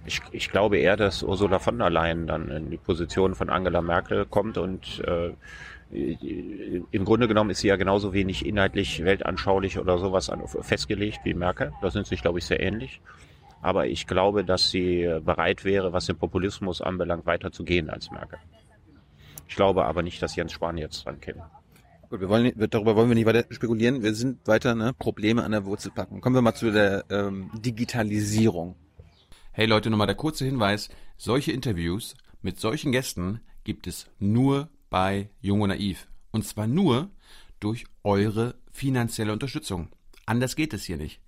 Ich, 0.08 0.22
ich 0.32 0.50
glaube 0.50 0.78
eher, 0.78 0.98
dass 0.98 1.22
Ursula 1.22 1.60
von 1.60 1.78
der 1.78 1.90
Leyen 1.90 2.28
dann 2.28 2.50
in 2.50 2.72
die 2.72 2.78
Position 2.78 3.36
von 3.36 3.50
Angela 3.50 3.82
Merkel 3.82 4.26
kommt 4.26 4.58
und 4.58 5.04
äh, 5.06 5.34
im 5.90 7.06
Grunde 7.06 7.28
genommen 7.28 7.50
ist 7.50 7.60
sie 7.60 7.68
ja 7.68 7.76
genauso 7.76 8.14
wenig 8.14 8.46
inhaltlich, 8.46 9.04
weltanschaulich 9.04 9.80
oder 9.80 9.98
sowas 9.98 10.32
festgelegt 10.62 11.20
wie 11.24 11.34
Merkel. 11.34 11.72
Da 11.82 11.92
sind 11.92 12.08
sich, 12.08 12.22
glaube 12.22 12.40
ich, 12.40 12.46
sehr 12.46 12.62
ähnlich. 12.62 13.00
Aber 13.62 13.88
ich 13.88 14.08
glaube, 14.08 14.44
dass 14.44 14.70
sie 14.70 15.20
bereit 15.24 15.64
wäre, 15.64 15.94
was 15.94 16.06
den 16.06 16.18
Populismus 16.18 16.82
anbelangt, 16.82 17.26
weiter 17.26 17.52
zu 17.52 17.64
gehen 17.64 17.90
als 17.90 18.12
Merkel. 18.12 18.40
Ich 19.48 19.56
glaube 19.56 19.86
aber 19.86 20.04
nicht, 20.04 20.22
dass 20.22 20.36
Jens 20.36 20.52
Spahn 20.52 20.78
jetzt 20.78 21.06
dran 21.06 21.20
käme. 21.22 21.50
Gut, 22.10 22.22
wir 22.22 22.30
wollen, 22.30 22.54
darüber 22.70 22.96
wollen 22.96 23.10
wir 23.10 23.16
nicht 23.16 23.26
weiter 23.26 23.46
spekulieren. 23.50 24.04
Wir 24.04 24.14
sind 24.14 24.48
weiter 24.48 24.76
ne, 24.76 24.94
Probleme 24.94 25.44
an 25.44 25.52
der 25.52 25.66
Wurzel 25.66 25.92
packen. 25.92 26.22
Kommen 26.22 26.36
wir 26.36 26.42
mal 26.42 26.54
zu 26.54 26.72
der 26.72 27.06
ähm, 27.10 27.50
Digitalisierung. 27.54 28.76
Hey 29.58 29.66
Leute, 29.66 29.90
nochmal 29.90 30.06
der 30.06 30.16
kurze 30.16 30.46
Hinweis. 30.46 30.88
Solche 31.18 31.52
Interviews 31.52 32.16
mit 32.44 32.60
solchen 32.60 32.92
Gästen 32.92 33.42
gibt 33.64 33.88
es 33.88 34.06
nur 34.20 34.70
bei 34.92 35.32
Jung 35.42 35.62
und 35.62 35.70
Naiv. 35.70 36.08
Und 36.30 36.46
zwar 36.46 36.68
nur 36.68 37.10
durch 37.60 37.86
eure 38.04 38.54
finanzielle 38.72 39.34
Unterstützung. 39.34 39.88
Anders 40.28 40.56
geht 40.56 40.76
es 40.76 40.84
hier 40.84 40.98
nicht. 40.98 41.22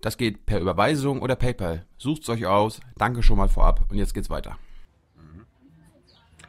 Das 0.00 0.16
geht 0.16 0.46
per 0.46 0.58
Überweisung 0.58 1.22
oder 1.22 1.36
PayPal. 1.36 1.86
Sucht 1.96 2.22
es 2.24 2.28
euch 2.28 2.46
aus. 2.46 2.80
Danke 2.96 3.22
schon 3.22 3.38
mal 3.38 3.48
vorab. 3.48 3.84
Und 3.88 3.98
jetzt 3.98 4.14
geht's 4.14 4.30
weiter. 4.30 4.58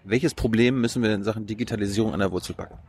Welches 0.05 0.33
Problem 0.33 0.81
müssen 0.81 1.03
wir 1.03 1.13
in 1.13 1.23
Sachen 1.23 1.45
Digitalisierung 1.45 2.13
an 2.13 2.19
der 2.19 2.31
Wurzel 2.31 2.55
packen? 2.55 2.79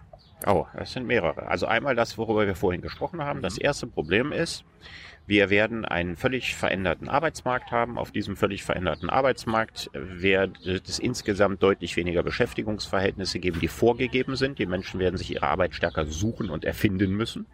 Oh, 0.47 0.65
es 0.73 0.93
sind 0.93 1.07
mehrere. 1.07 1.49
Also 1.49 1.67
einmal 1.67 1.95
das, 1.95 2.17
worüber 2.17 2.47
wir 2.47 2.55
vorhin 2.55 2.81
gesprochen 2.81 3.21
haben. 3.21 3.43
Das 3.43 3.59
erste 3.59 3.87
Problem 3.87 4.33
ist, 4.33 4.65
wir 5.29 5.51
werden 5.51 5.85
einen 5.85 6.17
völlig 6.17 6.57
veränderten 6.57 7.07
Arbeitsmarkt 7.07 7.71
haben. 7.71 7.99
Auf 7.99 8.13
diesem 8.13 8.35
völlig 8.35 8.65
veränderten 8.65 9.11
Arbeitsmarkt 9.11 9.91
wird 9.93 10.67
es 10.67 10.99
insgesamt 10.99 11.63
deutlich 11.63 11.97
weniger 11.97 12.23
Beschäftigungsverhältnisse 12.23 13.39
geben, 13.39 13.61
die 13.61 13.69
vorgegeben 13.69 14.37
sind. 14.37 14.59
Die 14.59 14.65
Menschen 14.65 14.99
werden 14.99 15.19
sich 15.19 15.31
ihre 15.31 15.47
Arbeit 15.47 15.75
stärker 15.75 16.07
suchen 16.07 16.49
und 16.49 16.65
erfinden 16.65 17.13
müssen. 17.13 17.45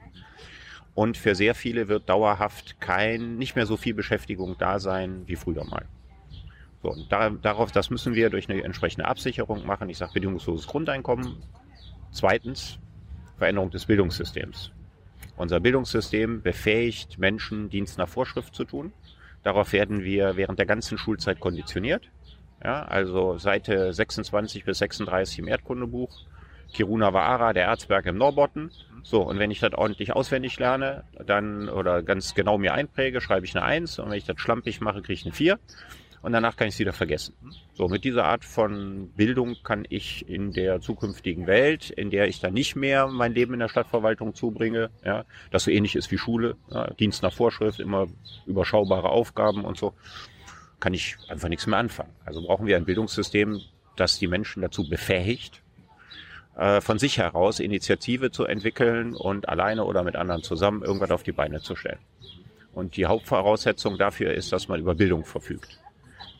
Und 0.94 1.16
für 1.16 1.34
sehr 1.34 1.56
viele 1.56 1.88
wird 1.88 2.08
dauerhaft 2.08 2.80
kein, 2.80 3.38
nicht 3.38 3.56
mehr 3.56 3.66
so 3.66 3.76
viel 3.76 3.94
Beschäftigung 3.94 4.54
da 4.56 4.78
sein 4.78 5.24
wie 5.26 5.34
früher 5.34 5.64
mal. 5.64 5.86
So, 6.80 6.92
und 6.92 7.10
da, 7.10 7.30
darauf, 7.30 7.72
das 7.72 7.90
müssen 7.90 8.14
wir 8.14 8.30
durch 8.30 8.48
eine 8.48 8.62
entsprechende 8.62 9.08
Absicherung 9.08 9.66
machen. 9.66 9.88
Ich 9.88 9.98
sage 9.98 10.12
bedingungsloses 10.12 10.68
Grundeinkommen. 10.68 11.42
Zweitens, 12.12 12.78
Veränderung 13.36 13.72
des 13.72 13.86
Bildungssystems. 13.86 14.70
Unser 15.36 15.60
Bildungssystem 15.60 16.42
befähigt 16.42 17.18
Menschen, 17.18 17.68
Dienst 17.68 17.98
nach 17.98 18.08
Vorschrift 18.08 18.54
zu 18.54 18.64
tun. 18.64 18.92
Darauf 19.42 19.72
werden 19.72 20.04
wir 20.04 20.36
während 20.36 20.58
der 20.58 20.66
ganzen 20.66 20.96
Schulzeit 20.96 21.40
konditioniert. 21.40 22.08
Ja, 22.62 22.84
also 22.84 23.36
Seite 23.36 23.92
26 23.92 24.64
bis 24.64 24.78
36 24.78 25.40
im 25.40 25.48
Erdkundebuch. 25.48 26.24
Kiruna 26.72 27.12
Vaara, 27.12 27.52
der 27.52 27.64
Erzberg 27.64 28.06
im 28.06 28.16
Norbotten. 28.16 28.70
So, 29.02 29.22
und 29.22 29.38
wenn 29.38 29.50
ich 29.50 29.60
das 29.60 29.74
ordentlich 29.74 30.12
auswendig 30.14 30.58
lerne, 30.58 31.04
dann 31.26 31.68
oder 31.68 32.02
ganz 32.02 32.34
genau 32.34 32.56
mir 32.56 32.72
einpräge, 32.72 33.20
schreibe 33.20 33.44
ich 33.44 33.54
eine 33.54 33.64
1 33.64 33.98
und 33.98 34.10
wenn 34.10 34.16
ich 34.16 34.24
das 34.24 34.40
schlampig 34.40 34.80
mache, 34.80 35.02
kriege 35.02 35.12
ich 35.12 35.24
eine 35.26 35.34
4 35.34 35.58
und 36.24 36.32
danach 36.32 36.56
kann 36.56 36.68
ich 36.68 36.74
es 36.74 36.80
wieder 36.80 36.94
vergessen. 36.94 37.34
So, 37.74 37.86
mit 37.86 38.02
dieser 38.02 38.24
Art 38.24 38.46
von 38.46 39.10
Bildung 39.14 39.56
kann 39.62 39.84
ich 39.86 40.26
in 40.26 40.54
der 40.54 40.80
zukünftigen 40.80 41.46
Welt, 41.46 41.90
in 41.90 42.08
der 42.08 42.28
ich 42.28 42.40
dann 42.40 42.54
nicht 42.54 42.76
mehr 42.76 43.08
mein 43.08 43.34
Leben 43.34 43.52
in 43.52 43.60
der 43.60 43.68
Stadtverwaltung 43.68 44.34
zubringe, 44.34 44.88
ja, 45.04 45.26
das 45.50 45.64
so 45.64 45.70
ähnlich 45.70 45.96
ist 45.96 46.10
wie 46.10 46.16
Schule, 46.16 46.56
ja, 46.70 46.86
Dienst 46.94 47.22
nach 47.22 47.34
Vorschrift, 47.34 47.78
immer 47.78 48.06
überschaubare 48.46 49.10
Aufgaben 49.10 49.66
und 49.66 49.76
so, 49.76 49.92
kann 50.80 50.94
ich 50.94 51.18
einfach 51.28 51.50
nichts 51.50 51.66
mehr 51.66 51.78
anfangen. 51.78 52.12
Also 52.24 52.40
brauchen 52.40 52.66
wir 52.66 52.78
ein 52.78 52.86
Bildungssystem, 52.86 53.60
das 53.96 54.18
die 54.18 54.26
Menschen 54.26 54.62
dazu 54.62 54.88
befähigt, 54.88 55.60
äh, 56.56 56.80
von 56.80 56.98
sich 56.98 57.18
heraus 57.18 57.60
Initiative 57.60 58.30
zu 58.30 58.46
entwickeln 58.46 59.14
und 59.14 59.50
alleine 59.50 59.84
oder 59.84 60.02
mit 60.02 60.16
anderen 60.16 60.42
zusammen 60.42 60.82
irgendwas 60.82 61.10
auf 61.10 61.22
die 61.22 61.32
Beine 61.32 61.60
zu 61.60 61.76
stellen. 61.76 62.00
Und 62.72 62.96
die 62.96 63.04
Hauptvoraussetzung 63.04 63.98
dafür 63.98 64.32
ist, 64.32 64.52
dass 64.52 64.68
man 64.68 64.80
über 64.80 64.94
Bildung 64.94 65.26
verfügt. 65.26 65.83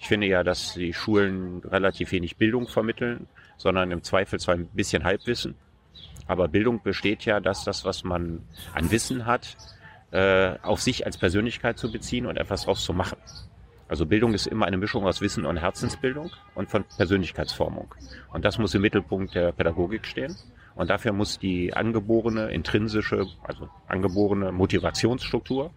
Ich 0.04 0.08
finde 0.08 0.26
ja, 0.26 0.44
dass 0.44 0.74
die 0.74 0.92
Schulen 0.92 1.62
relativ 1.64 2.12
wenig 2.12 2.36
Bildung 2.36 2.68
vermitteln, 2.68 3.26
sondern 3.56 3.90
im 3.90 4.02
Zweifelsfall 4.02 4.56
ein 4.56 4.66
bisschen 4.66 5.02
Halbwissen. 5.02 5.54
Aber 6.26 6.46
Bildung 6.46 6.82
besteht 6.82 7.24
ja, 7.24 7.40
dass 7.40 7.64
das, 7.64 7.86
was 7.86 8.04
man 8.04 8.42
an 8.74 8.90
Wissen 8.90 9.24
hat, 9.24 9.56
äh, 10.10 10.58
auf 10.60 10.82
sich 10.82 11.06
als 11.06 11.16
Persönlichkeit 11.16 11.78
zu 11.78 11.90
beziehen 11.90 12.26
und 12.26 12.36
etwas 12.36 12.66
daraus 12.66 12.84
zu 12.84 12.92
machen. 12.92 13.16
Also 13.88 14.04
Bildung 14.04 14.34
ist 14.34 14.46
immer 14.46 14.66
eine 14.66 14.76
Mischung 14.76 15.06
aus 15.06 15.22
Wissen 15.22 15.46
und 15.46 15.56
Herzensbildung 15.56 16.30
und 16.54 16.70
von 16.70 16.84
Persönlichkeitsformung. 16.98 17.94
Und 18.30 18.44
das 18.44 18.58
muss 18.58 18.74
im 18.74 18.82
Mittelpunkt 18.82 19.34
der 19.34 19.52
Pädagogik 19.52 20.04
stehen. 20.04 20.36
Und 20.74 20.90
dafür 20.90 21.12
muss 21.12 21.38
die 21.38 21.72
angeborene, 21.72 22.50
intrinsische, 22.50 23.26
also 23.42 23.68
angeborene 23.86 24.50
Motivationsstruktur, 24.50 25.70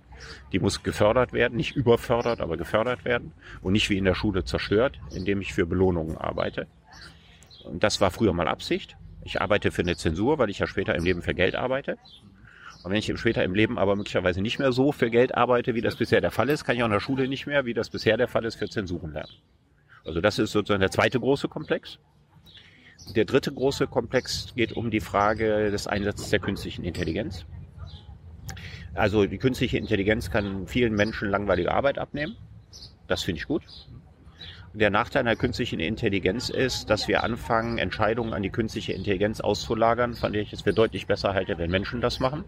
die 0.52 0.60
muss 0.60 0.82
gefördert 0.82 1.34
werden, 1.34 1.56
nicht 1.56 1.76
überfördert, 1.76 2.42
aber 2.42 2.58
gefördert 2.58 3.06
werden 3.06 3.34
und 3.62 3.74
nicht 3.74 3.90
wie 3.90 3.98
in 3.98 4.06
der 4.06 4.16
Schule 4.16 4.44
zerstört, 4.44 5.00
indem 5.14 5.42
ich 5.42 5.54
für 5.54 5.68
Belohnungen 5.68 6.18
arbeite. 6.18 6.68
Und 7.64 7.84
das 7.84 8.02
war 8.02 8.10
früher 8.10 8.34
mal 8.34 8.48
Absicht. 8.48 8.98
Ich 9.24 9.42
arbeite 9.42 9.72
für 9.72 9.82
eine 9.82 9.98
Zensur, 9.98 10.40
weil 10.40 10.50
ich 10.50 10.60
ja 10.60 10.68
später 10.68 10.96
im 10.96 11.04
Leben 11.04 11.22
für 11.22 11.36
Geld 11.36 11.56
arbeite. 11.56 11.98
Und 12.84 12.92
wenn 12.92 13.00
ich 13.00 13.20
später 13.20 13.44
im 13.44 13.54
Leben 13.54 13.78
aber 13.78 13.96
möglicherweise 13.96 14.42
nicht 14.42 14.60
mehr 14.60 14.72
so 14.72 14.92
für 14.92 15.10
Geld 15.10 15.36
arbeite, 15.36 15.76
wie 15.76 15.82
das 15.82 15.98
bisher 15.98 16.22
der 16.22 16.32
Fall 16.32 16.50
ist, 16.50 16.64
kann 16.64 16.76
ich 16.76 16.82
auch 16.82 16.88
in 16.88 16.94
der 16.94 17.02
Schule 17.02 17.28
nicht 17.28 17.46
mehr, 17.46 17.66
wie 17.66 17.74
das 17.74 17.90
bisher 17.90 18.18
der 18.18 18.28
Fall 18.28 18.46
ist, 18.46 18.56
für 18.56 18.70
Zensuren 18.70 19.12
lernen. 19.12 19.34
Also 20.06 20.22
das 20.22 20.40
ist 20.40 20.54
sozusagen 20.54 20.80
der 20.80 20.92
zweite 20.92 21.20
große 21.20 21.50
Komplex. 21.50 22.00
Der 23.16 23.26
dritte 23.26 23.52
große 23.52 23.88
Komplex 23.88 24.54
geht 24.56 24.74
um 24.74 24.92
die 24.92 25.00
Frage 25.00 25.72
des 25.72 25.88
Einsatzes 25.88 26.30
der 26.30 26.40
künstlichen 26.40 26.84
Intelligenz. 26.84 27.46
Also 28.94 29.26
die 29.26 29.38
künstliche 29.38 29.78
Intelligenz 29.78 30.32
kann 30.32 30.68
vielen 30.68 30.94
Menschen 30.94 31.30
langweilige 31.30 31.72
Arbeit 31.72 32.00
abnehmen. 32.00 32.36
Das 33.08 33.24
finde 33.24 33.40
ich 33.40 33.48
gut. 33.48 33.64
Der 34.74 34.90
Nachteil 34.90 35.22
einer 35.22 35.36
künstlichen 35.36 35.80
Intelligenz 35.80 36.50
ist, 36.50 36.90
dass 36.90 37.08
wir 37.08 37.24
anfangen, 37.24 37.78
Entscheidungen 37.78 38.34
an 38.34 38.44
die 38.44 38.50
künstliche 38.50 38.94
Intelligenz 38.94 39.40
auszulagern, 39.40 40.14
von 40.14 40.34
der 40.34 40.42
ich 40.42 40.54
es 40.54 40.62
für 40.62 40.74
deutlich 40.74 41.08
besser 41.08 41.34
halte, 41.34 41.58
wenn 41.58 41.72
Menschen 41.72 42.02
das 42.02 42.20
machen. 42.20 42.44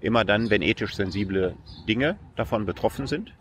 Immer 0.00 0.24
dann, 0.24 0.50
wenn 0.50 0.62
ethisch 0.62 0.96
sensible 0.96 1.54
Dinge 1.86 2.16
davon 2.34 2.66
betroffen 2.66 3.06
sind. 3.06 3.32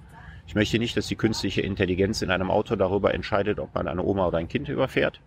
Ich 0.46 0.56
möchte 0.56 0.78
nicht, 0.78 0.96
dass 0.96 1.08
die 1.08 1.16
künstliche 1.16 1.62
Intelligenz 1.62 2.22
in 2.22 2.30
einem 2.30 2.52
Auto 2.52 2.76
darüber 2.76 3.14
entscheidet, 3.14 3.60
ob 3.60 3.74
man 3.74 3.88
eine 3.88 4.04
Oma 4.04 4.28
oder 4.28 4.38
ein 4.38 4.48
Kind 4.48 4.70
überfährt. 4.70 5.20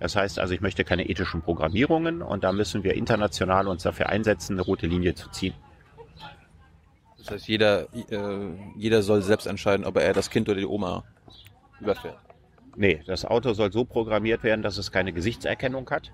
Das 0.00 0.14
heißt 0.14 0.38
also, 0.38 0.54
ich 0.54 0.60
möchte 0.60 0.84
keine 0.84 1.08
ethischen 1.08 1.42
Programmierungen 1.42 2.22
und 2.22 2.44
da 2.44 2.52
müssen 2.52 2.84
wir 2.84 2.94
international 2.94 3.66
uns 3.66 3.82
dafür 3.82 4.08
einsetzen, 4.08 4.54
eine 4.54 4.62
rote 4.62 4.86
Linie 4.86 5.14
zu 5.14 5.28
ziehen. 5.30 5.54
Das 7.18 7.30
heißt, 7.32 7.48
jeder, 7.48 7.92
äh, 8.10 8.54
jeder 8.76 9.02
soll 9.02 9.22
selbst 9.22 9.46
entscheiden, 9.46 9.84
ob 9.84 9.96
er 9.96 10.12
das 10.12 10.30
Kind 10.30 10.48
oder 10.48 10.58
die 10.58 10.66
Oma 10.66 11.04
überfährt. 11.80 12.18
Nee, 12.76 13.02
das 13.06 13.24
Auto 13.24 13.52
soll 13.54 13.72
so 13.72 13.84
programmiert 13.84 14.44
werden, 14.44 14.62
dass 14.62 14.78
es 14.78 14.92
keine 14.92 15.12
Gesichtserkennung 15.12 15.90
hat. 15.90 16.12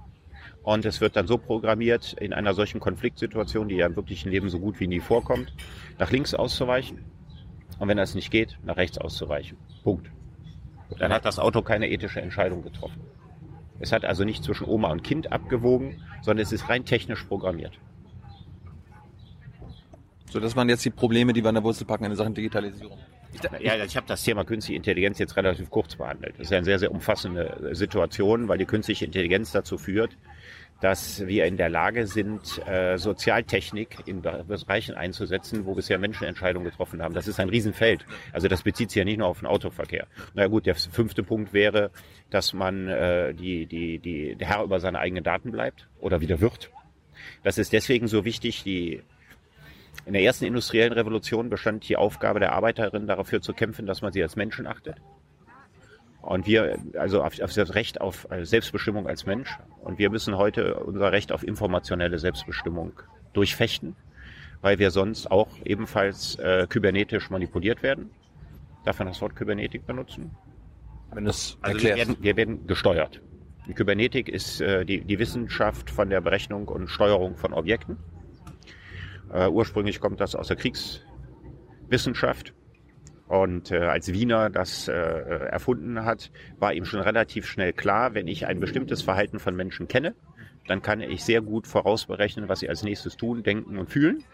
Und 0.62 0.87
es 0.87 1.03
wird 1.03 1.14
dann 1.14 1.26
so 1.26 1.37
programmiert, 1.37 2.14
in 2.14 2.32
einer 2.32 2.55
solchen 2.55 2.80
Konfliktsituation, 2.80 3.68
die 3.68 3.76
ja 3.76 3.87
im 3.87 3.97
wirklichen 3.97 4.30
Leben 4.30 4.49
so 4.49 4.59
gut 4.59 4.80
wie 4.80 4.87
nie 4.87 5.01
vorkommt, 5.01 5.53
nach 5.99 6.11
links 6.11 6.32
auszuweichen. 6.32 7.05
Und 7.78 7.89
wenn 7.89 7.99
das 7.99 8.14
nicht 8.14 8.30
geht, 8.30 8.57
nach 8.64 8.78
rechts 8.78 8.97
auszuweichen. 8.97 9.59
Punkt. 9.82 10.11
Dann 10.99 11.12
hat 11.12 11.26
das 11.26 11.39
Auto 11.39 11.61
keine 11.61 11.91
ethische 11.91 12.22
Entscheidung 12.22 12.62
getroffen. 12.62 13.01
Es 13.80 13.92
hat 13.92 14.04
also 14.04 14.24
nicht 14.24 14.44
zwischen 14.44 14.66
Oma 14.66 14.90
und 14.90 15.02
Kind 15.02 15.32
abgewogen, 15.32 16.02
sondern 16.22 16.42
es 16.42 16.52
ist 16.52 16.68
rein 16.68 16.84
technisch 16.84 17.24
programmiert. 17.24 17.78
So, 20.30 20.40
das 20.40 20.56
waren 20.56 20.68
jetzt 20.68 20.84
die 20.84 20.90
Probleme, 20.90 21.32
die 21.32 21.44
wir 21.44 21.48
an 21.48 21.54
der 21.54 21.64
Wurzel 21.64 21.84
packen 21.84 22.04
in 22.04 22.16
Sachen 22.16 22.34
Digitalisierung. 22.34 22.98
Ich, 23.32 23.40
ja, 23.60 23.84
ich 23.84 23.96
habe 23.96 24.06
das 24.06 24.22
Thema 24.22 24.44
künstliche 24.44 24.76
Intelligenz 24.76 25.18
jetzt 25.18 25.36
relativ 25.36 25.70
kurz 25.70 25.96
behandelt. 25.96 26.34
Das 26.38 26.46
ist 26.46 26.52
eine 26.52 26.64
sehr, 26.64 26.78
sehr 26.78 26.90
umfassende 26.92 27.70
Situation, 27.72 28.48
weil 28.48 28.58
die 28.58 28.64
künstliche 28.64 29.04
Intelligenz 29.04 29.52
dazu 29.52 29.76
führt, 29.76 30.16
dass 30.80 31.26
wir 31.26 31.46
in 31.46 31.56
der 31.56 31.68
Lage 31.68 32.06
sind, 32.06 32.60
äh, 32.66 32.98
Sozialtechnik 32.98 34.06
in 34.06 34.22
Bereichen 34.22 34.94
einzusetzen, 34.94 35.64
wo 35.64 35.74
bisher 35.74 35.98
Menschen 35.98 36.24
Entscheidungen 36.24 36.66
getroffen 36.66 37.02
haben. 37.02 37.14
Das 37.14 37.28
ist 37.28 37.40
ein 37.40 37.48
Riesenfeld. 37.48 38.04
Also 38.32 38.48
das 38.48 38.62
bezieht 38.62 38.90
sich 38.90 38.98
ja 38.98 39.04
nicht 39.04 39.18
nur 39.18 39.28
auf 39.28 39.38
den 39.38 39.46
Autoverkehr. 39.46 40.06
Na 40.34 40.46
gut, 40.46 40.66
der 40.66 40.74
fünfte 40.74 41.22
Punkt 41.22 41.52
wäre, 41.52 41.90
dass 42.30 42.52
man 42.52 42.88
äh, 42.88 43.34
die, 43.34 43.66
die, 43.66 43.98
die, 43.98 44.34
der 44.34 44.48
Herr 44.48 44.64
über 44.64 44.80
seine 44.80 44.98
eigenen 44.98 45.24
Daten 45.24 45.52
bleibt 45.52 45.88
oder 46.00 46.20
wieder 46.20 46.40
wird. 46.40 46.70
Das 47.42 47.58
ist 47.58 47.72
deswegen 47.72 48.08
so 48.08 48.24
wichtig, 48.24 48.62
die 48.64 49.02
in 50.06 50.12
der 50.12 50.22
ersten 50.22 50.44
industriellen 50.44 50.92
Revolution 50.92 51.48
bestand 51.48 51.88
die 51.88 51.96
Aufgabe 51.96 52.40
der 52.40 52.52
Arbeiterin 52.52 53.06
dafür 53.06 53.40
zu 53.40 53.54
kämpfen, 53.54 53.86
dass 53.86 54.02
man 54.02 54.12
sie 54.12 54.22
als 54.22 54.36
Menschen 54.36 54.66
achtet. 54.66 54.96
Und 56.24 56.46
wir, 56.46 56.78
also 56.98 57.22
auf, 57.22 57.38
auf 57.40 57.52
das 57.52 57.74
Recht 57.74 58.00
auf 58.00 58.26
Selbstbestimmung 58.42 59.06
als 59.06 59.26
Mensch. 59.26 59.58
Und 59.82 59.98
wir 59.98 60.08
müssen 60.08 60.38
heute 60.38 60.76
unser 60.76 61.12
Recht 61.12 61.32
auf 61.32 61.42
informationelle 61.46 62.18
Selbstbestimmung 62.18 62.92
durchfechten, 63.34 63.94
weil 64.62 64.78
wir 64.78 64.90
sonst 64.90 65.30
auch 65.30 65.48
ebenfalls 65.64 66.36
äh, 66.36 66.66
kybernetisch 66.68 67.28
manipuliert 67.28 67.82
werden. 67.82 68.10
Darf 68.84 68.98
man 68.98 69.08
das 69.08 69.20
Wort 69.20 69.36
Kybernetik 69.36 69.86
benutzen? 69.86 70.30
Wenn 71.12 71.26
es 71.26 71.58
also 71.60 71.82
wir 71.82 71.94
werden, 71.94 72.16
wir 72.20 72.36
werden 72.36 72.66
gesteuert. 72.66 73.20
Die 73.68 73.74
Kybernetik 73.74 74.28
ist 74.28 74.60
äh, 74.60 74.84
die, 74.84 75.02
die 75.02 75.18
Wissenschaft 75.18 75.90
von 75.90 76.10
der 76.10 76.20
Berechnung 76.20 76.68
und 76.68 76.88
Steuerung 76.88 77.36
von 77.36 77.52
Objekten. 77.52 77.98
Äh, 79.32 79.48
ursprünglich 79.48 80.00
kommt 80.00 80.20
das 80.20 80.34
aus 80.34 80.48
der 80.48 80.56
Kriegswissenschaft. 80.56 82.54
Und 83.26 83.70
äh, 83.70 83.78
als 83.78 84.12
Wiener 84.12 84.50
das 84.50 84.88
äh, 84.88 84.92
erfunden 84.92 86.04
hat, 86.04 86.30
war 86.58 86.74
ihm 86.74 86.84
schon 86.84 87.00
relativ 87.00 87.46
schnell 87.46 87.72
klar, 87.72 88.14
wenn 88.14 88.28
ich 88.28 88.46
ein 88.46 88.60
bestimmtes 88.60 89.02
Verhalten 89.02 89.38
von 89.38 89.56
Menschen 89.56 89.88
kenne, 89.88 90.14
dann 90.66 90.82
kann 90.82 91.00
ich 91.00 91.24
sehr 91.24 91.40
gut 91.40 91.66
vorausberechnen, 91.66 92.48
was 92.48 92.60
sie 92.60 92.68
als 92.68 92.82
nächstes 92.82 93.16
tun, 93.16 93.42
denken 93.42 93.78
und 93.78 93.90
fühlen. 93.90 94.24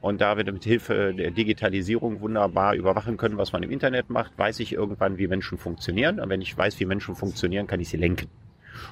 Und 0.00 0.20
da 0.20 0.36
wir 0.36 0.50
mit 0.50 0.64
Hilfe 0.64 1.14
der 1.14 1.30
Digitalisierung 1.30 2.20
wunderbar 2.20 2.74
überwachen 2.74 3.16
können, 3.16 3.36
was 3.36 3.52
man 3.52 3.62
im 3.62 3.70
Internet 3.70 4.08
macht, 4.08 4.38
weiß 4.38 4.60
ich 4.60 4.72
irgendwann, 4.72 5.18
wie 5.18 5.26
Menschen 5.26 5.58
funktionieren. 5.58 6.20
Und 6.20 6.28
wenn 6.28 6.40
ich 6.40 6.56
weiß, 6.56 6.80
wie 6.80 6.86
Menschen 6.86 7.14
funktionieren, 7.14 7.66
kann 7.66 7.80
ich 7.80 7.88
sie 7.88 7.98
lenken. 7.98 8.28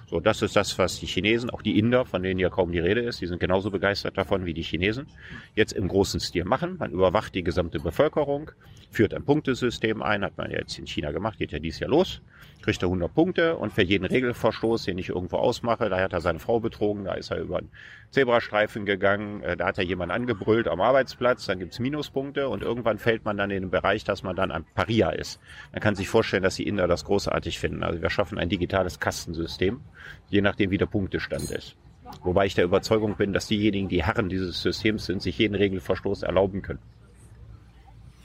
So, 0.07 0.21
das 0.21 0.43
ist 0.43 0.57
das, 0.57 0.79
was 0.79 1.01
die 1.01 1.07
Chinesen, 1.07 1.51
auch 1.51 1.63
die 1.63 1.79
Inder, 1.79 2.05
von 2.05 2.23
denen 2.23 2.41
ja 2.41 2.49
kaum 2.51 2.73
die 2.73 2.79
Rede 2.79 3.01
ist, 3.01 3.21
die 3.21 3.27
sind 3.27 3.41
genauso 3.41 3.71
begeistert 3.71 4.17
davon 4.17 4.47
wie 4.47 4.55
die 4.55 4.63
Chinesen, 4.63 5.07
jetzt 5.55 5.73
im 5.73 5.89
großen 5.89 6.21
Stil 6.21 6.45
machen. 6.45 6.77
Man 6.79 6.91
überwacht 6.91 7.35
die 7.35 7.43
gesamte 7.43 7.81
Bevölkerung, 7.81 8.51
führt 8.91 9.15
ein 9.15 9.25
Punktesystem 9.25 10.03
ein, 10.03 10.25
hat 10.25 10.37
man 10.39 10.51
ja 10.51 10.59
jetzt 10.59 10.79
in 10.79 10.87
China 10.87 11.13
gemacht, 11.13 11.39
geht 11.39 11.53
ja 11.53 11.59
dies 11.59 11.79
Jahr 11.79 11.91
los, 11.91 12.21
kriegt 12.63 12.83
er 12.83 12.89
100 12.89 13.15
Punkte 13.15 13.57
und 13.57 13.73
für 13.73 13.83
jeden 13.83 14.05
Regelverstoß, 14.05 14.85
den 14.85 14.99
ich 14.99 15.11
irgendwo 15.11 15.37
ausmache, 15.37 15.89
da 15.89 16.01
hat 16.01 16.13
er 16.13 16.21
seine 16.21 16.39
Frau 16.39 16.61
betrogen, 16.61 17.05
da 17.05 17.15
ist 17.15 17.31
er 17.31 17.39
über 17.39 17.59
einen 17.59 17.71
Zebrastreifen 18.11 18.85
gegangen, 18.85 19.43
äh, 19.43 19.57
da 19.57 19.67
hat 19.67 19.79
er 19.79 19.85
jemanden 19.85 20.15
angebrüllt 20.15 20.69
am 20.69 20.81
Arbeitsplatz, 20.81 21.47
dann 21.47 21.59
gibt's 21.59 21.79
Minuspunkte 21.79 22.49
und 22.49 22.63
irgendwann 22.63 22.99
fällt 22.99 23.25
man 23.25 23.37
dann 23.37 23.51
in 23.51 23.63
den 23.63 23.71
Bereich, 23.71 24.05
dass 24.05 24.23
man 24.23 24.37
dann 24.37 24.51
ein 24.51 24.65
Paria 24.75 25.11
ist. 25.11 25.41
Man 25.73 25.81
kann 25.81 25.95
sich 25.95 26.09
vorstellen, 26.09 26.43
dass 26.43 26.57
die 26.57 26.67
Inder 26.67 26.89
das 26.89 27.05
großartig 27.05 27.59
finden. 27.59 27.83
Also 27.83 28.03
wir 28.03 28.11
schaffen 28.11 28.39
ein 28.39 28.49
digitales 28.49 29.01
Kastensystem, 29.01 29.81
je 30.29 30.41
nachdem 30.41 30.71
wie 30.71 30.79
der 30.79 30.87
Punktestand 30.87 31.51
ist. 31.51 31.77
Wobei 32.23 32.47
ich 32.47 32.55
der 32.55 32.65
Überzeugung 32.65 33.17
bin, 33.17 33.33
dass 33.33 33.47
diejenigen, 33.47 33.89
die 33.89 34.05
Herren 34.05 34.29
dieses 34.29 34.63
Systems 34.63 35.07
sind, 35.07 35.23
sich 35.23 35.39
jeden 35.39 35.55
Regelverstoß 35.55 36.23
erlauben 36.23 36.63
können. 36.63 36.81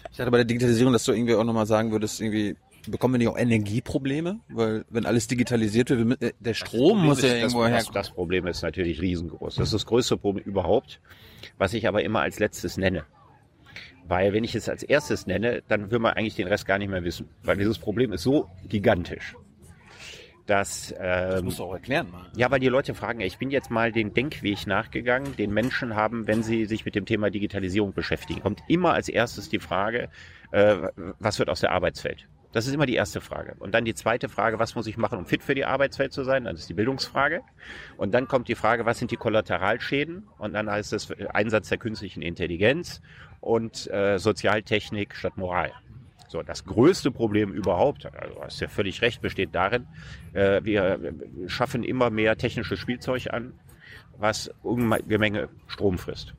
Ich 0.10 0.18
dachte 0.18 0.32
bei 0.32 0.38
der 0.38 0.46
Digitalisierung, 0.46 0.94
dass 0.94 1.06
du 1.06 1.12
irgendwie 1.12 1.36
auch 1.36 1.44
nochmal 1.44 1.66
sagen 1.66 1.92
würdest, 1.92 2.22
irgendwie 2.22 2.56
bekommen 2.90 3.16
wir 3.16 3.18
nicht 3.20 3.28
auch 3.28 3.38
Energieprobleme? 3.38 4.40
Weil 4.50 4.86
wenn 4.90 5.06
alles 5.06 5.28
digitalisiert 5.28 5.90
wird, 5.90 6.22
äh, 6.22 6.34
der 6.40 6.54
Strom 6.54 7.06
muss 7.06 7.22
ja 7.22 7.30
ist, 7.30 7.36
irgendwo 7.36 7.62
das, 7.62 7.72
herkommen. 7.72 7.94
Das, 7.94 8.08
das 8.08 8.16
Problem 8.16 8.48
ist 8.48 8.62
natürlich 8.62 9.02
riesengroß. 9.02 9.56
Das 9.56 9.68
ist 9.68 9.74
das 9.74 9.86
größte 9.86 10.18
Problem 10.18 10.46
überhaupt, 10.46 11.00
was 11.58 11.74
ich 11.74 11.88
aber 11.88 12.04
immer 12.04 12.22
als 12.22 12.40
letztes 12.40 12.78
nenne. 12.78 13.06
Weil 14.06 14.34
wenn 14.34 14.44
ich 14.44 14.54
es 14.54 14.68
als 14.68 14.84
erstes 14.84 15.28
nenne, 15.28 15.64
dann 15.68 15.90
will 15.92 16.00
man 16.00 16.14
eigentlich 16.14 16.36
den 16.36 16.48
Rest 16.48 16.66
gar 16.66 16.78
nicht 16.78 16.90
mehr 16.90 17.04
wissen. 17.04 17.30
Weil 17.44 17.58
dieses 17.58 17.80
Problem 17.80 18.12
ist 18.12 18.24
so 18.24 18.50
gigantisch. 18.68 19.36
Dass, 20.46 20.92
ähm, 21.00 21.30
das 21.30 21.42
musst 21.42 21.60
du 21.60 21.64
auch 21.64 21.74
erklären 21.74 22.12
mal. 22.12 22.30
Ja, 22.36 22.52
weil 22.52 22.60
die 22.60 22.68
Leute 22.68 22.94
fragen, 22.96 23.22
ich 23.22 23.38
bin 23.38 23.50
jetzt 23.50 23.72
mal 23.72 23.94
den 23.94 24.14
Denkweg 24.14 24.68
nachgegangen, 24.68 25.38
den 25.38 25.54
Menschen 25.54 25.96
haben, 25.96 26.28
wenn 26.28 26.44
sie 26.44 26.66
sich 26.66 26.84
mit 26.84 26.96
dem 26.96 27.06
Thema 27.06 27.30
Digitalisierung 27.30 27.94
beschäftigen. 27.94 28.42
Kommt 28.42 28.62
immer 28.68 28.94
als 28.94 29.08
erstes 29.08 29.48
die 29.48 29.60
Frage, 29.60 30.10
äh, 30.52 30.90
was 31.20 31.40
wird 31.40 31.50
aus 31.50 31.62
der 31.62 31.72
Arbeitswelt? 31.72 32.28
Das 32.54 32.68
ist 32.68 32.74
immer 32.74 32.86
die 32.86 32.96
erste 32.96 33.20
Frage. 33.20 33.56
Und 33.60 33.74
dann 33.74 33.84
die 33.84 33.96
zweite 33.96 34.30
Frage, 34.30 34.60
was 34.60 34.76
muss 34.76 34.88
ich 34.88 34.96
machen, 34.96 35.18
um 35.18 35.26
fit 35.26 35.44
für 35.44 35.56
die 35.56 35.66
Arbeitswelt 35.66 36.14
zu 36.14 36.24
sein? 36.24 36.46
Das 36.46 36.60
ist 36.60 36.70
die 36.70 36.76
Bildungsfrage. 36.76 37.42
Und 37.98 38.14
dann 38.14 38.28
kommt 38.28 38.48
die 38.48 38.56
Frage, 38.56 38.86
was 38.86 39.00
sind 39.00 39.12
die 39.12 39.18
Kollateralschäden? 39.18 40.28
Und 40.38 40.54
dann 40.54 40.70
heißt 40.70 40.94
es 40.94 41.12
Einsatz 41.12 41.70
der 41.70 41.80
künstlichen 41.80 42.22
Intelligenz 42.22 43.02
und 43.42 43.92
äh, 43.92 44.20
Sozialtechnik 44.20 45.16
statt 45.16 45.36
Moral. 45.36 45.72
So, 46.28 46.44
das 46.44 46.64
größte 46.66 47.12
Problem 47.12 47.52
überhaupt, 47.52 48.06
also 48.06 48.42
hast 48.42 48.60
ja 48.60 48.68
völlig 48.68 49.02
recht, 49.02 49.22
besteht 49.22 49.54
darin, 49.54 49.88
äh, 50.34 50.64
wir 50.64 51.14
schaffen 51.48 51.84
immer 51.84 52.10
mehr 52.10 52.38
technisches 52.38 52.80
Spielzeug 52.80 53.28
an, 53.32 53.54
was 54.18 54.52
Ungemenge 54.64 55.50
Strom 55.68 55.98
frisst. 55.98 56.34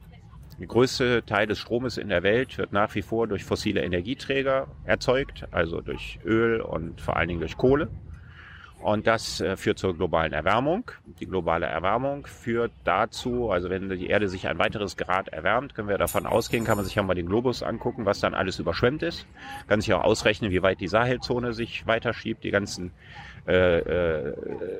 Der 0.58 0.66
größte 0.68 1.24
Teil 1.26 1.48
des 1.48 1.58
Stromes 1.58 1.96
in 1.96 2.08
der 2.08 2.22
Welt 2.22 2.58
wird 2.58 2.72
nach 2.72 2.94
wie 2.94 3.02
vor 3.02 3.26
durch 3.26 3.44
fossile 3.44 3.82
Energieträger 3.82 4.68
erzeugt, 4.84 5.48
also 5.50 5.80
durch 5.80 6.20
Öl 6.24 6.60
und 6.60 7.00
vor 7.00 7.16
allen 7.16 7.28
Dingen 7.28 7.40
durch 7.40 7.56
Kohle. 7.56 7.88
Und 8.80 9.06
das 9.06 9.40
äh, 9.40 9.56
führt 9.56 9.78
zur 9.78 9.96
globalen 9.96 10.34
Erwärmung. 10.34 10.90
Die 11.18 11.26
globale 11.26 11.64
Erwärmung 11.64 12.26
führt 12.26 12.70
dazu, 12.84 13.50
also 13.50 13.70
wenn 13.70 13.88
die 13.88 14.08
Erde 14.08 14.28
sich 14.28 14.46
ein 14.46 14.58
weiteres 14.58 14.98
Grad 14.98 15.28
erwärmt, 15.28 15.74
können 15.74 15.88
wir 15.88 15.96
davon 15.96 16.26
ausgehen, 16.26 16.64
kann 16.64 16.76
man 16.76 16.84
sich 16.84 16.94
ja 16.94 17.02
mal 17.02 17.14
den 17.14 17.26
Globus 17.26 17.62
angucken, 17.62 18.04
was 18.04 18.20
dann 18.20 18.34
alles 18.34 18.58
überschwemmt 18.58 19.02
ist. 19.02 19.26
Kann 19.68 19.80
sich 19.80 19.92
auch 19.94 20.04
ausrechnen, 20.04 20.50
wie 20.50 20.62
weit 20.62 20.80
die 20.80 20.88
Sahelzone 20.88 21.54
sich 21.54 21.86
weiterschiebt, 21.86 22.44
die 22.44 22.50
ganzen 22.50 22.92
äh, 23.46 23.78
äh, 23.78 24.34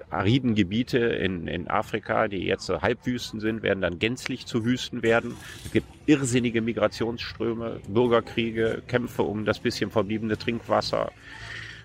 ariden 0.09 0.55
Gebiete 0.55 0.99
in, 0.99 1.47
in 1.49 1.69
Afrika, 1.69 2.29
die 2.29 2.45
jetzt 2.45 2.65
so 2.65 2.81
Halbwüsten 2.81 3.41
sind, 3.41 3.63
werden 3.63 3.83
dann 3.83 3.99
gänzlich 3.99 4.47
zu 4.47 4.65
Wüsten 4.65 5.03
werden. 5.03 5.37
Es 5.65 5.73
gibt 5.73 5.87
irrsinnige 6.07 6.63
Migrationsströme, 6.63 7.81
Bürgerkriege, 7.89 8.83
Kämpfe 8.87 9.23
um 9.23 9.45
das 9.45 9.61
bisschen 9.61 9.91
verbliebene 9.91 10.39
Trinkwasser 10.39 11.13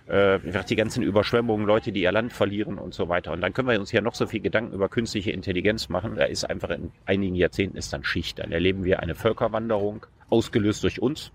äh, 0.10 0.39
die 0.69 0.76
ganzen 0.76 1.03
Überschwemmungen, 1.03 1.65
Leute, 1.65 1.91
die 1.91 2.01
ihr 2.01 2.11
Land 2.11 2.34
verlieren 2.34 2.77
und 2.77 2.93
so 2.93 3.10
weiter. 3.10 3.31
Und 3.31 3.41
dann 3.41 3.53
können 3.53 3.68
wir 3.68 3.80
uns 3.80 3.91
ja 3.91 4.01
noch 4.01 4.15
so 4.15 4.26
viel 4.26 4.39
Gedanken 4.39 4.73
über 4.73 4.89
künstliche 4.89 5.31
Intelligenz 5.31 5.89
machen. 5.89 6.15
Da 6.15 6.26
ist 6.26 6.49
einfach 6.49 6.69
in 6.72 6.91
einigen 7.06 7.35
Jahrzehnten 7.35 7.77
ist 7.77 7.93
dann 7.93 8.03
Schicht. 8.03 8.39
Dann 8.39 8.51
erleben 8.51 8.84
wir 8.84 9.01
eine 9.01 9.15
Völkerwanderung, 9.15 10.06
ausgelöst 10.30 10.84
durch 10.84 11.01
uns, 11.01 11.31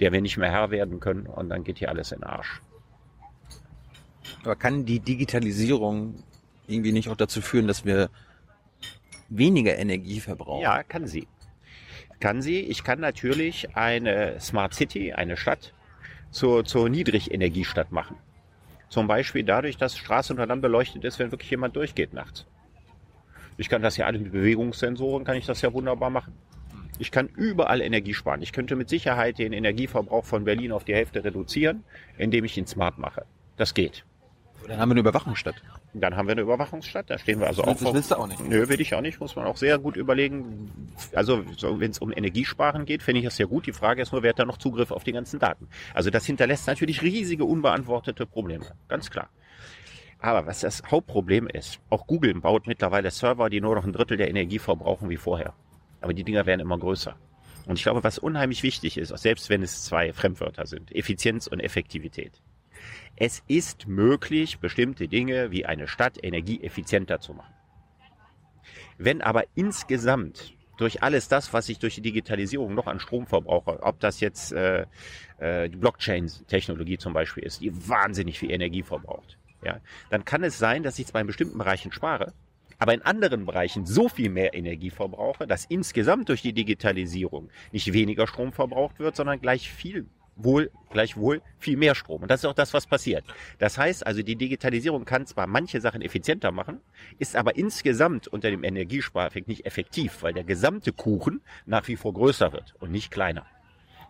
der 0.00 0.12
wir 0.12 0.20
nicht 0.20 0.38
mehr 0.38 0.50
Herr 0.50 0.70
werden 0.70 1.00
können. 1.00 1.26
Und 1.26 1.50
dann 1.50 1.64
geht 1.64 1.78
hier 1.78 1.90
alles 1.90 2.12
in 2.12 2.20
den 2.20 2.24
Arsch. 2.24 2.62
Aber 4.42 4.56
kann 4.56 4.84
die 4.84 5.00
Digitalisierung 5.00 6.22
irgendwie 6.66 6.92
nicht 6.92 7.08
auch 7.08 7.16
dazu 7.16 7.40
führen, 7.40 7.66
dass 7.66 7.84
wir 7.84 8.10
weniger 9.28 9.76
Energie 9.76 10.20
verbrauchen? 10.20 10.62
Ja, 10.62 10.82
kann 10.82 11.06
sie. 11.06 11.26
Kann 12.20 12.42
sie. 12.42 12.60
Ich 12.60 12.84
kann 12.84 13.00
natürlich 13.00 13.76
eine 13.76 14.40
Smart 14.40 14.74
City, 14.74 15.12
eine 15.12 15.36
Stadt, 15.36 15.72
zur, 16.30 16.64
zur 16.64 16.88
Niedrigenergiestadt 16.88 17.92
machen. 17.92 18.16
Zum 18.88 19.06
Beispiel 19.06 19.44
dadurch, 19.44 19.76
dass 19.76 19.96
Straße 19.96 20.32
unter 20.32 20.46
dann 20.46 20.60
beleuchtet 20.60 21.04
ist, 21.04 21.18
wenn 21.18 21.30
wirklich 21.30 21.50
jemand 21.50 21.76
durchgeht 21.76 22.14
nachts. 22.14 22.46
Ich 23.56 23.68
kann 23.68 23.82
das 23.82 23.96
ja 23.96 24.06
alle 24.06 24.18
mit 24.18 24.32
Bewegungssensoren, 24.32 25.24
kann 25.24 25.36
ich 25.36 25.46
das 25.46 25.62
ja 25.62 25.72
wunderbar 25.72 26.10
machen. 26.10 26.32
Ich 26.98 27.10
kann 27.10 27.28
überall 27.28 27.80
Energie 27.80 28.14
sparen. 28.14 28.42
Ich 28.42 28.52
könnte 28.52 28.76
mit 28.76 28.88
Sicherheit 28.88 29.38
den 29.38 29.52
Energieverbrauch 29.52 30.24
von 30.24 30.44
Berlin 30.44 30.72
auf 30.72 30.84
die 30.84 30.94
Hälfte 30.94 31.24
reduzieren, 31.24 31.84
indem 32.16 32.44
ich 32.44 32.56
ihn 32.56 32.66
smart 32.66 32.98
mache. 32.98 33.24
Das 33.56 33.74
geht. 33.74 34.04
Dann 34.66 34.80
haben 34.80 34.90
wir 34.90 34.94
eine 34.94 35.00
Überwachungsstadt. 35.00 35.56
Dann 35.94 36.16
haben 36.16 36.26
wir 36.26 36.32
eine 36.32 36.42
Überwachungsstadt, 36.42 37.08
da 37.08 37.18
stehen 37.18 37.40
wir 37.40 37.46
also 37.46 37.62
das 37.62 37.76
auch. 37.76 37.84
Das 37.84 37.94
willst 37.94 38.10
du 38.10 38.16
auch 38.16 38.26
nicht. 38.26 38.46
Nö, 38.46 38.68
will 38.68 38.80
ich 38.80 38.94
auch 38.94 39.00
nicht, 39.00 39.20
muss 39.20 39.36
man 39.36 39.46
auch 39.46 39.56
sehr 39.56 39.78
gut 39.78 39.96
überlegen. 39.96 40.70
Also 41.14 41.44
so, 41.56 41.80
wenn 41.80 41.90
es 41.90 41.98
um 41.98 42.12
Energiesparen 42.12 42.84
geht, 42.84 43.02
finde 43.02 43.20
ich 43.20 43.24
das 43.24 43.36
sehr 43.36 43.46
gut. 43.46 43.66
Die 43.66 43.72
Frage 43.72 44.02
ist 44.02 44.12
nur, 44.12 44.22
wer 44.22 44.30
hat 44.30 44.38
da 44.38 44.44
noch 44.44 44.58
Zugriff 44.58 44.90
auf 44.90 45.04
die 45.04 45.12
ganzen 45.12 45.38
Daten? 45.38 45.68
Also 45.94 46.10
das 46.10 46.26
hinterlässt 46.26 46.66
natürlich 46.66 47.02
riesige 47.02 47.44
unbeantwortete 47.44 48.26
Probleme, 48.26 48.66
ganz 48.88 49.10
klar. 49.10 49.30
Aber 50.20 50.46
was 50.46 50.60
das 50.60 50.82
Hauptproblem 50.90 51.46
ist, 51.46 51.78
auch 51.90 52.06
Google 52.06 52.34
baut 52.34 52.66
mittlerweile 52.66 53.10
Server, 53.10 53.48
die 53.50 53.60
nur 53.60 53.76
noch 53.76 53.84
ein 53.84 53.92
Drittel 53.92 54.16
der 54.16 54.28
Energie 54.28 54.58
verbrauchen 54.58 55.08
wie 55.08 55.16
vorher. 55.16 55.54
Aber 56.00 56.12
die 56.12 56.24
Dinger 56.24 56.44
werden 56.44 56.60
immer 56.60 56.78
größer. 56.78 57.16
Und 57.66 57.76
ich 57.78 57.82
glaube, 57.82 58.02
was 58.02 58.18
unheimlich 58.18 58.62
wichtig 58.62 58.98
ist, 58.98 59.16
selbst 59.16 59.50
wenn 59.50 59.62
es 59.62 59.84
zwei 59.84 60.12
Fremdwörter 60.12 60.66
sind, 60.66 60.94
Effizienz 60.94 61.46
und 61.46 61.60
Effektivität. 61.60 62.40
Es 63.16 63.42
ist 63.48 63.86
möglich, 63.88 64.58
bestimmte 64.58 65.08
Dinge 65.08 65.50
wie 65.50 65.66
eine 65.66 65.88
Stadt 65.88 66.22
energieeffizienter 66.22 67.20
zu 67.20 67.34
machen. 67.34 67.54
Wenn 68.96 69.22
aber 69.22 69.44
insgesamt 69.54 70.54
durch 70.76 71.02
alles 71.02 71.28
das, 71.28 71.52
was 71.52 71.68
ich 71.68 71.78
durch 71.78 71.96
die 71.96 72.00
Digitalisierung 72.00 72.74
noch 72.74 72.86
an 72.86 73.00
Strom 73.00 73.26
verbrauche, 73.26 73.82
ob 73.82 74.00
das 74.00 74.20
jetzt 74.20 74.52
äh, 74.52 74.86
äh, 75.38 75.68
die 75.68 75.76
Blockchain-Technologie 75.76 76.98
zum 76.98 77.12
Beispiel 77.12 77.42
ist, 77.42 77.60
die 77.60 77.88
wahnsinnig 77.88 78.38
viel 78.38 78.50
Energie 78.50 78.82
verbraucht, 78.82 79.36
ja, 79.62 79.80
dann 80.10 80.24
kann 80.24 80.44
es 80.44 80.58
sein, 80.58 80.84
dass 80.84 80.98
ich 80.98 81.06
zwar 81.06 81.20
in 81.20 81.26
bestimmten 81.26 81.58
Bereichen 81.58 81.90
spare, 81.90 82.32
aber 82.78 82.94
in 82.94 83.02
anderen 83.02 83.44
Bereichen 83.44 83.86
so 83.86 84.08
viel 84.08 84.30
mehr 84.30 84.54
Energie 84.54 84.90
verbrauche, 84.90 85.48
dass 85.48 85.64
insgesamt 85.64 86.28
durch 86.28 86.42
die 86.42 86.52
Digitalisierung 86.52 87.50
nicht 87.72 87.92
weniger 87.92 88.28
Strom 88.28 88.52
verbraucht 88.52 89.00
wird, 89.00 89.16
sondern 89.16 89.40
gleich 89.40 89.70
viel 89.70 90.06
wohl, 90.38 90.70
gleichwohl 90.90 91.42
viel 91.58 91.76
mehr 91.76 91.94
Strom. 91.94 92.22
Und 92.22 92.30
das 92.30 92.40
ist 92.40 92.46
auch 92.46 92.54
das, 92.54 92.72
was 92.72 92.86
passiert. 92.86 93.24
Das 93.58 93.76
heißt 93.76 94.06
also, 94.06 94.22
die 94.22 94.36
Digitalisierung 94.36 95.04
kann 95.04 95.26
zwar 95.26 95.46
manche 95.46 95.80
Sachen 95.80 96.00
effizienter 96.00 96.52
machen, 96.52 96.80
ist 97.18 97.36
aber 97.36 97.56
insgesamt 97.56 98.28
unter 98.28 98.50
dem 98.50 98.64
Energiespareffekt 98.64 99.48
nicht 99.48 99.66
effektiv, 99.66 100.22
weil 100.22 100.32
der 100.32 100.44
gesamte 100.44 100.92
Kuchen 100.92 101.42
nach 101.66 101.86
wie 101.88 101.96
vor 101.96 102.14
größer 102.14 102.52
wird 102.52 102.74
und 102.78 102.90
nicht 102.90 103.10
kleiner. 103.10 103.44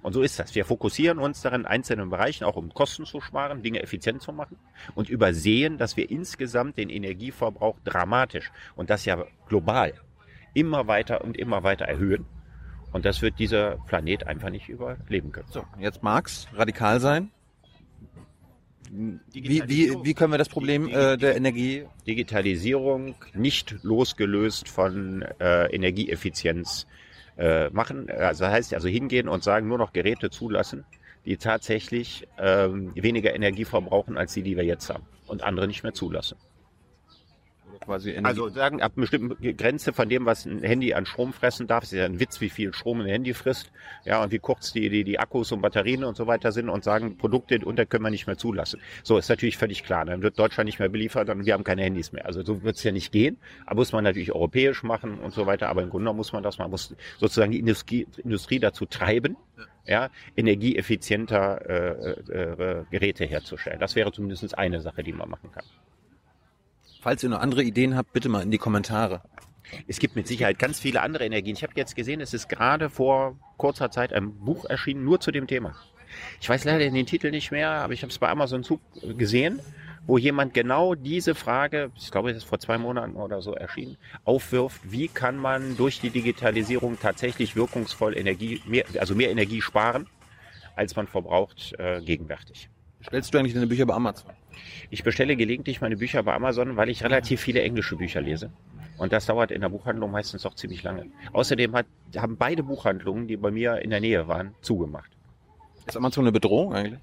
Und 0.03 0.13
so 0.13 0.23
ist 0.23 0.39
das. 0.39 0.55
Wir 0.55 0.65
fokussieren 0.65 1.19
uns 1.19 1.43
darin, 1.43 1.63
in 1.63 1.67
einzelnen 1.67 2.09
Bereichen 2.09 2.45
auch 2.45 2.57
um 2.57 2.73
Kosten 2.73 3.05
zu 3.05 3.21
sparen, 3.21 3.63
Dinge 3.63 3.83
effizient 3.83 4.23
zu 4.23 4.33
machen 4.33 4.57
und 4.95 5.09
übersehen, 5.09 5.77
dass 5.77 5.97
wir 5.97 6.09
insgesamt 6.09 6.77
den 6.77 6.89
Energieverbrauch 6.89 7.77
dramatisch 7.85 8.53
und 8.77 8.91
das 8.91 9.05
ja 9.05 9.25
global 9.49 9.95
immer 10.55 10.87
weiter 10.87 11.23
und 11.25 11.37
immer 11.37 11.63
weiter 11.63 11.87
erhöhen. 11.87 12.27
Und 12.93 13.05
das 13.05 13.23
wird 13.23 13.39
dieser 13.39 13.77
Planet 13.87 14.27
einfach 14.27 14.51
nicht 14.51 14.69
überleben 14.69 15.33
können. 15.33 15.49
So, 15.51 15.65
jetzt 15.79 16.03
mag's 16.03 16.47
radikal 16.55 17.01
sein. 17.01 17.31
Wie, 18.91 19.63
wie, 19.67 19.93
wie 20.03 20.15
können 20.15 20.33
wir 20.33 20.39
das 20.39 20.49
Problem 20.49 20.89
äh, 20.89 21.19
der 21.19 21.37
Energie? 21.37 21.85
Digitalisierung 22.07 23.17
nicht 23.35 23.77
losgelöst 23.83 24.69
von 24.69 25.23
äh, 25.41 25.67
Energieeffizienz 25.67 26.87
äh, 27.37 27.69
machen. 27.69 28.11
Also 28.11 28.45
das 28.45 28.53
heißt 28.53 28.75
also 28.75 28.89
hingehen 28.89 29.29
und 29.29 29.45
sagen, 29.45 29.69
nur 29.69 29.77
noch 29.77 29.93
Geräte 29.93 30.31
zulassen, 30.31 30.87
die 31.27 31.37
tatsächlich 31.37 32.27
ähm, 32.39 32.93
weniger 32.95 33.35
Energie 33.35 33.67
verbrauchen 33.67 34.17
als 34.17 34.33
die, 34.33 34.43
die 34.43 34.57
wir 34.57 34.65
jetzt 34.65 34.89
haben 34.89 35.05
und 35.27 35.43
andere 35.43 35.67
nicht 35.67 35.83
mehr 35.83 35.93
zulassen 35.93 36.39
quasi 37.89 38.11
Energie. 38.11 38.27
Also 38.27 38.49
sagen, 38.49 38.83
ab 38.83 38.93
einer 38.97 39.03
bestimmten 39.03 39.57
Grenze 39.57 39.93
von 39.93 40.09
dem, 40.09 40.27
was 40.27 40.45
ein 40.45 40.63
Handy 40.63 40.95
an 40.95 41.07
Strom 41.07 41.33
fressen 41.33 41.67
darf, 41.67 41.85
ist 41.85 41.93
ja 41.93 42.05
ein 42.05 42.21
Witz, 42.21 42.41
wie 42.41 42.51
viel 42.51 42.73
Strom 42.75 43.01
ein 43.01 43.07
Handy 43.07 43.35
frisst, 43.35 43.73
ja, 44.05 44.23
und 44.23 44.31
wie 44.31 44.39
kurz 44.39 44.73
die, 44.73 44.89
die, 44.91 45.05
die 45.05 45.19
Akkus 45.19 45.53
und 45.53 45.63
Batterien 45.63 46.05
und 46.05 46.17
so 46.17 46.27
weiter 46.27 46.53
sind 46.53 46.69
und 46.69 46.85
sagen, 46.85 47.17
Produkte 47.17 47.59
unter 47.65 47.87
können 47.87 48.05
wir 48.05 48.11
nicht 48.11 48.27
mehr 48.27 48.37
zulassen. 48.37 48.81
So, 49.03 49.17
ist 49.19 49.29
natürlich 49.29 49.57
völlig 49.57 49.85
klar. 49.85 50.05
Dann 50.05 50.23
wird 50.23 50.39
Deutschland 50.39 50.67
nicht 50.67 50.79
mehr 50.79 50.89
beliefert 50.89 51.31
und 51.31 51.47
wir 51.47 51.55
haben 51.55 51.65
keine 51.65 51.83
Handys 51.83 52.13
mehr. 52.13 52.27
Also 52.27 52.43
so 52.45 52.63
wird 52.63 52.77
es 52.77 52.85
ja 52.85 52.93
nicht 52.93 53.11
gehen. 53.11 53.39
Aber 53.67 53.77
muss 53.77 53.93
man 53.93 54.05
natürlich 54.05 54.33
europäisch 54.33 54.83
machen 54.83 55.19
und 55.19 55.33
so 55.33 55.47
weiter. 55.47 55.69
Aber 55.69 55.83
im 55.83 55.91
Grunde 55.91 56.13
muss 56.13 56.33
man 56.33 56.43
das, 56.43 56.59
man 56.59 56.71
muss 56.71 56.95
sozusagen 57.19 57.53
die 57.53 57.59
Industrie, 57.59 58.07
Industrie 58.23 58.59
dazu 58.59 58.87
treiben, 58.87 59.37
ja, 59.87 60.11
energieeffizienter 60.37 61.69
äh, 61.69 62.11
äh, 62.33 62.85
Geräte 62.91 63.25
herzustellen. 63.25 63.81
Das 63.81 63.97
wäre 63.97 64.13
zumindest 64.13 64.57
eine 64.57 64.81
Sache, 64.81 65.03
die 65.03 65.13
man 65.13 65.29
machen 65.31 65.51
kann. 65.51 65.65
Falls 67.01 67.23
ihr 67.23 67.29
noch 67.29 67.41
andere 67.41 67.63
Ideen 67.63 67.97
habt, 67.97 68.13
bitte 68.13 68.29
mal 68.29 68.43
in 68.43 68.51
die 68.51 68.59
Kommentare. 68.59 69.23
Es 69.87 69.99
gibt 69.99 70.17
mit 70.17 70.27
Sicherheit 70.27 70.59
ganz 70.59 70.81
viele 70.81 71.03
andere 71.03 71.25
Energien. 71.25 71.55
Ich 71.55 71.63
habe 71.63 71.75
jetzt 71.77 71.95
gesehen, 71.95 72.21
es 72.21 72.35
ist 72.35 72.49
gerade 72.49 72.91
vor 72.91 73.39
kurzer 73.57 73.91
Zeit 73.91 74.13
ein 74.13 74.33
Buch 74.33 74.65
erschienen, 74.65 75.05
nur 75.05 75.21
zu 75.21 75.31
dem 75.31 75.47
Thema. 75.47 75.77
Ich 76.41 76.49
weiß 76.49 76.65
leider 76.65 76.91
den 76.91 77.07
Titel 77.07 77.31
nicht 77.31 77.51
mehr, 77.51 77.71
aber 77.71 77.93
ich 77.93 78.03
habe 78.03 78.11
es 78.11 78.19
bei 78.19 78.29
Amazon 78.29 78.65
gesehen, 79.17 79.61
wo 80.07 80.17
jemand 80.17 80.55
genau 80.55 80.95
diese 80.95 81.35
Frage, 81.35 81.93
ich 81.97 82.11
glaube, 82.11 82.31
es 82.31 82.39
ist 82.39 82.45
vor 82.45 82.59
zwei 82.59 82.79
Monaten 82.79 83.17
oder 83.17 83.43
so 83.43 83.53
erschienen, 83.53 83.99
aufwirft, 84.25 84.81
wie 84.91 85.09
kann 85.09 85.37
man 85.37 85.77
durch 85.77 86.01
die 86.01 86.11
Digitalisierung 86.11 86.99
tatsächlich 86.99 87.55
wirkungsvoll 87.55 88.17
Energie, 88.17 88.63
mehr, 88.67 88.87
also 88.99 89.15
mehr 89.15 89.31
Energie 89.31 89.61
sparen, 89.61 90.07
als 90.75 90.97
man 90.97 91.07
verbraucht 91.07 91.75
äh, 91.79 92.01
gegenwärtig. 92.01 92.71
Stellst 93.07 93.33
du 93.33 93.39
eigentlich 93.39 93.55
deine 93.55 93.67
Bücher 93.67 93.87
bei 93.87 93.95
Amazon? 93.95 94.33
Ich 94.91 95.05
bestelle 95.05 95.37
gelegentlich 95.37 95.81
meine 95.81 95.97
Bücher 95.97 96.23
bei 96.23 96.35
Amazon, 96.35 96.77
weil 96.77 96.89
ich 96.89 97.05
relativ 97.05 97.41
viele 97.41 97.63
englische 97.63 97.97
Bücher 97.97 98.21
lese. 98.21 98.51
Und 98.99 99.13
das 99.13 99.27
dauert 99.27 99.53
in 99.53 99.61
der 99.61 99.69
Buchhandlung 99.69 100.11
meistens 100.11 100.45
auch 100.45 100.55
ziemlich 100.55 100.83
lange. 100.83 101.07
Außerdem 101.33 101.75
hat, 101.75 101.87
haben 102.17 102.37
beide 102.37 102.65
Buchhandlungen, 102.65 103.29
die 103.29 103.37
bei 103.37 103.53
mir 103.53 103.77
in 103.77 103.91
der 103.91 104.01
Nähe 104.01 104.27
waren, 104.27 104.55
zugemacht. 104.61 105.11
Ist 105.87 105.97
Amazon 105.97 106.25
eine 106.25 106.33
Bedrohung 106.33 106.75
eigentlich? 106.75 107.01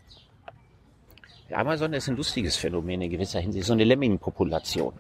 Amazon 1.51 1.93
ist 1.93 2.09
ein 2.09 2.17
lustiges 2.17 2.57
Phänomen 2.57 3.01
in 3.01 3.09
gewisser 3.09 3.39
Hinsicht, 3.39 3.65
so 3.65 3.73
eine 3.73 3.83
Lemmingenpopulation. 3.85 4.93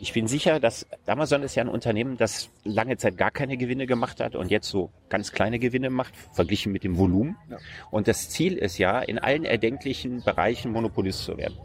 Ich 0.00 0.12
bin 0.12 0.26
sicher, 0.26 0.60
dass 0.60 0.86
Amazon 1.06 1.42
ist 1.42 1.54
ja 1.54 1.62
ein 1.62 1.68
Unternehmen, 1.68 2.16
das 2.16 2.50
lange 2.64 2.96
Zeit 2.96 3.16
gar 3.16 3.30
keine 3.30 3.56
Gewinne 3.56 3.86
gemacht 3.86 4.20
hat 4.20 4.36
und 4.36 4.50
jetzt 4.50 4.68
so 4.68 4.90
ganz 5.08 5.32
kleine 5.32 5.58
Gewinne 5.58 5.90
macht, 5.90 6.14
verglichen 6.32 6.72
mit 6.72 6.84
dem 6.84 6.96
Volumen. 6.98 7.36
Ja. 7.50 7.58
Und 7.90 8.08
das 8.08 8.30
Ziel 8.30 8.54
ist 8.56 8.78
ja, 8.78 9.00
in 9.00 9.18
allen 9.18 9.44
erdenklichen 9.44 10.22
Bereichen 10.22 10.72
Monopolist 10.72 11.24
zu 11.24 11.36
werden. 11.36 11.58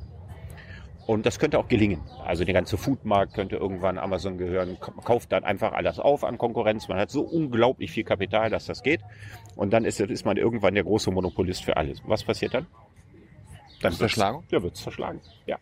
Und 1.10 1.26
das 1.26 1.40
könnte 1.40 1.58
auch 1.58 1.68
gelingen. 1.68 2.02
Also 2.24 2.44
der 2.44 2.54
ganze 2.54 2.78
Foodmarkt 2.78 3.34
könnte 3.34 3.56
irgendwann 3.56 3.98
Amazon 3.98 4.38
gehören, 4.38 4.78
kauft 4.80 5.32
dann 5.32 5.44
einfach 5.44 5.74
alles 5.74 5.98
auf 5.98 6.24
an 6.24 6.38
Konkurrenz. 6.38 6.88
Man 6.88 7.00
hat 7.00 7.10
so 7.10 7.22
unglaublich 7.22 7.90
viel 7.90 8.04
Kapital, 8.04 8.52
dass 8.52 8.68
das 8.68 8.84
geht. 8.84 9.02
Und 9.56 9.74
dann 9.74 9.86
ist, 9.86 10.00
ist 10.00 10.24
man 10.24 10.38
irgendwann 10.38 10.76
der 10.76 10.84
große 10.84 11.10
Monopolist 11.10 11.64
für 11.64 11.78
alles. 11.78 12.00
Was 12.06 12.24
passiert 12.24 12.54
dann? 12.54 12.68
Dann 13.82 13.94
Zerschlagen? 13.94 14.44
Ja, 14.52 14.62
wird 14.62 14.76
zerschlagen. 14.76 15.20
Ja. 15.48 15.58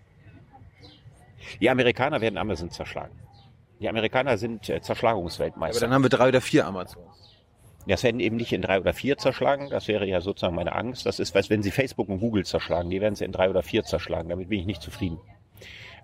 Die 1.62 1.70
Amerikaner 1.70 2.22
werden 2.22 2.38
Amazon 2.38 2.70
zerschlagen. 2.70 3.18
Die 3.80 3.90
Amerikaner 3.90 4.38
sind 4.38 4.70
äh, 4.70 4.82
Zerschlagungsweltmeister. 4.82 5.78
Aber 5.78 5.86
dann 5.86 5.94
haben 5.94 6.04
wir 6.04 6.10
drei 6.10 6.30
oder 6.30 6.42
vier 6.42 6.66
Amazons. 6.66 7.38
Das 7.88 8.04
werden 8.04 8.20
eben 8.20 8.36
nicht 8.36 8.52
in 8.52 8.62
drei 8.62 8.80
oder 8.80 8.94
vier 8.94 9.18
zerschlagen. 9.18 9.70
Das 9.70 9.88
wäre 9.88 10.06
ja 10.06 10.20
sozusagen 10.20 10.56
meine 10.56 10.74
Angst. 10.74 11.06
Das 11.06 11.20
ist, 11.20 11.34
was 11.36 11.50
wenn 11.50 11.64
sie 11.64 11.72
Facebook 11.72 12.10
und 12.10 12.20
Google 12.20 12.46
zerschlagen, 12.46 12.90
die 12.90 13.00
werden 13.00 13.16
sie 13.16 13.24
in 13.24 13.32
drei 13.32 13.50
oder 13.50 13.64
vier 13.64 13.84
zerschlagen. 13.84 14.30
Damit 14.30 14.50
bin 14.50 14.60
ich 14.60 14.66
nicht 14.66 14.82
zufrieden. 14.82 15.20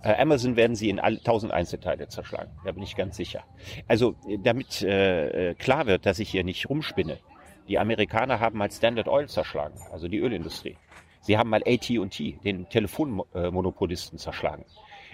Äh, 0.03 0.15
Amazon 0.15 0.55
werden 0.55 0.75
sie 0.75 0.89
in 0.89 0.99
alle, 0.99 1.21
tausend 1.21 1.51
Einzelteile 1.51 2.07
zerschlagen. 2.07 2.51
Da 2.63 2.71
bin 2.71 2.83
ich 2.83 2.95
ganz 2.95 3.17
sicher. 3.17 3.43
Also, 3.87 4.15
damit 4.43 4.81
äh, 4.81 5.49
äh 5.49 5.53
klar 5.55 5.85
wird, 5.87 6.05
dass 6.05 6.19
ich 6.19 6.29
hier 6.29 6.43
nicht 6.43 6.69
rumspinne. 6.69 7.19
Die 7.67 7.79
Amerikaner 7.79 8.39
haben 8.39 8.57
mal 8.57 8.71
Standard 8.71 9.07
Oil 9.07 9.27
zerschlagen, 9.27 9.79
also 9.91 10.07
die 10.07 10.19
Ölindustrie. 10.19 10.77
Sie 11.21 11.37
haben 11.37 11.49
mal 11.49 11.63
AT&T, 11.65 12.39
den 12.43 12.67
Telefonmonopolisten, 12.67 14.19
zerschlagen. 14.19 14.65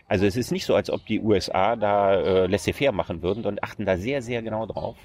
Also 0.09 0.25
es 0.25 0.35
ist 0.35 0.51
nicht 0.51 0.65
so, 0.65 0.75
als 0.75 0.89
ob 0.89 1.05
die 1.05 1.21
USA 1.21 1.75
da 1.75 2.15
äh, 2.15 2.47
laissez-faire 2.47 2.91
machen 2.91 3.21
würden 3.21 3.45
und 3.45 3.63
achten 3.63 3.85
da 3.85 3.95
sehr, 3.95 4.21
sehr 4.21 4.41
genau 4.41 4.65
drauf. 4.65 4.97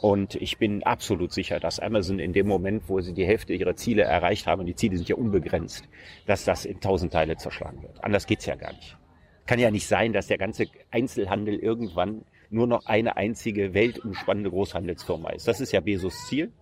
Und 0.00 0.36
ich 0.36 0.56
bin 0.56 0.82
absolut 0.84 1.32
sicher, 1.32 1.60
dass 1.60 1.78
Amazon 1.78 2.20
in 2.20 2.32
dem 2.32 2.46
Moment, 2.46 2.84
wo 2.88 3.00
sie 3.00 3.12
die 3.12 3.26
Hälfte 3.26 3.52
ihrer 3.52 3.76
Ziele 3.76 4.02
erreicht 4.02 4.46
haben, 4.46 4.60
und 4.60 4.66
die 4.66 4.74
Ziele 4.76 4.96
sind 4.96 5.08
ja 5.08 5.16
unbegrenzt, 5.16 5.84
dass 6.24 6.44
das 6.44 6.64
in 6.64 6.80
tausend 6.80 7.12
Teile 7.12 7.36
zerschlagen 7.36 7.82
wird. 7.82 8.02
Anders 8.02 8.26
geht's 8.26 8.46
ja 8.46 8.54
gar 8.54 8.72
nicht. 8.72 8.96
Kann 9.44 9.58
ja 9.58 9.70
nicht 9.70 9.86
sein, 9.86 10.12
dass 10.12 10.28
der 10.28 10.38
ganze 10.38 10.68
Einzelhandel 10.90 11.58
irgendwann 11.58 12.24
nur 12.50 12.66
noch 12.66 12.86
eine 12.86 13.16
einzige 13.16 13.74
weltumspannende 13.74 14.50
Großhandelsfirma 14.50 15.30
ist. 15.30 15.48
Das 15.48 15.60
ist 15.60 15.72
ja 15.72 15.80
Bezos 15.80 16.28
Ziel. 16.28 16.52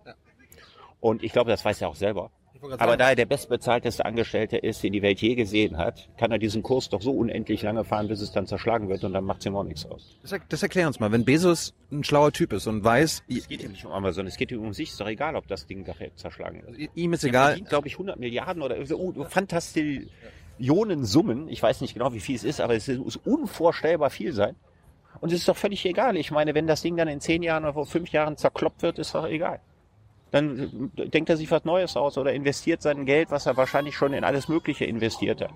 Und 0.99 1.23
ich 1.23 1.31
glaube, 1.31 1.49
das 1.49 1.63
weiß 1.63 1.81
er 1.81 1.89
auch 1.89 1.95
selber. 1.95 2.31
Aber 2.61 2.97
da 2.97 3.09
er 3.09 3.15
der 3.15 3.25
bestbezahlteste 3.25 4.05
Angestellte 4.05 4.57
ist, 4.57 4.83
den 4.83 4.93
die 4.93 5.01
Welt 5.01 5.21
je 5.21 5.35
gesehen 5.35 5.77
hat, 5.77 6.09
kann 6.17 6.31
er 6.31 6.39
diesen 6.39 6.61
Kurs 6.61 6.89
doch 6.89 7.01
so 7.01 7.11
unendlich 7.11 7.61
lange 7.61 7.85
fahren, 7.85 8.07
bis 8.07 8.21
es 8.21 8.31
dann 8.31 8.47
zerschlagen 8.47 8.89
wird 8.89 9.03
und 9.03 9.13
dann 9.13 9.23
macht 9.23 9.39
es 9.39 9.45
ihm 9.45 9.55
auch 9.55 9.63
nichts 9.63 9.85
aus. 9.85 10.17
Das, 10.21 10.35
das 10.49 10.63
erklär 10.63 10.87
uns 10.87 10.99
mal. 10.99 11.11
Wenn 11.11 11.23
Bezos 11.23 11.73
ein 11.91 12.03
schlauer 12.03 12.31
Typ 12.31 12.53
ist 12.53 12.67
und 12.67 12.83
weiß... 12.83 13.23
Es 13.29 13.47
geht 13.47 13.63
ihm 13.63 13.71
nicht 13.71 13.85
um 13.85 13.91
Amazon, 13.91 14.27
es 14.27 14.35
geht 14.35 14.51
ihm 14.51 14.61
um 14.61 14.73
sich. 14.73 14.89
Ist 14.89 14.99
doch 14.99 15.07
egal, 15.07 15.35
ob 15.35 15.47
das 15.47 15.67
Ding 15.67 15.85
nachher 15.85 16.13
zerschlagen 16.15 16.61
wird. 16.65 16.89
Ihm 16.95 17.13
ist 17.13 17.23
egal. 17.23 17.53
Er 17.53 17.61
glaube 17.61 17.87
ich, 17.87 17.93
100 17.93 18.19
Milliarden 18.19 18.61
oder 18.61 18.85
so 18.85 18.99
uh, 18.99 19.23
Fantastillionen 19.23 21.05
Summen. 21.05 21.47
Ich 21.47 21.63
weiß 21.63 21.79
nicht 21.81 21.93
genau, 21.93 22.13
wie 22.13 22.19
viel 22.19 22.35
es 22.35 22.43
ist, 22.43 22.59
aber 22.59 22.75
es 22.75 22.87
muss 22.89 23.15
unvorstellbar 23.15 24.09
viel 24.09 24.33
sein. 24.33 24.55
Und 25.21 25.31
es 25.31 25.39
ist 25.39 25.47
doch 25.47 25.57
völlig 25.57 25.85
egal. 25.85 26.17
Ich 26.17 26.31
meine, 26.31 26.53
wenn 26.55 26.67
das 26.67 26.81
Ding 26.81 26.97
dann 26.97 27.07
in 27.07 27.21
zehn 27.21 27.41
Jahren 27.41 27.63
oder 27.63 27.73
vor 27.73 27.85
fünf 27.85 28.11
Jahren 28.11 28.37
zerkloppt 28.37 28.81
wird, 28.81 28.99
ist 28.99 29.15
doch 29.15 29.25
egal. 29.25 29.59
Dann 30.31 30.91
denkt 30.95 31.29
er 31.29 31.37
sich 31.37 31.49
was 31.49 31.65
Neues 31.65 31.97
aus 31.97 32.17
oder 32.17 32.33
investiert 32.33 32.81
sein 32.81 33.05
Geld, 33.05 33.31
was 33.31 33.45
er 33.45 33.57
wahrscheinlich 33.57 33.95
schon 33.95 34.13
in 34.13 34.23
alles 34.23 34.47
Mögliche 34.47 34.85
investiert 34.85 35.41
hat. 35.41 35.51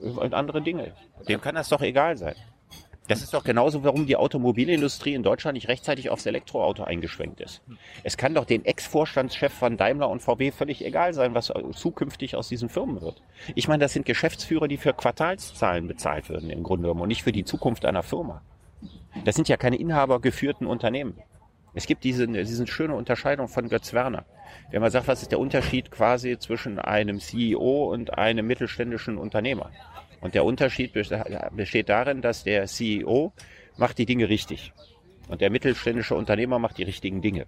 In 0.00 0.32
andere 0.32 0.62
Dinge. 0.62 0.94
Dem 1.28 1.40
kann 1.40 1.54
das 1.54 1.68
doch 1.68 1.82
egal 1.82 2.16
sein. 2.16 2.34
Das 3.10 3.22
ist 3.22 3.34
doch 3.34 3.42
genauso, 3.42 3.82
warum 3.82 4.06
die 4.06 4.14
Automobilindustrie 4.14 5.14
in 5.14 5.24
Deutschland 5.24 5.54
nicht 5.54 5.66
rechtzeitig 5.66 6.10
aufs 6.10 6.26
Elektroauto 6.26 6.84
eingeschwenkt 6.84 7.40
ist. 7.40 7.60
Es 8.04 8.16
kann 8.16 8.34
doch 8.34 8.44
den 8.44 8.64
Ex-Vorstandschef 8.64 9.52
von 9.52 9.76
Daimler 9.76 10.08
und 10.08 10.22
VW 10.22 10.52
völlig 10.52 10.84
egal 10.84 11.12
sein, 11.12 11.34
was 11.34 11.52
zukünftig 11.74 12.36
aus 12.36 12.48
diesen 12.48 12.68
Firmen 12.68 13.00
wird. 13.00 13.20
Ich 13.56 13.66
meine, 13.66 13.80
das 13.80 13.94
sind 13.94 14.06
Geschäftsführer, 14.06 14.68
die 14.68 14.76
für 14.76 14.94
Quartalszahlen 14.94 15.88
bezahlt 15.88 16.28
würden 16.28 16.50
im 16.50 16.62
Grunde 16.62 16.82
genommen 16.82 17.00
und 17.00 17.08
nicht 17.08 17.24
für 17.24 17.32
die 17.32 17.44
Zukunft 17.44 17.84
einer 17.84 18.04
Firma. 18.04 18.42
Das 19.24 19.34
sind 19.34 19.48
ja 19.48 19.56
keine 19.56 19.76
inhabergeführten 19.76 20.68
Unternehmen. 20.68 21.18
Es 21.74 21.86
gibt 21.86 22.04
diese, 22.04 22.26
diese 22.26 22.66
schöne 22.66 22.94
Unterscheidung 22.94 23.48
von 23.48 23.68
Götz 23.68 23.92
Werner. 23.92 24.24
Der 24.72 24.80
mal 24.80 24.90
sagt, 24.90 25.08
was 25.08 25.22
ist 25.22 25.30
der 25.30 25.38
Unterschied 25.38 25.90
quasi 25.90 26.38
zwischen 26.38 26.78
einem 26.78 27.20
CEO 27.20 27.92
und 27.92 28.18
einem 28.18 28.46
mittelständischen 28.46 29.18
Unternehmer? 29.18 29.70
Und 30.20 30.34
der 30.34 30.44
Unterschied 30.44 30.92
besteht 30.92 31.88
darin, 31.88 32.22
dass 32.22 32.44
der 32.44 32.66
CEO 32.66 33.32
macht 33.76 33.98
die 33.98 34.06
Dinge 34.06 34.28
richtig. 34.28 34.72
Und 35.28 35.40
der 35.40 35.50
mittelständische 35.50 36.14
Unternehmer 36.14 36.58
macht 36.58 36.78
die 36.78 36.82
richtigen 36.82 37.22
Dinge. 37.22 37.46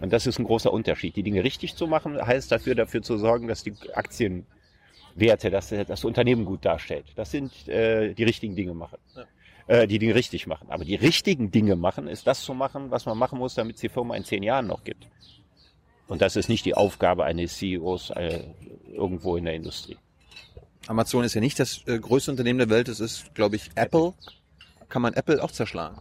Und 0.00 0.12
das 0.12 0.26
ist 0.26 0.38
ein 0.38 0.44
großer 0.44 0.72
Unterschied. 0.72 1.16
Die 1.16 1.22
Dinge 1.22 1.42
richtig 1.42 1.74
zu 1.74 1.86
machen, 1.86 2.20
heißt 2.24 2.52
dafür, 2.52 2.74
dafür 2.74 3.02
zu 3.02 3.18
sorgen, 3.18 3.48
dass 3.48 3.64
die 3.64 3.74
Aktienwerte, 3.94 5.50
dass 5.50 5.70
das 5.70 6.04
Unternehmen 6.04 6.44
gut 6.44 6.64
darstellt. 6.64 7.06
Das 7.16 7.30
sind 7.30 7.68
äh, 7.68 8.14
die 8.14 8.24
richtigen 8.24 8.54
Dinge 8.54 8.74
machen. 8.74 8.98
Ja 9.16 9.24
äh, 9.68 9.86
die 9.86 9.98
Dinge 9.98 10.14
richtig 10.14 10.46
machen. 10.46 10.68
Aber 10.70 10.84
die 10.84 10.94
richtigen 10.94 11.50
Dinge 11.50 11.76
machen, 11.76 12.06
ist 12.06 12.26
das 12.26 12.42
zu 12.42 12.54
machen, 12.54 12.90
was 12.90 13.06
man 13.06 13.18
machen 13.18 13.38
muss, 13.38 13.54
damit 13.54 13.76
es 13.76 13.80
die 13.80 13.88
Firma 13.88 14.16
in 14.16 14.24
zehn 14.24 14.42
Jahren 14.42 14.66
noch 14.66 14.84
gibt. 14.84 15.08
Und 16.06 16.22
das 16.22 16.36
ist 16.36 16.48
nicht 16.48 16.64
die 16.64 16.74
Aufgabe 16.74 17.24
eines 17.24 17.56
CEOs 17.58 18.10
äh, 18.10 18.44
irgendwo 18.92 19.36
in 19.36 19.44
der 19.44 19.54
Industrie. 19.54 19.96
Amazon 20.86 21.24
ist 21.24 21.34
ja 21.34 21.40
nicht 21.40 21.58
das 21.58 21.82
äh, 21.86 21.98
größte 21.98 22.30
Unternehmen 22.30 22.60
der 22.60 22.70
Welt, 22.70 22.88
es 22.88 23.00
ist, 23.00 23.34
glaube 23.34 23.56
ich, 23.56 23.70
Apple. 23.74 24.14
Kann 24.88 25.02
man 25.02 25.14
Apple 25.14 25.42
auch 25.42 25.50
zerschlagen? 25.50 26.00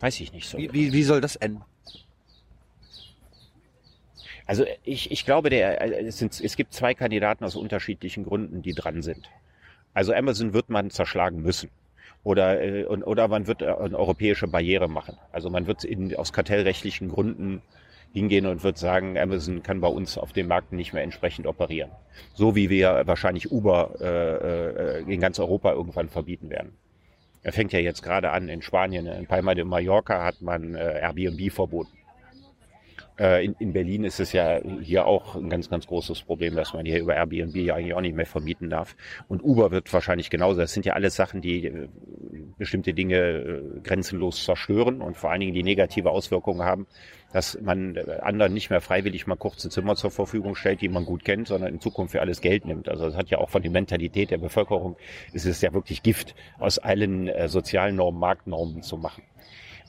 Weiß 0.00 0.18
ich 0.20 0.32
nicht 0.32 0.48
so. 0.48 0.56
Wie, 0.56 0.72
wie, 0.72 0.92
wie 0.94 1.02
soll 1.02 1.20
das 1.20 1.36
enden? 1.36 1.62
Also 4.46 4.64
ich, 4.82 5.10
ich 5.10 5.26
glaube, 5.26 5.50
der, 5.50 5.82
äh, 5.82 6.06
es, 6.06 6.16
sind, 6.16 6.40
es 6.40 6.56
gibt 6.56 6.72
zwei 6.72 6.94
Kandidaten 6.94 7.44
aus 7.44 7.54
unterschiedlichen 7.54 8.24
Gründen, 8.24 8.62
die 8.62 8.72
dran 8.72 9.02
sind. 9.02 9.28
Also 9.92 10.14
Amazon 10.14 10.54
wird 10.54 10.70
man 10.70 10.90
zerschlagen 10.90 11.42
müssen 11.42 11.68
oder, 12.24 12.62
äh, 12.62 12.84
oder 12.84 13.28
man 13.28 13.46
wird 13.46 13.62
äh, 13.62 13.66
eine 13.66 13.98
europäische 13.98 14.48
Barriere 14.48 14.88
machen. 14.88 15.16
Also 15.32 15.50
man 15.50 15.66
wird 15.66 15.84
in, 15.84 16.14
aus 16.16 16.32
kartellrechtlichen 16.32 17.08
Gründen 17.08 17.62
hingehen 18.12 18.46
und 18.46 18.62
wird 18.62 18.78
sagen, 18.78 19.18
Amazon 19.18 19.62
kann 19.62 19.80
bei 19.80 19.88
uns 19.88 20.18
auf 20.18 20.32
dem 20.32 20.48
Markt 20.48 20.72
nicht 20.72 20.92
mehr 20.92 21.02
entsprechend 21.02 21.46
operieren. 21.46 21.90
So 22.34 22.54
wie 22.54 22.68
wir 22.68 23.02
wahrscheinlich 23.06 23.50
Uber 23.50 23.94
äh, 24.00 25.00
äh, 25.00 25.12
in 25.12 25.20
ganz 25.20 25.38
Europa 25.38 25.72
irgendwann 25.72 26.08
verbieten 26.08 26.50
werden. 26.50 26.76
Er 27.42 27.52
fängt 27.52 27.72
ja 27.72 27.80
jetzt 27.80 28.02
gerade 28.02 28.30
an 28.30 28.48
in 28.48 28.62
Spanien, 28.62 29.06
in 29.06 29.26
Palma 29.26 29.54
de 29.54 29.64
Mallorca 29.64 30.24
hat 30.24 30.42
man 30.42 30.74
äh, 30.74 31.00
Airbnb 31.00 31.50
verboten. 31.50 31.90
Äh, 33.18 33.44
in, 33.44 33.54
in 33.58 33.72
Berlin 33.72 34.04
ist 34.04 34.20
es 34.20 34.32
ja 34.32 34.60
hier 34.80 35.06
auch 35.06 35.36
ein 35.36 35.50
ganz, 35.50 35.68
ganz 35.68 35.86
großes 35.86 36.22
Problem, 36.22 36.56
dass 36.56 36.72
man 36.72 36.86
hier 36.86 37.00
über 37.00 37.14
Airbnb 37.14 37.54
ja 37.56 37.74
eigentlich 37.74 37.94
auch 37.94 38.00
nicht 38.00 38.16
mehr 38.16 38.26
vermieten 38.26 38.70
darf. 38.70 38.96
Und 39.28 39.42
Uber 39.42 39.70
wird 39.70 39.92
wahrscheinlich 39.92 40.30
genauso. 40.30 40.60
Das 40.60 40.72
sind 40.72 40.86
ja 40.86 40.94
alles 40.94 41.14
Sachen, 41.14 41.42
die 41.42 41.66
äh, 41.66 41.88
bestimmte 42.56 42.94
Dinge 42.94 43.18
äh, 43.18 43.80
grenzenlos 43.82 44.44
zerstören 44.44 45.02
und 45.02 45.16
vor 45.16 45.30
allen 45.30 45.40
Dingen 45.40 45.54
die 45.54 45.62
negative 45.62 46.10
Auswirkungen 46.10 46.62
haben, 46.62 46.86
dass 47.32 47.60
man 47.60 47.96
anderen 48.20 48.52
nicht 48.52 48.70
mehr 48.70 48.80
freiwillig 48.80 49.26
mal 49.26 49.36
kurze 49.36 49.70
Zimmer 49.70 49.96
zur 49.96 50.10
Verfügung 50.10 50.54
stellt, 50.54 50.80
die 50.80 50.88
man 50.88 51.04
gut 51.04 51.24
kennt, 51.24 51.48
sondern 51.48 51.72
in 51.72 51.80
Zukunft 51.80 52.12
für 52.12 52.20
alles 52.20 52.40
Geld 52.40 52.66
nimmt. 52.66 52.88
Also 52.88 53.06
das 53.06 53.16
hat 53.16 53.30
ja 53.30 53.38
auch 53.38 53.48
von 53.48 53.62
der 53.62 53.70
Mentalität 53.70 54.30
der 54.30 54.38
Bevölkerung, 54.38 54.96
ist 55.32 55.46
es 55.46 55.62
ja 55.62 55.72
wirklich 55.72 56.02
Gift, 56.02 56.34
aus 56.58 56.78
allen 56.78 57.30
sozialen 57.48 57.96
Normen, 57.96 58.20
Marktnormen 58.20 58.82
zu 58.82 58.98
machen. 58.98 59.22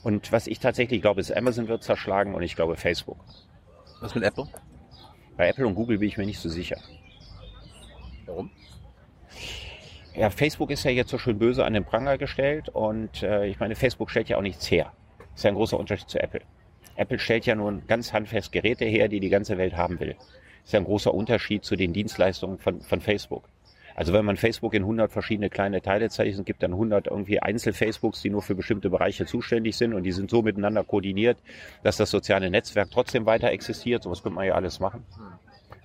Und 0.03 0.31
was 0.31 0.47
ich 0.47 0.59
tatsächlich 0.59 1.01
glaube, 1.01 1.21
ist, 1.21 1.35
Amazon 1.35 1.67
wird 1.67 1.84
zerschlagen 1.84 2.35
und 2.35 2.43
ich 2.43 2.55
glaube 2.55 2.75
Facebook. 2.75 3.17
Was 4.01 4.13
mit 4.13 4.23
Apple? 4.23 4.47
Bei 5.38 5.49
Apple 5.49 5.65
und 5.65 5.75
Google 5.75 5.97
bin 5.97 6.09
ich 6.09 6.17
mir 6.17 6.25
nicht 6.25 6.39
so 6.39 6.49
sicher. 6.49 6.77
Warum? 8.25 8.51
Ja, 10.15 10.30
Facebook 10.30 10.69
ist 10.69 10.84
ja 10.84 10.91
jetzt 10.91 11.09
so 11.09 11.17
schön 11.17 11.39
böse 11.39 11.65
an 11.65 11.73
den 11.73 11.85
Pranger 11.85 12.17
gestellt 12.17 12.69
und 12.69 13.23
äh, 13.23 13.47
ich 13.47 13.59
meine, 13.59 13.75
Facebook 13.75 14.11
stellt 14.11 14.30
ja 14.30 14.38
auch 14.38 14.41
nichts 14.41 14.69
her. 14.69 14.93
Das 15.17 15.39
ist 15.39 15.43
ja 15.43 15.49
ein 15.49 15.55
großer 15.55 15.80
Unterschied 15.80 16.09
zu 16.09 16.21
Apple. 16.21 16.41
Apple 16.95 17.17
stellt 17.17 17.45
ja 17.45 17.55
nun 17.55 17.88
ganz 17.88 18.13
handfest 18.13 18.51
Geräte 18.51 18.85
her, 18.85 19.07
die 19.07 19.19
die 19.19 19.30
ganze 19.30 19.57
Welt 19.57 19.75
haben 19.75 19.99
will. 19.99 20.15
Das 20.17 20.65
ist 20.65 20.73
ja 20.73 20.80
ein 20.80 20.85
großer 20.85 21.13
Unterschied 21.13 21.63
zu 21.63 21.75
den 21.75 21.93
Dienstleistungen 21.93 22.59
von, 22.59 22.81
von 22.81 23.01
Facebook. 23.01 23.49
Also 23.95 24.13
wenn 24.13 24.25
man 24.25 24.37
Facebook 24.37 24.73
in 24.73 24.83
100 24.83 25.11
verschiedene 25.11 25.49
kleine 25.49 25.81
Teile 25.81 26.09
zeichnet, 26.09 26.45
gibt 26.45 26.63
dann 26.63 26.71
100 26.71 27.07
irgendwie 27.07 27.39
Einzel-Facebooks, 27.39 28.21
die 28.21 28.29
nur 28.29 28.41
für 28.41 28.55
bestimmte 28.55 28.89
Bereiche 28.89 29.25
zuständig 29.25 29.77
sind 29.77 29.93
und 29.93 30.03
die 30.03 30.11
sind 30.11 30.29
so 30.29 30.41
miteinander 30.41 30.83
koordiniert, 30.83 31.37
dass 31.83 31.97
das 31.97 32.09
soziale 32.09 32.49
Netzwerk 32.49 32.89
trotzdem 32.91 33.25
weiter 33.25 33.51
existiert. 33.51 34.03
Sowas 34.03 34.23
könnte 34.23 34.35
man 34.35 34.47
ja 34.47 34.55
alles 34.55 34.79
machen. 34.79 35.03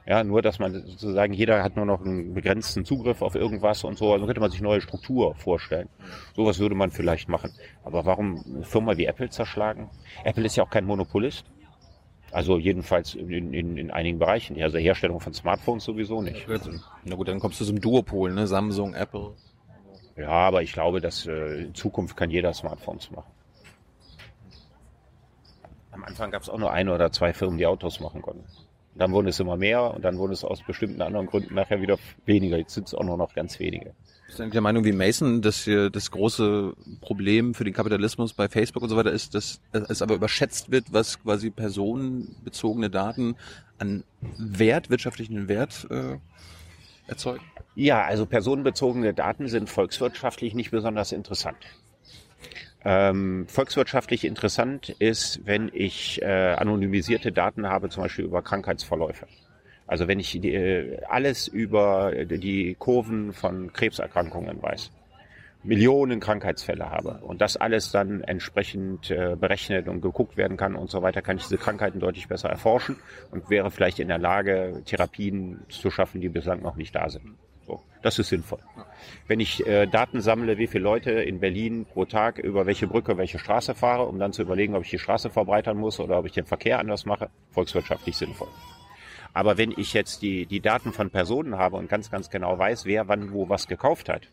Ja, 0.06 0.24
nur, 0.24 0.40
dass 0.40 0.58
man 0.58 0.72
sozusagen, 0.86 1.34
jeder 1.34 1.62
hat 1.62 1.76
nur 1.76 1.84
noch 1.84 2.02
einen 2.02 2.32
begrenzten 2.32 2.86
Zugriff 2.86 3.20
auf 3.20 3.34
irgendwas 3.34 3.84
und 3.84 3.98
so. 3.98 4.14
Also 4.14 4.24
könnte 4.24 4.40
man 4.40 4.50
sich 4.50 4.62
neue 4.62 4.80
Struktur 4.80 5.34
vorstellen. 5.34 5.90
Sowas 6.34 6.58
würde 6.58 6.74
man 6.74 6.90
vielleicht 6.90 7.28
machen. 7.28 7.52
Aber 7.84 8.06
warum 8.06 8.42
eine 8.46 8.64
Firma 8.64 8.96
wie 8.96 9.04
Apple 9.04 9.28
zerschlagen? 9.28 9.90
Apple 10.24 10.46
ist 10.46 10.56
ja 10.56 10.64
auch 10.64 10.70
kein 10.70 10.86
Monopolist. 10.86 11.44
Also 12.30 12.58
jedenfalls 12.58 13.14
in, 13.14 13.54
in, 13.54 13.76
in 13.78 13.90
einigen 13.90 14.18
Bereichen. 14.18 14.60
Also 14.60 14.78
Herstellung 14.78 15.20
von 15.20 15.32
Smartphones 15.32 15.84
sowieso 15.84 16.20
nicht. 16.20 16.46
Na 17.04 17.14
gut, 17.14 17.28
dann 17.28 17.40
kommst 17.40 17.60
du 17.60 17.64
zum 17.64 17.80
Duopol, 17.80 18.32
ne? 18.32 18.46
Samsung, 18.46 18.94
Apple. 18.94 19.32
Ja, 20.16 20.28
aber 20.28 20.62
ich 20.62 20.72
glaube, 20.72 21.00
dass 21.00 21.26
äh, 21.26 21.62
in 21.62 21.74
Zukunft 21.74 22.16
kann 22.16 22.30
jeder 22.30 22.52
Smartphones 22.52 23.10
machen. 23.10 23.30
Am 25.92 26.04
Anfang 26.04 26.30
gab 26.30 26.42
es 26.42 26.48
auch 26.48 26.58
nur 26.58 26.72
eine 26.72 26.92
oder 26.92 27.10
zwei 27.12 27.32
Firmen, 27.32 27.58
die 27.58 27.66
Autos 27.66 28.00
machen 28.00 28.20
konnten. 28.20 28.44
Dann 28.94 29.12
wurden 29.12 29.28
es 29.28 29.38
immer 29.38 29.56
mehr 29.56 29.94
und 29.94 30.04
dann 30.04 30.18
wurden 30.18 30.32
es 30.32 30.44
aus 30.44 30.62
bestimmten 30.62 31.02
anderen 31.02 31.26
Gründen 31.26 31.54
nachher 31.54 31.80
wieder 31.80 31.98
weniger. 32.26 32.58
Jetzt 32.58 32.74
sind 32.74 32.88
es 32.88 32.94
auch 32.94 33.04
nur 33.04 33.16
noch 33.16 33.32
ganz 33.32 33.58
wenige. 33.60 33.94
Du 34.28 34.42
eigentlich 34.42 34.52
der 34.52 34.60
Meinung 34.60 34.84
wie 34.84 34.92
Mason, 34.92 35.40
dass 35.40 35.64
hier 35.64 35.88
das 35.88 36.10
große 36.10 36.74
Problem 37.00 37.54
für 37.54 37.64
den 37.64 37.72
Kapitalismus 37.72 38.34
bei 38.34 38.48
Facebook 38.48 38.82
und 38.82 38.90
so 38.90 38.96
weiter 38.96 39.10
ist, 39.10 39.34
dass 39.34 39.60
es 39.72 40.02
aber 40.02 40.14
überschätzt 40.14 40.70
wird, 40.70 40.92
was 40.92 41.20
quasi 41.22 41.48
personenbezogene 41.50 42.90
Daten 42.90 43.36
an 43.78 44.04
Wert, 44.36 44.90
wirtschaftlichen 44.90 45.48
Wert 45.48 45.86
äh, 45.90 46.18
erzeugen? 47.06 47.42
Ja, 47.74 48.04
also 48.04 48.26
personenbezogene 48.26 49.14
Daten 49.14 49.48
sind 49.48 49.70
volkswirtschaftlich 49.70 50.54
nicht 50.54 50.70
besonders 50.70 51.12
interessant. 51.12 51.56
Ähm, 52.84 53.46
volkswirtschaftlich 53.48 54.24
interessant 54.24 54.90
ist, 54.98 55.46
wenn 55.46 55.70
ich 55.72 56.20
äh, 56.20 56.52
anonymisierte 56.52 57.32
Daten 57.32 57.66
habe, 57.66 57.88
zum 57.88 58.02
Beispiel 58.02 58.26
über 58.26 58.42
Krankheitsverläufe 58.42 59.26
Also 59.88 60.06
wenn 60.06 60.20
ich 60.20 60.30
die, 60.32 60.54
äh, 60.54 61.00
alles 61.08 61.48
über 61.48 62.12
die 62.26 62.76
Kurven 62.78 63.32
von 63.32 63.72
Krebserkrankungen 63.72 64.62
weiß, 64.62 64.92
Millionen 65.64 66.20
Krankheitsfälle 66.20 66.88
habe 66.88 67.20
und 67.22 67.40
das 67.40 67.56
alles 67.56 67.90
dann 67.90 68.20
entsprechend 68.20 69.10
äh, 69.10 69.34
berechnet 69.34 69.88
und 69.88 70.00
geguckt 70.00 70.36
werden 70.36 70.56
kann 70.56 70.76
und 70.76 70.88
so 70.88 71.02
weiter, 71.02 71.20
kann 71.20 71.36
ich 71.36 71.44
diese 71.44 71.58
Krankheiten 71.58 71.98
deutlich 71.98 72.28
besser 72.28 72.48
erforschen 72.48 72.96
und 73.32 73.50
wäre 73.50 73.70
vielleicht 73.70 73.98
in 73.98 74.08
der 74.08 74.18
Lage, 74.18 74.82
Therapien 74.84 75.60
zu 75.68 75.90
schaffen, 75.90 76.20
die 76.20 76.28
bislang 76.28 76.62
noch 76.62 76.76
nicht 76.76 76.94
da 76.94 77.08
sind. 77.08 77.34
So, 77.66 77.82
das 78.02 78.18
ist 78.18 78.28
sinnvoll. 78.28 78.60
Wenn 79.26 79.40
ich 79.40 79.66
äh, 79.66 79.86
Daten 79.86 80.20
sammle, 80.20 80.58
wie 80.58 80.68
viele 80.68 80.84
Leute 80.84 81.10
in 81.10 81.40
Berlin 81.40 81.86
pro 81.86 82.04
Tag 82.04 82.38
über 82.38 82.66
welche 82.66 82.86
Brücke, 82.86 83.18
welche 83.18 83.38
Straße 83.38 83.74
fahre, 83.74 84.04
um 84.04 84.18
dann 84.18 84.32
zu 84.32 84.42
überlegen, 84.42 84.74
ob 84.76 84.84
ich 84.84 84.90
die 84.90 84.98
Straße 84.98 85.28
verbreitern 85.28 85.76
muss 85.76 85.98
oder 85.98 86.18
ob 86.18 86.26
ich 86.26 86.32
den 86.32 86.46
Verkehr 86.46 86.78
anders 86.78 87.04
mache, 87.04 87.30
volkswirtschaftlich 87.50 88.16
sinnvoll. 88.16 88.48
Aber 89.32 89.58
wenn 89.58 89.72
ich 89.76 89.92
jetzt 89.92 90.22
die, 90.22 90.46
die 90.46 90.60
Daten 90.60 90.92
von 90.92 91.10
Personen 91.10 91.56
habe 91.56 91.76
und 91.76 91.88
ganz, 91.88 92.10
ganz 92.10 92.30
genau 92.30 92.58
weiß, 92.58 92.84
wer 92.86 93.08
wann 93.08 93.32
wo 93.32 93.48
was 93.48 93.68
gekauft 93.68 94.08
hat, 94.08 94.28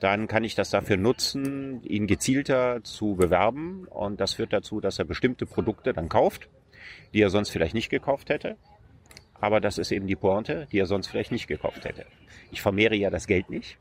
dann 0.00 0.28
kann 0.28 0.44
ich 0.44 0.54
das 0.54 0.70
dafür 0.70 0.96
nutzen, 0.96 1.82
ihn 1.82 2.06
gezielter 2.06 2.82
zu 2.84 3.16
bewerben. 3.16 3.86
Und 3.88 4.20
das 4.20 4.34
führt 4.34 4.52
dazu, 4.52 4.80
dass 4.80 4.98
er 4.98 5.04
bestimmte 5.04 5.46
Produkte 5.46 5.92
dann 5.92 6.08
kauft, 6.08 6.48
die 7.12 7.20
er 7.20 7.30
sonst 7.30 7.50
vielleicht 7.50 7.74
nicht 7.74 7.90
gekauft 7.90 8.30
hätte. 8.30 8.56
Aber 9.40 9.60
das 9.60 9.78
ist 9.78 9.92
eben 9.92 10.06
die 10.06 10.16
Pointe, 10.16 10.66
die 10.72 10.78
er 10.78 10.86
sonst 10.86 11.08
vielleicht 11.08 11.32
nicht 11.32 11.46
gekauft 11.46 11.84
hätte. 11.84 12.06
Ich 12.50 12.60
vermehre 12.60 12.96
ja 12.96 13.10
das 13.10 13.26
Geld 13.26 13.50
nicht, 13.50 13.78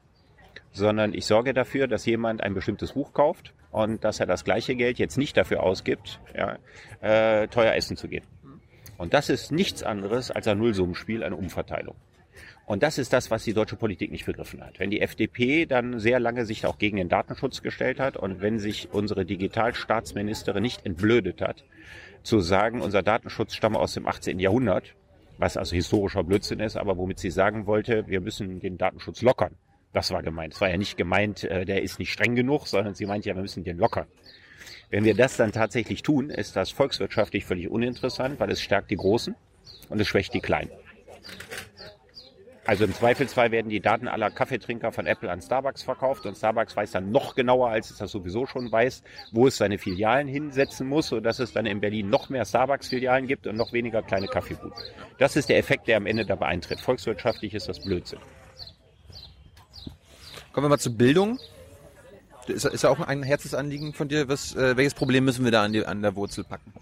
sondern 0.72 1.14
ich 1.14 1.26
sorge 1.26 1.54
dafür, 1.54 1.88
dass 1.88 2.06
jemand 2.06 2.42
ein 2.42 2.54
bestimmtes 2.54 2.94
Buch 2.94 3.14
kauft 3.14 3.54
und 3.72 4.04
dass 4.04 4.20
er 4.20 4.26
das 4.26 4.44
gleiche 4.44 4.76
Geld 4.76 5.00
jetzt 5.00 5.18
nicht 5.18 5.36
dafür 5.36 5.64
ausgibt, 5.64 6.20
ja, 6.36 6.58
äh, 7.02 7.48
teuer 7.48 7.74
essen 7.74 7.98
zu 7.98 8.08
gehen. 8.08 8.24
Und 8.98 9.14
das 9.14 9.30
ist 9.30 9.52
nichts 9.52 9.84
anderes 9.84 10.32
als 10.32 10.48
ein 10.48 10.58
Nullsummenspiel, 10.58 11.24
eine 11.24 11.36
Umverteilung. 11.36 11.96
Und 12.66 12.84
das 12.84 12.98
ist 12.98 13.14
das, 13.14 13.32
was 13.32 13.46
die 13.46 13.54
deutsche 13.54 13.78
Politik 13.78 14.12
nicht 14.12 14.26
begriffen 14.26 14.62
hat. 14.64 14.80
Wenn 14.80 14.92
die 14.92 15.00
FDP 15.02 15.66
dann 15.66 16.00
sehr 16.00 16.20
lange 16.20 16.46
sich 16.46 16.66
auch 16.66 16.78
gegen 16.78 16.98
den 16.98 17.08
Datenschutz 17.08 17.62
gestellt 17.62 18.00
hat 18.00 18.18
und 18.18 18.42
wenn 18.42 18.60
sich 18.60 18.90
unsere 18.92 19.26
Digitalstaatsministerin 19.26 20.62
nicht 20.62 20.86
entblödet 20.86 21.42
hat, 21.42 21.64
zu 22.24 22.42
sagen, 22.42 22.82
unser 22.82 23.04
Datenschutz 23.04 23.54
stamme 23.54 23.80
aus 23.80 23.94
dem 23.94 24.06
18. 24.06 24.40
Jahrhundert, 24.40 24.96
was 25.38 25.56
also 25.56 25.76
historischer 25.76 26.26
Blödsinn 26.26 26.60
ist, 26.60 26.76
aber 26.76 26.98
womit 26.98 27.20
sie 27.20 27.32
sagen 27.32 27.68
wollte, 27.68 28.06
wir 28.08 28.20
müssen 28.20 28.60
den 28.60 28.78
Datenschutz 28.78 29.22
lockern. 29.22 29.56
Das 29.94 30.12
war 30.12 30.22
gemeint. 30.22 30.54
Es 30.54 30.62
war 30.62 30.70
ja 30.70 30.78
nicht 30.78 30.98
gemeint, 30.98 31.46
äh, 31.46 31.64
der 31.64 31.82
ist 31.84 32.00
nicht 32.00 32.12
streng 32.12 32.36
genug, 32.36 32.68
sondern 32.68 32.94
sie 32.94 33.06
meint 33.06 33.26
ja, 33.26 33.34
wir 33.34 33.42
müssen 33.42 33.64
den 33.64 33.78
lockern. 33.78 34.08
Wenn 34.90 35.04
wir 35.04 35.16
das 35.16 35.36
dann 35.36 35.52
tatsächlich 35.52 36.02
tun, 36.02 36.30
ist 36.30 36.56
das 36.56 36.72
volkswirtschaftlich 36.72 37.46
völlig 37.46 37.70
uninteressant, 37.70 38.40
weil 38.40 38.52
es 38.52 38.62
stärkt 38.62 38.90
die 38.90 38.96
Großen 38.96 39.36
und 39.90 40.00
es 40.00 40.08
schwächt 40.08 40.34
die 40.34 40.40
Kleinen. 40.40 40.72
Also 42.68 42.84
im 42.84 42.94
Zweifelsfall 42.94 43.52
werden 43.52 43.70
die 43.70 43.80
Daten 43.80 44.10
aller 44.10 44.30
Kaffeetrinker 44.30 44.92
von 44.92 45.08
Apple 45.08 45.32
an 45.32 45.42
Starbucks 45.42 45.84
verkauft 45.84 46.26
und 46.26 46.36
Starbucks 46.36 46.76
weiß 46.76 46.92
dann 46.92 47.12
noch 47.12 47.34
genauer, 47.34 47.70
als 47.70 47.92
es 47.92 47.98
das 47.98 48.12
sowieso 48.12 48.46
schon 48.46 48.70
weiß, 48.70 49.04
wo 49.32 49.48
es 49.48 49.56
seine 49.56 49.78
Filialen 49.78 50.28
hinsetzen 50.28 50.86
muss, 50.86 51.08
sodass 51.08 51.40
es 51.40 51.54
dann 51.54 51.66
in 51.66 51.80
Berlin 51.80 52.10
noch 52.10 52.28
mehr 52.28 52.44
Starbucks-Filialen 52.44 53.26
gibt 53.26 53.48
und 53.48 53.56
noch 53.56 53.72
weniger 53.72 54.02
kleine 54.02 54.28
Kaffeebuden. 54.28 54.74
Das 55.18 55.38
ist 55.38 55.48
der 55.48 55.58
Effekt, 55.58 55.88
der 55.88 55.96
am 55.96 56.06
Ende 56.06 56.26
dabei 56.26 56.48
eintritt. 56.48 56.82
Volkswirtschaftlich 56.82 57.54
ist 57.54 57.70
das 57.70 57.80
Blödsinn. 57.80 58.20
Kommen 60.52 60.66
wir 60.66 60.70
mal 60.70 60.78
zur 60.78 60.98
Bildung. 60.98 61.40
Ist, 62.48 62.66
ist 62.66 62.84
ja 62.84 62.90
auch 62.90 63.00
ein 63.00 63.24
Herzensanliegen 63.24 63.94
von 63.94 64.08
dir. 64.08 64.28
Was, 64.28 64.56
äh, 64.56 64.78
welches 64.78 64.94
Problem 64.94 65.26
müssen 65.26 65.44
wir 65.44 65.52
da 65.52 65.64
an, 65.64 65.74
die, 65.74 65.86
an 65.86 66.02
der 66.02 66.16
Wurzel 66.16 66.44
packen? 66.44 66.74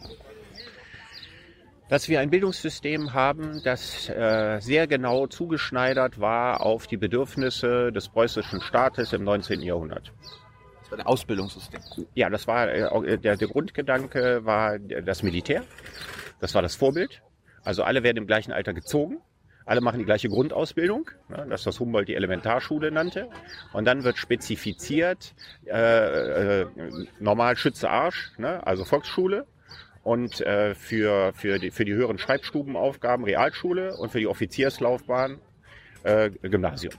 dass 1.88 2.10
wir 2.10 2.20
ein 2.20 2.30
Bildungssystem 2.30 3.14
haben, 3.14 3.62
das 3.64 4.10
äh, 4.10 4.60
sehr 4.60 4.88
genau 4.88 5.28
zugeschneidert 5.28 6.20
war 6.20 6.62
auf 6.62 6.88
die 6.88 6.98
Bedürfnisse 6.98 7.92
des 7.92 8.10
preußischen 8.10 8.62
Staates 8.62 9.14
im 9.14 9.24
19. 9.24 9.62
Jahrhundert. 9.62 10.12
Das 10.82 10.92
war 10.92 11.00
ein 11.00 11.06
Ausbildungssystem. 11.06 11.80
Ja, 12.16 12.30
das 12.30 12.48
war 12.48 12.70
äh, 12.70 13.18
der, 13.18 13.38
der 13.38 13.48
Grundgedanke 13.48 14.46
war 14.46 14.80
das 14.80 15.22
Militär. 15.22 15.64
Das 16.40 16.56
war 16.56 16.62
das 16.62 16.76
Vorbild. 16.76 17.22
Also 17.64 17.84
alle 17.84 18.04
werden 18.04 18.18
im 18.18 18.28
gleichen 18.28 18.52
Alter 18.52 18.74
gezogen. 18.74 19.20
Alle 19.66 19.82
machen 19.82 19.98
die 19.98 20.06
gleiche 20.06 20.30
Grundausbildung, 20.30 21.10
ne, 21.30 21.48
das 21.50 21.66
was 21.66 21.80
Humboldt 21.80 22.08
die 22.08 22.16
Elementarschule 22.16 22.92
nannte. 22.92 23.30
Und 23.74 23.86
dann 23.86 24.04
wird 24.04 24.18
spezifiziert, 24.18 25.34
äh, 25.66 26.62
äh, 26.62 26.68
normal 27.20 27.58
Schütze 27.58 27.90
Arsch, 27.90 28.32
ne, 28.38 28.66
also 28.66 28.86
Volksschule, 28.86 29.48
und 30.04 30.40
äh, 30.42 30.76
für, 30.76 31.34
für, 31.34 31.58
die, 31.58 31.72
für 31.72 31.84
die 31.84 31.94
höheren 31.94 32.20
Schreibstubenaufgaben 32.20 33.26
Realschule 33.26 33.98
und 33.98 34.12
für 34.12 34.20
die 34.20 34.28
Offizierslaufbahn 34.28 35.40
äh, 36.04 36.30
Gymnasium. 36.30 36.94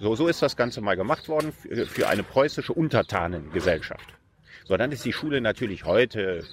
So, 0.00 0.14
so 0.14 0.26
ist 0.26 0.40
das 0.40 0.56
Ganze 0.56 0.80
mal 0.80 0.96
gemacht 0.96 1.28
worden 1.28 1.52
für 1.52 2.08
eine 2.08 2.22
preußische 2.22 2.72
Untertanengesellschaft. 2.72 4.14
So, 4.64 4.76
dann 4.76 4.90
ist 4.90 5.04
die 5.04 5.12
Schule 5.12 5.40
natürlich 5.40 5.84
heute 5.84 6.44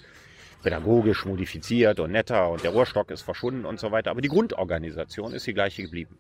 pädagogisch 0.64 1.26
modifiziert 1.26 2.00
und 2.00 2.12
netter 2.12 2.50
und 2.50 2.64
der 2.64 2.72
Rohrstock 2.72 3.12
ist 3.12 3.22
verschwunden 3.22 3.66
und 3.66 3.80
so 3.80 3.92
weiter. 3.92 4.12
Aber 4.12 4.22
die 4.22 4.30
Grundorganisation 4.30 5.34
ist 5.34 5.46
die 5.46 5.54
gleiche 5.54 5.84
geblieben. 5.84 6.18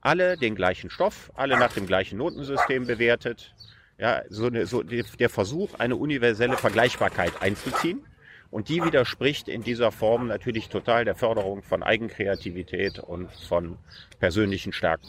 Alle 0.00 0.36
den 0.36 0.56
gleichen 0.56 0.90
Stoff, 0.90 1.30
alle 1.34 1.58
nach 1.58 1.72
dem 1.72 1.86
gleichen 1.86 2.18
Notensystem 2.18 2.86
bewertet. 2.86 3.54
Ja, 3.98 4.22
so, 4.28 4.46
eine, 4.46 4.66
so 4.66 4.82
der 4.82 5.28
Versuch, 5.28 5.74
eine 5.78 5.96
universelle 5.96 6.56
Vergleichbarkeit 6.56 7.40
einzuziehen. 7.40 8.04
Und 8.50 8.68
die 8.68 8.84
widerspricht 8.84 9.48
in 9.48 9.62
dieser 9.62 9.92
Form 9.92 10.26
natürlich 10.26 10.68
total 10.68 11.04
der 11.04 11.14
Förderung 11.14 11.62
von 11.62 11.82
Eigenkreativität 11.82 12.98
und 12.98 13.32
von 13.32 13.78
persönlichen 14.18 14.72
Stärken. 14.72 15.08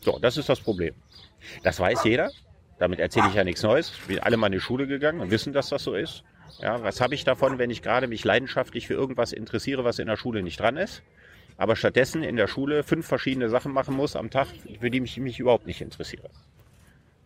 So, 0.00 0.18
das 0.18 0.36
ist 0.36 0.48
das 0.48 0.60
Problem. 0.60 0.94
Das 1.62 1.80
weiß 1.80 2.04
jeder. 2.04 2.30
Damit 2.78 3.00
erzähle 3.00 3.28
ich 3.28 3.34
ja 3.34 3.44
nichts 3.44 3.62
Neues. 3.62 3.92
Wir 4.06 4.16
sind 4.16 4.24
alle 4.24 4.36
mal 4.36 4.46
in 4.46 4.52
die 4.52 4.60
Schule 4.60 4.86
gegangen 4.86 5.20
und 5.20 5.30
wissen, 5.30 5.52
dass 5.52 5.70
das 5.70 5.82
so 5.82 5.94
ist. 5.94 6.22
Ja, 6.58 6.82
was 6.82 7.00
habe 7.00 7.14
ich 7.14 7.24
davon, 7.24 7.58
wenn 7.58 7.70
ich 7.70 7.82
gerade 7.82 8.06
mich 8.06 8.24
leidenschaftlich 8.24 8.86
für 8.86 8.94
irgendwas 8.94 9.32
interessiere, 9.32 9.84
was 9.84 9.98
in 9.98 10.06
der 10.06 10.16
Schule 10.16 10.42
nicht 10.42 10.60
dran 10.60 10.76
ist? 10.76 11.02
Aber 11.56 11.76
stattdessen 11.76 12.22
in 12.22 12.36
der 12.36 12.46
Schule 12.46 12.82
fünf 12.82 13.06
verschiedene 13.06 13.48
Sachen 13.48 13.72
machen 13.72 13.94
muss 13.94 14.16
am 14.16 14.30
Tag, 14.30 14.48
für 14.80 14.90
die 14.90 15.02
ich 15.02 15.18
mich 15.18 15.38
überhaupt 15.38 15.66
nicht 15.66 15.80
interessiere. 15.80 16.30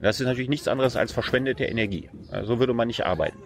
Das 0.00 0.20
ist 0.20 0.26
natürlich 0.26 0.48
nichts 0.48 0.68
anderes 0.68 0.96
als 0.96 1.12
verschwendete 1.12 1.64
Energie. 1.64 2.10
So 2.42 2.58
würde 2.58 2.74
man 2.74 2.88
nicht 2.88 3.06
arbeiten. 3.06 3.38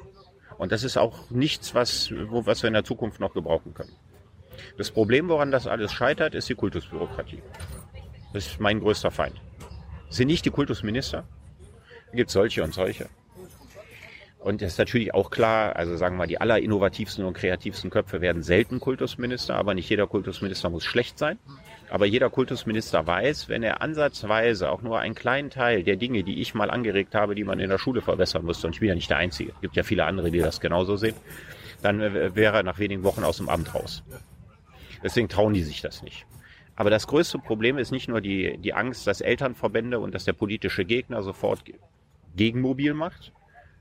Und 0.56 0.72
das 0.72 0.82
ist 0.82 0.96
auch 0.96 1.30
nichts, 1.30 1.74
was, 1.74 2.10
was 2.10 2.62
wir 2.62 2.68
in 2.68 2.74
der 2.74 2.84
Zukunft 2.84 3.20
noch 3.20 3.34
gebrauchen 3.34 3.74
können. 3.74 3.92
Das 4.76 4.90
Problem, 4.90 5.28
woran 5.28 5.52
das 5.52 5.66
alles 5.66 5.92
scheitert, 5.92 6.34
ist 6.34 6.48
die 6.48 6.54
Kultusbürokratie. 6.54 7.42
Das 8.32 8.46
ist 8.46 8.60
mein 8.60 8.80
größter 8.80 9.10
Feind. 9.10 9.40
Das 10.08 10.16
sind 10.16 10.26
nicht 10.26 10.44
die 10.44 10.50
Kultusminister. 10.50 11.24
Es 12.08 12.16
gibt 12.16 12.30
solche 12.30 12.64
und 12.64 12.74
solche. 12.74 13.08
Und 14.38 14.62
es 14.62 14.72
ist 14.72 14.78
natürlich 14.78 15.14
auch 15.14 15.30
klar, 15.30 15.74
also 15.74 15.96
sagen 15.96 16.14
wir 16.14 16.18
mal, 16.18 16.26
die 16.26 16.40
allerinnovativsten 16.40 17.24
und 17.24 17.34
kreativsten 17.34 17.90
Köpfe 17.90 18.20
werden 18.20 18.42
selten 18.42 18.78
Kultusminister, 18.78 19.56
aber 19.56 19.74
nicht 19.74 19.90
jeder 19.90 20.06
Kultusminister 20.06 20.70
muss 20.70 20.84
schlecht 20.84 21.18
sein. 21.18 21.38
Aber 21.90 22.06
jeder 22.06 22.30
Kultusminister 22.30 23.06
weiß, 23.06 23.48
wenn 23.48 23.64
er 23.64 23.82
ansatzweise 23.82 24.70
auch 24.70 24.80
nur 24.82 25.00
einen 25.00 25.16
kleinen 25.16 25.50
Teil 25.50 25.82
der 25.82 25.96
Dinge, 25.96 26.22
die 26.22 26.40
ich 26.40 26.54
mal 26.54 26.70
angeregt 26.70 27.14
habe, 27.14 27.34
die 27.34 27.44
man 27.44 27.58
in 27.58 27.68
der 27.68 27.78
Schule 27.78 28.00
verbessern 28.00 28.44
müsste, 28.44 28.68
und 28.68 28.74
ich 28.74 28.80
bin 28.80 28.90
ja 28.90 28.94
nicht 28.94 29.10
der 29.10 29.16
Einzige, 29.16 29.52
es 29.52 29.60
gibt 29.60 29.74
ja 29.74 29.82
viele 29.82 30.04
andere, 30.04 30.30
die 30.30 30.38
das 30.38 30.60
genauso 30.60 30.96
sehen, 30.96 31.16
dann 31.82 32.00
wäre 32.00 32.58
er 32.58 32.62
nach 32.62 32.78
wenigen 32.78 33.02
Wochen 33.02 33.24
aus 33.24 33.38
dem 33.38 33.48
Amt 33.48 33.74
raus. 33.74 34.04
Deswegen 35.02 35.28
trauen 35.28 35.54
die 35.54 35.62
sich 35.62 35.80
das 35.80 36.02
nicht. 36.02 36.26
Aber 36.76 36.90
das 36.90 37.08
größte 37.08 37.38
Problem 37.38 37.76
ist 37.76 37.90
nicht 37.90 38.08
nur 38.08 38.20
die, 38.20 38.56
die 38.58 38.72
Angst, 38.72 39.06
dass 39.08 39.20
Elternverbände 39.20 39.98
und 39.98 40.14
dass 40.14 40.24
der 40.24 40.32
politische 40.32 40.84
Gegner 40.84 41.22
sofort 41.22 41.64
gegenmobil 42.36 42.94
macht, 42.94 43.32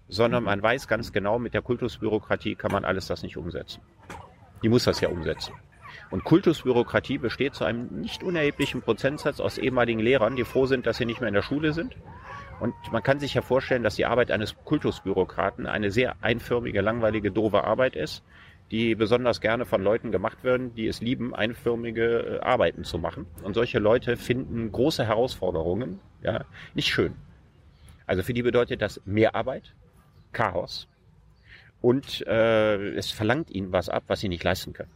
sondern 0.10 0.44
man 0.44 0.62
weiß 0.62 0.88
ganz 0.88 1.12
genau, 1.12 1.40
mit 1.40 1.54
der 1.54 1.62
Kultusbürokratie 1.62 2.56
kann 2.56 2.72
man 2.72 2.86
alles 2.86 3.08
das 3.08 3.24
nicht 3.24 3.38
umsetzen. 3.38 3.82
Die 4.64 4.70
muss 4.70 4.86
das 4.86 5.02
ja 5.02 5.10
umsetzen. 5.10 5.54
Und 6.10 6.24
Kultusbürokratie 6.24 7.18
besteht 7.18 7.56
zu 7.56 7.66
einem 7.66 8.02
nicht 8.02 8.24
unerheblichen 8.24 8.82
Prozentsatz 8.82 9.40
aus 9.40 9.58
ehemaligen 9.58 10.00
Lehrern, 10.00 10.36
die 10.36 10.46
froh 10.46 10.66
sind, 10.66 10.86
dass 10.86 10.98
sie 10.98 11.06
nicht 11.06 11.20
mehr 11.20 11.28
in 11.28 11.34
der 11.34 11.42
Schule 11.42 11.74
sind. 11.74 11.96
Und 12.60 12.74
man 12.92 13.04
kann 13.04 13.20
sich 13.20 13.34
ja 13.34 13.42
vorstellen, 13.42 13.84
dass 13.84 13.96
die 13.96 14.06
Arbeit 14.06 14.32
eines 14.32 14.56
Kultusbürokraten 14.64 15.68
eine 15.68 15.92
sehr 15.92 16.16
einförmige, 16.22 16.82
langweilige, 16.82 17.32
doofe 17.32 17.64
Arbeit 17.64 17.96
ist, 17.96 18.24
die 18.72 18.96
besonders 18.96 19.42
gerne 19.42 19.66
von 19.66 19.84
Leuten 19.84 20.12
gemacht 20.12 20.44
werden, 20.44 20.74
die 20.76 20.88
es 20.88 21.02
lieben, 21.02 21.36
einförmige 21.36 22.38
äh, 22.38 22.40
Arbeiten 22.40 22.84
zu 22.84 22.98
machen. 22.98 23.26
Und 23.44 23.54
solche 23.54 23.80
Leute 23.80 24.18
finden 24.18 24.72
große 24.72 25.06
Herausforderungen 25.06 26.00
ja, 26.22 26.46
nicht 26.74 26.88
schön. 26.88 27.14
Also 28.06 28.24
für 28.24 28.34
die 28.34 28.44
bedeutet 28.44 28.82
das 28.82 29.02
mehr 29.06 29.36
Arbeit, 29.36 29.74
Chaos 30.38 30.88
und 31.82 32.26
äh, 32.28 32.90
es 32.96 33.10
verlangt 33.12 33.50
ihnen 33.50 33.72
was 33.72 33.90
ab, 33.90 34.04
was 34.08 34.20
sie 34.20 34.30
nicht 34.30 34.44
leisten 34.44 34.74
können. 34.74 34.92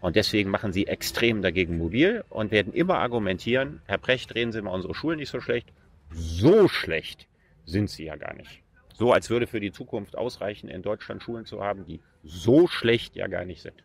Und 0.00 0.16
deswegen 0.16 0.50
machen 0.50 0.72
sie 0.72 0.86
extrem 0.86 1.42
dagegen 1.42 1.76
mobil 1.76 2.24
und 2.30 2.50
werden 2.50 2.72
immer 2.72 2.98
argumentieren, 2.98 3.80
Herr 3.86 3.98
Brecht, 3.98 4.32
drehen 4.32 4.52
Sie 4.52 4.62
mal 4.62 4.70
unsere 4.70 4.94
Schulen 4.94 5.18
nicht 5.18 5.30
so 5.30 5.40
schlecht. 5.40 5.68
So 6.10 6.68
schlecht 6.68 7.26
sind 7.66 7.90
sie 7.90 8.04
ja 8.04 8.16
gar 8.16 8.34
nicht. 8.34 8.62
So 8.94 9.12
als 9.12 9.28
würde 9.30 9.46
für 9.46 9.60
die 9.60 9.72
Zukunft 9.72 10.16
ausreichen, 10.16 10.68
in 10.68 10.82
Deutschland 10.82 11.22
Schulen 11.22 11.46
zu 11.46 11.62
haben, 11.62 11.84
die 11.84 12.00
so 12.22 12.66
schlecht 12.68 13.16
ja 13.16 13.26
gar 13.26 13.44
nicht 13.44 13.62
sind. 13.62 13.82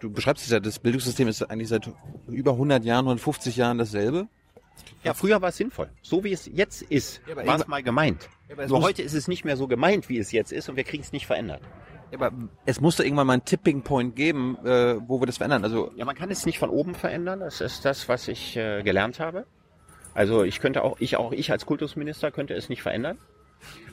Du 0.00 0.10
beschreibst 0.10 0.44
es 0.44 0.50
ja, 0.50 0.60
das 0.60 0.78
Bildungssystem 0.78 1.28
ist 1.28 1.42
eigentlich 1.42 1.68
seit 1.68 1.90
über 2.28 2.52
100 2.52 2.84
Jahren, 2.84 3.04
150 3.04 3.56
Jahren 3.56 3.78
dasselbe. 3.78 4.28
Ja, 5.02 5.14
früher 5.14 5.42
war 5.42 5.50
es 5.50 5.56
sinnvoll. 5.56 5.90
So 6.02 6.24
wie 6.24 6.32
es 6.32 6.46
jetzt 6.46 6.82
ist, 6.82 7.20
ja, 7.28 7.36
war 7.36 7.60
es 7.60 7.66
mal 7.66 7.82
gemeint. 7.82 8.28
Ja, 8.48 8.66
Nur 8.66 8.82
heute 8.82 9.02
ist 9.02 9.14
es 9.14 9.28
nicht 9.28 9.44
mehr 9.44 9.56
so 9.56 9.68
gemeint, 9.68 10.08
wie 10.08 10.18
es 10.18 10.32
jetzt 10.32 10.52
ist 10.52 10.68
und 10.68 10.76
wir 10.76 10.84
kriegen 10.84 11.02
es 11.02 11.12
nicht 11.12 11.26
verändert. 11.26 11.60
Ja, 12.10 12.20
aber 12.20 12.32
es 12.64 12.80
musste 12.80 13.04
irgendwann 13.04 13.26
mal 13.26 13.34
einen 13.34 13.44
Tipping 13.44 13.82
Point 13.82 14.16
geben, 14.16 14.56
äh, 14.64 14.96
wo 15.06 15.20
wir 15.20 15.26
das 15.26 15.38
verändern. 15.38 15.64
Also 15.64 15.92
ja, 15.96 16.04
man 16.04 16.16
kann 16.16 16.30
es 16.30 16.46
nicht 16.46 16.58
von 16.58 16.70
oben 16.70 16.94
verändern. 16.94 17.40
Das 17.40 17.60
ist 17.60 17.84
das, 17.84 18.08
was 18.08 18.28
ich 18.28 18.56
äh, 18.56 18.82
gelernt 18.82 19.20
habe. 19.20 19.46
Also 20.14 20.44
ich 20.44 20.60
könnte 20.60 20.82
auch, 20.82 20.96
ich 21.00 21.16
auch 21.16 21.32
ich 21.32 21.50
als 21.50 21.66
Kultusminister 21.66 22.30
könnte 22.30 22.54
es 22.54 22.68
nicht 22.68 22.82
verändern. 22.82 23.18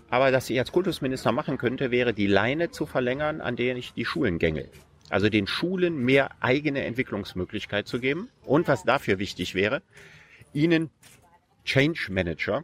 Aber 0.10 0.32
was 0.32 0.49
ich 0.49 0.60
als 0.60 0.72
Kultusminister 0.72 1.32
machen 1.32 1.58
könnte, 1.58 1.90
wäre 1.90 2.14
die 2.14 2.28
Leine 2.28 2.70
zu 2.70 2.86
verlängern, 2.86 3.41
an 3.41 3.56
der 3.56 3.76
ich 3.76 3.94
die 3.94 4.06
Schulen 4.06 4.40
gängel. 4.40 4.70
Also 5.10 5.30
den 5.30 5.48
Schulen 5.48 5.98
mehr 5.98 6.32
eigene 6.41 6.84
Entwicklungsmöglichkeit 6.86 7.88
zu 7.88 7.99
geben. 7.99 8.30
Und 8.45 8.68
was 8.68 8.84
dafür 8.84 9.20
wichtig 9.20 9.56
wäre, 9.56 9.82
ihnen 10.53 10.90
Change 11.64 12.07
Manager 12.10 12.64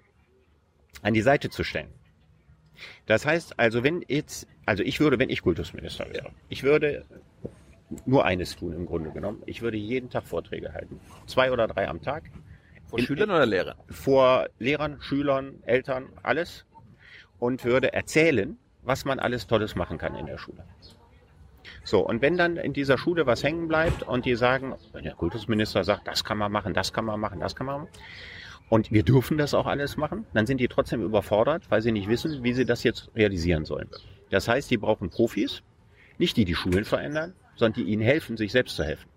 an 1.02 1.14
die 1.14 1.22
Seite 1.22 1.50
zu 1.50 1.64
stellen. 1.64 1.94
Das 3.06 3.26
heißt 3.26 3.60
also, 3.60 3.84
wenn 3.84 4.04
jetzt, 4.08 4.48
also 4.66 4.84
ich 4.84 5.00
würde, 5.00 5.20
wenn 5.20 5.30
ich 5.30 5.42
Kultusminister 5.42 6.12
wäre, 6.12 6.32
ich 6.50 6.64
würde 6.64 7.06
nur 8.06 8.26
eines 8.26 8.56
tun 8.56 8.74
im 8.74 8.86
Grunde 8.86 9.12
genommen. 9.12 9.42
Ich 9.46 9.62
würde 9.62 9.78
jeden 9.78 10.10
Tag 10.10 10.26
Vorträge 10.26 10.74
halten. 10.74 11.00
Zwei 11.26 11.52
oder 11.52 11.68
drei 11.68 11.88
am 11.88 12.02
Tag. 12.02 12.30
Vor 12.88 13.00
in, 13.00 13.06
Schülern 13.06 13.30
oder 13.30 13.46
Lehrern? 13.46 13.78
Vor 13.90 14.48
Lehrern, 14.60 14.98
Schülern, 15.02 15.56
Eltern, 15.66 16.10
alles. 16.24 16.66
Und 17.40 17.64
würde 17.64 17.94
erzählen, 17.94 18.58
was 18.82 19.06
man 19.06 19.20
alles 19.20 19.48
Tolles 19.48 19.76
machen 19.76 19.98
kann 19.98 20.16
in 20.16 20.26
der 20.26 20.38
Schule. 20.38 20.64
So, 21.88 22.06
und 22.06 22.22
wenn 22.22 22.36
dann 22.36 22.58
in 22.58 22.74
dieser 22.74 22.98
Schule 22.98 23.28
was 23.28 23.46
hängen 23.46 23.70
bleibt 23.70 24.04
und 24.04 24.26
die 24.26 24.36
sagen, 24.36 24.76
der 24.94 25.14
Kultusminister 25.14 25.86
sagt, 25.86 26.06
das 26.06 26.26
kann 26.26 26.38
man 26.38 26.52
machen, 26.52 26.74
das 26.74 26.92
kann 26.92 27.06
man 27.06 27.18
machen, 27.18 27.40
das 27.40 27.56
kann 27.56 27.66
man 27.66 27.80
machen, 27.80 27.90
und 28.68 28.92
wir 28.92 29.04
dürfen 29.04 29.38
das 29.38 29.54
auch 29.54 29.68
alles 29.68 29.96
machen, 29.96 30.26
dann 30.34 30.46
sind 30.46 30.60
die 30.60 30.68
trotzdem 30.68 31.02
überfordert, 31.02 31.64
weil 31.72 31.82
sie 31.82 31.94
nicht 31.94 32.10
wissen, 32.10 32.44
wie 32.44 32.52
sie 32.52 32.66
das 32.66 32.84
jetzt 32.84 33.10
realisieren 33.16 33.64
sollen. 33.64 33.88
Das 34.30 34.50
heißt, 34.50 34.70
die 34.70 34.76
brauchen 34.76 35.10
Profis, 35.10 35.64
nicht 36.18 36.36
die 36.36 36.44
die 36.44 36.56
Schulen 36.56 36.84
verändern, 36.84 37.34
sondern 37.56 37.82
die 37.82 37.90
ihnen 37.90 38.02
helfen, 38.02 38.36
sich 38.36 38.52
selbst 38.52 38.76
zu 38.76 38.84
helfen. 38.84 39.08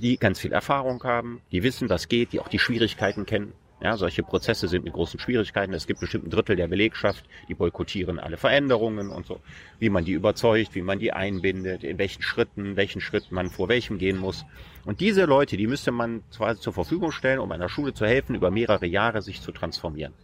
Die 0.00 0.16
ganz 0.16 0.40
viel 0.40 0.52
Erfahrung 0.52 1.04
haben, 1.04 1.42
die 1.52 1.62
wissen, 1.62 1.90
was 1.90 2.08
geht, 2.08 2.32
die 2.32 2.40
auch 2.40 2.48
die 2.48 2.58
Schwierigkeiten 2.58 3.26
kennen. 3.26 3.52
Ja, 3.84 3.98
solche 3.98 4.22
Prozesse 4.22 4.66
sind 4.66 4.86
mit 4.86 4.94
großen 4.94 5.20
Schwierigkeiten. 5.20 5.74
Es 5.74 5.86
gibt 5.86 6.00
bestimmt 6.00 6.26
ein 6.26 6.30
Drittel 6.30 6.56
der 6.56 6.68
Belegschaft, 6.68 7.22
die 7.50 7.54
boykottieren 7.54 8.18
alle 8.18 8.38
Veränderungen 8.38 9.10
und 9.10 9.26
so. 9.26 9.40
Wie 9.78 9.90
man 9.90 10.06
die 10.06 10.12
überzeugt, 10.12 10.74
wie 10.74 10.80
man 10.80 10.98
die 10.98 11.12
einbindet, 11.12 11.84
in 11.84 11.98
welchen 11.98 12.22
Schritten, 12.22 12.76
welchen 12.76 13.02
Schritt 13.02 13.30
man 13.30 13.50
vor 13.50 13.68
welchem 13.68 13.98
gehen 13.98 14.16
muss. 14.16 14.46
Und 14.86 15.00
diese 15.00 15.26
Leute, 15.26 15.58
die 15.58 15.66
müsste 15.66 15.92
man 15.92 16.22
quasi 16.34 16.62
zur 16.62 16.72
Verfügung 16.72 17.12
stellen, 17.12 17.40
um 17.40 17.52
einer 17.52 17.68
Schule 17.68 17.92
zu 17.92 18.06
helfen, 18.06 18.34
über 18.34 18.50
mehrere 18.50 18.86
Jahre 18.86 19.20
sich 19.20 19.42
zu 19.42 19.52
transformieren. 19.52 20.14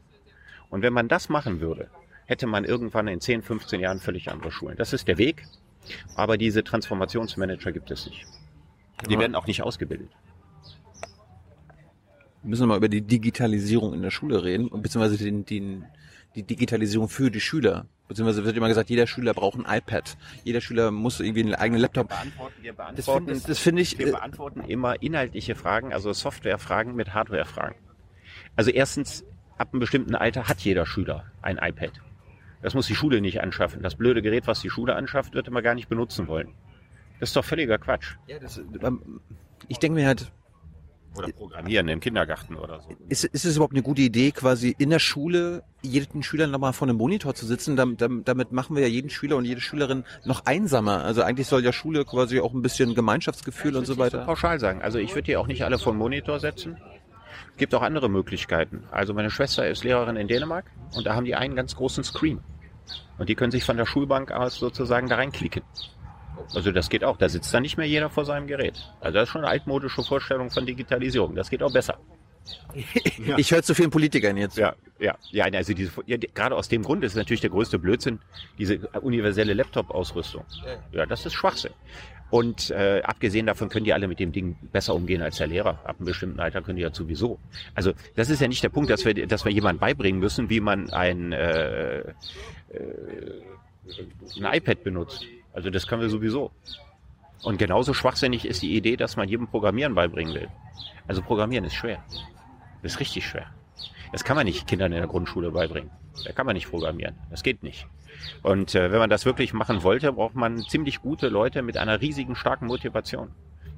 Und 0.70 0.81
wenn 0.81 0.95
man 0.95 1.09
das 1.09 1.28
machen 1.28 1.61
würde, 1.61 1.91
hätte 2.24 2.47
man 2.47 2.65
irgendwann 2.65 3.09
in 3.09 3.20
10, 3.20 3.43
15 3.43 3.78
Jahren 3.78 4.01
völlig 4.01 4.31
andere 4.31 4.53
Schulen. 4.53 4.78
Das 4.78 4.95
ist 4.95 5.07
der 5.07 5.19
Weg. 5.19 5.45
Aber 6.16 6.39
diese 6.39 6.65
Transformationsmanager 6.65 7.73
gibt 7.73 7.91
es 7.91 8.07
nicht. 8.07 8.24
Die 9.07 9.19
werden 9.19 9.35
auch 9.35 9.47
nicht 9.47 9.62
ausgebildet. 9.62 10.09
Wir 12.43 12.51
müssen 12.51 12.69
mal 12.69 12.77
über 12.77 12.89
die 12.89 13.03
Digitalisierung 13.03 13.95
in 13.95 14.03
der 14.03 14.11
Schule 14.11 14.43
reden, 14.43 14.71
beziehungsweise 14.71 15.23
den, 15.23 15.45
den, 15.45 15.85
die 16.35 16.43
Digitalisierung 16.43 17.09
für 17.09 17.31
die 17.31 17.41
Schüler. 17.41 17.87
Beziehungsweise 18.09 18.45
wird 18.45 18.57
immer 18.57 18.69
gesagt, 18.69 18.91
jeder 18.91 19.07
Schüler 19.07 19.35
braucht 19.35 19.59
ein 19.59 19.79
iPad. 19.79 20.17
Jeder 20.43 20.61
Schüler 20.61 20.91
muss 20.91 21.21
irgendwie 21.21 21.43
einen 21.43 21.55
eigenen 21.55 21.81
Laptop. 21.81 22.11
Wir 22.11 22.17
beantworten, 22.17 22.55
wir 22.62 22.73
beantworten, 22.73 23.27
das 23.27 23.45
finde 23.45 23.57
find 23.57 23.79
ich. 23.81 23.99
Wir 23.99 24.09
äh, 24.09 24.11
beantworten 24.11 24.61
immer 24.62 25.01
inhaltliche 25.03 25.55
Fragen, 25.55 25.93
also 25.93 26.12
Softwarefragen 26.12 26.97
mit 26.97 27.15
Hardwarefragen. 27.15 27.77
Also 28.57 28.71
erstens, 28.71 29.25
ab 29.59 29.69
einem 29.73 29.81
bestimmten 29.81 30.15
Alter 30.15 30.49
hat 30.49 30.61
jeder 30.61 30.87
Schüler 30.87 31.31
ein 31.43 31.59
iPad. 31.59 31.93
Das 32.62 32.75
muss 32.75 32.87
die 32.87 32.95
Schule 32.95 33.21
nicht 33.21 33.41
anschaffen. 33.43 33.83
Das 33.83 33.95
blöde 33.95 34.23
Gerät, 34.23 34.47
was 34.47 34.61
die 34.61 34.71
Schule 34.71 34.97
anschafft, 34.97 35.35
wird 35.35 35.49
immer 35.49 35.62
gar 35.62 35.75
nicht 35.75 35.89
benutzen 35.89 36.27
wollen. 36.27 36.49
Das 37.21 37.31
ist 37.31 37.37
doch 37.37 37.45
völliger 37.45 37.79
Quatsch. 37.79 38.17
Ja, 38.27 38.39
das, 38.39 38.59
ähm, 38.59 39.21
ich 39.69 39.79
denke 39.79 40.01
mir 40.01 40.07
halt, 40.07 40.33
oder 41.16 41.28
Programmieren 41.32 41.89
im 41.89 42.01
Kindergarten 42.01 42.57
oder 42.57 42.81
so. 42.81 42.89
Ist, 43.09 43.24
ist 43.24 43.45
es 43.45 43.57
überhaupt 43.57 43.74
eine 43.74 43.82
gute 43.82 44.03
Idee, 44.03 44.31
quasi 44.31 44.74
in 44.78 44.91
der 44.91 44.99
Schule 44.99 45.65
jeden 45.82 46.23
Schüler 46.23 46.47
nochmal 46.47 46.73
vor 46.73 46.89
einem 46.89 46.97
Monitor 46.97 47.35
zu 47.35 47.47
sitzen? 47.47 47.77
Damit, 47.77 48.01
damit 48.01 48.53
machen 48.53 48.77
wir 48.77 48.82
ja 48.82 48.89
jeden 48.89 49.11
Schüler 49.11 49.37
und 49.37 49.45
jede 49.45 49.61
Schülerin 49.61 50.05
noch 50.24 50.47
einsamer. 50.47 51.05
Also 51.05 51.23
eigentlich 51.23 51.49
soll 51.49 51.65
ja 51.65 51.73
Schule 51.73 52.05
quasi 52.05 52.41
auch 52.41 52.55
ein 52.55 52.62
bisschen 52.62 52.95
Gemeinschaftsgefühl 52.95 53.73
ja, 53.73 53.78
und 53.81 53.87
so 53.87 53.99
weiter. 53.99 54.20
So 54.20 54.27
pauschal 54.27 54.61
sagen. 54.61 54.82
Also 54.82 54.99
ich 54.99 55.15
würde 55.15 55.27
hier 55.27 55.41
auch 55.41 55.47
nicht 55.47 55.65
alle 55.65 55.78
vor 55.78 55.93
einen 55.93 55.99
Monitor 55.99 56.39
setzen. 56.39 56.77
Es 57.53 57.57
gibt 57.57 57.74
auch 57.74 57.82
andere 57.82 58.09
Möglichkeiten. 58.09 58.85
Also 58.91 59.12
meine 59.12 59.31
Schwester 59.31 59.69
ist 59.69 59.85
Lehrerin 59.85 60.16
in 60.16 60.28
Dänemark 60.28 60.66
und 60.95 61.07
da 61.07 61.15
haben 61.15 61.24
die 61.24 61.35
einen 61.35 61.57
ganz 61.57 61.77
großen 61.77 62.05
Screen. 62.05 62.41
Und 63.19 63.28
die 63.28 63.35
können 63.35 63.51
sich 63.51 63.65
von 63.65 63.77
der 63.77 63.85
Schulbank 63.87 64.32
aus 64.32 64.57
sozusagen 64.57 65.09
da 65.09 65.16
reinklicken. 65.16 65.62
Also 66.55 66.73
das 66.73 66.89
geht 66.89 67.05
auch. 67.05 67.17
Da 67.17 67.29
sitzt 67.29 67.53
dann 67.53 67.62
nicht 67.62 67.77
mehr 67.77 67.87
jeder 67.87 68.11
vor 68.11 68.25
seinem 68.25 68.47
Gerät. 68.47 68.93
Also 69.01 69.15
das 69.15 69.29
ist 69.29 69.33
schon 69.33 69.43
eine 69.43 69.51
altmodische 69.51 70.03
Vorstellung 70.03 70.51
von 70.51 70.67
Digitalisierung. 70.67 71.35
Das 71.35 71.51
geht 71.51 71.62
auch 71.62 71.73
besser. 71.73 71.99
ja. 73.27 73.39
Ich 73.39 73.51
höre 73.51 73.62
zu 73.62 73.75
vielen 73.75 73.91
Politikern 73.91 74.37
jetzt. 74.37 74.57
Ja, 74.57 74.75
ja, 74.99 75.17
ja. 75.31 75.45
Also 75.45 75.75
diese, 75.75 75.93
ja, 76.07 76.17
gerade 76.17 76.57
aus 76.57 76.69
dem 76.69 76.83
Grund 76.83 77.05
ist 77.05 77.15
natürlich 77.15 77.41
der 77.41 77.51
größte 77.51 77.79
Blödsinn 77.79 78.21
diese 78.59 78.79
universelle 79.01 79.55
Laptop-Ausrüstung. 79.55 80.45
Ja, 80.93 81.07
das 81.07 81.27
ist 81.27 81.35
Schwachsinn. 81.35 81.73
Und 82.31 82.71
äh, 82.71 83.03
abgesehen 83.03 83.47
davon 83.47 83.69
können 83.69 83.85
die 83.85 83.93
alle 83.93 84.07
mit 84.07 84.21
dem 84.21 84.31
Ding 84.31 84.57
besser 84.73 84.95
umgehen 84.95 85.21
als 85.21 85.39
der 85.39 85.49
Lehrer. 85.49 85.81
Ab 85.85 85.97
einem 85.99 86.07
bestimmten 86.07 86.39
Alter 86.39 86.62
können 86.62 86.77
die 86.77 86.83
ja 86.83 86.95
sowieso. 86.95 87.41
Also 87.75 87.93
das 88.15 88.31
ist 88.31 88.41
ja 88.41 88.47
nicht 88.47 88.62
der 88.62 88.69
Punkt, 88.69 88.89
dass 88.89 89.05
wir, 89.05 89.15
dass 89.27 89.45
wir 89.45 89.53
jemand 89.53 89.81
beibringen 89.81 90.21
müssen, 90.21 90.49
wie 90.49 90.61
man 90.61 90.91
ein, 90.91 91.33
äh, 91.33 91.99
äh, 91.99 92.05
ein 94.37 94.55
iPad 94.55 94.85
benutzt. 94.85 95.25
Also 95.53 95.71
das 95.71 95.87
können 95.87 96.03
wir 96.03 96.11
sowieso. 96.11 96.51
Und 97.43 97.59
genauso 97.59 97.95
schwachsinnig 97.95 98.45
ist 98.47 98.63
die 98.63 98.77
Idee, 98.77 98.97
dass 98.97 99.17
man 99.17 99.29
jedem 99.29 99.47
Programmieren 99.47 99.95
beibringen 99.95 100.35
will. 100.35 100.49
Also 101.09 101.23
Programmieren 101.23 101.65
ist 101.65 101.75
schwer. 101.75 102.03
Das 102.83 102.93
ist 102.93 103.01
richtig 103.01 103.27
schwer. 103.27 103.47
Das 104.13 104.25
kann 104.25 104.37
man 104.37 104.47
nicht 104.47 104.67
Kindern 104.67 104.93
in 104.93 104.99
der 104.99 105.07
Grundschule 105.07 105.51
beibringen. 105.51 105.91
Da 106.25 106.33
kann 106.33 106.47
man 106.47 106.55
nicht 106.55 106.69
programmieren. 106.69 107.17
Das 107.31 107.43
geht 107.43 107.63
nicht. 107.63 107.87
Und 108.43 108.75
äh, 108.75 108.93
wenn 108.93 108.99
man 108.99 109.11
das 109.11 109.25
wirklich 109.25 109.53
machen 109.53 109.83
wollte, 109.83 110.13
braucht 110.13 110.35
man 110.35 110.59
ziemlich 110.59 111.01
gute 111.01 111.29
Leute 111.29 111.63
mit 111.63 111.77
einer 111.77 112.01
riesigen, 112.01 112.35
starken 112.35 112.67
Motivation. 112.67 113.31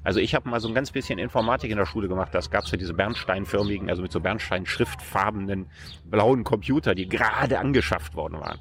Also 0.05 0.19
ich 0.19 0.35
habe 0.35 0.49
mal 0.49 0.59
so 0.59 0.67
ein 0.67 0.75
ganz 0.75 0.91
bisschen 0.91 1.19
Informatik 1.19 1.71
in 1.71 1.77
der 1.77 1.87
Schule 1.87 2.09
gemacht. 2.09 2.35
Das 2.35 2.51
gab 2.51 2.65
es 2.65 2.71
ja 2.73 2.79
diese 2.79 2.95
bernsteinförmigen, 2.95 3.89
also 3.89 4.03
mit 4.03 4.11
so 4.11 4.19
Bernstein-schriftfarbenen 4.19 5.67
blauen 6.05 6.43
Computer, 6.43 6.95
die 6.95 7.09
gerade 7.09 7.59
angeschafft 7.61 8.15
worden 8.15 8.41
waren. 8.41 8.59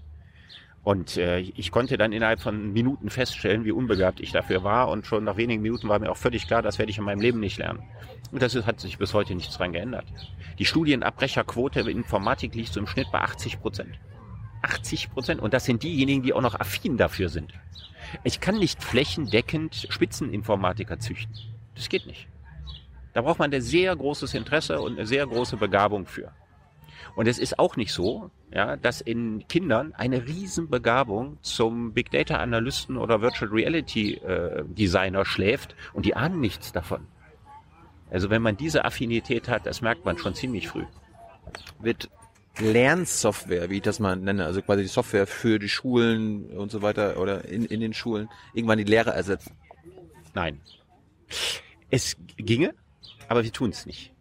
Und 0.83 1.17
äh, 1.17 1.39
ich 1.39 1.71
konnte 1.71 1.97
dann 1.97 2.11
innerhalb 2.11 2.41
von 2.41 2.73
Minuten 2.73 3.11
feststellen, 3.11 3.65
wie 3.65 3.71
unbegabt 3.71 4.19
ich 4.19 4.31
dafür 4.31 4.63
war. 4.63 4.89
Und 4.89 5.05
schon 5.05 5.23
nach 5.23 5.37
wenigen 5.37 5.61
Minuten 5.61 5.89
war 5.89 5.99
mir 5.99 6.11
auch 6.11 6.17
völlig 6.17 6.47
klar, 6.47 6.63
das 6.63 6.79
werde 6.79 6.89
ich 6.89 6.97
in 6.97 7.03
meinem 7.03 7.21
Leben 7.21 7.39
nicht 7.39 7.57
lernen. 7.59 7.83
Und 8.31 8.41
das 8.41 8.55
hat 8.55 8.79
sich 8.79 8.97
bis 8.97 9.13
heute 9.13 9.35
nichts 9.35 9.57
dran 9.57 9.73
geändert. 9.73 10.05
Die 10.57 10.65
Studienabbrecherquote 10.65 11.81
in 11.81 11.87
Informatik 11.87 12.55
liegt 12.55 12.73
so 12.73 12.79
im 12.79 12.87
Schnitt 12.87 13.11
bei 13.11 13.19
80 13.19 13.61
Prozent. 13.61 13.99
80 14.63 15.11
Prozent. 15.11 15.41
Und 15.41 15.53
das 15.53 15.65
sind 15.65 15.83
diejenigen, 15.83 16.23
die 16.23 16.33
auch 16.33 16.41
noch 16.41 16.59
affin 16.59 16.97
dafür 16.97 17.29
sind. 17.29 17.53
Ich 18.23 18.39
kann 18.39 18.57
nicht 18.57 18.83
flächendeckend 18.83 19.87
Spitzeninformatiker 19.89 20.99
züchten. 20.99 21.35
Das 21.75 21.89
geht 21.89 22.07
nicht. 22.07 22.27
Da 23.13 23.21
braucht 23.21 23.39
man 23.39 23.53
ein 23.53 23.61
sehr 23.61 23.95
großes 23.95 24.33
Interesse 24.33 24.81
und 24.81 24.97
eine 24.97 25.05
sehr 25.05 25.27
große 25.27 25.57
Begabung 25.57 26.07
für. 26.07 26.31
Und 27.15 27.27
es 27.27 27.37
ist 27.37 27.59
auch 27.59 27.75
nicht 27.75 27.91
so, 27.91 28.31
ja, 28.53 28.75
dass 28.75 29.01
in 29.01 29.47
Kindern 29.47 29.93
eine 29.93 30.27
Riesenbegabung 30.27 31.37
zum 31.41 31.93
Big 31.93 32.11
Data 32.11 32.37
Analysten 32.37 32.97
oder 32.97 33.21
Virtual 33.21 33.49
Reality 33.49 34.15
äh, 34.15 34.63
Designer 34.65 35.25
schläft 35.25 35.75
und 35.93 36.05
die 36.05 36.15
ahnen 36.15 36.39
nichts 36.41 36.71
davon. 36.71 37.07
Also 38.09 38.29
wenn 38.29 38.41
man 38.41 38.57
diese 38.57 38.83
Affinität 38.83 39.47
hat, 39.47 39.65
das 39.65 39.81
merkt 39.81 40.03
man 40.03 40.17
schon 40.17 40.35
ziemlich 40.35 40.67
früh. 40.67 40.83
Wird 41.79 42.09
Lernsoftware, 42.59 43.69
wie 43.69 43.77
ich 43.77 43.81
das 43.83 43.99
mal 43.99 44.17
nenne, 44.17 44.45
also 44.45 44.61
quasi 44.61 44.81
die 44.81 44.89
Software 44.89 45.27
für 45.27 45.57
die 45.57 45.69
Schulen 45.69 46.49
und 46.49 46.71
so 46.71 46.81
weiter 46.81 47.17
oder 47.17 47.45
in, 47.45 47.63
in 47.63 47.79
den 47.79 47.93
Schulen, 47.93 48.29
irgendwann 48.53 48.77
die 48.77 48.83
Lehre 48.83 49.11
ersetzen? 49.11 49.55
Nein. 50.33 50.59
Es 51.89 52.17
ginge, 52.35 52.73
aber 53.29 53.45
wir 53.45 53.53
tun 53.53 53.69
es 53.69 53.85
nicht. 53.85 54.13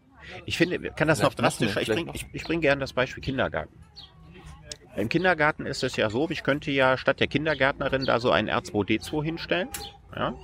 Ich 0.46 0.56
finde, 0.56 0.78
kann 0.92 1.08
das 1.08 1.18
vielleicht 1.18 1.22
noch 1.22 1.34
drastischer. 1.34 1.80
Ich 1.80 1.88
bringe 1.88 2.12
ich, 2.14 2.26
ich 2.32 2.44
bring 2.44 2.60
gerne 2.60 2.80
das 2.80 2.92
Beispiel 2.92 3.20
Kindergarten. 3.22 3.74
Im 4.96 5.08
Kindergarten 5.08 5.66
ist 5.66 5.82
es 5.84 5.96
ja 5.96 6.10
so, 6.10 6.28
ich 6.30 6.42
könnte 6.42 6.70
ja 6.70 6.96
statt 6.96 7.20
der 7.20 7.26
Kindergärtnerin 7.26 8.04
da 8.04 8.20
so 8.20 8.30
einen 8.30 8.50
R2D2 8.50 9.24
hinstellen. 9.24 9.68
Ja? 10.14 10.34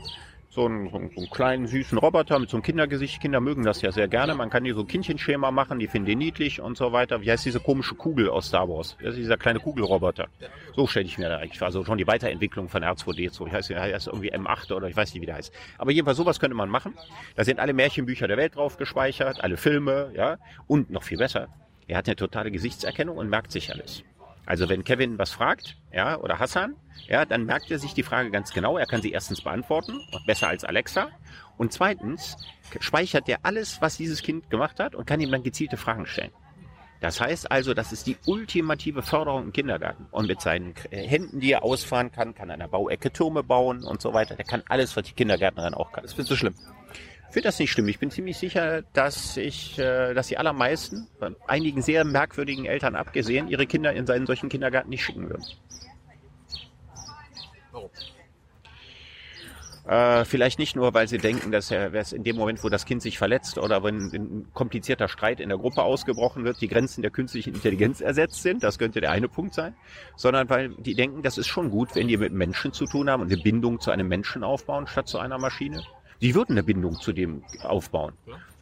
so 0.57 0.65
einen, 0.65 0.89
so 0.89 0.97
einen 0.97 1.31
kleinen 1.31 1.67
süßen 1.67 1.99
Roboter 1.99 2.39
mit 2.39 2.49
so 2.49 2.57
einem 2.57 2.65
Kindergesicht. 2.65 3.21
Kinder 3.21 3.41
mögen 3.41 3.63
das 3.63 3.83
ja 3.83 3.93
sehr 3.93 4.09
gerne. 4.09 4.35
Man 4.35 4.49
kann 4.49 4.65
die 4.65 4.73
so 4.73 4.85
Kindchenschema 4.85 5.51
machen, 5.51 5.79
die 5.79 5.87
finden 5.87 6.07
die 6.07 6.17
niedlich 6.17 6.61
und 6.61 6.77
so 6.79 6.93
weiter. 6.93 7.21
Wie 7.21 7.31
heißt 7.31 7.45
diese 7.45 7.61
komische 7.61 7.95
Kugel 7.95 8.31
aus 8.31 8.49
Star 8.49 8.69
Wars? 8.69 8.97
Das 9.01 9.11
ist 9.11 9.19
dieser 9.19 9.37
kleine 9.37 9.61
Kugelroboter. 9.61 10.29
So 10.75 10.87
stelle 10.87 11.05
ich 11.05 11.19
mir 11.19 11.29
da 11.29 11.37
eigentlich 11.37 11.59
vor. 11.59 11.67
Also 11.67 11.85
schon 11.85 11.99
die 11.99 12.07
Weiterentwicklung 12.07 12.69
von 12.71 12.83
R2D2. 12.83 13.47
Ich 13.47 13.53
weiß 13.53 13.69
nicht, 13.69 13.79
heißt 13.79 14.07
irgendwie 14.07 14.33
M8 14.33 14.73
oder 14.73 14.89
ich 14.89 14.97
weiß 14.97 15.13
nicht, 15.13 15.23
wie 15.23 15.27
der 15.27 15.37
heißt. 15.37 15.53
Aber 15.77 15.93
jedenfalls 15.93 16.17
sowas 16.17 16.41
könnte 16.41 16.57
man 16.57 16.71
machen. 16.71 16.95
Da 17.37 17.45
sind 17.45 17.61
alle 17.61 17.75
Märchenbücher 17.75 18.27
der 18.27 18.39
Welt 18.39 18.57
drauf 18.57 18.79
gespeichert, 18.79 19.45
alle 19.45 19.59
Filme, 19.59 20.11
ja. 20.15 20.39
Und 20.67 20.91
noch 20.91 21.03
viel 21.03 21.19
besser, 21.19 21.49
er 21.87 21.99
hat 21.99 22.07
eine 22.07 22.17
totale 22.17 22.51
Gesichtserkennung 22.51 23.19
und 23.19 23.29
merkt 23.29 23.53
sich 23.53 23.71
alles. 23.71 24.03
Also 24.47 24.69
wenn 24.69 24.85
Kevin 24.85 25.19
was 25.19 25.31
fragt, 25.33 25.77
ja, 25.93 26.19
oder 26.19 26.39
Hassan, 26.39 26.77
ja, 27.09 27.25
dann 27.25 27.45
merkt 27.45 27.71
er 27.71 27.79
sich 27.79 27.95
die 27.95 28.03
Frage 28.03 28.31
ganz 28.31 28.53
genau. 28.53 28.79
Er 28.79 28.87
kann 28.87 29.03
sie 29.03 29.11
erstens 29.11 29.43
beantworten, 29.43 30.01
besser 30.25 30.49
als 30.49 30.65
Alexa. 30.65 31.09
Und 31.59 31.73
zweitens 31.73 32.37
speichert 32.81 33.29
er 33.29 33.41
alles, 33.43 33.81
was 33.81 33.97
dieses 33.97 34.23
Kind 34.23 34.49
gemacht 34.49 34.79
hat 34.81 34.95
und 34.95 35.07
kann 35.07 35.21
ihm 35.21 35.31
dann 35.31 35.43
gezielte 35.43 35.77
Fragen 35.77 36.07
stellen. 36.07 36.31
Das 37.01 37.21
heißt 37.21 37.51
also, 37.51 37.75
das 37.75 37.93
ist 37.93 38.07
die 38.07 38.17
ultimative 38.27 39.03
Förderung 39.03 39.45
im 39.45 39.53
Kindergarten. 39.53 40.07
Und 40.11 40.29
mit 40.29 40.41
seinen 40.41 40.75
Händen, 40.91 41.41
die 41.41 41.53
er 41.53 41.63
ausfahren 41.63 42.11
kann, 42.11 42.35
kann 42.35 42.49
er 42.49 42.55
an 42.55 42.61
der 42.61 42.69
Bauecke 42.69 43.13
Türme 43.13 43.43
bauen 43.43 43.85
und 43.85 44.01
so 44.01 44.15
weiter. 44.15 44.35
Der 44.37 44.47
kann 44.47 44.63
alles, 44.69 44.97
was 44.97 45.05
die 45.05 45.13
Kindergärtnerin 45.13 45.75
auch 45.75 45.93
kann. 45.93 46.05
Das 46.05 46.15
findest 46.15 46.31
du 46.31 46.37
schlimm? 46.37 46.55
Finde 47.31 47.49
das 47.49 47.59
nicht 47.59 47.73
schlimm. 47.73 47.89
Ich 47.89 47.99
bin 47.99 48.11
ziemlich 48.11 48.39
sicher, 48.39 48.83
dass 48.93 49.37
ich, 49.37 49.79
äh, 49.79 50.15
dass 50.15 50.29
die 50.29 50.39
allermeisten, 50.39 51.09
bei 51.19 51.31
einigen 51.47 51.83
sehr 51.83 52.05
merkwürdigen 52.05 52.65
Eltern 52.65 52.95
abgesehen, 52.95 53.49
ihre 53.49 53.67
Kinder 53.67 53.93
in 53.93 54.07
seinen 54.07 54.27
solchen 54.27 54.49
Kindergarten 54.49 54.91
nicht 54.91 55.05
schicken 55.05 55.29
würden. 55.29 55.45
Warum? 57.73 57.91
Äh, 59.87 60.25
vielleicht 60.25 60.59
nicht 60.59 60.75
nur, 60.75 60.95
weil 60.95 61.07
sie 61.07 61.19
denken, 61.19 61.53
dass 61.53 61.71
er, 61.71 61.93
in 62.13 62.25
dem 62.25 62.35
Moment, 62.35 62.65
wo 62.65 62.69
das 62.69 62.87
Kind 62.87 63.03
sich 63.03 63.19
verletzt 63.19 63.57
oder 63.57 63.85
wenn 63.85 64.11
ein 64.13 64.49
komplizierter 64.53 65.07
Streit 65.07 65.39
in 65.39 65.49
der 65.49 65.59
Gruppe 65.59 65.83
ausgebrochen 65.83 66.45
wird, 66.45 66.61
die 66.61 66.67
Grenzen 66.67 67.03
der 67.03 67.13
künstlichen 67.13 67.55
Intelligenz 67.55 68.01
ersetzt 68.01 68.43
sind. 68.43 68.65
Das 68.65 68.81
könnte 68.81 69.01
der 69.01 69.13
eine 69.13 69.29
Punkt 69.29 69.55
sein. 69.55 69.77
Sondern 70.17 70.51
weil 70.51 70.71
die 70.71 70.95
denken, 70.95 71.23
das 71.23 71.39
ist 71.39 71.47
schon 71.47 71.71
gut, 71.71 71.95
wenn 71.95 72.09
die 72.09 72.17
mit 72.17 72.33
Menschen 72.33 72.73
zu 72.73 72.87
tun 72.87 73.09
haben 73.09 73.23
und 73.23 73.33
eine 73.33 73.41
Bindung 73.41 73.79
zu 73.79 73.93
einem 73.93 74.09
Menschen 74.09 74.43
aufbauen 74.43 74.89
statt 74.89 75.07
zu 75.07 75.19
einer 75.19 75.39
Maschine. 75.39 75.85
Die 76.21 76.35
würden 76.35 76.53
eine 76.53 76.63
Bindung 76.63 76.95
zu 77.01 77.13
dem 77.13 77.43
aufbauen. 77.63 78.15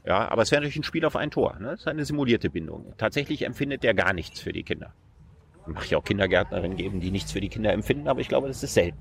Ja, 0.04 0.28
aber 0.28 0.42
es 0.42 0.50
wäre 0.50 0.60
natürlich 0.60 0.76
ein 0.76 0.84
Spiel 0.84 1.04
auf 1.04 1.16
ein 1.16 1.30
Tor. 1.30 1.56
Ne? 1.58 1.70
Das 1.70 1.80
ist 1.80 1.88
eine 1.88 2.04
simulierte 2.04 2.50
Bindung. 2.50 2.92
Tatsächlich 2.98 3.42
empfindet 3.42 3.82
der 3.82 3.94
gar 3.94 4.12
nichts 4.12 4.40
für 4.40 4.52
die 4.52 4.62
Kinder. 4.62 4.92
Mag 5.66 5.90
ja 5.90 5.96
auch 5.96 6.04
Kindergärtnerinnen 6.04 6.76
geben, 6.76 7.00
die 7.00 7.10
nichts 7.10 7.32
für 7.32 7.40
die 7.40 7.48
Kinder 7.48 7.72
empfinden, 7.72 8.08
aber 8.08 8.20
ich 8.20 8.28
glaube, 8.28 8.48
das 8.48 8.62
ist 8.62 8.74
selten. 8.74 8.98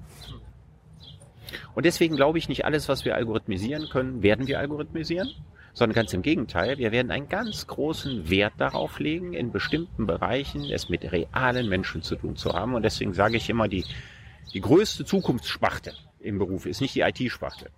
Und 1.75 1.85
deswegen 1.85 2.15
glaube 2.15 2.37
ich, 2.37 2.47
nicht 2.47 2.63
alles, 2.63 2.87
was 2.87 3.03
wir 3.03 3.15
algorithmisieren 3.15 3.89
können, 3.89 4.23
werden 4.23 4.47
wir 4.47 4.59
algorithmisieren, 4.59 5.29
sondern 5.73 5.95
ganz 5.95 6.13
im 6.13 6.21
Gegenteil, 6.21 6.77
wir 6.77 6.91
werden 6.91 7.11
einen 7.11 7.27
ganz 7.27 7.67
großen 7.67 8.29
Wert 8.29 8.53
darauf 8.57 8.99
legen, 8.99 9.33
in 9.33 9.51
bestimmten 9.51 10.05
Bereichen 10.05 10.63
es 10.69 10.87
mit 10.87 11.11
realen 11.11 11.67
Menschen 11.67 12.01
zu 12.01 12.15
tun 12.15 12.35
zu 12.35 12.53
haben. 12.53 12.75
Und 12.75 12.83
deswegen 12.83 13.13
sage 13.13 13.37
ich 13.37 13.49
immer, 13.49 13.67
die, 13.67 13.83
die 14.53 14.61
größte 14.61 15.03
Zukunftssparte 15.03 15.93
im 16.19 16.37
Beruf 16.37 16.65
ist 16.65 16.79
nicht 16.79 16.95
die 16.95 17.01
IT-Sparte. 17.01 17.71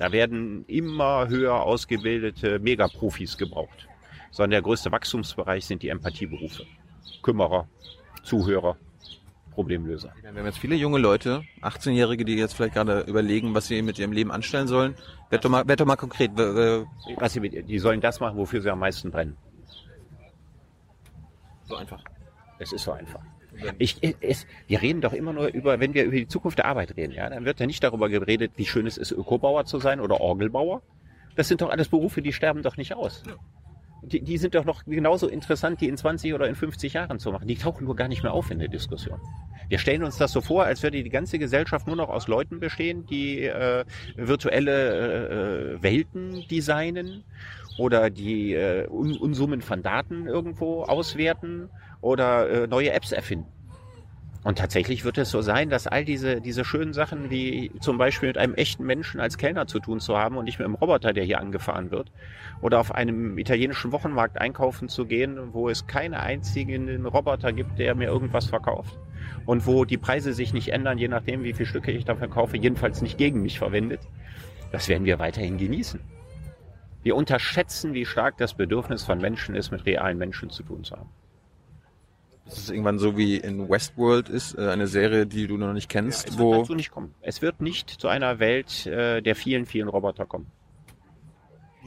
Da 0.00 0.12
werden 0.12 0.64
immer 0.66 1.28
höher 1.28 1.62
ausgebildete 1.62 2.58
Megaprofis 2.58 3.36
gebraucht. 3.36 3.86
Sondern 4.30 4.52
der 4.52 4.62
größte 4.62 4.90
Wachstumsbereich 4.90 5.66
sind 5.66 5.82
die 5.82 5.90
Empathieberufe. 5.90 6.64
Kümmerer, 7.22 7.68
Zuhörer, 8.22 8.78
Problemlöser. 9.50 10.14
Wir 10.22 10.30
haben 10.30 10.46
jetzt 10.46 10.56
viele 10.56 10.74
junge 10.74 10.98
Leute, 10.98 11.42
18-Jährige, 11.60 12.24
die 12.24 12.36
jetzt 12.36 12.54
vielleicht 12.54 12.72
gerade 12.72 13.00
überlegen, 13.00 13.54
was 13.54 13.66
sie 13.66 13.82
mit 13.82 13.98
ihrem 13.98 14.12
Leben 14.12 14.30
anstellen 14.30 14.68
sollen. 14.68 14.94
Werd 15.28 15.44
doch 15.44 15.50
mal, 15.50 15.68
werd 15.68 15.80
doch 15.80 15.86
mal 15.86 15.96
konkret. 15.96 16.30
Was 16.34 17.34
sie 17.34 17.40
mit, 17.40 17.68
die 17.68 17.78
sollen 17.78 18.00
das 18.00 18.20
machen, 18.20 18.38
wofür 18.38 18.62
sie 18.62 18.70
am 18.70 18.78
meisten 18.78 19.10
brennen. 19.10 19.36
So 21.64 21.76
einfach. 21.76 22.02
Es 22.58 22.72
ist 22.72 22.84
so 22.84 22.92
einfach. 22.92 23.20
Ich, 23.78 23.98
es, 24.20 24.46
wir 24.66 24.82
reden 24.82 25.00
doch 25.00 25.12
immer 25.12 25.32
nur 25.32 25.48
über, 25.48 25.80
wenn 25.80 25.94
wir 25.94 26.04
über 26.04 26.16
die 26.16 26.28
Zukunft 26.28 26.58
der 26.58 26.66
Arbeit 26.66 26.96
reden, 26.96 27.12
ja, 27.12 27.28
dann 27.28 27.44
wird 27.44 27.60
ja 27.60 27.66
nicht 27.66 27.82
darüber 27.82 28.08
geredet, 28.08 28.52
wie 28.56 28.66
schön 28.66 28.86
es 28.86 28.96
ist, 28.96 29.12
Ökobauer 29.12 29.64
zu 29.64 29.78
sein 29.78 30.00
oder 30.00 30.20
Orgelbauer. 30.20 30.82
Das 31.36 31.48
sind 31.48 31.60
doch 31.62 31.70
alles 31.70 31.88
Berufe, 31.88 32.22
die 32.22 32.32
sterben 32.32 32.62
doch 32.62 32.76
nicht 32.76 32.94
aus. 32.94 33.22
Ja. 33.26 33.34
Die, 34.02 34.22
die 34.22 34.38
sind 34.38 34.54
doch 34.54 34.64
noch 34.64 34.84
genauso 34.86 35.28
interessant, 35.28 35.80
die 35.80 35.88
in 35.88 35.96
20 35.96 36.32
oder 36.32 36.48
in 36.48 36.54
50 36.54 36.94
Jahren 36.94 37.18
zu 37.18 37.30
machen. 37.32 37.46
Die 37.46 37.56
tauchen 37.56 37.84
nur 37.84 37.96
gar 37.96 38.08
nicht 38.08 38.22
mehr 38.22 38.32
auf 38.32 38.50
in 38.50 38.58
der 38.58 38.68
Diskussion. 38.68 39.20
Wir 39.68 39.78
stellen 39.78 40.02
uns 40.02 40.16
das 40.16 40.32
so 40.32 40.40
vor, 40.40 40.64
als 40.64 40.82
würde 40.82 41.02
die 41.02 41.10
ganze 41.10 41.38
Gesellschaft 41.38 41.86
nur 41.86 41.96
noch 41.96 42.08
aus 42.08 42.26
Leuten 42.26 42.60
bestehen, 42.60 43.06
die 43.06 43.44
äh, 43.44 43.84
virtuelle 44.16 45.76
äh, 45.76 45.82
Welten 45.82 46.44
designen 46.50 47.24
oder 47.78 48.10
die 48.10 48.54
äh, 48.54 48.86
Unsummen 48.86 49.60
von 49.60 49.82
Daten 49.82 50.26
irgendwo 50.26 50.82
auswerten 50.82 51.68
oder 52.00 52.48
äh, 52.48 52.66
neue 52.66 52.92
Apps 52.92 53.12
erfinden. 53.12 53.46
Und 54.42 54.56
tatsächlich 54.56 55.04
wird 55.04 55.18
es 55.18 55.30
so 55.30 55.42
sein, 55.42 55.68
dass 55.68 55.86
all 55.86 56.04
diese, 56.04 56.40
diese 56.40 56.64
schönen 56.64 56.94
Sachen, 56.94 57.28
wie 57.28 57.70
zum 57.80 57.98
Beispiel 57.98 58.28
mit 58.28 58.38
einem 58.38 58.54
echten 58.54 58.84
Menschen 58.84 59.20
als 59.20 59.36
Kellner 59.36 59.66
zu 59.66 59.80
tun 59.80 60.00
zu 60.00 60.16
haben 60.16 60.38
und 60.38 60.46
nicht 60.46 60.58
mit 60.58 60.64
einem 60.64 60.76
Roboter, 60.76 61.12
der 61.12 61.24
hier 61.24 61.40
angefahren 61.40 61.90
wird, 61.90 62.10
oder 62.62 62.80
auf 62.80 62.94
einem 62.94 63.36
italienischen 63.36 63.92
Wochenmarkt 63.92 64.40
einkaufen 64.40 64.88
zu 64.88 65.04
gehen, 65.04 65.52
wo 65.52 65.68
es 65.68 65.86
keinen 65.86 66.14
einzigen 66.14 67.04
Roboter 67.04 67.52
gibt, 67.52 67.78
der 67.78 67.94
mir 67.94 68.08
irgendwas 68.08 68.46
verkauft. 68.46 68.98
Und 69.44 69.66
wo 69.66 69.84
die 69.84 69.98
Preise 69.98 70.32
sich 70.32 70.54
nicht 70.54 70.68
ändern, 70.68 70.96
je 70.96 71.08
nachdem, 71.08 71.42
wie 71.42 71.52
viele 71.52 71.68
Stücke 71.68 71.92
ich 71.92 72.06
davon 72.06 72.30
kaufe, 72.30 72.56
jedenfalls 72.56 73.02
nicht 73.02 73.18
gegen 73.18 73.42
mich 73.42 73.58
verwendet. 73.58 74.00
Das 74.72 74.88
werden 74.88 75.04
wir 75.04 75.18
weiterhin 75.18 75.58
genießen. 75.58 76.00
Wir 77.02 77.14
unterschätzen, 77.14 77.92
wie 77.92 78.06
stark 78.06 78.38
das 78.38 78.54
Bedürfnis 78.54 79.02
von 79.02 79.18
Menschen 79.18 79.54
ist, 79.54 79.70
mit 79.70 79.84
realen 79.84 80.16
Menschen 80.16 80.48
zu 80.48 80.62
tun 80.62 80.84
zu 80.84 80.96
haben 80.96 81.10
es 82.46 82.70
irgendwann 82.70 82.98
so 82.98 83.16
wie 83.16 83.36
in 83.36 83.68
Westworld 83.68 84.28
ist, 84.28 84.56
äh, 84.58 84.68
eine 84.68 84.86
Serie, 84.86 85.26
die 85.26 85.46
du 85.46 85.56
noch 85.56 85.72
nicht 85.72 85.88
kennst, 85.88 86.26
ja, 86.26 86.32
es 86.32 86.38
wo 86.38 86.52
wird 86.52 86.62
dazu 86.62 86.74
nicht 86.74 86.90
kommen. 86.90 87.14
Es 87.20 87.42
wird 87.42 87.60
nicht 87.60 87.90
zu 87.90 88.08
einer 88.08 88.38
Welt 88.38 88.86
äh, 88.86 89.20
der 89.20 89.36
vielen, 89.36 89.66
vielen 89.66 89.88
Roboter 89.88 90.26
kommen. 90.26 90.46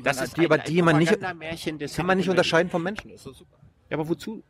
Das 0.03 0.21
ist 0.21 0.38
die, 0.38 0.45
aber 0.45 0.57
die 0.57 0.81
man 0.81 0.97
nicht, 0.97 1.19
kann 1.19 2.05
man 2.05 2.17
nicht 2.17 2.30
unterscheiden 2.30 2.69
vom 2.69 2.84
Menschen. 2.84 3.11
Ja, 3.11 3.17
aber 3.91 4.09
wozu? 4.09 4.43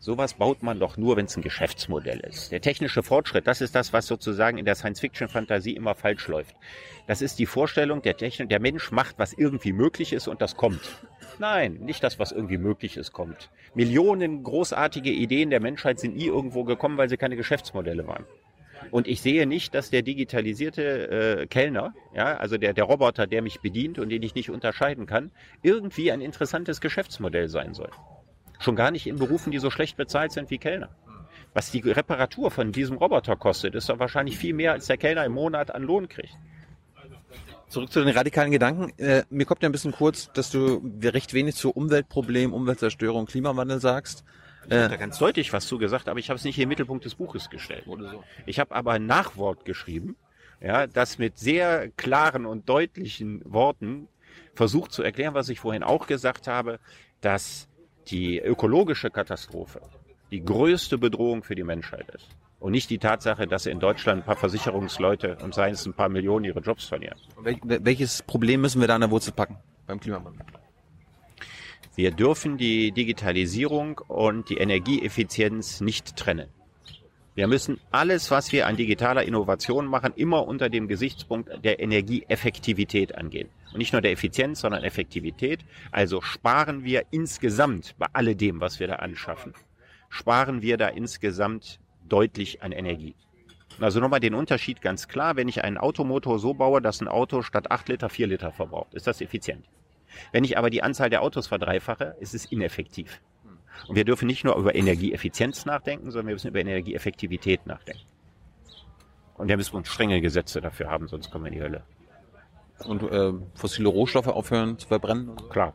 Sowas 0.00 0.34
baut 0.34 0.62
man 0.62 0.78
doch 0.78 0.96
nur, 0.96 1.16
wenn 1.16 1.24
es 1.24 1.36
ein 1.36 1.42
Geschäftsmodell 1.42 2.20
ist. 2.20 2.52
Der 2.52 2.60
technische 2.60 3.02
Fortschritt, 3.02 3.48
das 3.48 3.60
ist 3.60 3.74
das, 3.74 3.92
was 3.92 4.06
sozusagen 4.06 4.56
in 4.56 4.64
der 4.64 4.76
Science-Fiction-Fantasie 4.76 5.74
immer 5.74 5.96
falsch 5.96 6.28
läuft. 6.28 6.54
Das 7.08 7.20
ist 7.20 7.40
die 7.40 7.46
Vorstellung, 7.46 8.00
der 8.02 8.16
Technik, 8.16 8.48
der 8.48 8.60
Mensch 8.60 8.92
macht, 8.92 9.18
was 9.18 9.32
irgendwie 9.32 9.72
möglich 9.72 10.12
ist 10.12 10.28
und 10.28 10.40
das 10.40 10.56
kommt. 10.56 10.80
Nein, 11.38 11.74
nicht 11.82 12.02
das, 12.02 12.18
was 12.18 12.32
irgendwie 12.32 12.58
möglich 12.58 12.96
ist, 12.96 13.12
kommt. 13.12 13.50
Millionen 13.74 14.42
großartige 14.42 15.10
Ideen 15.10 15.50
der 15.50 15.60
Menschheit 15.60 16.00
sind 16.00 16.16
nie 16.16 16.26
irgendwo 16.26 16.64
gekommen, 16.64 16.98
weil 16.98 17.08
sie 17.08 17.16
keine 17.16 17.36
Geschäftsmodelle 17.36 18.06
waren. 18.06 18.24
Und 18.90 19.06
ich 19.06 19.20
sehe 19.20 19.46
nicht, 19.46 19.74
dass 19.74 19.90
der 19.90 20.02
digitalisierte 20.02 21.40
äh, 21.42 21.46
Kellner, 21.46 21.94
ja, 22.14 22.36
also 22.36 22.56
der, 22.56 22.72
der 22.72 22.84
Roboter, 22.84 23.26
der 23.26 23.42
mich 23.42 23.60
bedient 23.60 23.98
und 23.98 24.08
den 24.08 24.22
ich 24.22 24.34
nicht 24.34 24.50
unterscheiden 24.50 25.06
kann, 25.06 25.30
irgendwie 25.62 26.10
ein 26.10 26.20
interessantes 26.20 26.80
Geschäftsmodell 26.80 27.48
sein 27.48 27.74
soll. 27.74 27.90
Schon 28.58 28.76
gar 28.76 28.90
nicht 28.90 29.06
in 29.06 29.16
Berufen, 29.16 29.52
die 29.52 29.58
so 29.58 29.70
schlecht 29.70 29.96
bezahlt 29.96 30.32
sind 30.32 30.50
wie 30.50 30.58
Kellner. 30.58 30.90
Was 31.54 31.70
die 31.70 31.80
Reparatur 31.80 32.50
von 32.50 32.72
diesem 32.72 32.96
Roboter 32.96 33.36
kostet, 33.36 33.74
ist 33.74 33.88
doch 33.88 33.98
wahrscheinlich 33.98 34.36
viel 34.36 34.54
mehr, 34.54 34.72
als 34.72 34.86
der 34.86 34.96
Kellner 34.96 35.24
im 35.24 35.32
Monat 35.32 35.74
an 35.74 35.82
Lohn 35.82 36.08
kriegt. 36.08 36.36
Zurück 37.68 37.92
zu 37.92 38.02
den 38.02 38.14
radikalen 38.16 38.50
Gedanken. 38.50 38.92
Äh, 38.98 39.24
mir 39.28 39.44
kommt 39.44 39.62
ja 39.62 39.68
ein 39.68 39.72
bisschen 39.72 39.92
kurz, 39.92 40.30
dass 40.32 40.50
du 40.50 40.82
recht 41.02 41.34
wenig 41.34 41.54
zu 41.54 41.70
Umweltproblemen, 41.70 42.54
Umweltzerstörung, 42.54 43.26
Klimawandel 43.26 43.80
sagst. 43.80 44.24
Ich 44.66 44.74
habe 44.74 44.88
da 44.88 44.96
ganz 44.96 45.18
deutlich 45.18 45.52
was 45.52 45.66
zugesagt, 45.66 46.08
aber 46.08 46.18
ich 46.18 46.28
habe 46.28 46.38
es 46.38 46.44
nicht 46.44 46.58
im 46.58 46.68
Mittelpunkt 46.68 47.04
des 47.04 47.14
Buches 47.14 47.48
gestellt. 47.48 47.86
Oder 47.86 48.10
so. 48.10 48.24
Ich 48.44 48.58
habe 48.58 48.74
aber 48.74 48.92
ein 48.92 49.06
Nachwort 49.06 49.64
geschrieben, 49.64 50.16
ja, 50.60 50.86
das 50.86 51.18
mit 51.18 51.38
sehr 51.38 51.90
klaren 51.90 52.44
und 52.44 52.68
deutlichen 52.68 53.40
Worten 53.44 54.08
versucht 54.54 54.92
zu 54.92 55.02
erklären, 55.02 55.34
was 55.34 55.48
ich 55.48 55.60
vorhin 55.60 55.82
auch 55.82 56.06
gesagt 56.06 56.48
habe, 56.48 56.80
dass 57.20 57.68
die 58.08 58.38
ökologische 58.38 59.10
Katastrophe 59.10 59.80
die 60.30 60.44
größte 60.44 60.98
Bedrohung 60.98 61.42
für 61.42 61.54
die 61.54 61.64
Menschheit 61.64 62.08
ist. 62.10 62.28
Und 62.60 62.72
nicht 62.72 62.90
die 62.90 62.98
Tatsache, 62.98 63.46
dass 63.46 63.66
in 63.66 63.78
Deutschland 63.78 64.22
ein 64.22 64.26
paar 64.26 64.36
Versicherungsleute 64.36 65.38
und 65.42 65.54
seien 65.54 65.74
es 65.74 65.86
ein 65.86 65.94
paar 65.94 66.08
Millionen 66.08 66.44
ihre 66.44 66.60
Jobs 66.60 66.86
verlieren. 66.86 67.16
Welches 67.62 68.22
Problem 68.22 68.60
müssen 68.60 68.80
wir 68.80 68.88
da 68.88 68.96
an 68.96 69.02
der 69.02 69.10
Wurzel 69.10 69.32
packen 69.32 69.56
beim 69.86 70.00
Klimawandel? 70.00 70.44
Wir 71.94 72.10
dürfen 72.10 72.58
die 72.58 72.92
Digitalisierung 72.92 73.98
und 74.06 74.50
die 74.50 74.58
Energieeffizienz 74.58 75.80
nicht 75.80 76.16
trennen. 76.16 76.48
Wir 77.34 77.46
müssen 77.46 77.78
alles, 77.92 78.32
was 78.32 78.50
wir 78.50 78.66
an 78.66 78.76
digitaler 78.76 79.22
Innovation 79.22 79.86
machen, 79.86 80.12
immer 80.16 80.48
unter 80.48 80.68
dem 80.68 80.88
Gesichtspunkt 80.88 81.64
der 81.64 81.78
Energieeffektivität 81.78 83.14
angehen. 83.14 83.48
Und 83.72 83.78
nicht 83.78 83.92
nur 83.92 84.02
der 84.02 84.10
Effizienz, 84.10 84.60
sondern 84.60 84.82
Effektivität. 84.82 85.64
Also 85.92 86.20
sparen 86.20 86.82
wir 86.82 87.04
insgesamt 87.12 87.94
bei 87.96 88.06
alledem, 88.12 88.60
was 88.60 88.80
wir 88.80 88.88
da 88.88 88.96
anschaffen, 88.96 89.54
sparen 90.08 90.62
wir 90.62 90.76
da 90.78 90.88
insgesamt 90.88 91.78
deutlich 92.08 92.62
an 92.62 92.72
Energie. 92.72 93.14
Also 93.80 94.00
nochmal 94.00 94.20
den 94.20 94.34
Unterschied 94.34 94.80
ganz 94.80 95.08
klar, 95.08 95.36
wenn 95.36 95.48
ich 95.48 95.62
einen 95.62 95.78
Automotor 95.78 96.38
so 96.38 96.54
baue, 96.54 96.82
dass 96.82 97.00
ein 97.00 97.08
Auto 97.08 97.42
statt 97.42 97.70
8 97.70 97.88
Liter 97.88 98.08
4 98.08 98.26
Liter 98.26 98.50
verbraucht, 98.50 98.94
ist 98.94 99.06
das 99.06 99.20
effizient. 99.20 99.66
Wenn 100.32 100.44
ich 100.44 100.58
aber 100.58 100.70
die 100.70 100.82
Anzahl 100.82 101.10
der 101.10 101.22
Autos 101.22 101.46
verdreifache, 101.46 102.16
ist 102.18 102.34
es 102.34 102.46
ineffektiv. 102.46 103.20
Und 103.86 103.94
wir 103.94 104.04
dürfen 104.04 104.26
nicht 104.26 104.44
nur 104.44 104.56
über 104.56 104.74
Energieeffizienz 104.74 105.64
nachdenken, 105.64 106.10
sondern 106.10 106.28
wir 106.28 106.34
müssen 106.34 106.48
über 106.48 106.60
Energieeffektivität 106.60 107.66
nachdenken. 107.66 108.02
Und 109.34 109.48
da 109.48 109.56
müssen 109.56 109.74
wir 109.74 109.84
strenge 109.84 110.20
Gesetze 110.20 110.60
dafür 110.60 110.90
haben, 110.90 111.06
sonst 111.06 111.30
kommen 111.30 111.44
wir 111.44 111.52
in 111.52 111.58
die 111.58 111.62
Hölle. 111.62 111.84
Und 112.84 113.02
äh, 113.04 113.32
fossile 113.54 113.88
Rohstoffe 113.88 114.26
aufhören 114.26 114.78
zu 114.78 114.88
verbrennen? 114.88 115.36
Klar. 115.50 115.74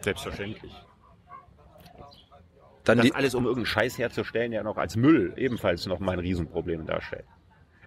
Selbstverständlich. 0.00 0.72
Dann 2.84 2.98
das 2.98 3.12
alles, 3.12 3.34
um 3.34 3.44
irgendeinen 3.44 3.66
Scheiß 3.66 3.98
herzustellen, 3.98 4.50
der 4.50 4.62
noch 4.64 4.76
als 4.76 4.96
Müll 4.96 5.32
ebenfalls 5.36 5.86
noch 5.86 6.00
mal 6.00 6.12
ein 6.12 6.18
Riesenproblem 6.18 6.86
darstellt. 6.86 7.24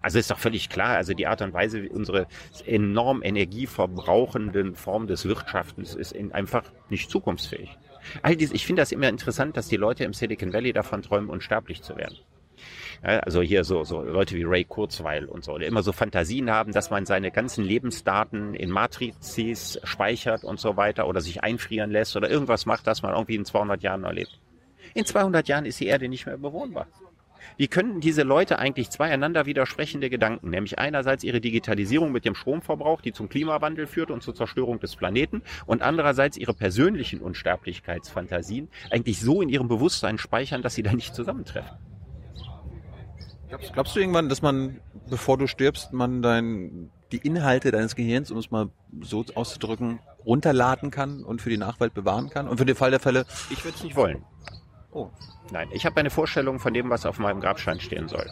Also 0.02 0.20
ist 0.20 0.30
doch 0.30 0.38
völlig 0.38 0.70
klar, 0.70 0.96
also 0.96 1.14
die 1.14 1.26
Art 1.26 1.42
und 1.42 1.54
Weise, 1.54 1.82
wie 1.82 1.90
unsere 1.90 2.28
enorm 2.66 3.24
energieverbrauchenden 3.24 4.76
Form 4.76 5.08
des 5.08 5.26
Wirtschaftens 5.26 5.96
ist 5.96 6.12
in- 6.12 6.32
einfach 6.32 6.64
nicht 6.90 7.10
zukunftsfähig. 7.10 7.78
All 8.22 8.36
dies, 8.36 8.52
ich 8.52 8.66
finde 8.68 8.84
das 8.84 8.92
immer 8.92 9.10
interessant, 9.10 9.58
dass 9.58 9.68
die 9.68 9.78
Leute 9.78 10.04
im 10.04 10.14
Silicon 10.14 10.54
Valley 10.54 10.74
davon 10.74 11.02
träumen, 11.02 11.30
unsterblich 11.30 11.82
zu 11.82 11.98
werden. 11.98 12.18
Ja, 13.04 13.20
also 13.20 13.42
hier 13.42 13.64
so, 13.64 13.84
so 13.84 14.02
Leute 14.04 14.36
wie 14.36 14.44
Ray 14.44 14.64
Kurzweil 14.64 15.26
und 15.26 15.44
so, 15.44 15.58
die 15.58 15.66
immer 15.66 15.84
so 15.84 15.92
Fantasien 15.92 16.50
haben, 16.52 16.72
dass 16.72 16.90
man 16.92 17.06
seine 17.06 17.32
ganzen 17.32 17.64
Lebensdaten 17.64 18.54
in 18.54 18.70
Matrizes 18.70 19.80
speichert 19.84 20.44
und 20.44 20.60
so 20.60 20.78
weiter 20.78 21.08
oder 21.08 21.20
sich 21.22 21.44
einfrieren 21.44 21.92
lässt 21.92 22.16
oder 22.16 22.30
irgendwas 22.30 22.66
macht, 22.66 22.88
das 22.88 23.02
man 23.02 23.14
irgendwie 23.14 23.36
in 23.36 23.46
200 23.46 23.82
Jahren 23.84 24.04
erlebt. 24.04 24.40
In 24.96 25.06
200 25.06 25.48
Jahren 25.48 25.66
ist 25.66 25.80
die 25.80 25.88
Erde 25.88 26.08
nicht 26.08 26.26
mehr 26.26 26.38
bewohnbar. 26.38 26.88
Wie 27.58 27.68
können 27.68 28.00
diese 28.00 28.24
Leute 28.24 28.60
eigentlich 28.60 28.90
zwei 28.90 29.12
einander 29.12 29.46
widersprechende 29.46 30.10
Gedanken, 30.10 30.50
nämlich 30.50 30.80
einerseits 30.80 31.24
ihre 31.24 31.42
Digitalisierung 31.42 32.12
mit 32.12 32.26
dem 32.26 32.34
Stromverbrauch, 32.34 33.02
die 33.02 33.12
zum 33.12 33.30
Klimawandel 33.30 33.88
führt 33.88 34.10
und 34.10 34.24
zur 34.24 34.34
Zerstörung 34.34 34.80
des 34.80 34.96
Planeten, 34.96 35.44
und 35.66 35.82
andererseits 35.82 36.38
ihre 36.38 36.54
persönlichen 36.54 37.20
Unsterblichkeitsfantasien, 37.20 38.70
eigentlich 38.90 39.20
so 39.20 39.42
in 39.42 39.50
ihrem 39.50 39.68
Bewusstsein 39.68 40.18
speichern, 40.18 40.62
dass 40.62 40.76
sie 40.76 40.84
da 40.84 40.94
nicht 40.94 41.14
zusammentreffen? 41.14 41.78
glaubst, 43.50 43.74
glaubst 43.74 43.96
du 43.96 44.00
irgendwann, 44.00 44.30
dass 44.30 44.42
man, 44.42 44.80
bevor 45.10 45.38
du 45.38 45.48
stirbst, 45.48 45.94
man 45.94 46.22
dein, 46.22 46.90
die 47.12 47.18
Inhalte 47.18 47.72
deines 47.72 47.96
Gehirns, 47.96 48.32
um 48.32 48.38
es 48.38 48.52
mal 48.52 48.70
so 49.02 49.26
auszudrücken, 49.36 50.00
runterladen 50.26 50.92
kann 50.92 51.24
und 51.24 51.42
für 51.42 51.50
die 51.50 51.58
Nachwelt 51.58 51.94
bewahren 51.94 52.30
kann? 52.30 52.48
Und 52.48 52.58
für 52.58 52.66
den 52.66 52.76
Fall 52.76 52.92
der 52.92 53.00
Fälle, 53.00 53.26
Ich 53.50 53.64
würde 53.64 53.78
es 53.78 53.84
nicht 53.84 53.96
wollen. 53.96 54.24
Oh, 54.96 55.12
Nein, 55.52 55.70
ich 55.72 55.86
habe 55.86 56.00
eine 56.00 56.10
Vorstellung 56.10 56.60
von 56.60 56.74
dem, 56.74 56.90
was 56.90 57.06
auf 57.06 57.20
meinem 57.20 57.40
Grabstein 57.40 57.80
stehen 57.80 58.08
soll. 58.08 58.26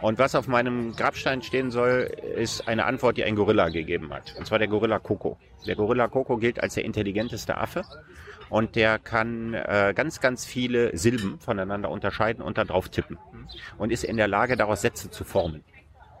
Und 0.00 0.18
was 0.18 0.34
auf 0.34 0.46
meinem 0.46 0.94
Grabstein 0.94 1.42
stehen 1.42 1.70
soll, 1.70 2.10
ist 2.36 2.68
eine 2.68 2.86
Antwort, 2.86 3.16
die 3.16 3.24
ein 3.24 3.34
Gorilla 3.34 3.68
gegeben 3.68 4.12
hat. 4.12 4.34
Und 4.38 4.46
zwar 4.46 4.58
der 4.58 4.68
Gorilla 4.68 4.98
Coco. 5.00 5.36
Der 5.66 5.74
Gorilla 5.74 6.06
Coco 6.06 6.36
gilt 6.36 6.62
als 6.62 6.74
der 6.74 6.84
intelligenteste 6.84 7.58
Affe 7.58 7.82
und 8.48 8.76
der 8.76 8.98
kann 8.98 9.54
äh, 9.54 9.92
ganz, 9.94 10.20
ganz 10.20 10.46
viele 10.46 10.96
Silben 10.96 11.40
voneinander 11.40 11.90
unterscheiden 11.90 12.42
und 12.42 12.58
da 12.58 12.64
drauf 12.64 12.88
tippen. 12.88 13.18
Und 13.76 13.90
ist 13.90 14.04
in 14.04 14.16
der 14.16 14.28
Lage, 14.28 14.56
daraus 14.56 14.82
Sätze 14.82 15.10
zu 15.10 15.24
formen. 15.24 15.64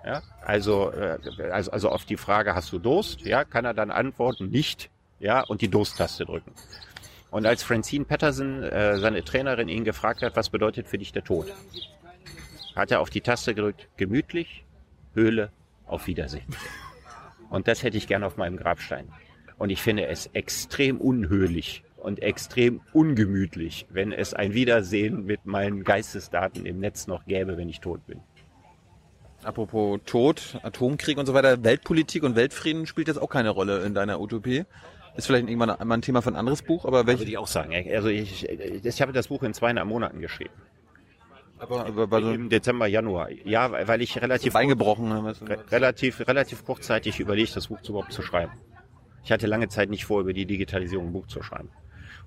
Ja? 0.04 0.22
Also, 0.44 0.90
äh, 0.90 1.18
also, 1.50 1.70
also 1.70 1.88
auf 1.90 2.04
die 2.04 2.16
Frage, 2.16 2.54
hast 2.54 2.72
du 2.72 2.78
Durst? 2.78 3.20
Ja, 3.22 3.44
kann 3.44 3.64
er 3.64 3.74
dann 3.74 3.90
antworten, 3.90 4.50
nicht. 4.50 4.90
Ja, 5.20 5.40
und 5.40 5.62
die 5.62 5.68
Dursttaste 5.68 6.24
drücken. 6.24 6.52
Und 7.30 7.46
als 7.46 7.62
Francine 7.62 8.04
Patterson, 8.04 8.62
äh, 8.62 8.98
seine 8.98 9.22
Trainerin, 9.22 9.68
ihn 9.68 9.84
gefragt 9.84 10.22
hat, 10.22 10.36
was 10.36 10.48
bedeutet 10.48 10.88
für 10.88 10.98
dich 10.98 11.12
der 11.12 11.24
Tod, 11.24 11.52
hat 12.74 12.90
er 12.90 13.00
auf 13.00 13.10
die 13.10 13.20
Taste 13.20 13.54
gedrückt, 13.54 13.88
gemütlich, 13.96 14.64
Höhle, 15.14 15.50
auf 15.86 16.06
Wiedersehen. 16.06 16.46
Und 17.50 17.68
das 17.68 17.82
hätte 17.82 17.96
ich 17.96 18.06
gerne 18.06 18.26
auf 18.26 18.36
meinem 18.36 18.56
Grabstein. 18.56 19.10
Und 19.58 19.70
ich 19.70 19.82
finde 19.82 20.06
es 20.06 20.26
extrem 20.32 20.98
unhöhlich 20.98 21.82
und 21.96 22.22
extrem 22.22 22.80
ungemütlich, 22.92 23.86
wenn 23.90 24.12
es 24.12 24.32
ein 24.32 24.54
Wiedersehen 24.54 25.24
mit 25.24 25.46
meinen 25.46 25.82
Geistesdaten 25.82 26.64
im 26.64 26.78
Netz 26.78 27.06
noch 27.06 27.24
gäbe, 27.26 27.56
wenn 27.56 27.68
ich 27.68 27.80
tot 27.80 28.06
bin. 28.06 28.20
apropos 29.42 30.00
Tod, 30.04 30.58
Atomkrieg 30.62 31.18
und 31.18 31.26
so 31.26 31.34
weiter, 31.34 31.62
Weltpolitik 31.64 32.22
und 32.22 32.36
Weltfrieden 32.36 32.86
spielt 32.86 33.08
jetzt 33.08 33.20
auch 33.20 33.30
keine 33.30 33.50
Rolle 33.50 33.84
in 33.84 33.94
deiner 33.94 34.20
Utopie. 34.20 34.64
Ist 35.18 35.26
vielleicht 35.26 35.48
irgendwann 35.48 35.76
mal 35.88 35.96
ein 35.96 36.00
Thema 36.00 36.22
für 36.22 36.30
ein 36.30 36.36
anderes 36.36 36.62
Buch, 36.62 36.84
aber 36.84 36.98
Würde 36.98 37.18
welche, 37.18 37.24
ich 37.24 37.38
auch 37.38 37.48
sagen. 37.48 37.74
Also 37.92 38.08
ich, 38.08 38.48
ich 38.48 39.02
habe 39.02 39.12
das 39.12 39.26
Buch 39.26 39.42
in 39.42 39.52
zweieinhalb 39.52 39.88
Monaten 39.88 40.20
geschrieben. 40.20 40.54
aber, 41.58 41.86
aber 41.86 42.08
war 42.08 42.22
so 42.22 42.30
Im 42.30 42.48
Dezember, 42.48 42.86
Januar. 42.86 43.28
Ja, 43.44 43.72
weil 43.88 44.00
ich 44.00 44.22
relativ 44.22 44.54
eingebrochen. 44.54 45.10
du? 45.10 45.44
Re 45.44 45.58
relativ, 45.72 46.20
relativ 46.28 46.64
kurzzeitig 46.64 47.18
überlegt, 47.18 47.56
das 47.56 47.66
Buch 47.66 47.80
überhaupt 47.88 48.12
zu 48.12 48.22
schreiben. 48.22 48.52
Ich 49.24 49.32
hatte 49.32 49.48
lange 49.48 49.66
Zeit 49.66 49.90
nicht 49.90 50.04
vor, 50.04 50.20
über 50.20 50.32
die 50.32 50.46
Digitalisierung 50.46 51.08
ein 51.08 51.12
Buch 51.12 51.26
zu 51.26 51.42
schreiben. 51.42 51.70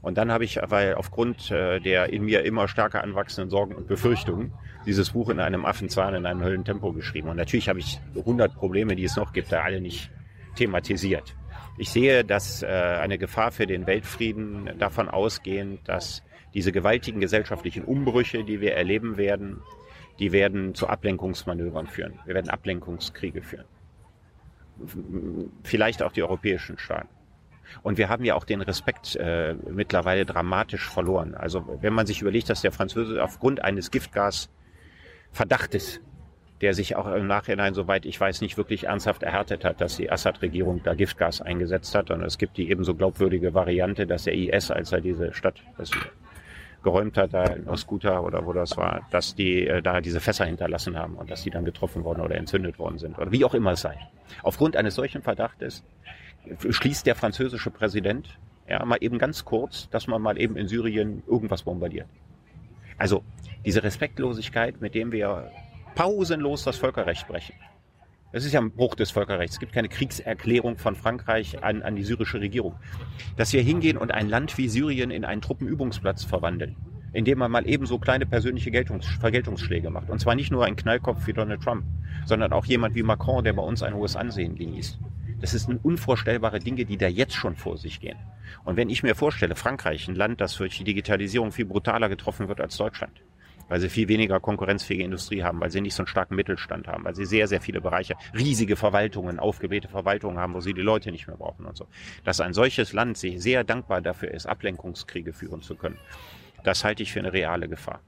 Und 0.02 0.18
dann 0.18 0.30
habe 0.30 0.44
ich, 0.44 0.60
weil 0.62 0.96
aufgrund 0.96 1.50
äh, 1.50 1.80
der 1.80 2.12
in 2.12 2.26
mir 2.26 2.44
immer 2.44 2.68
stärker 2.68 3.06
anwachsenden 3.06 3.50
Sorgen 3.50 3.74
und 3.74 3.88
Befürchtungen, 3.88 4.52
dieses 4.86 5.12
Buch 5.12 5.30
in 5.30 5.40
einem 5.40 5.64
Affenzahn, 5.66 6.14
in 6.14 6.26
einem 6.26 6.44
Höllentempo 6.44 6.92
geschrieben. 6.92 7.30
Und 7.30 7.38
natürlich 7.38 7.70
habe 7.70 7.80
ich 7.80 8.02
100 8.18 8.54
Probleme, 8.54 8.98
die 8.98 9.06
es 9.06 9.16
noch 9.16 9.32
gibt, 9.32 9.54
da 9.54 9.62
alle 9.62 9.80
nicht 9.80 10.12
thematisiert. 10.56 11.36
Ich 11.78 11.90
sehe, 11.90 12.24
dass 12.24 12.64
äh, 12.64 12.68
eine 12.68 13.18
Gefahr 13.18 13.52
für 13.52 13.66
den 13.66 13.88
Weltfrieden 13.88 14.78
davon 14.78 15.10
ausgehend, 15.10 15.88
dass 15.88 16.22
diese 16.54 16.72
gewaltigen 16.72 17.20
gesellschaftlichen 17.20 17.84
Umbrüche, 17.84 18.44
die 18.44 18.62
wir 18.62 18.76
erleben 18.76 19.18
werden, 19.18 19.62
die 20.20 20.32
werden 20.32 20.76
zu 20.76 20.88
Ablenkungsmanövern 20.88 21.88
führen. 21.88 22.20
Wir 22.26 22.36
werden 22.36 22.50
Ablenkungskriege 22.50 23.42
führen. 23.42 23.66
Vielleicht 25.64 26.04
auch 26.04 26.12
die 26.12 26.24
europäischen 26.24 26.78
Staaten. 26.78 27.10
Und 27.84 27.98
wir 27.98 28.10
haben 28.10 28.26
ja 28.26 28.36
auch 28.36 28.44
den 28.44 28.62
Respekt 28.62 29.16
äh, 29.16 29.56
mittlerweile 29.70 30.26
dramatisch 30.26 30.90
verloren. 30.90 31.36
Also 31.36 31.80
wenn 31.82 31.94
man 31.94 32.06
sich 32.06 32.22
überlegt, 32.22 32.50
dass 32.50 32.62
der 32.62 32.74
Franzose 32.74 33.24
aufgrund 33.24 33.64
eines 33.64 33.92
Giftgasverdachtes, 33.92 36.02
der 36.62 36.74
sich 36.74 36.96
auch 36.96 37.12
im 37.12 37.28
Nachhinein, 37.28 37.74
soweit 37.74 38.06
ich 38.06 38.20
weiß, 38.20 38.42
nicht 38.42 38.58
wirklich 38.58 38.86
ernsthaft 38.86 39.24
erhärtet 39.24 39.66
hat, 39.66 39.82
dass 39.82 39.98
die 39.98 40.12
Assad-Regierung 40.12 40.82
da 40.84 40.94
Giftgas 40.94 41.42
eingesetzt 41.42 41.96
hat. 41.96 42.12
Und 42.12 42.24
es 42.24 42.38
gibt 42.38 42.58
die 42.58 42.70
ebenso 42.70 42.94
glaubwürdige 42.94 43.54
Variante, 43.54 44.06
dass 44.06 44.24
der 44.24 44.36
IS, 44.36 44.70
als 44.70 44.92
er 44.92 45.02
diese 45.02 45.34
Stadt 45.34 45.56
geräumt 46.84 47.18
hat, 47.18 47.34
da 47.34 47.44
in 47.46 47.68
Osguta 47.68 48.20
oder 48.20 48.46
wo 48.46 48.54
das 48.54 48.78
war, 48.78 49.08
dass 49.12 49.36
die 49.36 49.68
äh, 49.68 49.82
da 49.82 50.02
diese 50.02 50.20
Fässer 50.20 50.46
hinterlassen 50.46 50.98
haben 50.98 51.16
und 51.16 51.30
dass 51.30 51.44
die 51.44 51.52
dann 51.52 51.66
getroffen 51.66 52.04
worden 52.04 52.22
oder 52.22 52.36
entzündet 52.36 52.80
worden 52.80 52.98
sind 52.98 53.18
oder 53.20 53.32
wie 53.32 53.46
auch 53.46 53.54
immer 53.54 53.72
es 53.74 53.82
sei. 53.82 53.98
Aufgrund 54.42 54.76
eines 54.76 54.96
solchen 54.96 55.22
Verdachtes 55.22 55.84
schließt 56.68 57.06
der 57.06 57.16
französische 57.16 57.70
Präsident 57.70 58.40
ja 58.68 58.84
mal 58.84 58.98
eben 59.02 59.20
ganz 59.20 59.46
kurz, 59.46 59.90
dass 59.90 60.08
man 60.08 60.22
mal 60.22 60.40
eben 60.40 60.56
in 60.56 60.68
Syrien 60.68 61.22
irgendwas 61.28 61.64
bombardiert. 61.64 62.08
Also 62.98 63.24
diese 63.66 63.84
Respektlosigkeit, 63.84 64.82
mit 64.82 64.96
dem 64.96 65.12
wir 65.12 65.52
pausenlos 65.96 66.64
das 66.64 66.78
Völkerrecht 66.78 67.28
brechen. 67.28 67.56
Das 68.32 68.46
ist 68.46 68.54
ja 68.54 68.62
ein 68.62 68.72
Bruch 68.72 68.96
des 68.96 69.12
Völkerrechts. 69.12 69.56
Es 69.56 69.60
gibt 69.60 69.74
keine 69.74 69.90
Kriegserklärung 69.90 70.78
von 70.78 70.96
Frankreich 70.96 71.62
an, 71.64 71.84
an 71.84 71.98
die 71.98 72.04
syrische 72.04 72.40
Regierung. 72.40 72.76
Dass 73.36 73.52
wir 73.52 73.62
hingehen 73.62 73.98
und 73.98 74.14
ein 74.14 74.30
Land 74.30 74.58
wie 74.58 74.70
Syrien 74.70 75.12
in 75.12 75.26
einen 75.26 75.42
Truppenübungsplatz 75.42 76.24
verwandeln, 76.24 76.78
indem 77.12 77.40
man 77.40 77.52
mal 77.52 77.68
eben 77.68 77.86
so 77.86 78.00
kleine 78.00 78.26
persönliche 78.26 78.72
Geltungs 78.72 79.06
Vergeltungsschläge 79.06 79.90
macht. 79.90 80.10
Und 80.10 80.20
zwar 80.20 80.36
nicht 80.36 80.50
nur 80.50 80.66
ein 80.66 80.78
Knallkopf 80.78 81.28
wie 81.28 81.34
Donald 81.34 81.62
Trump, 81.62 81.84
sondern 82.26 82.54
auch 82.54 82.66
jemand 82.66 82.96
wie 82.96 83.04
Macron, 83.04 83.44
der 83.44 83.54
bei 83.54 83.64
uns 83.64 83.84
ein 83.84 83.96
hohes 83.96 84.16
Ansehen 84.16 84.56
genießt. 84.56 84.98
Das 85.42 85.52
sind 85.52 85.84
unvorstellbare 85.84 86.60
Dinge, 86.60 86.86
die 86.86 86.98
da 86.98 87.08
jetzt 87.08 87.34
schon 87.34 87.56
vor 87.56 87.78
sich 87.78 88.00
gehen. 88.00 88.18
Und 88.64 88.78
wenn 88.78 88.90
ich 88.90 89.04
mir 89.04 89.16
vorstelle, 89.16 89.56
Frankreich, 89.56 90.08
ein 90.08 90.16
Land, 90.16 90.40
das 90.40 90.56
durch 90.56 90.78
die 90.78 90.84
Digitalisierung 90.84 91.52
viel 91.52 91.66
brutaler 91.66 92.10
getroffen 92.10 92.48
wird 92.48 92.62
als 92.62 92.78
Deutschland, 92.78 93.22
weil 93.72 93.80
sie 93.80 93.88
viel 93.88 94.10
weniger 94.10 94.42
konkurrenzfähige 94.42 95.06
Industrie 95.06 95.44
haben, 95.44 95.62
weil 95.62 95.72
sie 95.72 95.80
nicht 95.80 95.96
so 95.96 96.04
einen 96.04 96.08
starken 96.08 96.36
Mittelstand 96.36 96.90
haben, 96.90 97.06
weil 97.06 97.16
sie 97.16 97.26
sehr, 97.26 97.48
sehr 97.48 97.62
viele 97.62 97.80
Bereiche, 97.80 98.16
riesige 98.38 98.76
Verwaltungen, 98.76 99.40
aufgeblähte 99.40 99.88
Verwaltungen 99.88 100.40
haben, 100.40 100.54
wo 100.54 100.60
sie 100.60 100.74
die 100.74 100.82
Leute 100.82 101.10
nicht 101.10 101.26
mehr 101.26 101.38
brauchen 101.38 101.66
und 101.66 101.78
so. 101.78 101.88
Dass 102.26 102.42
ein 102.42 102.52
solches 102.52 102.92
Land 102.92 103.18
sich 103.18 103.42
sehr 103.42 103.64
dankbar 103.64 104.02
dafür 104.02 104.32
ist, 104.32 104.46
Ablenkungskriege 104.46 105.32
führen 105.32 105.62
zu 105.62 105.76
können, 105.76 105.98
das 106.66 106.84
halte 106.84 107.02
ich 107.02 107.14
für 107.14 107.20
eine 107.20 107.32
reale 107.32 107.70
Gefahr. 107.70 108.02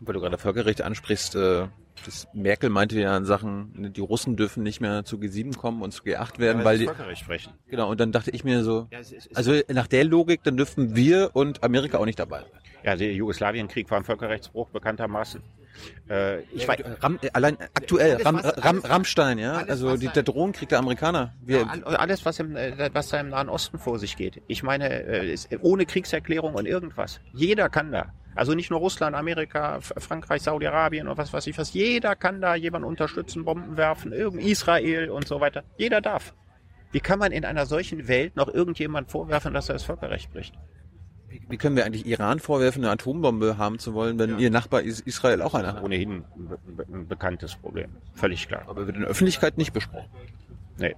Weil 0.00 0.14
du 0.14 0.20
gerade 0.20 0.36
Völkerrecht 0.36 0.82
ansprichst, 0.82 1.36
äh, 1.36 1.68
das 2.04 2.26
Merkel 2.32 2.70
meinte 2.70 2.98
ja 3.00 3.16
in 3.16 3.24
Sachen, 3.24 3.92
die 3.92 4.00
Russen 4.00 4.36
dürfen 4.36 4.62
nicht 4.62 4.80
mehr 4.80 5.04
zu 5.04 5.16
G7 5.16 5.56
kommen 5.56 5.82
und 5.82 5.92
zu 5.92 6.02
G8 6.02 6.38
werden, 6.38 6.64
weil 6.64 6.78
die, 6.78 6.84
Völkerrecht 6.86 7.22
sprechen. 7.22 7.52
genau, 7.68 7.90
und 7.90 8.00
dann 8.00 8.12
dachte 8.12 8.30
ich 8.30 8.44
mir 8.44 8.62
so, 8.64 8.88
Ja, 8.90 8.98
es 9.00 9.12
es 9.12 9.34
also 9.34 9.52
nach 9.68 9.86
der 9.86 10.04
Logik, 10.04 10.42
dann 10.44 10.56
dürften 10.56 10.94
wir 10.96 11.30
und 11.34 11.62
Amerika 11.62 11.98
auch 11.98 12.06
nicht 12.06 12.18
dabei. 12.18 12.40
sein. 12.40 12.50
Ja, 12.84 12.96
der 12.96 13.12
Jugoslawienkrieg 13.12 13.90
war 13.90 13.98
ein 13.98 14.04
Völkerrechtsbruch 14.04 14.68
bekanntermaßen. 14.70 15.42
Äh, 16.10 16.40
ich 16.52 16.66
weiß, 16.66 16.78
Ram, 17.00 17.18
äh, 17.22 17.30
allein 17.32 17.56
aktuell, 17.74 18.14
alles, 18.14 18.26
Ram, 18.26 18.34
was- 18.36 18.64
Ram, 18.64 18.78
Rammstein, 18.80 19.38
ja, 19.38 19.52
alles, 19.54 19.70
also 19.70 19.96
die, 19.96 20.08
der 20.08 20.22
Drohnenkrieg 20.24 20.68
der 20.68 20.78
Amerikaner. 20.80 21.34
Wir, 21.40 21.58
Ja, 21.58 21.66
all- 21.66 21.84
alles, 21.96 22.24
was, 22.24 22.38
im, 22.40 22.56
äh, 22.56 22.90
was 22.92 23.08
da 23.10 23.20
im 23.20 23.28
Nahen 23.28 23.48
Osten 23.48 23.78
vor 23.78 23.98
sich 23.98 24.16
geht. 24.16 24.42
Ich 24.48 24.62
meine, 24.62 25.36
ohne 25.60 25.86
Kriegserklärung 25.86 26.54
und 26.54 26.66
irgendwas. 26.66 27.20
Jeder 27.32 27.68
kann 27.68 27.92
da. 27.92 28.12
Also 28.38 28.54
nicht 28.54 28.70
nur 28.70 28.78
Russland, 28.78 29.16
Amerika, 29.16 29.80
Frankreich, 29.80 30.42
Saudi-Arabien 30.42 31.08
und 31.08 31.18
was 31.18 31.32
weiß 31.32 31.48
ich 31.48 31.58
was. 31.58 31.72
Jeder 31.72 32.14
kann 32.14 32.40
da 32.40 32.54
jemanden 32.54 32.86
unterstützen, 32.86 33.44
Bomben 33.44 33.76
werfen, 33.76 34.12
irgend 34.12 34.40
Israel 34.40 35.10
und 35.10 35.26
so 35.26 35.40
weiter. 35.40 35.64
Jeder 35.76 36.00
darf. 36.00 36.34
Wie 36.92 37.00
kann 37.00 37.18
man 37.18 37.32
in 37.32 37.44
einer 37.44 37.66
solchen 37.66 38.06
Welt 38.06 38.36
noch 38.36 38.46
irgendjemand 38.46 39.10
vorwerfen, 39.10 39.52
dass 39.54 39.68
er 39.68 39.72
das 39.72 39.82
Völkerrecht 39.82 40.32
bricht? 40.32 40.54
Wie 41.48 41.56
können 41.56 41.74
wir 41.74 41.84
eigentlich 41.84 42.06
Iran 42.06 42.38
vorwerfen, 42.38 42.84
eine 42.84 42.92
Atombombe 42.92 43.58
haben 43.58 43.80
zu 43.80 43.92
wollen, 43.92 44.20
wenn 44.20 44.30
ja. 44.30 44.38
ihr 44.38 44.50
Nachbar 44.50 44.82
Israel 44.82 45.42
auch 45.42 45.54
eine 45.54 45.72
hat? 45.72 45.82
Ohnehin 45.82 46.22
ein, 46.92 47.08
bekanntes 47.08 47.56
Problem. 47.56 47.90
Völlig 48.14 48.46
klar. 48.46 48.62
Aber 48.68 48.86
wird 48.86 48.94
in 48.94 49.02
der 49.02 49.10
Öffentlichkeit 49.10 49.58
nicht 49.58 49.72
besprochen. 49.72 50.08
Nee. 50.78 50.94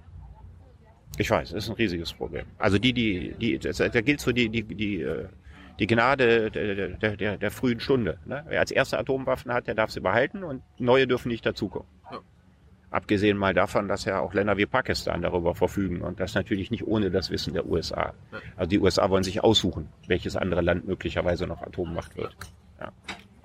Ich 1.17 1.31
weiß, 1.31 1.53
es 1.53 1.63
ist 1.63 1.69
ein 1.69 1.75
riesiges 1.75 2.13
Problem. 2.13 2.45
Also 2.59 2.77
die, 2.77 2.93
die, 2.93 3.33
die, 3.33 3.57
da 3.57 4.01
gilt 4.01 4.21
so 4.21 4.31
die, 4.31 4.47
die, 4.47 4.63
die, 4.63 5.01
äh, 5.01 5.25
die 5.81 5.87
Gnade 5.87 6.51
der, 6.51 6.95
der, 6.99 7.17
der, 7.17 7.37
der 7.37 7.51
frühen 7.51 7.79
Stunde. 7.79 8.19
Ne? 8.27 8.45
Wer 8.47 8.59
als 8.59 8.69
erster 8.69 8.99
Atomwaffen 8.99 9.51
hat, 9.51 9.65
der 9.65 9.73
darf 9.73 9.89
sie 9.89 9.99
behalten 9.99 10.43
und 10.43 10.61
neue 10.77 11.07
dürfen 11.07 11.29
nicht 11.29 11.43
dazukommen. 11.43 11.87
Ja. 12.11 12.19
Abgesehen 12.91 13.35
mal 13.35 13.55
davon, 13.55 13.87
dass 13.87 14.05
ja 14.05 14.19
auch 14.19 14.35
Länder 14.35 14.57
wie 14.57 14.67
Pakistan 14.67 15.23
darüber 15.23 15.55
verfügen 15.55 16.01
und 16.01 16.19
das 16.19 16.35
natürlich 16.35 16.69
nicht 16.69 16.85
ohne 16.85 17.09
das 17.09 17.31
Wissen 17.31 17.55
der 17.55 17.65
USA. 17.65 18.13
Ja. 18.31 18.39
Also 18.57 18.69
die 18.69 18.79
USA 18.79 19.09
wollen 19.09 19.23
sich 19.23 19.43
aussuchen, 19.43 19.89
welches 20.05 20.35
andere 20.35 20.61
Land 20.61 20.87
möglicherweise 20.87 21.47
noch 21.47 21.63
Atommacht 21.63 22.15
wird. 22.15 22.37
Ja. 22.79 22.91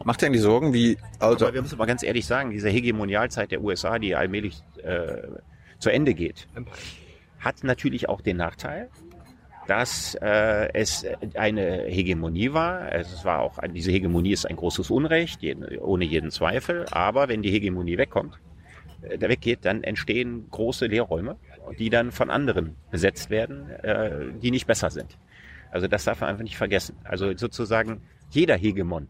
Macht 0.05 0.21
ihr 0.21 0.27
eigentlich 0.27 0.43
Sorgen, 0.43 0.75
wie... 0.75 0.99
Also 1.19 1.47
Aber 1.47 1.55
wir 1.55 1.63
müssen 1.63 1.79
mal 1.79 1.87
ganz 1.87 2.03
ehrlich 2.03 2.27
sagen, 2.27 2.51
diese 2.51 2.69
Hegemonialzeit 2.69 3.51
der 3.51 3.63
USA, 3.63 3.99
die 3.99 4.15
allmählich 4.15 4.63
äh, 4.83 5.23
zu 5.79 5.89
Ende 5.89 6.13
geht, 6.13 6.49
hat 7.39 7.65
natürlich 7.65 8.11
auch 8.11 8.21
den 8.21 8.37
Nachteil, 8.37 8.91
dass 9.67 10.15
äh, 10.21 10.73
es 10.73 11.05
eine 11.35 11.85
Hegemonie 11.85 12.53
war. 12.53 12.93
Es 12.93 13.25
war 13.25 13.41
auch 13.41 13.59
diese 13.75 13.91
Hegemonie 13.91 14.33
ist 14.33 14.47
ein 14.47 14.57
großes 14.57 14.91
Unrecht, 14.91 15.43
jeden, 15.43 15.79
ohne 15.79 16.05
jeden 16.05 16.31
Zweifel. 16.31 16.87
Aber 16.91 17.29
wenn 17.29 17.43
die 17.43 17.51
Hegemonie 17.51 17.99
wegkommt, 17.99 18.39
äh, 19.03 19.21
weggeht, 19.21 19.61
dann 19.63 19.83
entstehen 19.83 20.47
große 20.51 20.87
Leerräume, 20.87 21.37
die 21.79 21.91
dann 21.91 22.13
von 22.13 22.31
anderen 22.31 22.77
besetzt 22.91 23.31
werden, 23.31 23.71
äh, 23.71 24.33
die 24.41 24.51
nicht 24.51 24.67
besser 24.67 24.91
sind. 24.91 25.19
Also 25.71 25.89
das 25.89 26.05
darf 26.05 26.21
man 26.21 26.31
einfach 26.31 26.45
nicht 26.45 26.57
vergessen. 26.57 26.97
Also 27.05 27.37
sozusagen 27.37 28.01
jeder 28.31 28.57
Hegemon 28.57 29.09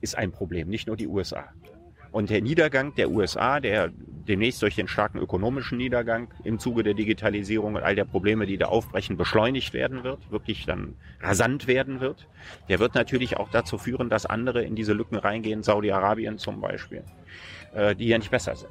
ist 0.00 0.16
ein 0.18 0.32
Problem, 0.32 0.68
nicht 0.68 0.86
nur 0.86 0.96
die 0.96 1.06
USA. 1.06 1.48
Und 2.14 2.30
der 2.30 2.40
Niedergang 2.42 2.94
der 2.94 3.10
USA, 3.10 3.58
der 3.58 3.90
demnächst 4.28 4.62
durch 4.62 4.76
den 4.76 4.86
starken 4.86 5.18
ökonomischen 5.18 5.78
Niedergang 5.78 6.28
im 6.44 6.60
Zuge 6.60 6.84
der 6.84 6.94
Digitalisierung 6.94 7.74
und 7.74 7.82
all 7.82 7.96
der 7.96 8.04
Probleme, 8.04 8.46
die 8.46 8.56
da 8.56 8.66
aufbrechen, 8.66 9.16
beschleunigt 9.16 9.74
werden 9.74 10.04
wird, 10.04 10.30
wirklich 10.30 10.64
dann 10.64 10.94
rasant 11.20 11.66
werden 11.66 11.98
wird, 11.98 12.28
der 12.68 12.78
wird 12.78 12.94
natürlich 12.94 13.36
auch 13.36 13.50
dazu 13.50 13.78
führen, 13.78 14.10
dass 14.10 14.26
andere 14.26 14.62
in 14.62 14.76
diese 14.76 14.92
Lücken 14.92 15.16
reingehen, 15.16 15.64
Saudi-Arabien 15.64 16.38
zum 16.38 16.60
Beispiel, 16.60 17.02
äh, 17.74 17.96
die 17.96 18.06
ja 18.06 18.16
nicht 18.16 18.30
besser 18.30 18.54
sind. 18.54 18.70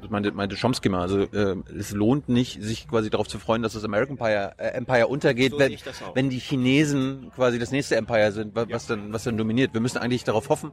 Das 0.00 0.08
meinte, 0.08 0.30
meinte 0.30 0.54
Chomsky 0.54 0.90
mal. 0.90 1.00
Also 1.00 1.22
äh, 1.22 1.56
es 1.76 1.90
lohnt 1.90 2.28
nicht, 2.28 2.62
sich 2.62 2.86
quasi 2.86 3.10
darauf 3.10 3.26
zu 3.26 3.40
freuen, 3.40 3.62
dass 3.64 3.72
das 3.72 3.82
American 3.82 4.16
Empire, 4.16 4.52
äh, 4.58 4.68
Empire 4.68 5.08
untergeht, 5.08 5.50
so 5.50 5.58
wenn, 5.58 5.76
wenn 6.14 6.30
die 6.30 6.38
Chinesen 6.38 7.32
quasi 7.34 7.58
das 7.58 7.72
nächste 7.72 7.96
Empire 7.96 8.30
sind, 8.30 8.54
was, 8.54 8.68
ja. 8.68 8.78
dann, 8.94 9.12
was 9.12 9.24
dann 9.24 9.36
dominiert. 9.36 9.74
Wir 9.74 9.80
müssen 9.80 9.98
eigentlich 9.98 10.22
darauf 10.22 10.48
hoffen, 10.50 10.70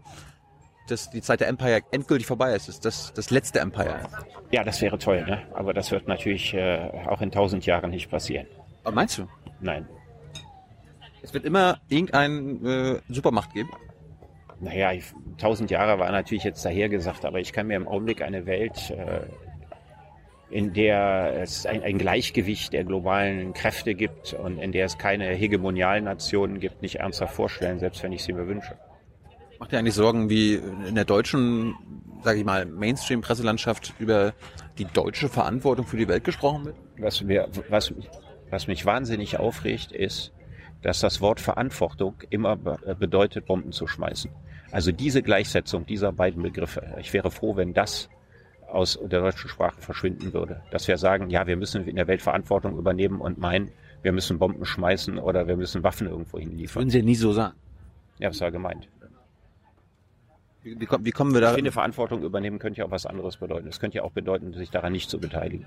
dass 0.92 1.10
die 1.10 1.22
Zeit 1.22 1.40
der 1.40 1.48
Empire 1.48 1.82
endgültig 1.92 2.28
vorbei 2.28 2.54
ist. 2.54 2.70
Ist 2.70 2.86
das, 2.86 3.14
das 3.14 3.30
letzte 3.30 3.60
Empire. 3.60 4.02
Ja, 4.52 4.64
das 4.64 4.82
wäre 4.82 4.98
toll, 4.98 5.26
ne? 5.26 5.44
Aber 5.54 5.74
das 5.74 5.92
wird 5.92 6.08
natürlich 6.08 6.54
äh, 6.54 6.90
auch 7.08 7.22
in 7.22 7.32
tausend 7.32 7.66
Jahren 7.66 7.92
nicht 7.92 8.10
passieren. 8.10 8.48
Aber 8.84 8.96
meinst 8.96 9.18
du? 9.18 9.28
Nein. 9.60 9.88
Es 11.22 11.34
wird 11.34 11.46
immer 11.46 11.80
irgendeine 11.90 13.02
äh, 13.10 13.14
Supermacht 13.14 13.54
geben? 13.54 13.70
Naja, 14.60 14.92
tausend 15.38 15.70
Jahre 15.70 16.00
war 16.00 16.12
natürlich 16.12 16.44
jetzt 16.44 16.64
dahergesagt, 16.66 17.26
aber 17.26 17.40
ich 17.40 17.54
kann 17.54 17.68
mir 17.68 17.76
im 17.76 17.88
Augenblick 17.88 18.22
eine 18.22 18.46
Welt, 18.46 18.90
äh, 18.92 19.22
in 20.50 20.74
der 20.74 21.42
es 21.42 21.66
ein, 21.66 21.84
ein, 21.84 21.98
Gleichgewicht 21.98 22.74
der 22.74 22.86
globalen 22.86 23.54
Kräfte 23.54 23.94
gibt 23.94 24.34
und 24.34 24.58
in 24.58 24.72
der 24.72 24.86
es 24.86 24.98
keine 24.98 25.28
hegemonialen 25.34 26.06
Nationen 26.06 26.60
gibt, 26.60 26.82
nicht 26.82 26.96
ernsthaft 27.00 27.36
vorstellen, 27.36 27.80
selbst 27.80 28.02
wenn 28.02 28.14
ich 28.14 28.24
sie 28.24 28.34
mir 28.34 28.48
wünsche. 28.48 28.78
Macht 29.60 29.74
ihr 29.74 29.80
eigentlich 29.80 29.96
Sorgen, 29.96 30.30
wie 30.30 30.56
in 30.56 30.96
der 30.96 31.06
deutschen, 31.06 31.76
sage 32.24 32.40
ich 32.40 32.46
mal, 32.46 32.66
Mainstream-Presselandschaft 32.66 33.94
über 34.00 34.34
die 34.78 34.86
deutsche 34.86 35.30
Verantwortung 35.30 35.86
für 35.86 35.98
die 35.98 36.08
Welt 36.08 36.24
gesprochen 36.24 36.66
wird? 36.66 36.76
Was, 37.00 37.24
mir, 37.24 37.50
was, 37.70 37.94
was 38.50 38.68
mich 38.68 38.86
wahnsinnig 38.86 39.40
aufregt, 39.40 39.92
ist, 39.92 40.32
dass 40.84 41.00
das 41.00 41.22
Wort 41.22 41.40
Verantwortung 41.40 42.16
immer 42.30 42.56
bedeutet, 42.56 43.48
Bomben 43.48 43.72
zu 43.72 43.88
schmeißen. 43.88 44.30
Also 44.72 44.92
diese 44.92 45.24
Gleichsetzung 45.24 45.86
dieser 45.86 46.12
beiden 46.12 46.44
Begriffe. 46.44 46.96
Ich 47.00 47.14
wäre 47.14 47.32
froh, 47.32 47.56
wenn 47.56 47.74
das 47.74 48.10
aus 48.68 49.00
der 49.02 49.22
deutschen 49.22 49.50
Sprache 49.50 49.82
verschwinden 49.82 50.34
würde. 50.34 50.62
Dass 50.72 50.88
wir 50.88 50.98
sagen, 50.98 51.30
ja, 51.30 51.48
wir 51.48 51.56
müssen 51.56 51.88
in 51.88 51.96
der 51.96 52.08
Welt 52.08 52.22
Verantwortung 52.22 52.78
übernehmen 52.78 53.22
und 53.22 53.38
meinen, 53.38 53.72
wir 54.04 54.12
müssen 54.12 54.38
Bomben 54.38 54.66
schmeißen 54.66 55.18
oder 55.18 55.48
wir 55.48 55.56
müssen 55.56 55.84
Waffen 55.84 56.08
irgendwo 56.08 56.38
hinliefern. 56.38 56.82
Würden 56.82 56.90
Sie 56.92 57.00
ja 57.00 57.04
nie 57.06 57.16
so 57.16 57.32
sagen. 57.32 57.56
Ja, 58.20 58.30
das 58.30 58.42
war 58.42 58.52
gemeint. 58.52 58.88
Wie, 60.68 60.80
wie, 60.82 60.88
wie 61.06 61.12
kommen 61.12 61.34
wir 61.34 61.40
da? 61.40 61.50
Ich 61.52 61.56
finde, 61.56 61.72
Verantwortung 61.72 62.24
übernehmen 62.24 62.60
könnte 62.60 62.80
ja 62.80 62.86
auch 62.86 62.92
was 62.92 63.06
anderes 63.06 63.38
bedeuten. 63.38 63.68
Es 63.68 63.80
könnte 63.80 63.98
ja 63.98 64.04
auch 64.04 64.12
bedeuten, 64.12 64.54
sich 64.54 64.70
daran 64.70 64.92
nicht 64.92 65.10
zu 65.10 65.20
beteiligen. 65.20 65.66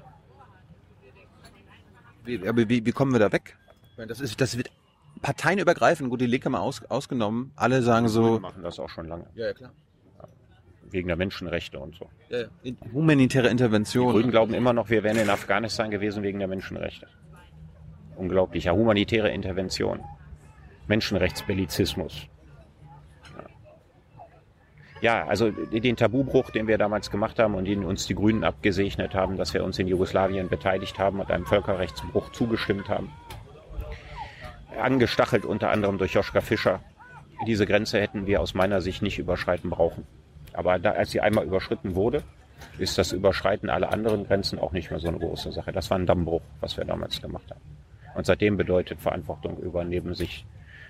Wie, 2.24 2.46
aber 2.46 2.68
wie, 2.68 2.84
wie 2.84 2.92
kommen 2.92 3.12
wir 3.12 3.18
da 3.18 3.32
weg? 3.32 3.56
Das, 3.96 4.20
ist, 4.20 4.40
das 4.40 4.56
wird 4.58 4.70
parteienübergreifend, 5.22 6.10
gut, 6.10 6.20
die 6.20 6.26
Linke 6.26 6.50
mal 6.50 6.60
aus, 6.60 6.84
ausgenommen. 6.84 7.52
Alle 7.56 7.82
sagen 7.82 8.08
so. 8.08 8.34
Wir 8.34 8.40
machen 8.40 8.62
das 8.62 8.78
auch 8.78 8.90
schon 8.90 9.08
lange. 9.08 9.26
Ja, 9.34 9.46
ja, 9.46 9.52
klar. 9.54 9.70
Wegen 10.90 11.08
der 11.08 11.16
Menschenrechte 11.16 11.78
und 11.78 11.94
so. 11.94 12.10
Ja, 12.28 12.40
ja. 12.62 12.72
Humanitäre 12.92 13.48
Intervention. 13.48 14.08
Die 14.08 14.12
Grünen 14.12 14.30
glauben 14.30 14.54
immer 14.54 14.72
noch, 14.72 14.90
wir 14.90 15.02
wären 15.02 15.16
in 15.16 15.30
Afghanistan 15.30 15.90
gewesen 15.90 16.22
wegen 16.22 16.40
der 16.40 16.48
Menschenrechte. 16.48 17.06
Unglaublich. 18.16 18.64
Ja, 18.64 18.72
humanitäre 18.72 19.30
Intervention. 19.30 20.00
Menschenrechtsbellizismus. 20.88 22.26
Ja, 25.00 25.26
also 25.26 25.50
den 25.50 25.96
Tabubruch, 25.96 26.50
den 26.50 26.66
wir 26.66 26.76
damals 26.76 27.10
gemacht 27.10 27.38
haben 27.38 27.54
und 27.54 27.64
den 27.64 27.84
uns 27.84 28.06
die 28.06 28.14
Grünen 28.14 28.44
abgesegnet 28.44 29.14
haben, 29.14 29.36
dass 29.36 29.54
wir 29.54 29.64
uns 29.64 29.78
in 29.78 29.88
Jugoslawien 29.88 30.48
beteiligt 30.48 30.98
haben 30.98 31.20
und 31.20 31.30
einem 31.30 31.46
Völkerrechtsbruch 31.46 32.30
zugestimmt 32.32 32.88
haben. 32.88 33.10
Angestachelt 34.78 35.44
unter 35.44 35.70
anderem 35.70 35.96
durch 35.96 36.12
Joschka 36.12 36.40
Fischer. 36.42 36.80
Diese 37.46 37.66
Grenze 37.66 38.00
hätten 38.00 38.26
wir 38.26 38.42
aus 38.42 38.52
meiner 38.52 38.82
Sicht 38.82 39.00
nicht 39.00 39.18
überschreiten 39.18 39.70
brauchen. 39.70 40.06
Aber 40.52 40.78
da, 40.78 40.92
als 40.92 41.10
sie 41.10 41.20
einmal 41.20 41.44
überschritten 41.44 41.94
wurde, 41.94 42.22
ist 42.78 42.98
das 42.98 43.12
Überschreiten 43.12 43.70
aller 43.70 43.92
anderen 43.92 44.26
Grenzen 44.26 44.58
auch 44.58 44.72
nicht 44.72 44.90
mehr 44.90 45.00
so 45.00 45.08
eine 45.08 45.18
große 45.18 45.52
Sache. 45.52 45.72
Das 45.72 45.90
war 45.90 45.98
ein 45.98 46.06
Dammbruch, 46.06 46.42
was 46.60 46.76
wir 46.76 46.84
damals 46.84 47.22
gemacht 47.22 47.50
haben. 47.50 47.60
Und 48.14 48.26
seitdem 48.26 48.58
bedeutet 48.58 49.00
Verantwortung 49.00 49.58
übernehmen, 49.58 50.14
sich 50.14 50.44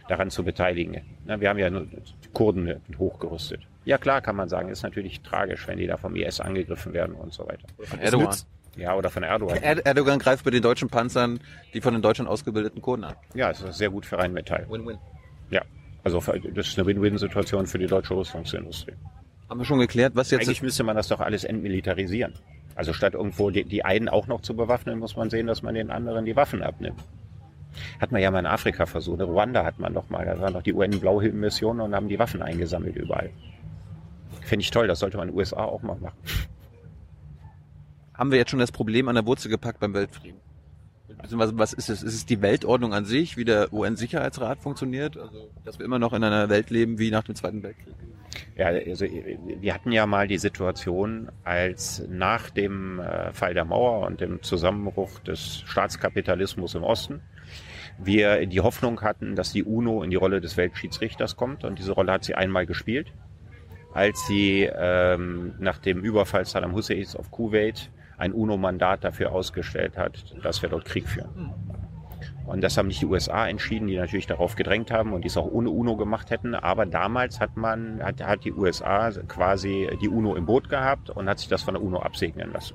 daran 0.08 0.30
zu 0.30 0.42
beteiligen. 0.42 1.02
Wir 1.24 1.48
haben 1.48 1.58
ja 1.58 1.70
nur 1.70 1.86
Kurden 2.32 2.80
hochgerüstet. 2.98 3.60
Ja 3.90 3.98
klar, 3.98 4.20
kann 4.20 4.36
man 4.36 4.48
sagen, 4.48 4.68
ist 4.68 4.84
natürlich 4.84 5.20
tragisch, 5.22 5.66
wenn 5.66 5.76
die 5.76 5.88
da 5.88 5.96
vom 5.96 6.14
IS 6.14 6.38
angegriffen 6.38 6.92
werden 6.92 7.16
und 7.16 7.32
so 7.32 7.48
weiter. 7.48 7.66
Von 7.80 7.98
Erdogan. 7.98 8.36
Ja, 8.76 8.94
oder 8.94 9.10
von 9.10 9.24
Erdogan. 9.24 9.60
Erdogan 9.60 10.20
greift 10.20 10.44
bei 10.44 10.52
den 10.52 10.62
deutschen 10.62 10.88
Panzern 10.88 11.40
die 11.74 11.80
von 11.80 11.94
den 11.94 12.00
Deutschen 12.00 12.28
ausgebildeten 12.28 12.80
Kurden 12.82 13.02
an. 13.02 13.16
Ja, 13.34 13.50
es 13.50 13.60
ist 13.60 13.78
sehr 13.78 13.90
gut 13.90 14.06
für 14.06 14.16
Rheinmetall. 14.16 14.64
Win-win. 14.70 14.96
Ja, 15.50 15.62
also 16.04 16.20
das 16.54 16.68
ist 16.68 16.78
eine 16.78 16.86
Win-Win-Situation 16.86 17.66
für 17.66 17.78
die 17.78 17.88
deutsche 17.88 18.14
Rüstungsindustrie. 18.14 18.92
Haben 19.48 19.58
wir 19.58 19.64
schon 19.64 19.80
geklärt, 19.80 20.14
was 20.14 20.30
jetzt... 20.30 20.42
Eigentlich 20.42 20.62
müsste 20.62 20.84
man 20.84 20.94
das 20.94 21.08
doch 21.08 21.18
alles 21.18 21.42
entmilitarisieren. 21.42 22.34
Also 22.76 22.92
statt 22.92 23.14
irgendwo 23.14 23.50
die, 23.50 23.64
die 23.64 23.84
einen 23.84 24.08
auch 24.08 24.28
noch 24.28 24.40
zu 24.42 24.54
bewaffnen, 24.54 25.00
muss 25.00 25.16
man 25.16 25.30
sehen, 25.30 25.48
dass 25.48 25.62
man 25.62 25.74
den 25.74 25.90
anderen 25.90 26.26
die 26.26 26.36
Waffen 26.36 26.62
abnimmt. 26.62 27.02
Hat 28.00 28.12
man 28.12 28.22
ja 28.22 28.30
mal 28.30 28.38
in 28.38 28.46
Afrika 28.46 28.86
versucht. 28.86 29.18
In 29.18 29.26
Ruanda 29.26 29.64
hat 29.64 29.80
man 29.80 29.92
doch 29.94 30.08
mal, 30.10 30.24
da 30.24 30.40
waren 30.40 30.54
doch 30.54 30.62
die 30.62 30.74
UN-Blauhilfen-Missionen 30.74 31.80
und 31.80 31.92
haben 31.92 32.08
die 32.08 32.20
Waffen 32.20 32.40
eingesammelt 32.40 32.94
überall. 32.94 33.30
Finde 34.50 34.64
ich 34.64 34.72
toll, 34.72 34.88
das 34.88 34.98
sollte 34.98 35.16
man 35.16 35.28
in 35.28 35.34
den 35.34 35.38
USA 35.38 35.62
auch 35.62 35.80
mal 35.82 35.94
machen. 35.94 36.18
Haben 38.14 38.32
wir 38.32 38.38
jetzt 38.38 38.50
schon 38.50 38.58
das 38.58 38.72
Problem 38.72 39.06
an 39.06 39.14
der 39.14 39.24
Wurzel 39.24 39.48
gepackt 39.48 39.78
beim 39.78 39.94
Weltfrieden? 39.94 40.40
Was, 41.30 41.56
was 41.56 41.72
ist 41.72 41.88
es? 41.88 42.02
Ist 42.02 42.14
es 42.14 42.26
die 42.26 42.42
Weltordnung 42.42 42.92
an 42.92 43.04
sich, 43.04 43.36
wie 43.36 43.44
der 43.44 43.72
UN-Sicherheitsrat 43.72 44.58
funktioniert? 44.58 45.16
Also, 45.16 45.50
dass 45.64 45.78
wir 45.78 45.86
immer 45.86 46.00
noch 46.00 46.12
in 46.14 46.24
einer 46.24 46.48
Welt 46.48 46.70
leben 46.70 46.98
wie 46.98 47.12
nach 47.12 47.22
dem 47.22 47.36
Zweiten 47.36 47.62
Weltkrieg? 47.62 47.94
Ja, 48.56 48.66
also 48.66 49.04
wir 49.04 49.72
hatten 49.72 49.92
ja 49.92 50.04
mal 50.06 50.26
die 50.26 50.38
Situation, 50.38 51.30
als 51.44 52.02
nach 52.08 52.50
dem 52.50 52.98
äh, 52.98 53.32
Fall 53.32 53.54
der 53.54 53.64
Mauer 53.64 54.04
und 54.04 54.20
dem 54.20 54.42
Zusammenbruch 54.42 55.20
des 55.20 55.60
Staatskapitalismus 55.60 56.74
im 56.74 56.82
Osten 56.82 57.20
wir 57.98 58.46
die 58.46 58.60
Hoffnung 58.60 59.00
hatten, 59.02 59.36
dass 59.36 59.52
die 59.52 59.62
UNO 59.62 60.02
in 60.02 60.10
die 60.10 60.16
Rolle 60.16 60.40
des 60.40 60.56
Weltschiedsrichters 60.56 61.36
kommt 61.36 61.62
und 61.62 61.78
diese 61.78 61.92
Rolle 61.92 62.10
hat 62.10 62.24
sie 62.24 62.34
einmal 62.34 62.66
gespielt 62.66 63.12
als 63.92 64.26
sie 64.26 64.62
ähm, 64.62 65.54
nach 65.58 65.78
dem 65.78 66.00
Überfall 66.00 66.44
Saddam 66.44 66.74
Husseins 66.74 67.16
auf 67.16 67.30
Kuwait 67.30 67.90
ein 68.18 68.32
UNO-Mandat 68.32 69.04
dafür 69.04 69.32
ausgestellt 69.32 69.96
hat, 69.96 70.34
dass 70.42 70.62
wir 70.62 70.68
dort 70.68 70.84
Krieg 70.84 71.08
führen. 71.08 71.54
Und 72.46 72.62
das 72.62 72.76
haben 72.76 72.88
nicht 72.88 73.00
die 73.00 73.06
USA 73.06 73.48
entschieden, 73.48 73.86
die 73.86 73.96
natürlich 73.96 74.26
darauf 74.26 74.56
gedrängt 74.56 74.90
haben 74.90 75.12
und 75.12 75.22
die 75.22 75.28
es 75.28 75.36
auch 75.36 75.46
ohne 75.46 75.70
UNO 75.70 75.96
gemacht 75.96 76.30
hätten. 76.30 76.54
Aber 76.54 76.84
damals 76.84 77.38
hat 77.38 77.56
man, 77.56 78.02
hat, 78.02 78.22
hat 78.22 78.44
die 78.44 78.52
USA 78.52 79.10
quasi 79.28 79.88
die 80.02 80.08
UNO 80.08 80.34
im 80.34 80.46
Boot 80.46 80.68
gehabt 80.68 81.10
und 81.10 81.28
hat 81.28 81.38
sich 81.38 81.48
das 81.48 81.62
von 81.62 81.74
der 81.74 81.82
UNO 81.82 82.00
absegnen 82.00 82.52
lassen. 82.52 82.74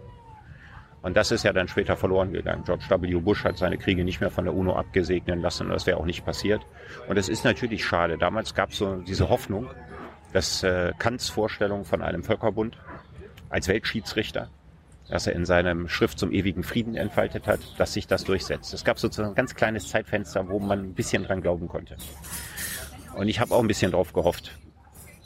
Und 1.02 1.16
das 1.16 1.32
ist 1.32 1.44
ja 1.44 1.54
dann 1.54 1.68
später 1.68 1.96
verloren 1.98 2.32
gegangen. 2.32 2.64
George 2.66 2.86
W. 2.90 3.20
Bush 3.20 3.44
hat 3.44 3.58
seine 3.58 3.78
Kriege 3.78 4.04
nicht 4.04 4.22
mehr 4.22 4.32
von 4.32 4.46
der 4.46 4.56
UNO 4.56 4.76
abgesegnen 4.76 5.40
lassen 5.40 5.68
und 5.68 5.74
das 5.74 5.86
wäre 5.86 5.98
auch 5.98 6.06
nicht 6.06 6.26
passiert. 6.26 6.62
Und 7.08 7.18
es 7.18 7.30
ist 7.30 7.44
natürlich 7.44 7.86
schade. 7.86 8.18
Damals 8.18 8.56
gab 8.56 8.72
es 8.72 8.78
so 8.78 8.96
diese 8.96 9.30
Hoffnung, 9.30 9.70
dass 10.36 10.64
äh, 10.64 10.94
Kants 11.00 11.30
Vorstellung 11.30 11.86
von 11.86 12.02
einem 12.02 12.24
Völkerbund 12.24 12.78
als 13.50 13.68
Weltschiedsrichter 13.68 14.50
das 15.10 15.28
er 15.28 15.34
in 15.34 15.46
seinem 15.46 15.88
Schrift 15.88 16.18
zum 16.18 16.32
ewigen 16.32 16.64
Frieden 16.64 16.96
entfaltet 16.96 17.48
hat, 17.48 17.60
dass 17.78 17.94
sich 17.94 18.08
das 18.08 18.24
durchsetzt. 18.24 18.74
Es 18.74 18.84
gab 18.84 19.00
sozusagen 19.00 19.30
ein 19.30 19.36
ganz 19.36 19.56
kleines 19.56 19.88
Zeitfenster, 19.90 20.50
wo 20.50 20.60
man 20.60 20.80
ein 20.80 20.94
bisschen 20.94 21.24
dran 21.24 21.42
glauben 21.42 21.68
konnte. 21.68 21.96
Und 23.16 23.28
ich 23.28 23.40
habe 23.40 23.54
auch 23.54 23.62
ein 23.62 23.68
bisschen 23.68 23.92
drauf 23.92 24.14
gehofft. 24.14 24.52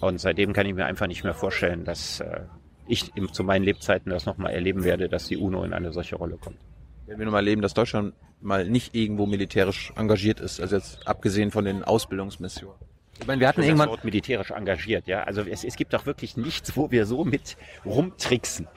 Und 0.02 0.20
seitdem 0.20 0.54
kann 0.54 0.66
ich 0.66 0.74
mir 0.74 0.86
einfach 0.86 1.08
nicht 1.08 1.24
mehr 1.24 1.34
vorstellen, 1.34 1.86
dass 1.86 2.20
äh, 2.20 2.42
ich 2.88 3.16
im, 3.16 3.32
zu 3.32 3.44
meinen 3.44 3.64
Lebzeiten 3.64 4.10
das 4.12 4.26
nochmal 4.26 4.54
erleben 4.54 4.84
werde, 4.84 5.10
dass 5.10 5.28
die 5.28 5.38
UNO 5.38 5.64
in 5.64 5.74
eine 5.74 5.92
solche 5.92 6.16
Rolle 6.16 6.38
kommt. 6.38 6.58
Wenn 7.06 7.18
wir 7.18 7.26
nochmal 7.26 7.42
erleben, 7.42 7.62
dass 7.62 7.74
Deutschland 7.74 8.14
mal 8.42 8.68
nicht 8.68 8.96
irgendwo 8.96 9.26
militärisch 9.26 9.92
engagiert 9.96 10.40
ist, 10.40 10.62
also 10.62 10.76
jetzt 10.76 11.08
abgesehen 11.08 11.52
von 11.52 11.66
den 11.66 11.84
Ausbildungsmissionen. 11.84 12.89
Ich 13.20 13.28
meine, 13.28 13.42
wir 13.42 13.48
hatten 13.48 13.64
irgendwann 13.64 13.98
militärisch 14.04 14.52
engagiert, 14.52 15.08
ja. 15.08 15.24
Also 15.24 15.42
es, 15.42 15.64
es 15.64 15.76
gibt 15.76 15.94
doch 15.94 16.06
wirklich 16.06 16.38
nichts, 16.38 16.76
wo 16.78 16.92
wir 16.92 17.06
so 17.06 17.26
mit 17.26 17.58
rumtricksen. 17.86 18.68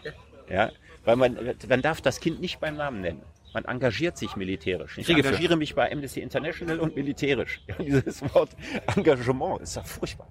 Ja, 0.48 0.70
weil 1.04 1.16
man, 1.16 1.38
man 1.68 1.82
darf 1.82 2.00
das 2.00 2.20
Kind 2.20 2.40
nicht 2.40 2.60
beim 2.60 2.76
Namen 2.76 3.00
nennen. 3.00 3.22
Man 3.54 3.64
engagiert 3.66 4.16
sich 4.16 4.34
militärisch. 4.36 4.96
Ich 4.98 5.10
engagiere 5.10 5.56
mich 5.56 5.74
bei 5.74 5.92
Amnesty 5.92 6.20
International 6.20 6.80
und 6.80 6.96
militärisch. 6.96 7.60
Ja, 7.68 7.74
dieses 7.78 8.22
Wort 8.34 8.50
Engagement 8.96 9.60
ist 9.60 9.76
doch 9.76 9.84
furchtbar. 9.84 10.28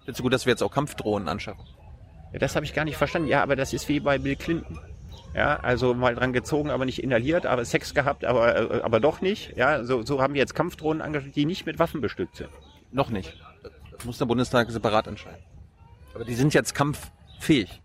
Findest 0.00 0.20
du 0.20 0.22
gut, 0.22 0.32
dass 0.32 0.46
wir 0.46 0.52
jetzt 0.52 0.62
auch 0.62 0.70
Kampfdrohnen 0.70 1.28
anschaffen? 1.28 1.64
Ja, 2.32 2.38
das 2.38 2.56
habe 2.56 2.64
ich 2.64 2.74
gar 2.74 2.84
nicht 2.84 2.96
verstanden. 2.96 3.28
Ja, 3.28 3.42
aber 3.42 3.56
das 3.56 3.72
ist 3.72 3.88
wie 3.88 4.00
bei 4.00 4.18
Bill 4.18 4.36
Clinton. 4.36 4.78
Ja, 5.34 5.56
also 5.56 5.92
mal 5.92 6.14
dran 6.14 6.32
gezogen, 6.32 6.70
aber 6.70 6.86
nicht 6.86 7.02
inhaliert, 7.02 7.44
aber 7.44 7.64
Sex 7.66 7.92
gehabt, 7.92 8.24
aber, 8.24 8.76
äh, 8.76 8.80
aber 8.80 9.00
doch 9.00 9.20
nicht. 9.20 9.54
Ja, 9.56 9.84
so, 9.84 10.02
so 10.02 10.22
haben 10.22 10.32
wir 10.32 10.38
jetzt 10.40 10.54
Kampfdrohnen 10.54 11.02
engagiert, 11.02 11.36
die 11.36 11.44
nicht 11.44 11.66
mit 11.66 11.78
Waffen 11.78 12.00
bestückt 12.00 12.36
sind. 12.36 12.48
Noch 12.96 13.10
nicht. 13.10 13.38
Das 13.92 14.06
muss 14.06 14.16
der 14.16 14.24
Bundestag 14.24 14.70
separat 14.70 15.06
entscheiden. 15.06 15.44
Aber 16.14 16.24
die 16.24 16.34
sind 16.34 16.54
jetzt 16.54 16.74
kampffähig. 16.74 17.82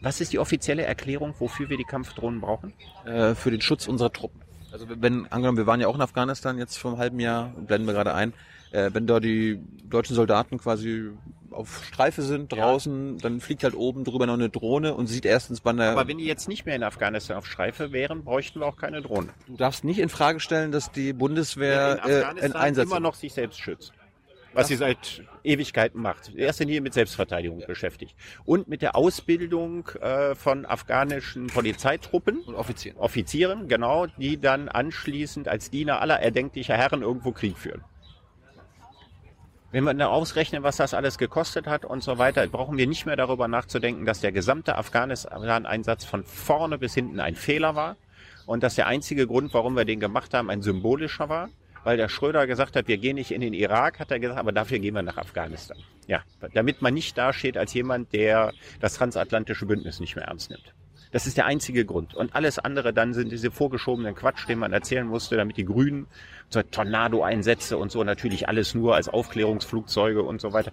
Was 0.00 0.22
ist 0.22 0.32
die 0.32 0.38
offizielle 0.38 0.84
Erklärung, 0.84 1.34
wofür 1.38 1.68
wir 1.68 1.76
die 1.76 1.84
Kampfdrohnen 1.84 2.40
brauchen? 2.40 2.72
Äh, 3.04 3.34
für 3.34 3.50
den 3.50 3.60
Schutz 3.60 3.86
unserer 3.86 4.10
Truppen. 4.10 4.40
Also 4.72 4.86
wenn, 4.88 5.30
angenommen, 5.30 5.58
wir 5.58 5.66
waren 5.66 5.80
ja 5.80 5.88
auch 5.88 5.94
in 5.94 6.00
Afghanistan 6.00 6.56
jetzt 6.56 6.78
vor 6.78 6.92
einem 6.92 7.00
halben 7.00 7.20
Jahr, 7.20 7.52
blenden 7.66 7.86
wir 7.86 7.92
gerade 7.92 8.14
ein, 8.14 8.32
äh, 8.72 8.88
wenn 8.94 9.06
da 9.06 9.20
die 9.20 9.60
deutschen 9.84 10.16
Soldaten 10.16 10.56
quasi 10.56 11.10
auf 11.50 11.84
Streife 11.84 12.22
sind 12.22 12.52
draußen, 12.52 13.16
ja. 13.16 13.22
dann 13.22 13.40
fliegt 13.40 13.64
halt 13.64 13.74
oben 13.74 14.04
drüber 14.04 14.26
noch 14.26 14.34
eine 14.34 14.48
Drohne 14.48 14.94
und 14.94 15.08
sieht 15.08 15.26
erstens, 15.26 15.60
wann 15.64 15.76
der... 15.76 15.92
Aber 15.92 16.08
wenn 16.08 16.18
die 16.18 16.26
jetzt 16.26 16.48
nicht 16.48 16.64
mehr 16.64 16.76
in 16.76 16.82
Afghanistan 16.82 17.36
auf 17.36 17.46
Streife 17.46 17.92
wären, 17.92 18.24
bräuchten 18.24 18.60
wir 18.60 18.66
auch 18.66 18.76
keine 18.76 19.02
Drohne. 19.02 19.28
Du 19.46 19.56
darfst 19.56 19.84
nicht 19.84 19.98
in 19.98 20.08
Frage 20.08 20.40
stellen, 20.40 20.72
dass 20.72 20.90
die 20.90 21.12
Bundeswehr 21.12 22.00
ja, 22.06 22.30
in 22.30 22.38
äh, 22.38 22.42
einen 22.42 22.52
Einsatz 22.54 22.86
immer 22.86 23.00
noch 23.00 23.14
sich 23.14 23.34
selbst 23.34 23.60
schützt 23.60 23.92
was 24.56 24.68
sie 24.68 24.76
seit 24.76 25.22
Ewigkeiten 25.44 26.00
macht. 26.00 26.30
In 26.30 26.38
erster 26.38 26.64
Linie 26.64 26.80
mit 26.80 26.94
Selbstverteidigung 26.94 27.62
beschäftigt. 27.66 28.14
Und 28.44 28.68
mit 28.68 28.80
der 28.80 28.96
Ausbildung 28.96 29.88
äh, 30.00 30.34
von 30.34 30.64
afghanischen 30.64 31.48
Polizeitruppen. 31.48 32.40
Und 32.40 32.54
Offizieren. 32.54 32.98
Offizieren, 32.98 33.68
genau, 33.68 34.06
die 34.06 34.40
dann 34.40 34.68
anschließend 34.68 35.46
als 35.46 35.70
Diener 35.70 36.00
aller 36.00 36.20
erdenklicher 36.20 36.76
Herren 36.76 37.02
irgendwo 37.02 37.32
Krieg 37.32 37.58
führen. 37.58 37.84
Wenn 39.72 39.84
wir 39.84 39.92
dann 39.92 40.08
ausrechnen, 40.08 40.62
was 40.62 40.76
das 40.76 40.94
alles 40.94 41.18
gekostet 41.18 41.66
hat 41.66 41.84
und 41.84 42.02
so 42.02 42.16
weiter, 42.16 42.46
brauchen 42.46 42.78
wir 42.78 42.86
nicht 42.86 43.04
mehr 43.04 43.16
darüber 43.16 43.48
nachzudenken, 43.48 44.06
dass 44.06 44.20
der 44.20 44.32
gesamte 44.32 44.78
Afghanistan-Einsatz 44.78 46.04
von 46.06 46.24
vorne 46.24 46.78
bis 46.78 46.94
hinten 46.94 47.20
ein 47.20 47.34
Fehler 47.34 47.74
war 47.74 47.96
und 48.46 48.62
dass 48.62 48.76
der 48.76 48.86
einzige 48.86 49.26
Grund, 49.26 49.52
warum 49.52 49.76
wir 49.76 49.84
den 49.84 50.00
gemacht 50.00 50.32
haben, 50.32 50.48
ein 50.48 50.62
symbolischer 50.62 51.28
war 51.28 51.50
weil 51.86 51.96
der 51.96 52.08
Schröder 52.08 52.48
gesagt 52.48 52.74
hat, 52.74 52.88
wir 52.88 52.98
gehen 52.98 53.14
nicht 53.14 53.30
in 53.30 53.40
den 53.40 53.54
Irak, 53.54 54.00
hat 54.00 54.10
er 54.10 54.18
gesagt, 54.18 54.40
aber 54.40 54.50
dafür 54.50 54.80
gehen 54.80 54.96
wir 54.96 55.02
nach 55.02 55.18
Afghanistan. 55.18 55.78
Ja, 56.08 56.20
damit 56.52 56.82
man 56.82 56.92
nicht 56.92 57.16
dasteht 57.16 57.56
als 57.56 57.74
jemand, 57.74 58.12
der 58.12 58.52
das 58.80 58.94
transatlantische 58.94 59.66
Bündnis 59.66 60.00
nicht 60.00 60.16
mehr 60.16 60.24
ernst 60.24 60.50
nimmt. 60.50 60.74
Das 61.12 61.28
ist 61.28 61.36
der 61.36 61.46
einzige 61.46 61.84
Grund. 61.84 62.12
Und 62.12 62.34
alles 62.34 62.58
andere 62.58 62.92
dann 62.92 63.14
sind 63.14 63.30
diese 63.30 63.52
vorgeschobenen 63.52 64.16
Quatsch, 64.16 64.48
den 64.48 64.58
man 64.58 64.72
erzählen 64.72 65.06
musste, 65.06 65.36
damit 65.36 65.58
die 65.58 65.64
Grünen 65.64 66.08
zur 66.48 66.68
Tornado-Einsätze 66.68 67.78
und 67.78 67.92
so 67.92 68.02
natürlich 68.02 68.48
alles 68.48 68.74
nur 68.74 68.96
als 68.96 69.08
Aufklärungsflugzeuge 69.08 70.24
und 70.24 70.40
so 70.40 70.52
weiter. 70.52 70.72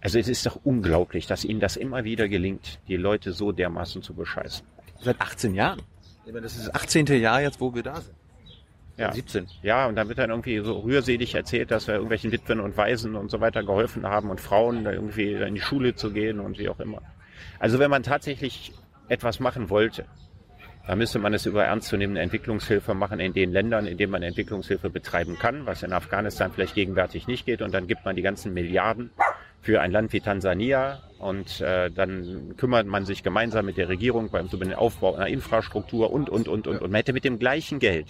Also 0.00 0.20
es 0.20 0.28
ist 0.28 0.46
doch 0.46 0.60
unglaublich, 0.62 1.26
dass 1.26 1.44
ihnen 1.44 1.58
das 1.58 1.74
immer 1.74 2.04
wieder 2.04 2.28
gelingt, 2.28 2.78
die 2.86 2.96
Leute 2.96 3.32
so 3.32 3.50
dermaßen 3.50 4.00
zu 4.04 4.14
bescheißen. 4.14 4.64
Seit 5.00 5.20
18 5.20 5.54
Jahren. 5.56 5.82
Das 6.24 6.54
ist 6.54 6.68
das 6.68 6.74
18. 6.76 7.06
Jahr 7.20 7.42
jetzt, 7.42 7.60
wo 7.60 7.74
wir 7.74 7.82
da 7.82 8.00
sind. 8.00 8.19
Ja. 9.00 9.12
17. 9.12 9.46
Ja, 9.62 9.86
und 9.86 9.96
dann 9.96 10.08
wird 10.08 10.18
dann 10.18 10.30
irgendwie 10.30 10.58
so 10.58 10.80
rührselig 10.80 11.34
erzählt, 11.34 11.70
dass 11.70 11.86
wir 11.86 11.94
irgendwelchen 11.94 12.32
Witwen 12.32 12.60
und 12.60 12.76
Waisen 12.76 13.16
und 13.16 13.30
so 13.30 13.40
weiter 13.40 13.62
geholfen 13.62 14.06
haben 14.06 14.30
und 14.30 14.40
Frauen 14.40 14.84
da 14.84 14.92
irgendwie 14.92 15.32
in 15.32 15.54
die 15.54 15.60
Schule 15.60 15.94
zu 15.94 16.12
gehen 16.12 16.38
und 16.38 16.58
wie 16.58 16.68
auch 16.68 16.80
immer. 16.80 17.00
Also 17.58 17.78
wenn 17.78 17.90
man 17.90 18.02
tatsächlich 18.02 18.72
etwas 19.08 19.40
machen 19.40 19.70
wollte, 19.70 20.04
dann 20.86 20.98
müsste 20.98 21.18
man 21.18 21.32
es 21.32 21.46
über 21.46 21.64
ernstzunehmende 21.64 22.20
Entwicklungshilfe 22.20 22.94
machen 22.94 23.20
in 23.20 23.32
den 23.32 23.52
Ländern, 23.52 23.86
in 23.86 23.96
denen 23.96 24.12
man 24.12 24.22
Entwicklungshilfe 24.22 24.90
betreiben 24.90 25.38
kann, 25.38 25.64
was 25.64 25.82
in 25.82 25.92
Afghanistan 25.92 26.50
vielleicht 26.52 26.74
gegenwärtig 26.74 27.26
nicht 27.26 27.46
geht. 27.46 27.62
Und 27.62 27.72
dann 27.72 27.86
gibt 27.86 28.04
man 28.04 28.16
die 28.16 28.22
ganzen 28.22 28.52
Milliarden 28.52 29.10
für 29.62 29.80
ein 29.80 29.92
Land 29.92 30.12
wie 30.12 30.20
Tansania 30.20 31.00
und 31.18 31.60
äh, 31.60 31.90
dann 31.90 32.54
kümmert 32.56 32.86
man 32.86 33.04
sich 33.04 33.22
gemeinsam 33.22 33.66
mit 33.66 33.76
der 33.76 33.88
Regierung 33.88 34.30
beim 34.30 34.48
den 34.48 34.74
Aufbau 34.74 35.14
einer 35.14 35.28
Infrastruktur 35.28 36.10
und, 36.10 36.30
und, 36.30 36.48
und, 36.48 36.66
und. 36.66 36.80
Und 36.80 36.90
man 36.90 36.98
hätte 36.98 37.12
mit 37.12 37.24
dem 37.24 37.38
gleichen 37.38 37.78
Geld 37.78 38.06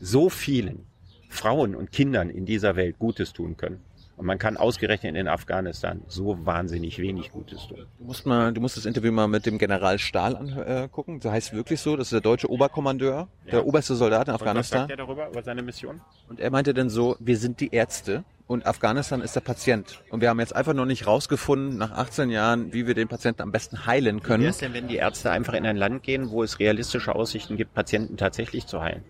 so 0.00 0.28
vielen 0.28 0.86
Frauen 1.28 1.74
und 1.74 1.92
Kindern 1.92 2.30
in 2.30 2.44
dieser 2.44 2.76
Welt 2.76 2.98
Gutes 2.98 3.32
tun 3.32 3.56
können. 3.56 3.80
Und 4.20 4.26
man 4.26 4.38
kann 4.38 4.58
ausgerechnet 4.58 5.16
in 5.16 5.28
Afghanistan 5.28 6.02
so 6.06 6.44
wahnsinnig 6.44 6.98
wenig 6.98 7.32
Gutes 7.32 7.66
tun. 7.68 7.86
Du 7.98 8.04
musst 8.04 8.26
mal, 8.26 8.52
du 8.52 8.60
musst 8.60 8.76
das 8.76 8.84
Interview 8.84 9.12
mal 9.12 9.28
mit 9.28 9.46
dem 9.46 9.56
General 9.56 9.98
Stahl 9.98 10.36
angucken. 10.36 11.16
Äh, 11.16 11.20
das 11.20 11.32
heißt 11.32 11.52
wirklich 11.54 11.80
so, 11.80 11.96
das 11.96 12.08
ist 12.08 12.12
der 12.12 12.20
deutsche 12.20 12.50
Oberkommandeur, 12.50 13.28
ja. 13.46 13.50
der 13.50 13.66
oberste 13.66 13.94
Soldat 13.94 14.28
in 14.28 14.34
Afghanistan. 14.34 14.82
Und 14.82 14.90
was 14.90 14.90
sagt 14.90 15.00
er 15.00 15.06
darüber, 15.06 15.28
über 15.30 15.42
seine 15.42 15.62
Mission? 15.62 16.02
Und 16.28 16.38
er 16.38 16.50
meinte 16.50 16.74
dann 16.74 16.90
so, 16.90 17.16
wir 17.18 17.38
sind 17.38 17.60
die 17.60 17.72
Ärzte 17.72 18.24
und 18.46 18.66
Afghanistan 18.66 19.22
ist 19.22 19.36
der 19.36 19.40
Patient. 19.40 20.02
Und 20.10 20.20
wir 20.20 20.28
haben 20.28 20.40
jetzt 20.40 20.54
einfach 20.54 20.74
noch 20.74 20.84
nicht 20.84 21.06
rausgefunden, 21.06 21.78
nach 21.78 21.92
18 21.92 22.28
Jahren, 22.28 22.74
wie 22.74 22.86
wir 22.86 22.92
den 22.92 23.08
Patienten 23.08 23.40
am 23.40 23.52
besten 23.52 23.86
heilen 23.86 24.22
können. 24.22 24.42
Wie 24.42 24.48
ist 24.48 24.60
denn, 24.60 24.74
wenn 24.74 24.86
die 24.86 24.96
Ärzte 24.96 25.30
einfach 25.30 25.54
in 25.54 25.64
ein 25.64 25.76
Land 25.76 26.02
gehen, 26.02 26.30
wo 26.30 26.42
es 26.42 26.58
realistische 26.58 27.14
Aussichten 27.14 27.56
gibt, 27.56 27.72
Patienten 27.72 28.18
tatsächlich 28.18 28.66
zu 28.66 28.82
heilen? 28.82 29.02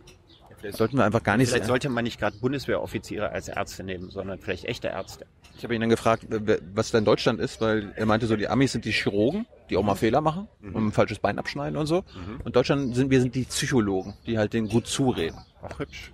Vielleicht 0.60 0.76
sollten 0.76 0.98
wir 0.98 1.04
einfach 1.04 1.22
gar 1.22 1.36
nicht. 1.36 1.48
Vielleicht 1.48 1.66
sollte 1.66 1.88
man 1.88 2.04
nicht 2.04 2.20
gerade 2.20 2.36
Bundeswehroffiziere 2.36 3.30
als 3.30 3.48
Ärzte 3.48 3.82
nehmen, 3.82 4.10
sondern 4.10 4.38
vielleicht 4.38 4.66
echte 4.66 4.88
Ärzte. 4.88 5.26
Ich 5.56 5.64
habe 5.64 5.74
ihn 5.74 5.80
dann 5.80 5.90
gefragt, 5.90 6.26
was 6.74 6.90
denn 6.90 7.04
Deutschland 7.04 7.40
ist, 7.40 7.60
weil 7.60 7.92
er 7.96 8.06
meinte 8.06 8.26
so, 8.26 8.36
die 8.36 8.48
Amis 8.48 8.72
sind 8.72 8.84
die 8.84 8.92
Chirurgen, 8.92 9.46
die 9.68 9.76
auch 9.76 9.82
mal 9.82 9.94
Fehler 9.94 10.20
machen 10.20 10.48
mhm. 10.60 10.74
und 10.74 10.86
ein 10.88 10.92
falsches 10.92 11.18
Bein 11.18 11.38
abschneiden 11.38 11.78
und 11.78 11.86
so. 11.86 11.96
Mhm. 12.14 12.40
Und 12.44 12.56
Deutschland 12.56 12.94
sind 12.94 13.10
wir 13.10 13.20
sind 13.20 13.34
die 13.34 13.44
Psychologen, 13.44 14.14
die 14.26 14.38
halt 14.38 14.52
denen 14.52 14.68
gut 14.68 14.86
zureden. 14.86 15.38
Ach 15.62 15.78
hübsch. 15.78 16.12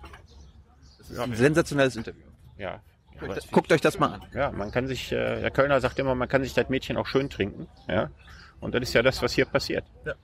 Ist 1.00 1.18
ein 1.18 1.34
sensationelles 1.34 1.96
Interview. 1.96 2.22
Ja. 2.58 2.80
Guckt, 3.18 3.52
guckt 3.52 3.72
euch 3.72 3.80
das 3.80 3.98
mal 3.98 4.12
an. 4.14 4.22
Ja, 4.34 4.50
man 4.50 4.70
kann 4.70 4.86
sich, 4.86 5.10
äh, 5.10 5.40
der 5.40 5.50
Kölner 5.50 5.80
sagt 5.80 5.98
immer, 5.98 6.14
man 6.14 6.28
kann 6.28 6.42
sich 6.42 6.54
das 6.54 6.68
Mädchen 6.68 6.96
auch 6.96 7.06
schön 7.06 7.30
trinken. 7.30 7.66
Ja. 7.88 8.10
Und 8.60 8.74
das 8.74 8.82
ist 8.82 8.92
ja 8.94 9.02
das, 9.02 9.22
was 9.22 9.32
hier 9.32 9.46
passiert. 9.46 9.84
Ja. 10.04 10.14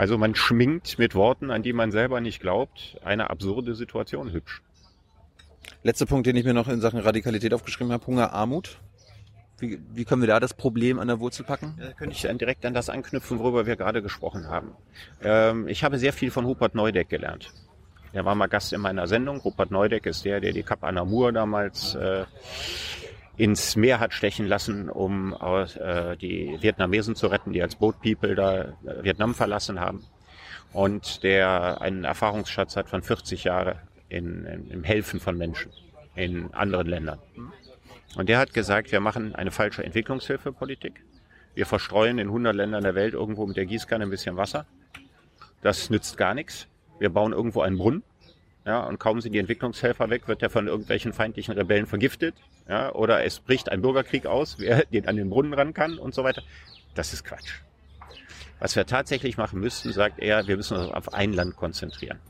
Also 0.00 0.16
man 0.16 0.34
schminkt 0.34 0.98
mit 0.98 1.14
Worten, 1.14 1.50
an 1.50 1.62
die 1.62 1.74
man 1.74 1.92
selber 1.92 2.22
nicht 2.22 2.40
glaubt, 2.40 2.96
eine 3.04 3.28
absurde 3.28 3.74
Situation 3.74 4.32
hübsch. 4.32 4.62
Letzter 5.82 6.06
Punkt, 6.06 6.26
den 6.26 6.36
ich 6.36 6.44
mir 6.46 6.54
noch 6.54 6.68
in 6.68 6.80
Sachen 6.80 7.00
Radikalität 7.00 7.52
aufgeschrieben 7.52 7.92
habe, 7.92 8.06
Hunger, 8.06 8.32
Armut. 8.32 8.78
Wie, 9.58 9.78
wie 9.92 10.06
können 10.06 10.22
wir 10.22 10.28
da 10.28 10.40
das 10.40 10.54
Problem 10.54 10.98
an 10.98 11.08
der 11.08 11.20
Wurzel 11.20 11.44
packen? 11.44 11.74
Da 11.78 11.92
könnte 11.92 12.16
ich 12.16 12.22
direkt 12.22 12.64
an 12.64 12.72
das 12.72 12.88
anknüpfen, 12.88 13.40
worüber 13.40 13.66
wir 13.66 13.76
gerade 13.76 14.00
gesprochen 14.00 14.48
haben. 14.48 14.74
Ähm, 15.22 15.68
ich 15.68 15.84
habe 15.84 15.98
sehr 15.98 16.14
viel 16.14 16.30
von 16.30 16.46
Rupert 16.46 16.74
Neudeck 16.74 17.10
gelernt. 17.10 17.52
Er 18.14 18.24
war 18.24 18.34
mal 18.34 18.46
Gast 18.46 18.72
in 18.72 18.80
meiner 18.80 19.06
Sendung. 19.06 19.36
Rupert 19.40 19.70
Neudeck 19.70 20.06
ist 20.06 20.24
der, 20.24 20.40
der 20.40 20.54
die 20.54 20.62
Kap 20.62 20.82
Anamur 20.82 21.30
damals 21.30 21.94
äh, 21.94 22.24
ins 23.40 23.74
Meer 23.74 24.00
hat 24.00 24.12
stechen 24.12 24.46
lassen, 24.46 24.90
um 24.90 25.34
äh, 25.34 26.14
die 26.18 26.58
Vietnamesen 26.60 27.16
zu 27.16 27.26
retten, 27.28 27.54
die 27.54 27.62
als 27.62 27.74
Boat 27.74 28.02
People 28.02 28.34
da 28.34 28.64
äh, 28.64 28.74
Vietnam 29.02 29.34
verlassen 29.34 29.80
haben. 29.80 30.04
Und 30.74 31.22
der 31.22 31.80
einen 31.80 32.04
Erfahrungsschatz 32.04 32.76
hat 32.76 32.90
von 32.90 33.00
40 33.02 33.44
Jahren 33.44 33.76
in, 34.10 34.44
in, 34.44 34.70
im 34.70 34.84
Helfen 34.84 35.20
von 35.20 35.38
Menschen 35.38 35.72
in 36.14 36.52
anderen 36.52 36.86
Ländern. 36.86 37.18
Und 38.14 38.28
der 38.28 38.38
hat 38.38 38.52
gesagt, 38.52 38.92
wir 38.92 39.00
machen 39.00 39.34
eine 39.34 39.50
falsche 39.50 39.84
Entwicklungshilfepolitik. 39.84 41.02
Wir 41.54 41.64
verstreuen 41.64 42.18
in 42.18 42.28
100 42.28 42.54
Ländern 42.54 42.82
der 42.82 42.94
Welt 42.94 43.14
irgendwo 43.14 43.46
mit 43.46 43.56
der 43.56 43.64
Gießkanne 43.64 44.04
ein 44.04 44.10
bisschen 44.10 44.36
Wasser. 44.36 44.66
Das 45.62 45.88
nützt 45.88 46.18
gar 46.18 46.34
nichts. 46.34 46.66
Wir 46.98 47.08
bauen 47.08 47.32
irgendwo 47.32 47.62
einen 47.62 47.78
Brunnen 47.78 48.02
Ja, 48.66 48.80
und 48.80 49.00
kaum 49.00 49.22
sind 49.22 49.32
die 49.32 49.38
Entwicklungshelfer 49.38 50.10
weg, 50.10 50.28
wird 50.28 50.42
er 50.42 50.50
von 50.50 50.66
irgendwelchen 50.66 51.14
feindlichen 51.14 51.54
Rebellen 51.54 51.86
vergiftet. 51.86 52.34
Ja, 52.70 52.92
oder 52.94 53.24
es 53.24 53.40
bricht 53.40 53.68
ein 53.68 53.82
Bürgerkrieg 53.82 54.26
aus, 54.26 54.60
wer 54.60 54.84
den 54.92 55.08
an 55.08 55.16
den 55.16 55.28
Brunnen 55.28 55.52
ran 55.52 55.74
kann 55.74 55.98
und 55.98 56.14
so 56.14 56.22
weiter. 56.22 56.42
Das 56.94 57.12
ist 57.12 57.24
Quatsch. 57.24 57.62
Was 58.60 58.76
wir 58.76 58.86
tatsächlich 58.86 59.36
machen 59.36 59.58
müssten, 59.58 59.92
sagt 59.92 60.20
er, 60.20 60.46
wir 60.46 60.56
müssen 60.56 60.76
uns 60.76 60.92
auf 60.92 61.12
ein 61.12 61.32
Land 61.32 61.56
konzentrieren. 61.56 62.20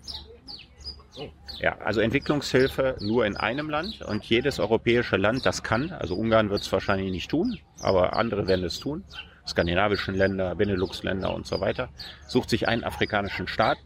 Ja, 1.58 1.76
also 1.80 2.00
Entwicklungshilfe 2.00 2.96
nur 3.00 3.26
in 3.26 3.36
einem 3.36 3.68
Land 3.68 4.00
und 4.00 4.24
jedes 4.24 4.58
europäische 4.60 5.18
Land 5.18 5.44
das 5.44 5.62
kann, 5.62 5.90
also 5.90 6.14
Ungarn 6.14 6.48
wird 6.48 6.62
es 6.62 6.72
wahrscheinlich 6.72 7.10
nicht 7.10 7.30
tun, 7.30 7.58
aber 7.82 8.16
andere 8.16 8.48
werden 8.48 8.64
es 8.64 8.80
tun, 8.80 9.04
skandinavischen 9.46 10.14
Länder, 10.14 10.54
Benelux-Länder 10.54 11.34
und 11.34 11.46
so 11.46 11.60
weiter, 11.60 11.90
sucht 12.26 12.48
sich 12.48 12.66
einen 12.66 12.84
afrikanischen 12.84 13.46
Staat, 13.46 13.76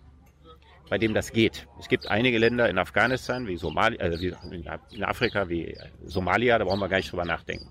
bei 0.88 0.98
dem 0.98 1.14
das 1.14 1.32
geht. 1.32 1.66
Es 1.78 1.88
gibt 1.88 2.08
einige 2.08 2.38
Länder 2.38 2.68
in 2.68 2.78
Afghanistan, 2.78 3.46
wie 3.46 3.56
Somalia, 3.56 4.00
also 4.00 4.18
in 4.90 5.04
Afrika, 5.04 5.48
wie 5.48 5.76
Somalia, 6.04 6.58
da 6.58 6.64
brauchen 6.64 6.80
wir 6.80 6.88
gar 6.88 6.98
nicht 6.98 7.10
drüber 7.10 7.24
nachdenken. 7.24 7.68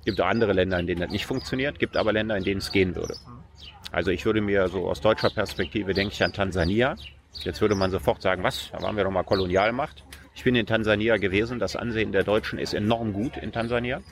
Es 0.00 0.04
gibt 0.04 0.20
auch 0.20 0.26
andere 0.26 0.52
Länder, 0.52 0.78
in 0.78 0.86
denen 0.86 1.00
das 1.00 1.10
nicht 1.10 1.26
funktioniert, 1.26 1.78
gibt 1.78 1.96
aber 1.96 2.12
Länder, 2.12 2.36
in 2.36 2.44
denen 2.44 2.58
es 2.58 2.72
gehen 2.72 2.94
würde. 2.94 3.16
Also 3.90 4.10
ich 4.10 4.26
würde 4.26 4.40
mir 4.40 4.68
so 4.68 4.88
aus 4.88 5.00
deutscher 5.00 5.30
Perspektive 5.30 5.94
denke 5.94 6.12
ich 6.12 6.22
an 6.22 6.32
Tansania. 6.32 6.96
Jetzt 7.42 7.60
würde 7.60 7.74
man 7.74 7.90
sofort 7.90 8.22
sagen, 8.22 8.42
was? 8.42 8.70
Da 8.72 8.82
waren 8.82 8.96
wir 8.96 9.04
doch 9.04 9.10
mal 9.10 9.22
Kolonialmacht. 9.22 10.04
Ich 10.34 10.44
bin 10.44 10.54
in 10.56 10.66
Tansania 10.66 11.16
gewesen. 11.16 11.58
Das 11.58 11.76
Ansehen 11.76 12.12
der 12.12 12.24
Deutschen 12.24 12.58
ist 12.58 12.74
enorm 12.74 13.12
gut 13.12 13.36
in 13.36 13.52
Tansania. 13.52 14.02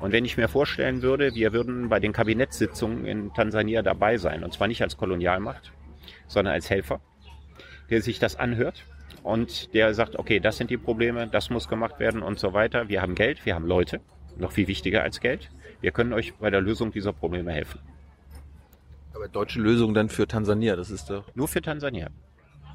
Und 0.00 0.12
wenn 0.12 0.24
ich 0.24 0.36
mir 0.36 0.48
vorstellen 0.48 1.02
würde, 1.02 1.34
wir 1.34 1.52
würden 1.52 1.88
bei 1.88 2.00
den 2.00 2.12
Kabinettssitzungen 2.12 3.06
in 3.06 3.32
Tansania 3.32 3.82
dabei 3.82 4.18
sein, 4.18 4.44
und 4.44 4.52
zwar 4.52 4.68
nicht 4.68 4.82
als 4.82 4.96
Kolonialmacht, 4.96 5.72
sondern 6.26 6.52
als 6.52 6.68
Helfer, 6.68 7.00
der 7.90 8.02
sich 8.02 8.18
das 8.18 8.36
anhört 8.36 8.84
und 9.22 9.74
der 9.74 9.94
sagt, 9.94 10.18
okay, 10.18 10.40
das 10.40 10.56
sind 10.56 10.70
die 10.70 10.76
Probleme, 10.76 11.26
das 11.26 11.50
muss 11.50 11.68
gemacht 11.68 11.98
werden 11.98 12.22
und 12.22 12.38
so 12.38 12.52
weiter. 12.52 12.88
Wir 12.88 13.02
haben 13.02 13.14
Geld, 13.14 13.44
wir 13.44 13.54
haben 13.54 13.66
Leute, 13.66 14.00
noch 14.38 14.52
viel 14.52 14.68
wichtiger 14.68 15.02
als 15.02 15.20
Geld. 15.20 15.50
Wir 15.80 15.90
können 15.90 16.12
euch 16.12 16.34
bei 16.34 16.50
der 16.50 16.60
Lösung 16.60 16.92
dieser 16.92 17.12
Probleme 17.12 17.52
helfen. 17.52 17.80
Aber 19.14 19.28
deutsche 19.28 19.60
Lösung 19.60 19.94
dann 19.94 20.08
für 20.08 20.26
Tansania, 20.26 20.76
das 20.76 20.90
ist 20.90 21.10
doch. 21.10 21.24
Nur 21.34 21.48
für 21.48 21.62
Tansania. 21.62 22.08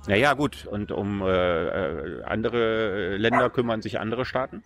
Naja, 0.08 0.34
gut. 0.34 0.66
Und 0.66 0.92
um 0.92 1.22
äh, 1.22 1.28
äh, 1.28 2.24
andere 2.24 3.18
Länder 3.18 3.50
kümmern 3.50 3.82
sich 3.82 4.00
andere 4.00 4.26
Staaten. 4.26 4.64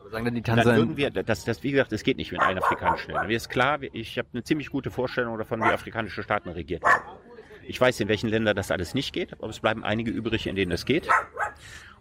Aber 0.00 0.10
sagen 0.10 0.24
dann 0.24 0.34
die 0.34 0.42
Tansanier. 0.42 0.70
Dann 0.70 0.76
würden 0.76 0.96
wir, 0.96 1.10
das, 1.10 1.44
das, 1.44 1.62
wie 1.62 1.70
gesagt, 1.70 1.92
es 1.92 2.02
geht 2.02 2.16
nicht 2.16 2.32
mit 2.32 2.40
allen 2.40 2.58
afrikanischen 2.58 3.08
Ländern. 3.08 3.28
Mir 3.28 3.36
ist 3.36 3.48
klar, 3.48 3.78
ich 3.80 4.18
habe 4.18 4.28
eine 4.32 4.42
ziemlich 4.42 4.70
gute 4.70 4.90
Vorstellung 4.90 5.38
davon, 5.38 5.60
wie 5.60 5.64
afrikanische 5.64 6.22
Staaten 6.22 6.48
regiert 6.50 6.82
werden. 6.82 7.02
Ich 7.68 7.80
weiß, 7.80 8.00
in 8.00 8.08
welchen 8.08 8.28
Ländern 8.28 8.54
das 8.54 8.70
alles 8.70 8.94
nicht 8.94 9.12
geht, 9.12 9.32
aber 9.34 9.48
es 9.48 9.60
bleiben 9.60 9.84
einige 9.84 10.10
übrig, 10.10 10.46
in 10.46 10.56
denen 10.56 10.72
es 10.72 10.84
geht. 10.84 11.08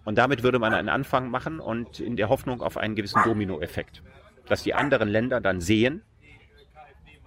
Und 0.03 0.17
damit 0.17 0.43
würde 0.43 0.59
man 0.59 0.73
einen 0.73 0.89
Anfang 0.89 1.29
machen 1.29 1.59
und 1.59 1.99
in 1.99 2.15
der 2.15 2.29
Hoffnung 2.29 2.61
auf 2.61 2.77
einen 2.77 2.95
gewissen 2.95 3.21
Dominoeffekt. 3.23 4.03
Dass 4.47 4.61
die 4.61 4.75
anderen 4.75 5.09
Länder 5.09 5.41
dann 5.41 5.61
sehen, 5.61 6.03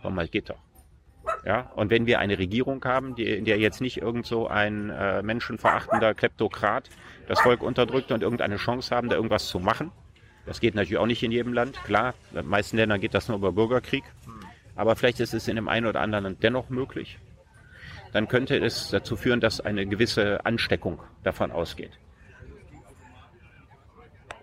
komm 0.01 0.15
mal, 0.15 0.29
geht 0.29 0.51
doch. 0.51 0.59
Ja, 1.45 1.73
und 1.75 1.91
wenn 1.91 2.07
wir 2.07 2.21
eine 2.21 2.39
Regierung 2.39 2.83
haben, 2.85 3.15
die, 3.15 3.25
in 3.25 3.45
der 3.45 3.59
jetzt 3.59 3.81
nicht 3.81 4.01
irgend 4.01 4.25
so 4.27 4.47
ein 4.47 4.91
äh, 4.91 5.23
menschenverachtender 5.23 6.15
Kleptokrat 6.15 6.89
das 7.27 7.41
Volk 7.41 7.63
unterdrückt 7.63 8.13
und 8.13 8.23
irgendeine 8.23 8.57
Chance 8.57 8.95
haben, 8.95 9.09
da 9.09 9.17
irgendwas 9.17 9.47
zu 9.49 9.59
machen, 9.59 9.93
das 10.47 10.61
geht 10.61 10.75
natürlich 10.75 10.99
auch 10.99 11.07
nicht 11.07 11.23
in 11.23 11.33
jedem 11.33 11.53
Land. 11.53 11.83
Klar, 11.85 12.15
in 12.31 12.37
den 12.37 12.47
meisten 12.47 12.77
Ländern 12.77 13.01
geht 13.01 13.13
das 13.13 13.29
nur 13.29 13.37
über 13.37 13.53
Bürgerkrieg. 13.53 14.05
Aber 14.77 14.97
vielleicht 14.97 15.21
ist 15.21 15.35
es 15.35 15.49
in 15.49 15.57
dem 15.57 15.69
einen 15.69 15.87
oder 15.87 16.01
anderen 16.01 16.39
dennoch 16.41 16.71
möglich. 16.71 17.19
Dann 18.13 18.29
könnte 18.29 18.57
es 18.57 18.91
dazu 18.91 19.17
führen, 19.17 19.41
dass 19.41 19.61
eine 19.61 19.87
gewisse 19.87 20.45
Ansteckung 20.45 21.01
davon 21.23 21.51
ausgeht. 21.51 21.93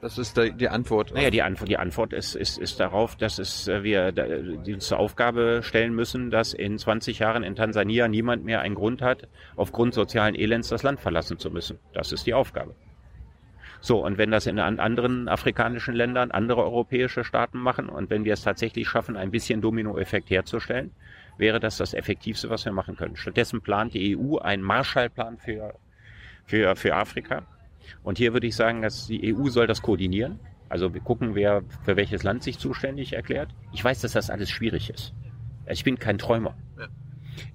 Das 0.06 0.20
ist 0.20 0.38
die 0.38 0.70
Antwort. 0.70 1.16
Naja, 1.16 1.32
die 1.32 1.42
Antwort, 1.42 1.68
die 1.68 1.78
Antwort 1.78 2.14
ist, 2.14 2.36
ist, 2.36 2.60
ist 2.60 2.80
darauf, 2.80 3.16
dass 3.16 3.40
es, 3.40 3.68
äh, 3.68 3.82
wir 3.82 4.14
uns 4.68 4.86
zur 4.86 5.00
Aufgabe 5.00 5.62
stellen 5.64 5.96
müssen, 5.96 6.30
dass 6.30 6.54
in 6.54 6.78
20 6.78 7.18
Jahren 7.18 7.42
in 7.42 7.56
Tansania 7.56 8.08
niemand 8.08 8.46
mehr 8.46 8.62
einen 8.62 8.76
Grund 8.76 9.02
hat, 9.02 9.28
aufgrund 9.56 9.96
sozialen 9.96 10.36
Elends 10.36 10.70
das 10.70 10.84
Land 10.84 11.00
verlassen 11.00 11.40
zu 11.40 11.50
müssen. 11.50 11.80
Das 11.94 12.12
ist 12.12 12.28
die 12.28 12.36
Aufgabe. 12.36 12.76
So, 13.82 14.06
und 14.06 14.20
wenn 14.20 14.30
das 14.30 14.46
in 14.46 14.60
anderen 14.60 15.28
afrikanischen 15.28 15.96
Ländern 15.96 16.30
andere 16.30 16.64
europäische 16.64 17.24
Staaten 17.24 17.58
machen 17.58 17.90
und 17.90 18.10
wenn 18.12 18.26
wir 18.26 18.34
es 18.34 18.44
tatsächlich 18.44 18.88
schaffen, 18.88 19.18
ein 19.18 19.32
bisschen 19.32 19.62
Dominoeffekt 19.62 20.30
herzustellen, 20.30 20.92
wäre 21.38 21.60
das 21.60 21.78
das 21.78 21.94
Effektivste, 21.94 22.50
was 22.50 22.66
wir 22.66 22.72
machen 22.72 22.96
können. 22.96 23.16
Stattdessen 23.16 23.62
plant 23.62 23.94
die 23.94 24.18
EU 24.18 24.38
einen 24.38 24.64
Marshallplan 24.64 25.38
für, 25.38 25.74
für, 26.46 26.76
für 26.76 26.96
Afrika 26.96 27.44
und 28.04 28.18
hier 28.18 28.34
würde 28.34 28.48
ich 28.48 28.56
sagen, 28.56 28.82
dass 28.82 29.08
die 29.08 29.36
EU 29.36 29.50
soll 29.50 29.68
das 29.68 29.82
koordinieren. 29.82 30.40
Also 30.70 30.94
wir 30.94 31.02
gucken, 31.02 31.36
wer 31.36 31.64
für 31.84 31.96
welches 31.96 32.24
Land 32.24 32.44
sich 32.44 32.58
zuständig 32.58 33.14
erklärt. 33.14 33.50
Ich 33.72 33.84
weiß, 33.84 34.02
dass 34.02 34.14
das 34.14 34.30
alles 34.30 34.50
schwierig 34.50 34.90
ist. 34.90 35.14
Ich 35.68 35.84
bin 35.84 36.00
kein 36.00 36.18
Träumer. 36.18 36.56
Ja. 36.78 36.88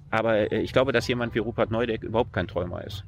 Aber 0.09 0.51
äh, 0.51 0.61
ich 0.61 0.73
glaube, 0.73 0.91
dass 0.91 1.07
jemand 1.07 1.35
wie 1.35 1.39
Rupert 1.39 1.71
Neudeck 1.71 2.03
überhaupt 2.03 2.33
kein 2.33 2.47
Träumer 2.47 2.83
ist. 2.83 3.03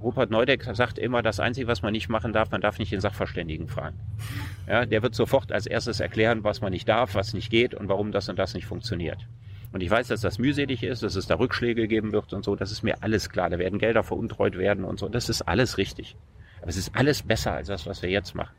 Rupert 0.00 0.30
Neudeck 0.30 0.64
sagt 0.74 0.98
immer, 0.98 1.22
das 1.22 1.40
Einzige, 1.40 1.66
was 1.66 1.82
man 1.82 1.92
nicht 1.92 2.08
machen 2.08 2.32
darf, 2.32 2.52
man 2.52 2.60
darf 2.60 2.78
nicht 2.78 2.92
den 2.92 3.00
Sachverständigen 3.00 3.66
fragen. 3.66 3.98
Ja, 4.68 4.86
der 4.86 5.02
wird 5.02 5.16
sofort 5.16 5.50
als 5.50 5.66
erstes 5.66 5.98
erklären, 5.98 6.44
was 6.44 6.60
man 6.60 6.70
nicht 6.70 6.88
darf, 6.88 7.16
was 7.16 7.34
nicht 7.34 7.50
geht 7.50 7.74
und 7.74 7.88
warum 7.88 8.12
das 8.12 8.28
und 8.28 8.38
das 8.38 8.54
nicht 8.54 8.66
funktioniert. 8.66 9.26
Und 9.72 9.82
ich 9.82 9.90
weiß, 9.90 10.08
dass 10.08 10.20
das 10.20 10.38
mühselig 10.38 10.82
ist, 10.82 11.02
dass 11.02 11.14
es 11.14 11.26
da 11.26 11.34
Rückschläge 11.34 11.88
geben 11.88 12.12
wird 12.12 12.32
und 12.32 12.44
so. 12.44 12.56
Das 12.56 12.72
ist 12.72 12.82
mir 12.82 13.02
alles 13.02 13.28
klar. 13.28 13.50
Da 13.50 13.58
werden 13.58 13.78
Gelder 13.78 14.02
veruntreut 14.02 14.56
werden 14.56 14.84
und 14.84 14.98
so. 14.98 15.08
Das 15.08 15.28
ist 15.28 15.42
alles 15.42 15.76
richtig. 15.76 16.16
Aber 16.60 16.68
es 16.68 16.76
ist 16.76 16.96
alles 16.96 17.22
besser 17.22 17.52
als 17.52 17.68
das, 17.68 17.86
was 17.86 18.02
wir 18.02 18.10
jetzt 18.10 18.34
machen. 18.34 18.54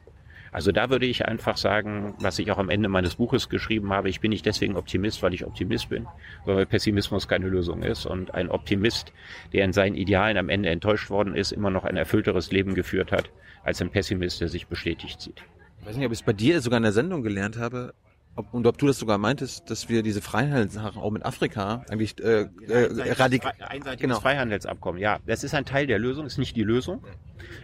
Also 0.52 0.72
da 0.72 0.90
würde 0.90 1.06
ich 1.06 1.26
einfach 1.26 1.58
sagen, 1.58 2.16
was 2.20 2.40
ich 2.40 2.52
auch 2.52 2.58
am 2.58 2.70
Ende 2.70 2.90
meines 2.90 3.16
Buches 3.16 3.50
geschrieben 3.50 3.92
habe, 3.94 4.10
ich 4.10 4.20
bin 4.20 4.30
nicht 4.30 4.46
deswegen 4.46 4.78
Optimist, 4.78 5.22
weil 5.22 5.34
ich 5.34 5.46
Optimist 5.46 5.90
bin, 5.90 6.08
weil 6.46 6.66
Pessimismus 6.66 7.28
keine 7.28 7.48
Lösung 7.48 7.84
ist. 7.84 8.06
Und 8.06 8.34
ein 8.34 8.50
Optimist, 8.50 9.14
der 9.54 9.66
in 9.66 9.74
seinen 9.74 9.96
Idealen 9.96 10.38
am 10.38 10.50
Ende 10.50 10.70
enttäuscht 10.70 11.10
worden 11.10 11.36
ist, 11.36 11.52
immer 11.52 11.70
noch 11.70 11.84
ein 11.84 11.98
erfüllteres 11.98 12.52
Leben 12.52 12.74
geführt 12.74 13.12
hat, 13.12 13.30
als 13.64 13.82
ein 13.82 13.92
Pessimist, 13.92 14.42
der 14.42 14.48
sich 14.48 14.68
bestätigt 14.68 15.22
sieht. 15.22 15.44
Ich 15.82 15.86
weiß 15.86 15.98
nicht, 15.98 16.06
ob 16.06 16.12
ich 16.12 16.20
es 16.20 16.26
bei 16.26 16.34
dir 16.34 16.62
sogar 16.62 16.78
in 16.78 16.84
der 16.84 16.92
Sendung 16.94 17.22
gelernt 17.22 17.58
habe, 17.58 17.94
ob, 18.36 18.54
und 18.54 18.66
ob 18.68 18.78
du 18.78 18.88
das 18.88 19.00
sogar 19.00 19.18
meintest, 19.18 19.70
dass 19.70 19.90
wir 19.90 20.02
diese 20.02 20.22
Freihandelssachen 20.22 21.02
auch 21.02 21.12
mit 21.12 21.26
Afrika 21.26 21.84
eigentlich 21.90 22.18
äh, 22.20 22.48
äh, 22.68 23.12
radikal... 23.14 23.54
Einseitiges 23.60 24.02
genau. 24.02 24.20
Freihandelsabkommen, 24.20 25.02
ja. 25.02 25.20
Das 25.26 25.44
ist 25.44 25.54
ein 25.54 25.66
Teil 25.66 25.88
der 25.88 26.00
Lösung, 26.00 26.26
ist 26.26 26.38
nicht 26.38 26.56
die 26.56 26.64
Lösung. 26.64 27.04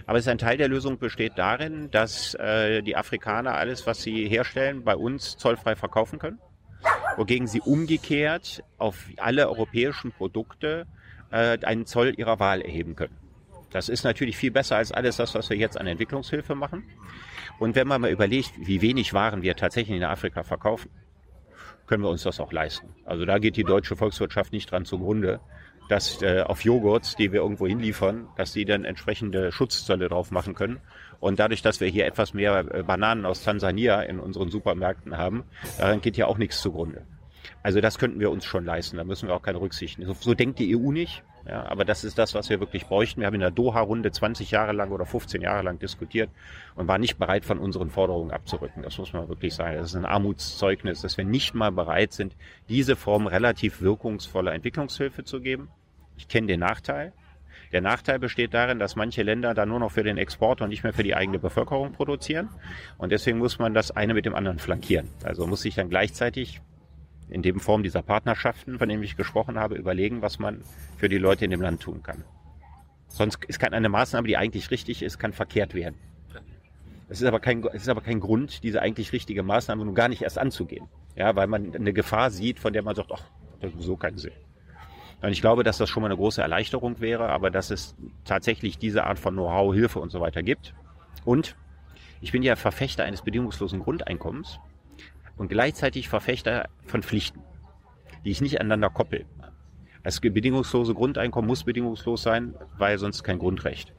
Aber 0.05 0.17
es 0.17 0.25
ist 0.25 0.29
ein 0.29 0.37
Teil 0.37 0.57
der 0.57 0.67
Lösung 0.67 0.97
besteht 0.97 1.33
darin, 1.37 1.89
dass 1.91 2.33
äh, 2.35 2.81
die 2.81 2.95
Afrikaner 2.95 3.53
alles, 3.55 3.87
was 3.87 4.01
sie 4.01 4.27
herstellen, 4.27 4.83
bei 4.83 4.95
uns 4.95 5.37
zollfrei 5.37 5.75
verkaufen 5.75 6.19
können. 6.19 6.39
Wogegen 7.17 7.47
sie 7.47 7.61
umgekehrt 7.61 8.63
auf 8.77 9.05
alle 9.17 9.47
europäischen 9.47 10.11
Produkte 10.11 10.85
äh, 11.31 11.57
einen 11.63 11.85
Zoll 11.85 12.13
ihrer 12.17 12.39
Wahl 12.39 12.61
erheben 12.61 12.95
können. 12.95 13.15
Das 13.71 13.89
ist 13.89 14.03
natürlich 14.03 14.37
viel 14.37 14.51
besser 14.51 14.77
als 14.77 14.91
alles 14.91 15.17
das, 15.17 15.33
was 15.35 15.49
wir 15.49 15.57
jetzt 15.57 15.77
an 15.77 15.87
Entwicklungshilfe 15.87 16.55
machen. 16.55 16.83
Und 17.59 17.75
wenn 17.75 17.87
man 17.87 18.01
mal 18.01 18.11
überlegt, 18.11 18.51
wie 18.57 18.81
wenig 18.81 19.13
Waren 19.13 19.41
wir 19.41 19.55
tatsächlich 19.55 19.95
in 19.97 20.03
Afrika 20.03 20.43
verkaufen, 20.43 20.89
können 21.87 22.03
wir 22.03 22.09
uns 22.09 22.23
das 22.23 22.39
auch 22.39 22.51
leisten. 22.51 22.89
Also 23.05 23.25
da 23.25 23.37
geht 23.37 23.57
die 23.57 23.63
deutsche 23.63 23.95
Volkswirtschaft 23.95 24.51
nicht 24.51 24.71
dran 24.71 24.85
zugrunde, 24.85 25.39
dass 25.87 26.21
äh, 26.21 26.41
auf 26.41 26.61
Joghurts, 26.61 27.15
die 27.15 27.31
wir 27.31 27.41
irgendwo 27.41 27.67
hinliefern, 27.67 28.27
dass 28.37 28.53
die 28.53 28.65
dann 28.65 28.85
entsprechende 28.85 29.51
Schutzzölle 29.51 30.09
drauf 30.09 30.31
machen 30.31 30.55
können. 30.55 30.79
Und 31.19 31.39
dadurch, 31.39 31.61
dass 31.61 31.79
wir 31.79 31.87
hier 31.87 32.05
etwas 32.05 32.33
mehr 32.33 32.65
äh, 32.73 32.83
Bananen 32.83 33.25
aus 33.25 33.43
Tansania 33.43 34.01
in 34.01 34.19
unseren 34.19 34.49
Supermärkten 34.49 35.17
haben, 35.17 35.43
daran 35.77 36.01
geht 36.01 36.17
ja 36.17 36.25
auch 36.25 36.37
nichts 36.37 36.61
zugrunde. 36.61 37.05
Also 37.63 37.81
das 37.81 37.97
könnten 37.97 38.19
wir 38.19 38.31
uns 38.31 38.45
schon 38.45 38.65
leisten, 38.65 38.97
da 38.97 39.03
müssen 39.03 39.27
wir 39.27 39.35
auch 39.35 39.41
keine 39.41 39.59
Rücksicht 39.59 39.97
nehmen. 39.97 40.13
So, 40.13 40.17
so 40.19 40.33
denkt 40.33 40.59
die 40.59 40.75
EU 40.75 40.91
nicht. 40.91 41.23
Ja, 41.47 41.67
aber 41.67 41.85
das 41.85 42.03
ist 42.03 42.17
das, 42.17 42.33
was 42.33 42.49
wir 42.49 42.59
wirklich 42.59 42.87
bräuchten. 42.87 43.21
Wir 43.21 43.27
haben 43.27 43.35
in 43.35 43.41
der 43.41 43.51
Doha-Runde 43.51 44.11
20 44.11 44.49
Jahre 44.49 44.71
lang 44.71 44.91
oder 44.91 45.05
15 45.05 45.43
Jahre 45.43 45.61
lang 45.61 45.77
diskutiert 45.77 46.31
und 46.73 46.87
waren 46.87 47.01
nicht 47.01 47.19
bereit, 47.19 47.45
von 47.45 47.59
unseren 47.59 47.91
Forderungen 47.91 48.31
abzurücken. 48.31 48.81
Das 48.81 48.97
muss 48.97 49.13
man 49.13 49.29
wirklich 49.29 49.53
sagen. 49.53 49.77
Das 49.77 49.91
ist 49.91 49.95
ein 49.95 50.05
Armutszeugnis, 50.05 51.01
dass 51.01 51.17
wir 51.17 51.25
nicht 51.25 51.53
mal 51.53 51.71
bereit 51.71 52.13
sind, 52.13 52.35
diese 52.67 52.95
Form 52.95 53.27
relativ 53.27 53.81
wirkungsvoller 53.81 54.53
Entwicklungshilfe 54.53 55.23
zu 55.23 55.39
geben. 55.39 55.69
Ich 56.17 56.27
kenne 56.27 56.47
den 56.47 56.61
Nachteil. 56.61 57.13
Der 57.71 57.81
Nachteil 57.81 58.17
besteht 58.19 58.53
darin, 58.53 58.79
dass 58.79 58.95
manche 58.95 59.21
Länder 59.21 59.53
da 59.53 59.65
nur 59.65 59.79
noch 59.79 59.91
für 59.91 60.03
den 60.03 60.17
Export 60.17 60.61
und 60.61 60.69
nicht 60.69 60.83
mehr 60.83 60.93
für 60.93 61.03
die 61.03 61.15
eigene 61.15 61.37
Bevölkerung 61.37 61.91
produzieren. 61.91 62.49
Und 62.97 63.11
deswegen 63.11 63.37
muss 63.37 63.59
man 63.59 63.73
das 63.73 63.91
eine 63.91 64.13
mit 64.15 64.25
dem 64.25 64.33
anderen 64.33 64.57
flankieren. 64.57 65.09
Also 65.23 65.45
muss 65.45 65.61
sich 65.61 65.75
dann 65.75 65.89
gleichzeitig 65.89 66.61
in 67.29 67.41
dem 67.41 67.59
Form 67.59 67.83
dieser 67.83 68.01
Partnerschaften, 68.01 68.77
von 68.77 68.87
denen 68.87 69.03
ich 69.03 69.17
gesprochen 69.17 69.57
habe, 69.57 69.75
überlegen, 69.75 70.21
was 70.21 70.39
man 70.39 70.61
für 70.97 71.09
die 71.09 71.17
Leute 71.17 71.45
in 71.45 71.51
dem 71.51 71.61
Land 71.61 71.81
tun 71.81 72.03
kann. 72.03 72.23
Sonst 73.07 73.43
ist 73.45 73.59
kann 73.59 73.73
eine 73.73 73.89
Maßnahme, 73.89 74.27
die 74.27 74.37
eigentlich 74.37 74.71
richtig 74.71 75.01
ist, 75.01 75.19
kann 75.19 75.33
verkehrt 75.33 75.73
werden. 75.73 75.95
Es 77.07 77.21
ist 77.21 77.27
aber 77.27 77.39
kein, 77.39 77.63
es 77.73 77.83
ist 77.83 77.89
aber 77.89 78.01
kein 78.01 78.19
Grund, 78.19 78.63
diese 78.63 78.81
eigentlich 78.81 79.13
richtige 79.13 79.43
Maßnahme 79.43 79.85
nun 79.85 79.95
gar 79.95 80.09
nicht 80.09 80.23
erst 80.23 80.37
anzugehen. 80.37 80.87
Ja, 81.15 81.35
weil 81.35 81.47
man 81.47 81.73
eine 81.73 81.93
Gefahr 81.93 82.29
sieht, 82.31 82.59
von 82.59 82.73
der 82.73 82.81
man 82.81 82.95
sagt, 82.95 83.11
ach, 83.13 83.23
das 83.59 83.69
hat 83.69 83.71
sowieso 83.71 83.95
keinen 83.95 84.17
Sinn. 84.17 84.33
Und 85.21 85.31
ich 85.31 85.41
glaube, 85.41 85.63
dass 85.63 85.77
das 85.77 85.89
schon 85.89 86.01
mal 86.01 86.07
eine 86.07 86.17
große 86.17 86.41
Erleichterung 86.41 86.99
wäre, 86.99 87.29
aber 87.29 87.51
dass 87.51 87.71
es 87.71 87.95
tatsächlich 88.25 88.77
diese 88.77 89.05
Art 89.05 89.17
von 89.17 89.33
Know-how, 89.33 89.73
Hilfe 89.73 89.99
und 89.99 90.11
so 90.11 90.19
weiter 90.19 90.43
gibt. 90.43 90.73
Und 91.23 91.55
ich 92.21 92.31
bin 92.31 92.43
ja 92.43 92.55
Verfechter 92.55 93.05
eines 93.05 93.21
bedingungslosen 93.21 93.79
Grundeinkommens 93.79 94.59
und 95.37 95.49
gleichzeitig 95.49 96.09
Verfechter 96.09 96.69
von 96.85 97.03
Pflichten, 97.03 97.41
die 98.23 98.31
ich 98.31 98.41
nicht 98.41 98.59
aneinander 98.59 98.89
koppel. 98.89 99.25
Das 100.03 100.19
bedingungslose 100.19 100.93
Grundeinkommen 100.93 101.47
muss 101.47 101.63
bedingungslos 101.63 102.21
sein, 102.21 102.53
weil 102.77 102.97
sonst 102.99 103.23
kein 103.23 103.39
Grundrecht. 103.39 103.93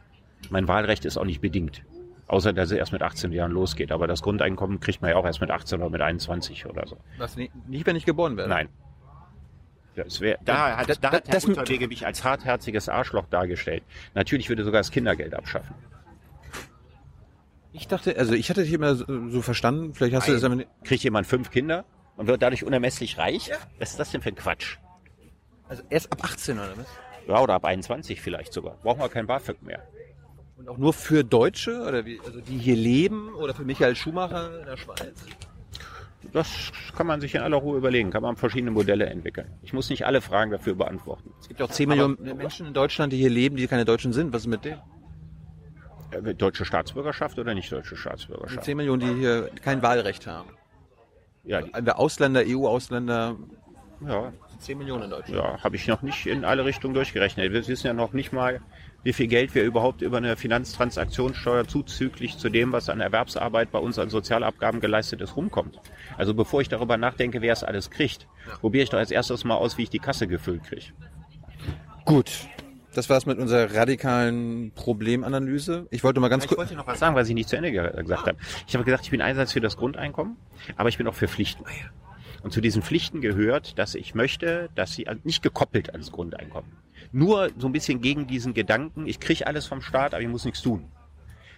Mein 0.50 0.68
Wahlrecht 0.68 1.04
ist 1.04 1.16
auch 1.16 1.24
nicht 1.24 1.40
bedingt. 1.40 1.82
Außer, 2.28 2.52
dass 2.52 2.70
es 2.70 2.78
erst 2.78 2.92
mit 2.92 3.02
18 3.02 3.32
Jahren 3.32 3.52
losgeht. 3.52 3.92
Aber 3.92 4.06
das 4.06 4.22
Grundeinkommen 4.22 4.80
kriegt 4.80 5.00
man 5.00 5.10
ja 5.10 5.16
auch 5.16 5.24
erst 5.24 5.40
mit 5.40 5.50
18 5.50 5.80
oder 5.80 5.90
mit 5.90 6.00
21 6.00 6.66
oder 6.66 6.86
so. 6.86 6.96
Was, 7.18 7.36
nicht, 7.36 7.86
wenn 7.86 7.96
ich 7.96 8.04
geboren 8.04 8.36
werde? 8.36 8.50
Nein. 8.50 8.68
Das 9.96 10.20
wär, 10.20 10.38
da 10.44 10.76
hat, 10.76 11.02
da 11.02 11.10
hat 11.10 11.28
Herr 11.28 11.42
Unterwege 11.44 11.88
mich 11.88 12.04
als 12.04 12.22
hartherziges 12.22 12.88
Arschloch 12.88 13.26
dargestellt. 13.30 13.82
Natürlich 14.14 14.48
würde 14.48 14.62
sogar 14.62 14.80
das 14.80 14.90
Kindergeld 14.90 15.34
abschaffen. 15.34 15.74
Ich 17.76 17.88
dachte, 17.88 18.16
also 18.16 18.32
ich 18.32 18.48
hatte 18.48 18.62
dich 18.62 18.72
immer 18.72 18.94
so 18.94 19.42
verstanden, 19.42 19.92
vielleicht 19.92 20.14
hast 20.14 20.28
du 20.28 20.32
das 20.32 20.44
aber 20.44 20.64
Kriegt 20.82 21.04
jemand 21.04 21.26
fünf 21.26 21.50
Kinder 21.50 21.84
und 22.16 22.26
wird 22.26 22.40
dadurch 22.40 22.64
unermesslich 22.64 23.18
reich? 23.18 23.48
Ja. 23.48 23.56
Was 23.78 23.90
ist 23.90 24.00
das 24.00 24.10
denn 24.10 24.22
für 24.22 24.30
ein 24.30 24.34
Quatsch? 24.34 24.78
Also 25.68 25.82
erst 25.90 26.10
ab 26.10 26.24
18 26.24 26.58
oder 26.58 26.72
was? 26.76 26.86
Ja, 27.28 27.40
oder 27.40 27.54
ab 27.54 27.64
21 27.64 28.20
vielleicht 28.20 28.52
sogar. 28.52 28.76
Brauchen 28.82 29.00
wir 29.00 29.08
kein 29.08 29.26
BAföG 29.26 29.62
mehr. 29.62 29.82
Und 30.56 30.68
auch 30.70 30.78
nur 30.78 30.94
für 30.94 31.22
Deutsche 31.22 31.82
oder 31.82 32.06
wie, 32.06 32.18
also 32.24 32.40
die 32.40 32.56
hier 32.56 32.76
leben 32.76 33.34
oder 33.34 33.52
für 33.52 33.64
Michael 33.64 33.94
Schumacher 33.94 34.60
in 34.60 34.66
der 34.66 34.76
Schweiz? 34.78 35.12
Das 36.32 36.72
kann 36.96 37.06
man 37.06 37.20
sich 37.20 37.34
in 37.34 37.42
aller 37.42 37.58
Ruhe 37.58 37.76
überlegen, 37.76 38.10
kann 38.10 38.22
man 38.22 38.36
verschiedene 38.36 38.70
Modelle 38.70 39.06
entwickeln. 39.06 39.48
Ich 39.62 39.72
muss 39.72 39.90
nicht 39.90 40.06
alle 40.06 40.20
Fragen 40.22 40.50
dafür 40.50 40.74
beantworten. 40.74 41.30
Es 41.40 41.48
gibt 41.48 41.60
auch 41.60 41.70
10 41.70 41.88
Millionen 41.88 42.16
Menschen 42.36 42.66
in 42.66 42.72
Deutschland, 42.74 43.12
die 43.12 43.18
hier 43.18 43.30
leben, 43.30 43.56
die 43.56 43.66
keine 43.66 43.84
Deutschen 43.84 44.12
sind. 44.12 44.32
Was 44.32 44.42
ist 44.42 44.48
mit 44.48 44.64
denen? 44.64 44.80
Äh, 46.10 46.34
deutsche 46.34 46.64
Staatsbürgerschaft 46.64 47.38
oder 47.38 47.54
nicht 47.54 47.70
deutsche 47.70 47.96
Staatsbürgerschaft? 47.96 48.64
10 48.64 48.76
Millionen, 48.76 49.00
die 49.00 49.20
hier 49.20 49.50
kein 49.62 49.82
Wahlrecht 49.82 50.26
haben. 50.26 50.50
Ja, 51.44 51.62
die, 51.62 51.90
Ausländer, 51.92 52.42
EU-Ausländer. 52.44 53.36
Ja. 54.06 54.32
10 54.58 54.78
Millionen 54.78 55.04
in 55.04 55.10
Deutschland. 55.10 55.38
Ja, 55.38 55.62
habe 55.62 55.76
ich 55.76 55.86
noch 55.86 56.02
nicht 56.02 56.26
in 56.26 56.44
alle 56.44 56.64
Richtungen 56.64 56.94
durchgerechnet. 56.94 57.52
Wir 57.52 57.66
wissen 57.66 57.86
ja 57.86 57.92
noch 57.92 58.12
nicht 58.12 58.32
mal, 58.32 58.60
wie 59.02 59.12
viel 59.12 59.28
Geld 59.28 59.54
wir 59.54 59.62
überhaupt 59.62 60.02
über 60.02 60.16
eine 60.16 60.36
Finanztransaktionssteuer 60.36 61.68
zuzüglich 61.68 62.38
zu 62.38 62.48
dem, 62.48 62.72
was 62.72 62.88
an 62.88 63.00
Erwerbsarbeit 63.00 63.70
bei 63.70 63.78
uns 63.78 63.98
an 63.98 64.10
Sozialabgaben 64.10 64.80
geleistet 64.80 65.20
ist, 65.20 65.36
rumkommt. 65.36 65.80
Also 66.18 66.34
bevor 66.34 66.60
ich 66.60 66.68
darüber 66.68 66.96
nachdenke, 66.96 67.40
wer 67.42 67.52
es 67.52 67.62
alles 67.62 67.90
kriegt, 67.90 68.26
probiere 68.60 68.84
ich 68.84 68.90
doch 68.90 68.98
als 68.98 69.10
erstes 69.10 69.44
mal 69.44 69.54
aus, 69.54 69.78
wie 69.78 69.84
ich 69.84 69.90
die 69.90 70.00
Kasse 70.00 70.26
gefüllt 70.26 70.64
kriege. 70.64 70.86
Gut. 72.04 72.48
Das 72.96 73.10
war's 73.10 73.26
mit 73.26 73.38
unserer 73.38 73.74
radikalen 73.74 74.72
Problemanalyse. 74.74 75.86
Ich 75.90 76.02
wollte 76.02 76.18
mal 76.18 76.28
ganz 76.28 76.46
kurz. 76.46 76.52
Ich 76.52 76.58
wollte 76.58 76.74
noch 76.76 76.86
was 76.86 76.98
sagen, 76.98 77.14
was 77.14 77.28
ich 77.28 77.34
nicht 77.34 77.46
zu 77.46 77.54
Ende 77.54 77.70
gesagt 77.70 78.26
habe. 78.26 78.38
Ich 78.66 78.74
habe 78.74 78.84
gesagt, 78.84 79.04
ich 79.04 79.10
bin 79.10 79.20
einerseits 79.20 79.52
für 79.52 79.60
das 79.60 79.76
Grundeinkommen, 79.76 80.38
aber 80.78 80.88
ich 80.88 80.96
bin 80.96 81.06
auch 81.06 81.14
für 81.14 81.28
Pflichten. 81.28 81.62
Und 82.42 82.54
zu 82.54 82.62
diesen 82.62 82.80
Pflichten 82.80 83.20
gehört, 83.20 83.78
dass 83.78 83.94
ich 83.94 84.14
möchte, 84.14 84.70
dass 84.76 84.94
sie 84.94 85.06
nicht 85.24 85.42
gekoppelt 85.42 85.90
ans 85.90 86.10
Grundeinkommen. 86.10 86.72
Nur 87.12 87.50
so 87.58 87.66
ein 87.66 87.72
bisschen 87.72 88.00
gegen 88.00 88.26
diesen 88.28 88.54
Gedanken, 88.54 89.06
ich 89.06 89.20
kriege 89.20 89.46
alles 89.46 89.66
vom 89.66 89.82
Staat, 89.82 90.14
aber 90.14 90.22
ich 90.22 90.28
muss 90.28 90.46
nichts 90.46 90.62
tun. 90.62 90.86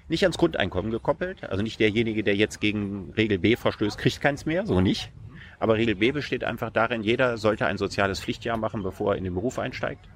Nicht 0.08 0.24
ans 0.24 0.38
Grundeinkommen 0.38 0.90
gekoppelt, 0.90 1.44
also 1.44 1.62
nicht 1.62 1.78
derjenige, 1.78 2.24
der 2.24 2.34
jetzt 2.34 2.60
gegen 2.60 3.12
Regel 3.16 3.38
B 3.38 3.54
verstößt, 3.54 3.96
kriegt 3.96 4.20
keins 4.20 4.44
mehr, 4.44 4.66
so 4.66 4.80
nicht. 4.80 5.12
Aber 5.60 5.76
Regel 5.76 5.94
B 5.94 6.10
besteht 6.10 6.42
einfach 6.42 6.70
darin, 6.70 7.04
jeder 7.04 7.38
sollte 7.38 7.66
ein 7.66 7.78
soziales 7.78 8.18
Pflichtjahr 8.18 8.56
machen, 8.56 8.82
bevor 8.82 9.12
er 9.12 9.18
in 9.18 9.24
den 9.24 9.34
Beruf 9.34 9.60
einsteigt. 9.60 10.08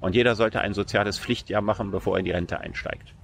Und 0.00 0.14
jeder 0.14 0.34
sollte 0.34 0.60
ein 0.60 0.74
soziales 0.74 1.18
Pflichtjahr 1.18 1.62
machen, 1.62 1.90
bevor 1.90 2.16
er 2.16 2.18
in 2.20 2.24
die 2.24 2.30
Rente 2.30 2.60
einsteigt. 2.60 3.14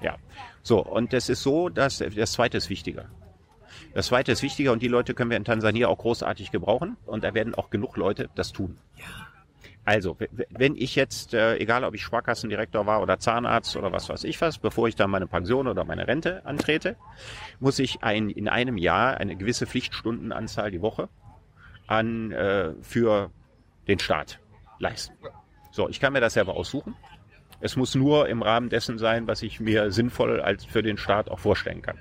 Ja. 0.00 0.16
So, 0.62 0.84
und 0.84 1.12
es 1.14 1.28
ist 1.28 1.42
so, 1.42 1.68
dass 1.68 1.98
das 1.98 2.32
zweite 2.32 2.58
ist 2.58 2.70
wichtiger. 2.70 3.06
Das 3.94 4.06
zweite 4.06 4.32
ist 4.32 4.42
wichtiger 4.42 4.72
und 4.72 4.82
die 4.82 4.88
Leute 4.88 5.14
können 5.14 5.30
wir 5.30 5.36
in 5.36 5.44
Tansania 5.44 5.88
auch 5.88 5.98
großartig 5.98 6.50
gebrauchen 6.50 6.96
und 7.06 7.24
da 7.24 7.34
werden 7.34 7.54
auch 7.54 7.70
genug 7.70 7.96
Leute 7.96 8.30
das 8.34 8.52
tun. 8.52 8.78
Ja. 8.96 9.04
Also, 9.84 10.16
wenn 10.50 10.76
ich 10.76 10.94
jetzt, 10.94 11.34
äh, 11.34 11.56
egal 11.56 11.82
ob 11.82 11.94
ich 11.94 12.02
Sparkassendirektor 12.02 12.86
war 12.86 13.02
oder 13.02 13.18
Zahnarzt 13.18 13.76
oder 13.76 13.90
was 13.90 14.08
weiß 14.08 14.22
ich 14.24 14.40
was, 14.40 14.58
bevor 14.58 14.86
ich 14.86 14.94
dann 14.94 15.10
meine 15.10 15.26
Pension 15.26 15.66
oder 15.66 15.84
meine 15.84 16.06
Rente 16.06 16.46
antrete, 16.46 16.96
muss 17.58 17.80
ich 17.80 18.02
ein, 18.02 18.30
in 18.30 18.48
einem 18.48 18.78
Jahr 18.78 19.16
eine 19.16 19.34
gewisse 19.34 19.66
Pflichtstundenanzahl 19.66 20.70
die 20.70 20.82
Woche 20.82 21.08
an 21.88 22.30
äh, 22.30 22.74
für 22.80 23.32
den 23.88 23.98
Staat 23.98 24.38
leisten. 24.82 25.14
So, 25.70 25.88
ich 25.88 26.00
kann 26.00 26.12
mir 26.12 26.20
das 26.20 26.34
selber 26.34 26.54
aussuchen. 26.54 26.94
Es 27.60 27.76
muss 27.76 27.94
nur 27.94 28.28
im 28.28 28.42
Rahmen 28.42 28.68
dessen 28.68 28.98
sein, 28.98 29.26
was 29.26 29.42
ich 29.42 29.60
mir 29.60 29.90
sinnvoll 29.90 30.40
als 30.40 30.64
für 30.64 30.82
den 30.82 30.98
Staat 30.98 31.30
auch 31.30 31.38
vorstellen 31.38 31.80
kann. 31.80 31.96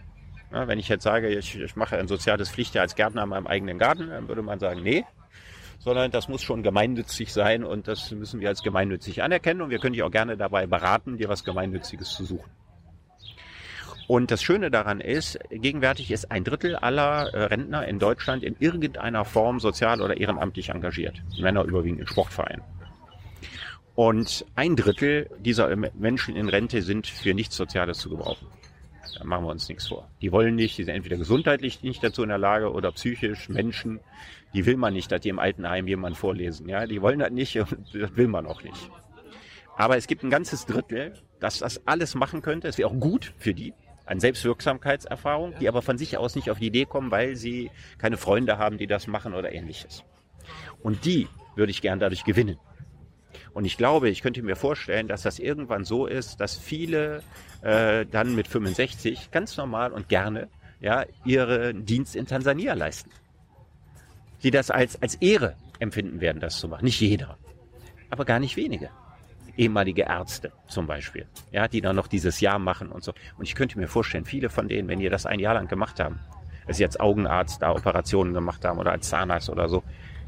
Ja, 0.52 0.68
wenn 0.68 0.80
ich 0.80 0.90
jetzt 0.90 1.04
sage, 1.04 1.30
ich, 1.30 1.58
ich 1.58 1.76
mache 1.78 1.98
ein 1.98 2.10
soziales 2.10 2.50
Pflichtjahr 2.50 2.82
als 2.82 2.96
Gärtner 2.96 3.24
in 3.24 3.30
meinem 3.30 3.48
eigenen 3.48 3.78
Garten, 3.78 4.10
dann 4.10 4.28
würde 4.28 4.42
man 4.42 4.60
sagen, 4.60 4.82
nee, 4.82 5.06
sondern 5.80 6.12
das 6.12 6.28
muss 6.28 6.42
schon 6.42 6.64
gemeinnützig 6.64 7.32
sein 7.32 7.64
und 7.64 7.88
das 7.88 8.12
müssen 8.12 8.42
wir 8.42 8.50
als 8.50 8.62
gemeinnützig 8.62 9.24
anerkennen 9.24 9.62
und 9.62 9.70
wir 9.70 9.80
können 9.80 9.94
dich 9.94 10.04
auch 10.04 10.12
gerne 10.12 10.36
dabei 10.36 10.68
beraten, 10.68 11.18
dir 11.18 11.30
was 11.30 11.44
Gemeinnütziges 11.44 12.10
zu 12.10 12.26
suchen. 12.26 12.50
Und 14.08 14.32
das 14.32 14.44
Schöne 14.44 14.72
daran 14.72 15.00
ist, 15.00 15.40
gegenwärtig 15.50 16.12
ist 16.12 16.32
ein 16.32 16.44
Drittel 16.44 16.76
aller 16.76 17.34
äh, 17.34 17.44
Rentner 17.46 17.88
in 17.88 18.00
Deutschland 18.00 18.44
in 18.44 18.56
irgendeiner 18.60 19.26
Form 19.26 19.60
sozial 19.60 20.02
oder 20.02 20.18
ehrenamtlich 20.18 20.70
engagiert. 20.70 21.22
Männer 21.40 21.64
überwiegend 21.64 22.02
in 22.02 22.08
Sportvereinen. 22.08 22.62
Und 23.96 24.46
ein 24.56 24.76
Drittel 24.76 25.30
dieser 25.40 25.76
Menschen 25.76 26.36
in 26.36 26.50
Rente 26.50 26.82
sind 26.82 27.08
für 27.08 27.34
nichts 27.34 27.56
Soziales 27.56 28.00
zu 28.00 28.10
gebrauchen. 28.10 28.48
Da 29.18 29.24
machen 29.26 29.46
wir 29.46 29.52
uns 29.52 29.68
nichts 29.68 29.88
vor. 29.88 30.10
Die 30.22 30.32
wollen 30.32 30.56
nicht, 30.56 30.78
die 30.78 30.84
sind 30.84 30.96
entweder 30.96 31.18
gesundheitlich 31.18 31.84
nicht 31.84 32.04
dazu 32.04 32.24
in 32.24 32.30
der 32.30 32.38
Lage 32.38 32.72
oder 32.72 32.92
psychisch 32.92 33.50
Menschen, 33.50 34.00
die 34.54 34.66
will 34.66 34.78
man 34.78 34.94
nicht, 34.94 35.12
dass 35.12 35.22
die 35.22 35.30
im 35.30 35.40
Altenheim 35.40 35.88
jemand 35.88 36.18
vorlesen. 36.18 36.68
Ja, 36.70 36.86
die 36.86 37.02
wollen 37.02 37.20
das 37.20 37.32
nicht 37.32 37.58
und 37.58 37.94
das 37.94 38.16
will 38.16 38.28
man 38.28 38.46
auch 38.46 38.64
nicht. 38.64 38.90
Aber 39.78 39.98
es 39.98 40.08
gibt 40.08 40.24
ein 40.24 40.30
ganzes 40.30 40.66
Drittel, 40.66 41.14
das 41.40 41.60
das 41.60 41.86
alles 41.88 42.16
machen 42.16 42.42
könnte. 42.42 42.68
Es 42.68 42.78
wäre 42.78 42.90
auch 42.90 43.00
gut 43.00 43.34
für 43.38 43.54
die, 43.54 43.74
an 44.12 44.20
Selbstwirksamkeitserfahrung, 44.20 45.54
die 45.60 45.70
aber 45.70 45.82
von 45.82 45.98
sich 45.98 46.18
aus 46.18 46.36
nicht 46.36 46.52
auf 46.52 46.60
die 46.60 46.68
Idee 46.68 46.86
kommen, 46.86 47.12
weil 47.12 47.38
sie 47.38 47.72
keine 47.98 48.18
Freunde 48.18 48.58
haben, 48.58 48.78
die 48.78 48.88
das 48.88 49.08
machen 49.08 49.34
oder 49.34 49.54
ähnliches. 49.54 50.04
Und 50.84 51.06
die 51.06 51.30
würde 51.56 51.72
ich 51.72 51.82
gern 51.82 52.00
dadurch 52.00 52.26
gewinnen. 52.26 52.58
Und 53.54 53.64
ich 53.64 53.78
glaube, 53.78 54.10
ich 54.10 54.22
könnte 54.22 54.44
mir 54.44 54.58
vorstellen, 54.58 55.08
dass 55.08 55.22
das 55.22 55.40
irgendwann 55.40 55.86
so 55.86 56.08
ist, 56.08 56.42
dass 56.42 56.58
viele 56.58 57.24
äh, 57.62 58.06
dann 58.06 58.36
mit 58.36 58.50
65 58.50 59.32
ganz 59.32 59.56
normal 59.56 59.94
und 59.94 60.10
gerne 60.10 60.50
ja, 60.82 61.06
ihren 61.24 61.86
Dienst 61.86 62.16
in 62.16 62.26
Tansania 62.26 62.74
leisten. 62.74 63.12
Die 64.44 64.52
das 64.52 64.72
als, 64.72 65.02
als 65.02 65.16
Ehre 65.16 65.56
empfinden 65.80 66.20
werden, 66.20 66.42
das 66.42 66.60
zu 66.60 66.68
machen. 66.68 66.84
Nicht 66.84 67.00
jeder, 67.00 67.38
aber 68.10 68.26
gar 68.26 68.40
nicht 68.40 68.58
wenige. 68.58 68.90
Ehemalige 69.58 70.04
Ärzte 70.04 70.52
zum 70.68 70.88
Beispiel, 70.88 71.28
ja, 71.52 71.68
die 71.68 71.82
dann 71.82 71.96
noch 71.96 72.08
dieses 72.08 72.40
Jahr 72.40 72.60
machen 72.60 72.90
und 72.90 73.04
so. 73.04 73.14
Und 73.38 73.46
ich 73.46 73.56
könnte 73.56 73.80
mir 73.80 73.88
vorstellen, 73.88 74.26
viele 74.26 74.50
von 74.50 74.68
denen, 74.68 74.88
wenn 74.88 75.00
ihr 75.00 75.10
das 75.10 75.26
ein 75.26 75.40
Jahr 75.40 75.54
lang 75.54 75.68
gemacht 75.68 76.00
haben, 76.00 76.20
als 76.68 76.80
jetzt 76.80 77.00
Augenarzt 77.00 77.62
da 77.62 77.72
Operationen 77.72 78.34
gemacht 78.34 78.64
haben 78.66 78.80
oder 78.80 78.92
als 78.92 79.10
Zahnarzt 79.10 79.50
oder 79.50 79.68
so, 79.68 79.84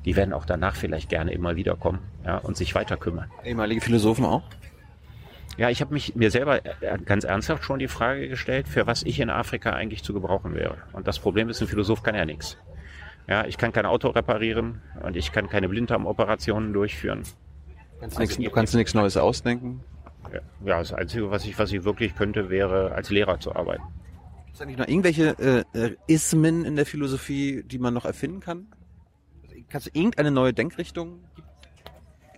die 0.05 0.15
werden 0.15 0.33
auch 0.33 0.45
danach 0.45 0.75
vielleicht 0.75 1.09
gerne 1.09 1.31
immer 1.31 1.55
wieder 1.55 1.75
kommen 1.75 1.99
ja, 2.25 2.37
und 2.37 2.57
sich 2.57 2.75
weiter 2.75 2.97
kümmern. 2.97 3.31
Ehemalige 3.43 3.81
Philosophen 3.81 4.25
auch? 4.25 4.43
Ja, 5.55 5.69
ich 5.69 5.81
habe 5.81 5.93
mich 5.93 6.15
mir 6.15 6.31
selber 6.31 6.65
äh, 6.65 6.97
ganz 7.05 7.25
ernsthaft 7.25 7.63
schon 7.63 7.79
die 7.79 7.87
Frage 7.87 8.27
gestellt, 8.27 8.67
für 8.67 8.87
was 8.87 9.03
ich 9.03 9.19
in 9.19 9.29
Afrika 9.29 9.71
eigentlich 9.71 10.03
zu 10.03 10.13
gebrauchen 10.13 10.55
wäre. 10.55 10.77
Und 10.93 11.07
das 11.07 11.19
Problem 11.19 11.47
ist, 11.49 11.61
ein 11.61 11.67
Philosoph 11.67 12.01
kann 12.01 12.15
ja 12.15 12.25
nichts. 12.25 12.57
Ja, 13.27 13.45
ich 13.45 13.57
kann 13.57 13.71
kein 13.71 13.85
Auto 13.85 14.09
reparieren 14.09 14.81
und 15.01 15.15
ich 15.15 15.31
kann 15.31 15.47
keine 15.47 15.69
Blinddarmoperationen 15.69 16.73
durchführen. 16.73 17.23
Kannst 18.03 18.19
also, 18.19 18.33
nix, 18.33 18.43
du 18.43 18.53
kannst 18.53 18.75
nichts 18.75 18.93
Neues 18.93 19.15
ausdenken? 19.15 19.81
Ja, 20.65 20.79
das 20.79 20.91
Einzige, 20.91 21.31
was 21.31 21.45
ich, 21.45 21.57
was 21.57 21.71
ich 21.71 21.85
wirklich 21.85 22.15
könnte, 22.15 22.49
wäre 22.49 22.91
als 22.91 23.09
Lehrer 23.09 23.39
zu 23.39 23.55
arbeiten. 23.55 23.83
Gibt 24.45 24.55
es 24.55 24.61
eigentlich 24.61 24.77
noch 24.77 24.87
irgendwelche 24.87 25.65
äh, 25.73 25.79
äh, 25.79 25.95
Ismen 26.07 26.65
in 26.65 26.75
der 26.75 26.85
Philosophie, 26.85 27.63
die 27.63 27.79
man 27.79 27.93
noch 27.93 28.03
erfinden 28.03 28.41
kann? 28.41 28.67
Kannst 29.69 29.87
du 29.87 29.91
irgendeine 29.93 30.31
neue 30.31 30.51
Denkrichtung? 30.51 31.23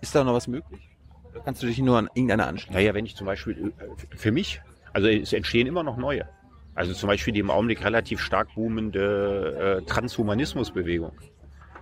Ist 0.00 0.14
da 0.14 0.22
noch 0.22 0.34
was 0.34 0.46
möglich? 0.46 0.88
Oder 1.32 1.40
kannst 1.40 1.64
du 1.64 1.66
dich 1.66 1.78
nur 1.78 1.98
an 1.98 2.08
irgendeine 2.14 2.46
anschließen? 2.46 2.74
Naja, 2.74 2.94
wenn 2.94 3.04
ich 3.04 3.16
zum 3.16 3.26
Beispiel, 3.26 3.72
äh, 3.78 4.16
für 4.16 4.30
mich, 4.30 4.60
also 4.92 5.08
es 5.08 5.32
entstehen 5.32 5.66
immer 5.66 5.82
noch 5.82 5.96
neue. 5.96 6.28
Also 6.76 6.92
zum 6.92 7.08
Beispiel 7.08 7.34
die 7.34 7.40
im 7.40 7.50
Augenblick 7.50 7.84
relativ 7.84 8.20
stark 8.20 8.54
boomende 8.54 9.80
äh, 9.82 9.84
Transhumanismusbewegung. 9.84 11.10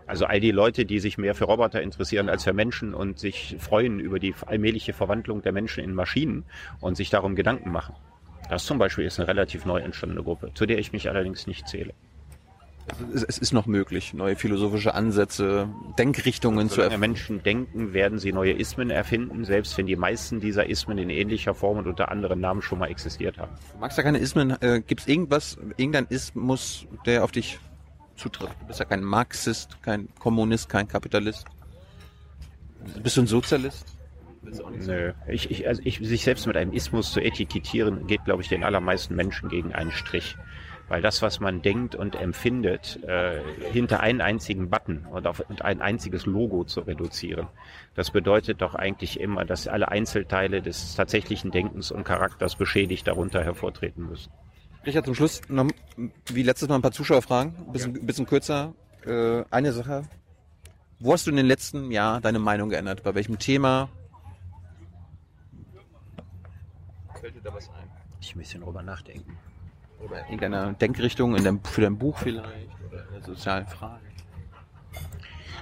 Also 0.07 0.27
all 0.27 0.41
die 0.41 0.51
Leute, 0.51 0.85
die 0.85 0.99
sich 0.99 1.19
mehr 1.19 1.35
für 1.35 1.45
Roboter 1.45 1.81
interessieren 1.81 2.29
als 2.29 2.45
für 2.45 2.53
Menschen 2.53 2.95
und 2.95 3.19
sich 3.19 3.57
freuen 3.59 4.01
über 4.01 4.19
die 4.19 4.35
allmähliche 4.47 4.93
Verwandlung 4.93 5.43
der 5.43 5.53
Menschen 5.53 5.83
in 5.83 5.95
Maschinen 5.95 6.45
und 6.81 6.97
sich 6.97 7.11
darum 7.11 7.35
Gedanken 7.35 7.73
machen. 7.73 7.95
Das 8.51 8.67
zum 8.67 8.79
Beispiel 8.79 9.07
ist 9.07 9.19
eine 9.19 9.29
relativ 9.29 9.65
neu 9.65 9.81
entstandene 9.81 10.23
Gruppe, 10.23 10.51
zu 10.55 10.67
der 10.67 10.79
ich 10.79 10.93
mich 10.93 11.09
allerdings 11.09 11.47
nicht 11.47 11.67
zähle. 11.67 11.95
Es 13.15 13.39
ist 13.39 13.53
noch 13.53 13.65
möglich, 13.65 14.13
neue 14.13 14.37
philosophische 14.37 14.95
Ansätze, 14.95 15.71
Denkrichtungen 15.99 16.69
zu 16.69 16.83
erfinden. 16.83 17.01
Menschen 17.01 17.43
denken, 17.43 17.95
werden 17.95 18.19
sie 18.19 18.31
neue 18.31 18.53
Ismen 18.53 18.91
erfinden, 18.91 19.47
selbst 19.47 19.79
wenn 19.79 19.87
die 19.87 19.97
meisten 19.97 20.41
dieser 20.41 20.69
Ismen 20.69 20.99
in 20.99 21.09
ähnlicher 21.09 21.55
Form 21.55 21.79
und 21.79 21.87
unter 21.87 22.11
anderen 22.11 22.41
Namen 22.41 22.61
schon 22.61 22.79
mal 22.79 22.91
existiert 22.91 23.39
haben. 23.39 23.53
Du 23.73 23.79
magst 23.79 23.97
ja 23.97 24.05
keine 24.05 24.19
Ismen. 24.19 24.51
Äh, 24.61 24.83
Gibt 24.87 25.01
es 25.01 25.09
irgendwas, 25.09 25.57
irgendein 25.79 26.07
Ismus, 26.11 26.87
der 27.07 27.25
auf 27.25 27.33
dich 27.33 27.59
zutrifft? 28.17 28.61
Du 28.61 28.67
bist 28.67 28.81
ja 28.81 28.85
kein 28.85 29.03
Marxist, 29.03 29.83
kein 29.83 30.09
Kommunist, 30.19 30.69
kein 30.69 30.89
Kapitalist. 30.89 31.47
Bist 33.03 33.17
du 33.17 33.23
ein 33.23 33.27
Sozialist? 33.27 33.87
Nö. 34.87 35.13
Ich, 35.27 35.51
ich, 35.51 35.67
also 35.67 35.81
ich, 35.85 35.99
sich 35.99 36.23
selbst 36.23 36.47
mit 36.47 36.57
einem 36.57 36.73
Ismus 36.73 37.13
zu 37.13 37.21
etikettieren, 37.21 38.07
geht, 38.07 38.25
glaube 38.25 38.43
ich, 38.43 38.49
den 38.49 38.65
allermeisten 38.65 39.15
Menschen 39.15 39.49
gegen 39.49 39.75
einen 39.75 39.91
Strich. 39.91 40.37
Weil 40.87 41.01
das, 41.01 41.23
was 41.23 41.41
man 41.41 41.63
denkt 41.63 41.95
und 41.95 42.15
empfindet, 42.15 43.03
äh, 43.05 43.41
hinter 43.73 44.01
einen 44.01 44.21
einzigen 44.21 44.69
Button 44.69 45.07
und 45.11 45.27
auf 45.27 45.43
ein 45.63 45.81
einziges 45.81 46.27
Logo 46.27 46.65
zu 46.65 46.81
reduzieren, 46.81 47.47
das 47.95 48.11
bedeutet 48.11 48.61
doch 48.61 48.75
eigentlich 48.75 49.19
immer, 49.19 49.47
dass 49.47 49.67
alle 49.67 49.89
Einzelteile 49.89 50.61
des 50.61 50.95
tatsächlichen 50.95 51.51
Denkens 51.51 51.91
und 51.91 52.05
Charakters 52.05 52.57
beschädigt 52.57 53.07
darunter 53.07 53.43
hervortreten 53.43 54.07
müssen. 54.11 54.31
Richard, 54.87 55.07
zum 55.07 55.15
Schluss 55.15 55.41
noch, 55.49 55.67
wie 56.27 56.43
letztes 56.43 56.69
Mal 56.69 56.77
ein 56.77 56.83
paar 56.83 56.93
Zuschauerfragen, 56.93 57.55
ein 57.57 57.73
bisschen, 57.73 57.97
ja. 57.97 58.03
bisschen 58.03 58.27
kürzer. 58.27 58.75
Äh, 59.07 59.45
eine 59.51 59.73
Sache. 59.73 60.03
Wo 60.99 61.13
hast 61.13 61.27
du 61.27 61.31
in 61.31 61.37
den 61.37 61.47
letzten 61.47 61.91
Jahren 61.91 62.23
deine 62.23 62.39
Meinung 62.39 62.69
geändert? 62.69 63.03
Bei 63.03 63.15
welchem 63.15 63.39
Thema? 63.39 63.89
Fällt 67.21 67.35
dir 67.35 67.41
da 67.43 67.55
was 67.55 67.69
ein? 67.71 67.91
Ich 68.21 68.35
ein 68.35 68.39
bisschen 68.39 68.63
drüber 68.63 68.83
nachdenken. 68.83 69.37
Oder 70.01 70.21
in 70.21 70.25
irgendeiner 70.25 70.73
Denkrichtung 70.75 71.35
in 71.37 71.45
deinem, 71.45 71.65
für 71.65 71.81
dein 71.81 71.99
Buch 71.99 72.19
vielleicht 72.19 72.69
oder 72.89 73.07
in 73.09 73.15
der 73.15 73.23
sozialen 73.23 73.67
Frage? 73.67 74.05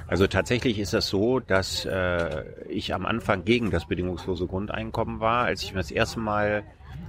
Also 0.09 0.27
tatsächlich 0.27 0.79
ist 0.79 0.93
das 0.93 1.09
so, 1.09 1.41
dass 1.41 1.85
äh, 1.85 2.45
ich 2.69 2.93
am 2.93 3.07
Anfang 3.07 3.45
gegen 3.45 3.71
das 3.71 3.87
bedingungslose 3.87 4.47
Grundeinkommen 4.47 5.21
war, 5.21 5.45
als 5.45 5.63
ich 5.63 5.73
mir 5.73 5.79
das 5.79 5.91
erste 5.91 6.21
Mal 6.21 6.65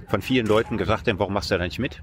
von 0.08 0.22
vielen 0.22 0.46
Leuten 0.46 0.76
gesagt 0.78 1.08
habe, 1.08 1.18
warum 1.18 1.34
machst 1.34 1.50
du 1.50 1.58
da 1.58 1.64
nicht 1.64 1.78
mit? 1.78 2.02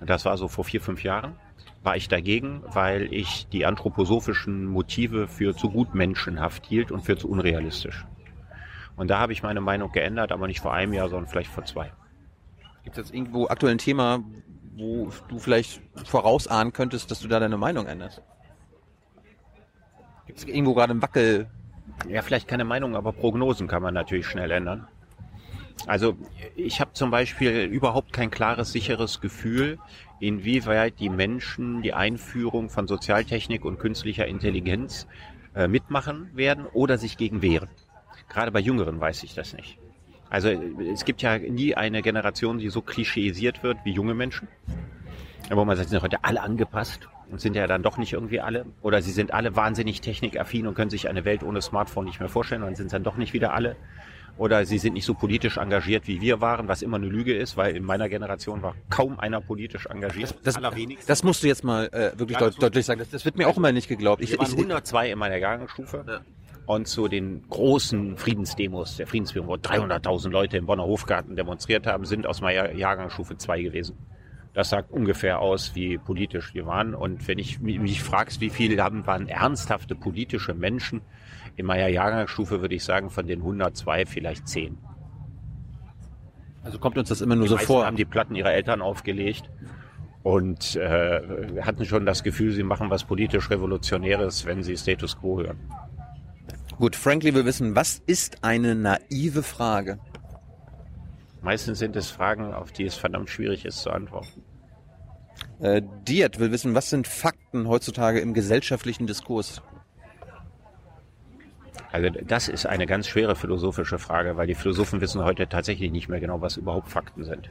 Das 0.00 0.24
war 0.24 0.36
so 0.36 0.48
vor 0.48 0.64
vier, 0.64 0.80
fünf 0.80 1.02
Jahren. 1.02 1.36
War 1.82 1.96
ich 1.96 2.08
dagegen, 2.08 2.62
weil 2.66 3.12
ich 3.12 3.46
die 3.48 3.66
anthroposophischen 3.66 4.64
Motive 4.64 5.28
für 5.28 5.54
zu 5.54 5.70
gut 5.70 5.94
menschenhaft 5.94 6.64
hielt 6.66 6.90
und 6.90 7.02
für 7.02 7.16
zu 7.16 7.28
unrealistisch. 7.28 8.06
Und 8.96 9.08
da 9.08 9.18
habe 9.18 9.32
ich 9.32 9.42
meine 9.42 9.60
Meinung 9.60 9.92
geändert, 9.92 10.32
aber 10.32 10.46
nicht 10.46 10.60
vor 10.60 10.72
einem 10.72 10.92
Jahr, 10.92 11.08
sondern 11.08 11.28
vielleicht 11.28 11.50
vor 11.50 11.64
zwei. 11.64 11.92
Gibt 12.84 12.96
es 12.96 13.06
jetzt 13.06 13.14
irgendwo 13.14 13.48
aktuell 13.48 13.74
ein 13.74 13.78
Thema, 13.78 14.22
wo 14.76 15.10
du 15.28 15.38
vielleicht 15.38 15.80
vorausahnen 16.04 16.72
könntest, 16.72 17.10
dass 17.10 17.20
du 17.20 17.28
da 17.28 17.40
deine 17.40 17.56
Meinung 17.56 17.86
änderst? 17.86 18.22
Gibt 20.26 20.38
es 20.38 20.44
irgendwo 20.44 20.74
gerade 20.74 20.92
einen 20.92 21.02
Wackel? 21.02 21.48
Ja, 22.08 22.22
vielleicht 22.22 22.48
keine 22.48 22.64
Meinung, 22.64 22.96
aber 22.96 23.12
Prognosen 23.12 23.68
kann 23.68 23.82
man 23.82 23.94
natürlich 23.94 24.26
schnell 24.26 24.50
ändern. 24.50 24.88
Also 25.86 26.16
ich 26.56 26.80
habe 26.80 26.92
zum 26.94 27.10
Beispiel 27.10 27.64
überhaupt 27.64 28.12
kein 28.12 28.30
klares, 28.30 28.72
sicheres 28.72 29.20
Gefühl, 29.20 29.78
inwieweit 30.20 30.98
die 31.00 31.10
Menschen 31.10 31.82
die 31.82 31.92
Einführung 31.92 32.70
von 32.70 32.86
Sozialtechnik 32.86 33.64
und 33.64 33.78
künstlicher 33.78 34.26
Intelligenz 34.26 35.06
äh, 35.54 35.68
mitmachen 35.68 36.30
werden 36.34 36.66
oder 36.66 36.96
sich 36.96 37.16
gegen 37.16 37.42
wehren. 37.42 37.68
Gerade 38.28 38.50
bei 38.50 38.60
Jüngeren 38.60 39.00
weiß 39.00 39.22
ich 39.24 39.34
das 39.34 39.52
nicht. 39.52 39.78
Also 40.30 40.48
es 40.48 41.04
gibt 41.04 41.22
ja 41.22 41.38
nie 41.38 41.74
eine 41.74 42.02
Generation, 42.02 42.58
die 42.58 42.70
so 42.70 42.80
klischeisiert 42.80 43.62
wird 43.62 43.78
wie 43.84 43.92
junge 43.92 44.14
Menschen. 44.14 44.48
Aber 45.50 45.64
man 45.64 45.76
sagt, 45.76 45.90
sind 45.90 46.02
heute 46.02 46.24
alle 46.24 46.40
angepasst 46.40 47.08
und 47.30 47.40
sind 47.40 47.54
ja 47.54 47.66
dann 47.66 47.82
doch 47.82 47.98
nicht 47.98 48.14
irgendwie 48.14 48.40
alle. 48.40 48.66
Oder 48.80 49.02
sie 49.02 49.12
sind 49.12 49.32
alle 49.32 49.54
wahnsinnig 49.54 50.00
technikaffin 50.00 50.66
und 50.66 50.74
können 50.74 50.90
sich 50.90 51.08
eine 51.08 51.24
Welt 51.24 51.42
ohne 51.42 51.60
Smartphone 51.60 52.06
nicht 52.06 52.20
mehr 52.20 52.28
vorstellen 52.28 52.62
und 52.62 52.76
sind 52.76 52.92
dann 52.92 53.04
doch 53.04 53.16
nicht 53.16 53.32
wieder 53.32 53.52
alle. 53.52 53.76
Oder 54.36 54.66
sie 54.66 54.78
sind 54.78 54.94
nicht 54.94 55.04
so 55.04 55.14
politisch 55.14 55.58
engagiert, 55.58 56.08
wie 56.08 56.20
wir 56.20 56.40
waren, 56.40 56.66
was 56.66 56.82
immer 56.82 56.96
eine 56.96 57.06
Lüge 57.06 57.36
ist, 57.36 57.56
weil 57.56 57.76
in 57.76 57.84
meiner 57.84 58.08
Generation 58.08 58.62
war 58.62 58.74
kaum 58.90 59.20
einer 59.20 59.40
politisch 59.40 59.86
engagiert. 59.86 60.34
Das, 60.42 60.54
das, 60.60 60.72
das 61.06 61.22
musst 61.22 61.42
du 61.44 61.46
jetzt 61.46 61.62
mal 61.62 61.86
äh, 61.86 62.18
wirklich 62.18 62.38
ja, 62.38 62.50
deut 62.50 62.60
deutlich 62.60 62.84
sagen. 62.84 62.98
Das, 62.98 63.10
das 63.10 63.24
wird 63.24 63.36
mir 63.36 63.48
auch 63.48 63.56
immer 63.56 63.70
nicht 63.70 63.88
geglaubt. 63.88 64.22
Ich, 64.22 64.32
wir 64.32 64.38
waren 64.40 64.50
102 64.50 65.12
in 65.12 65.18
meiner 65.18 65.36
Jahrgangsstufe. 65.36 66.04
Ja 66.06 66.20
und 66.66 66.88
zu 66.88 67.08
den 67.08 67.46
großen 67.48 68.16
Friedensdemos, 68.16 68.96
der 68.96 69.06
Friedensbewegung, 69.06 69.48
wo 69.48 69.54
300.000 69.54 70.30
Leute 70.30 70.56
im 70.56 70.66
Bonner 70.66 70.84
Hofgarten 70.84 71.36
demonstriert 71.36 71.86
haben, 71.86 72.04
sind 72.04 72.26
aus 72.26 72.40
meiner 72.40 72.72
Jahrgangsstufe 72.72 73.36
2 73.36 73.62
gewesen. 73.62 73.98
Das 74.54 74.70
sagt 74.70 74.92
ungefähr 74.92 75.40
aus, 75.40 75.74
wie 75.74 75.98
politisch 75.98 76.54
wir 76.54 76.64
waren. 76.64 76.94
Und 76.94 77.26
wenn 77.26 77.38
ich 77.38 77.60
mich 77.60 78.02
fragst, 78.02 78.40
wie 78.40 78.50
viele 78.50 78.82
haben, 78.82 79.06
waren 79.06 79.28
ernsthafte 79.28 79.96
politische 79.96 80.54
Menschen 80.54 81.02
in 81.56 81.66
meiner 81.66 81.88
Jahrgangsstufe, 81.88 82.60
würde 82.60 82.74
ich 82.74 82.84
sagen, 82.84 83.10
von 83.10 83.26
den 83.26 83.40
102 83.40 84.06
vielleicht 84.06 84.48
10. 84.48 84.78
Also 86.62 86.78
kommt 86.78 86.96
uns 86.96 87.10
das 87.10 87.20
immer 87.20 87.36
nur 87.36 87.44
die 87.44 87.50
so 87.50 87.58
vor? 87.58 87.86
haben 87.86 87.96
die 87.96 88.04
Platten 88.04 88.34
ihrer 88.34 88.52
Eltern 88.52 88.80
aufgelegt 88.80 89.50
und 90.22 90.76
äh, 90.76 91.60
hatten 91.60 91.84
schon 91.84 92.06
das 92.06 92.22
Gefühl, 92.22 92.52
sie 92.52 92.62
machen 92.62 92.88
was 92.90 93.04
politisch 93.04 93.50
Revolutionäres, 93.50 94.46
wenn 94.46 94.62
sie 94.62 94.76
Status 94.76 95.18
Quo 95.18 95.40
hören. 95.40 95.58
Gut, 96.78 96.96
Frankly 96.96 97.34
will 97.34 97.44
wissen, 97.44 97.76
was 97.76 98.02
ist 98.06 98.42
eine 98.42 98.74
naive 98.74 99.42
Frage? 99.42 99.98
Meistens 101.42 101.78
sind 101.78 101.94
es 101.94 102.10
Fragen, 102.10 102.54
auf 102.54 102.72
die 102.72 102.84
es 102.84 102.94
verdammt 102.96 103.28
schwierig 103.28 103.66
ist 103.66 103.82
zu 103.82 103.90
antworten. 103.90 104.42
Äh, 105.60 105.82
Diet 106.08 106.38
will 106.38 106.50
wissen, 106.50 106.74
was 106.74 106.88
sind 106.88 107.06
Fakten 107.06 107.68
heutzutage 107.68 108.20
im 108.20 108.32
gesellschaftlichen 108.32 109.06
Diskurs? 109.06 109.62
Also 111.94 112.08
das 112.26 112.48
ist 112.48 112.66
eine 112.66 112.86
ganz 112.86 113.06
schwere 113.06 113.36
philosophische 113.36 114.00
Frage, 114.00 114.36
weil 114.36 114.48
die 114.48 114.56
Philosophen 114.56 115.00
wissen 115.00 115.22
heute 115.22 115.46
tatsächlich 115.46 115.92
nicht 115.92 116.08
mehr 116.08 116.18
genau, 116.18 116.40
was 116.40 116.56
überhaupt 116.56 116.88
Fakten 116.88 117.22
sind. 117.22 117.50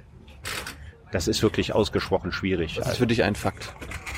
Das 1.13 1.29
ist 1.29 1.41
wirklich 1.41 1.73
ausgesprochen 1.73 2.33
schwierig. 2.33 2.77
Was 2.77 2.89
ist 2.89 2.97
für 2.97 3.07
dich 3.07 3.23
ein 3.23 3.35
Fakt? 3.35 3.73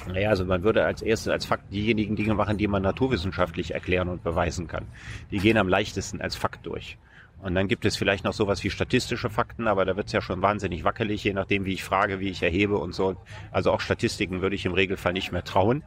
Naja, 0.08 0.32
also 0.32 0.44
man 0.44 0.64
würde 0.64 0.84
als 0.84 1.04
erstes 1.04 1.28
als 1.28 1.46
Fakt 1.46 1.72
diejenigen 1.72 2.16
Dinge 2.16 2.34
machen, 2.34 2.58
die 2.58 2.68
man 2.68 2.82
naturwissenschaftlich 2.82 3.76
erklären 3.76 4.10
und 4.10 4.24
beweisen 4.24 4.68
kann. 4.68 4.88
Die 5.30 5.38
gehen 5.38 5.60
am 5.60 5.68
leichtesten 5.68 6.20
als 6.22 6.36
Fakt 6.36 6.66
durch. 6.66 6.98
Und 7.44 7.54
dann 7.54 7.68
gibt 7.68 7.86
es 7.86 7.96
vielleicht 7.96 8.24
noch 8.24 8.34
sowas 8.34 8.64
wie 8.64 8.72
statistische 8.72 9.30
Fakten, 9.30 9.68
aber 9.68 9.86
da 9.86 9.96
wird 9.96 10.08
es 10.08 10.14
ja 10.14 10.22
schon 10.22 10.42
wahnsinnig 10.42 10.84
wackelig, 10.84 11.24
je 11.24 11.34
nachdem, 11.34 11.66
wie 11.66 11.74
ich 11.74 11.84
frage, 11.84 12.20
wie 12.20 12.30
ich 12.30 12.42
erhebe 12.42 12.80
und 12.80 12.96
so. 12.96 13.16
Also 13.52 13.72
auch 13.72 13.80
Statistiken 13.80 14.42
würde 14.42 14.56
ich 14.56 14.66
im 14.66 14.74
Regelfall 14.74 15.14
nicht 15.14 15.32
mehr 15.32 15.44
trauen. 15.44 15.84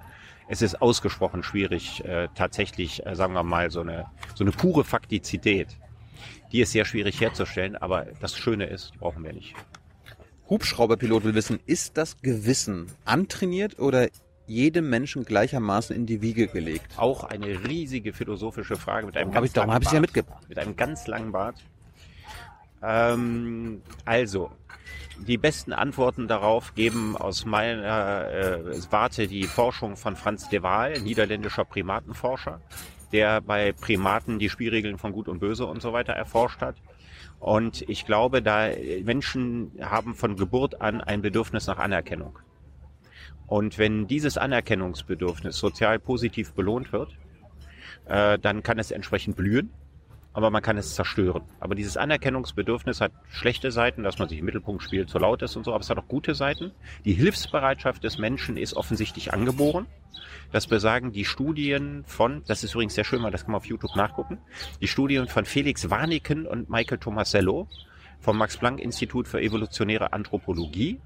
Es 0.49 0.63
ist 0.63 0.81
ausgesprochen 0.81 1.43
schwierig, 1.43 2.05
äh, 2.05 2.29
tatsächlich, 2.35 3.05
äh, 3.07 3.15
sagen 3.15 3.35
wir 3.35 3.43
mal, 3.43 3.71
so 3.71 3.81
eine, 3.81 4.07
so 4.35 4.45
eine 4.45 4.51
pure 4.51 4.83
Faktizität. 4.83 5.77
Die 6.53 6.61
ist 6.61 6.73
sehr 6.73 6.87
schwierig 6.87 7.21
herzustellen, 7.21 7.77
aber 7.77 8.07
das 8.21 8.37
Schöne 8.37 8.65
ist, 8.65 8.95
die 8.95 8.99
brauchen 8.99 9.23
wir 9.23 9.35
nicht. 9.35 9.55
Hubschrauberpilot 10.49 11.25
will 11.25 11.35
wissen, 11.35 11.61
ist 11.67 11.99
das 11.99 12.23
Gewissen 12.23 12.91
antrainiert 13.05 13.79
oder 13.79 14.09
jedem 14.47 14.89
Menschen 14.89 15.25
gleichermaßen 15.25 15.95
in 15.95 16.07
die 16.07 16.23
Wiege 16.23 16.49
gelegt? 16.49 16.93
Auch 16.97 17.25
eine 17.25 17.65
riesige 17.69 18.15
philosophische 18.15 18.77
Frage 18.77 19.07
mit 19.07 19.19
einem 19.19 19.29
hab 19.29 19.43
ganz 19.43 19.51
ich, 19.51 19.57
langen 19.57 19.81
Bart. 19.81 20.49
Mit 20.49 20.59
einem 20.59 20.77
ganz 20.77 21.07
langen 21.07 21.33
Bart. 21.33 21.57
Ähm, 22.83 23.83
also, 24.07 24.51
die 25.27 25.39
besten 25.39 25.73
Antworten 25.73 26.29
darauf 26.29 26.75
geben 26.75 27.17
aus 27.17 27.45
meiner 27.45 28.31
äh, 28.31 28.83
Warte 28.91 29.27
die 29.27 29.45
Forschung 29.45 29.97
von 29.97 30.17
Franz 30.17 30.49
de 30.49 30.63
Waal, 30.63 31.01
niederländischer 31.01 31.65
Primatenforscher, 31.65 32.61
der 33.13 33.41
bei 33.41 33.73
Primaten 33.73 34.39
die 34.39 34.49
Spielregeln 34.49 34.99
von 34.99 35.13
Gut 35.13 35.29
und 35.29 35.41
Böse 35.41 35.67
und 35.67 35.83
so 35.83 35.93
weiter 35.93 36.13
erforscht 36.13 36.61
hat. 36.61 36.77
Und 37.41 37.83
ich 37.89 38.05
glaube, 38.05 38.43
da 38.43 38.69
Menschen 39.05 39.73
haben 39.81 40.15
von 40.15 40.37
Geburt 40.37 40.81
an 40.81 41.01
ein 41.01 41.23
Bedürfnis 41.23 41.67
nach 41.67 41.79
Anerkennung. 41.79 42.39
Und 43.47 43.79
wenn 43.79 44.07
dieses 44.07 44.37
Anerkennungsbedürfnis 44.37 45.57
sozial 45.57 45.99
positiv 45.99 46.53
belohnt 46.53 46.93
wird, 46.93 47.17
äh, 48.07 48.39
dann 48.39 48.63
kann 48.63 48.79
es 48.79 48.91
entsprechend 48.91 49.37
blühen 49.37 49.71
aber 50.33 50.51
man 50.51 50.63
kann 50.63 50.77
es 50.77 50.95
zerstören. 50.95 51.43
Aber 51.61 51.75
dieses 51.75 51.97
Anerkennungsbedürfnis 51.97 53.01
hat 53.01 53.13
schlechte 53.31 53.73
Seiten, 53.73 54.03
dass 54.03 54.19
man 54.19 54.29
sich 54.29 54.39
im 54.39 54.45
Mittelpunkt 54.45 54.83
spielt, 54.83 55.09
zu 55.09 55.19
laut 55.19 55.43
ist 55.43 55.57
und 55.57 55.65
so, 55.65 55.73
aber 55.73 55.81
es 55.81 55.91
hat 55.91 55.99
auch 55.99 56.09
gute 56.09 56.35
Seiten. 56.35 56.73
Die 57.05 57.15
Hilfsbereitschaft 57.15 58.05
des 58.05 58.19
Menschen 58.19 58.57
ist 58.57 58.75
offensichtlich 58.75 59.33
angeboren. 59.33 59.87
Das 60.53 60.67
besagen 60.67 61.13
die 61.13 61.25
Studien 61.25 62.05
von, 62.07 62.43
das 62.47 62.65
ist 62.65 62.75
übrigens 62.75 62.95
sehr 62.95 63.05
schön, 63.05 63.23
weil 63.23 63.31
das 63.31 63.43
kann 63.43 63.53
man 63.53 63.61
auf 63.61 63.67
YouTube 63.67 63.97
nachgucken, 63.97 64.39
die 64.81 64.89
Studien 64.89 65.29
von 65.29 65.45
Felix 65.45 65.91
Warneken 65.91 66.47
und 66.47 66.71
Michael 66.71 66.99
Tomasello 66.99 67.69
vom 68.21 68.39
Max-Planck-Institut 68.39 69.29
für 69.29 69.41
evolutionäre 69.41 70.13
Anthropologie. 70.13 71.01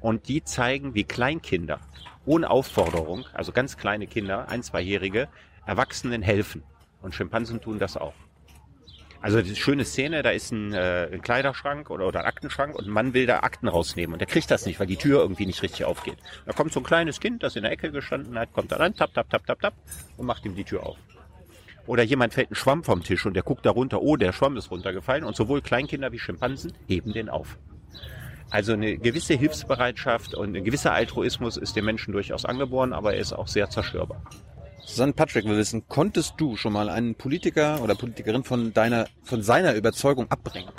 Und 0.00 0.28
die 0.28 0.42
zeigen, 0.44 0.94
wie 0.94 1.04
Kleinkinder 1.04 1.80
ohne 2.24 2.50
Aufforderung, 2.50 3.24
also 3.32 3.52
ganz 3.52 3.76
kleine 3.76 4.06
Kinder, 4.06 4.48
ein, 4.48 4.62
zweijährige, 4.62 5.28
Erwachsenen 5.64 6.22
helfen. 6.22 6.62
Und 7.00 7.14
Schimpansen 7.14 7.60
tun 7.60 7.78
das 7.78 7.96
auch. 7.96 8.14
Also 9.26 9.38
eine 9.38 9.56
schöne 9.56 9.84
Szene, 9.84 10.22
da 10.22 10.30
ist 10.30 10.52
ein, 10.52 10.72
äh, 10.72 11.08
ein 11.12 11.20
Kleiderschrank 11.20 11.90
oder, 11.90 12.06
oder 12.06 12.20
ein 12.20 12.26
Aktenschrank 12.26 12.76
und 12.76 12.86
ein 12.86 12.92
Mann 12.92 13.12
will 13.12 13.26
da 13.26 13.40
Akten 13.40 13.66
rausnehmen 13.66 14.12
und 14.12 14.20
der 14.20 14.28
kriegt 14.28 14.48
das 14.52 14.66
nicht, 14.66 14.78
weil 14.78 14.86
die 14.86 14.94
Tür 14.94 15.18
irgendwie 15.18 15.46
nicht 15.46 15.64
richtig 15.64 15.84
aufgeht. 15.84 16.18
Da 16.44 16.52
kommt 16.52 16.72
so 16.72 16.78
ein 16.78 16.84
kleines 16.84 17.18
Kind, 17.18 17.42
das 17.42 17.56
in 17.56 17.62
der 17.62 17.72
Ecke 17.72 17.90
gestanden 17.90 18.38
hat, 18.38 18.52
kommt 18.52 18.70
da 18.70 18.76
rein, 18.76 18.94
tap, 18.94 19.12
tap, 19.14 19.28
tap, 19.28 19.44
tap, 19.44 19.60
tap 19.60 19.74
und 20.16 20.26
macht 20.26 20.44
ihm 20.44 20.54
die 20.54 20.62
Tür 20.62 20.86
auf. 20.86 20.98
Oder 21.88 22.04
jemand 22.04 22.34
fällt 22.34 22.52
ein 22.52 22.54
Schwamm 22.54 22.84
vom 22.84 23.02
Tisch 23.02 23.26
und 23.26 23.34
der 23.34 23.42
guckt 23.42 23.66
da 23.66 23.70
runter, 23.70 24.00
oh, 24.00 24.14
der 24.14 24.32
Schwamm 24.32 24.56
ist 24.56 24.70
runtergefallen 24.70 25.24
und 25.24 25.34
sowohl 25.34 25.60
Kleinkinder 25.60 26.12
wie 26.12 26.20
Schimpansen 26.20 26.72
heben 26.86 27.12
den 27.12 27.28
auf. 27.28 27.58
Also 28.50 28.74
eine 28.74 28.96
gewisse 28.96 29.34
Hilfsbereitschaft 29.34 30.34
und 30.36 30.56
ein 30.56 30.62
gewisser 30.62 30.92
Altruismus 30.92 31.56
ist 31.56 31.74
dem 31.74 31.84
Menschen 31.84 32.12
durchaus 32.12 32.44
angeboren, 32.44 32.92
aber 32.92 33.14
er 33.14 33.20
ist 33.20 33.32
auch 33.32 33.48
sehr 33.48 33.70
zerstörbar. 33.70 34.22
Susanne 34.84 35.12
Patrick 35.12 35.44
will 35.44 35.56
wissen, 35.56 35.88
konntest 35.88 36.34
du 36.38 36.56
schon 36.56 36.72
mal 36.72 36.88
einen 36.88 37.14
Politiker 37.14 37.82
oder 37.82 37.94
Politikerin 37.94 38.44
von 38.44 38.72
deiner, 38.72 39.06
von 39.22 39.42
seiner 39.42 39.74
Überzeugung 39.74 40.30
abbringen? 40.30 40.70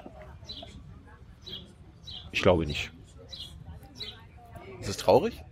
Ich 2.31 2.41
glaube 2.41 2.65
nicht. 2.65 2.91
Ist 4.79 4.89
es 4.89 4.97
traurig? 4.97 5.43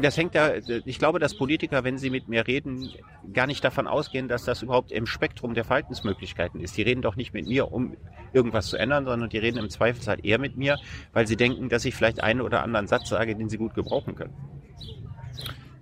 Das 0.00 0.16
hängt 0.16 0.34
da, 0.36 0.52
ich 0.54 0.98
glaube, 0.98 1.18
dass 1.18 1.34
Politiker, 1.34 1.82
wenn 1.82 1.98
sie 1.98 2.10
mit 2.10 2.28
mir 2.28 2.46
reden, 2.46 2.90
gar 3.32 3.46
nicht 3.46 3.64
davon 3.64 3.88
ausgehen, 3.88 4.28
dass 4.28 4.44
das 4.44 4.62
überhaupt 4.62 4.92
im 4.92 5.06
Spektrum 5.06 5.54
der 5.54 5.64
Verhaltensmöglichkeiten 5.64 6.60
ist. 6.60 6.76
Die 6.76 6.82
reden 6.82 7.02
doch 7.02 7.16
nicht 7.16 7.34
mit 7.34 7.46
mir, 7.48 7.72
um 7.72 7.96
irgendwas 8.32 8.68
zu 8.68 8.76
ändern, 8.76 9.04
sondern 9.04 9.30
die 9.30 9.38
reden 9.38 9.58
im 9.58 9.68
Zweifelsfall 9.68 10.24
eher 10.24 10.38
mit 10.38 10.56
mir, 10.56 10.78
weil 11.12 11.26
sie 11.26 11.36
denken, 11.36 11.68
dass 11.68 11.84
ich 11.84 11.94
vielleicht 11.94 12.22
einen 12.22 12.40
oder 12.40 12.62
anderen 12.62 12.86
Satz 12.86 13.08
sage, 13.08 13.34
den 13.34 13.48
sie 13.48 13.58
gut 13.58 13.74
gebrauchen 13.74 14.14
können. 14.14 14.34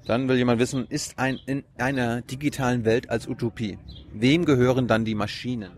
Dann 0.07 0.28
will 0.28 0.37
jemand 0.37 0.61
wissen, 0.61 0.87
ist 0.89 1.19
ein 1.19 1.39
in 1.47 1.65
einer 1.78 2.23
digitalen 2.23 2.85
Welt 2.85 3.11
als 3.11 3.27
Utopie, 3.27 3.78
wem 4.12 4.45
gehören 4.45 4.87
dann 4.87 5.05
die 5.05 5.16
Maschinen? 5.16 5.73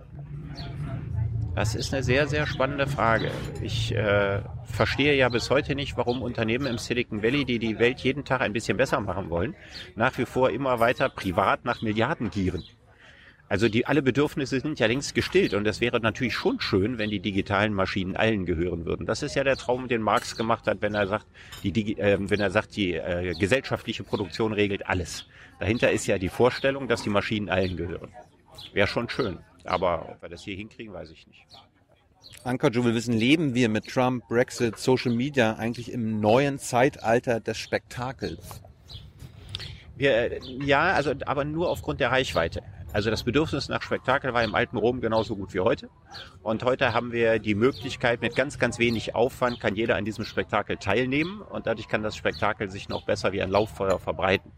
Das 1.54 1.74
ist 1.74 1.92
eine 1.92 2.04
sehr, 2.04 2.28
sehr 2.28 2.46
spannende 2.46 2.86
Frage. 2.86 3.32
Ich 3.62 3.92
äh, 3.92 4.42
verstehe 4.64 5.16
ja 5.16 5.28
bis 5.28 5.50
heute 5.50 5.74
nicht, 5.74 5.96
warum 5.96 6.22
Unternehmen 6.22 6.66
im 6.66 6.78
Silicon 6.78 7.22
Valley, 7.22 7.44
die 7.44 7.58
die 7.58 7.80
Welt 7.80 7.98
jeden 8.00 8.24
Tag 8.24 8.42
ein 8.42 8.52
bisschen 8.52 8.76
besser 8.76 9.00
machen 9.00 9.28
wollen, 9.28 9.56
nach 9.96 10.16
wie 10.18 10.26
vor 10.26 10.50
immer 10.50 10.78
weiter 10.78 11.08
privat 11.08 11.64
nach 11.64 11.82
Milliarden 11.82 12.30
gieren. 12.30 12.62
Also 13.48 13.68
die 13.68 13.86
alle 13.86 14.02
Bedürfnisse 14.02 14.60
sind 14.60 14.78
ja 14.78 14.86
längst 14.86 15.14
gestillt 15.14 15.54
und 15.54 15.66
es 15.66 15.80
wäre 15.80 16.00
natürlich 16.00 16.34
schon 16.34 16.60
schön, 16.60 16.98
wenn 16.98 17.08
die 17.08 17.20
digitalen 17.20 17.72
Maschinen 17.72 18.14
allen 18.14 18.44
gehören 18.44 18.84
würden. 18.84 19.06
Das 19.06 19.22
ist 19.22 19.34
ja 19.34 19.44
der 19.44 19.56
Traum, 19.56 19.88
den 19.88 20.02
Marx 20.02 20.36
gemacht 20.36 20.66
hat, 20.66 20.82
wenn 20.82 20.94
er 20.94 21.06
sagt, 21.06 21.26
die, 21.64 21.98
äh, 21.98 22.18
wenn 22.20 22.40
er 22.40 22.50
sagt, 22.50 22.76
die 22.76 22.94
äh, 22.94 23.34
gesellschaftliche 23.38 24.04
Produktion 24.04 24.52
regelt 24.52 24.86
alles. 24.86 25.26
Dahinter 25.60 25.90
ist 25.90 26.06
ja 26.06 26.18
die 26.18 26.28
Vorstellung, 26.28 26.88
dass 26.88 27.02
die 27.02 27.10
Maschinen 27.10 27.48
allen 27.48 27.76
gehören. 27.76 28.12
Wäre 28.74 28.86
schon 28.86 29.08
schön. 29.08 29.38
Aber 29.64 30.10
ob 30.10 30.22
wir 30.22 30.28
das 30.28 30.42
hier 30.42 30.56
hinkriegen, 30.56 30.92
weiß 30.92 31.10
ich 31.10 31.26
nicht. 31.26 31.46
Anka, 32.44 32.70
du 32.70 32.84
will 32.84 32.94
wissen, 32.94 33.14
leben 33.14 33.54
wir 33.54 33.68
mit 33.68 33.88
Trump, 33.88 34.28
Brexit, 34.28 34.78
Social 34.78 35.12
Media 35.12 35.54
eigentlich 35.54 35.90
im 35.90 36.20
neuen 36.20 36.58
Zeitalter 36.58 37.40
des 37.40 37.56
Spektakels? 37.58 38.62
Wir, 39.96 40.32
äh, 40.32 40.40
ja, 40.62 40.92
also 40.92 41.14
aber 41.26 41.44
nur 41.44 41.70
aufgrund 41.70 42.00
der 42.00 42.10
Reichweite. 42.10 42.62
Also 42.92 43.10
das 43.10 43.22
Bedürfnis 43.22 43.68
nach 43.68 43.82
Spektakel 43.82 44.32
war 44.32 44.42
im 44.42 44.54
alten 44.54 44.76
Rom 44.76 45.00
genauso 45.00 45.36
gut 45.36 45.52
wie 45.52 45.60
heute. 45.60 45.90
Und 46.42 46.64
heute 46.64 46.94
haben 46.94 47.12
wir 47.12 47.38
die 47.38 47.54
Möglichkeit, 47.54 48.22
mit 48.22 48.34
ganz, 48.34 48.58
ganz 48.58 48.78
wenig 48.78 49.14
Aufwand 49.14 49.60
kann 49.60 49.76
jeder 49.76 49.96
an 49.96 50.04
diesem 50.04 50.24
Spektakel 50.24 50.78
teilnehmen 50.78 51.42
und 51.42 51.66
dadurch 51.66 51.88
kann 51.88 52.02
das 52.02 52.16
Spektakel 52.16 52.70
sich 52.70 52.88
noch 52.88 53.04
besser 53.04 53.32
wie 53.32 53.42
ein 53.42 53.50
Lauffeuer 53.50 53.98
verbreiten. 53.98 54.50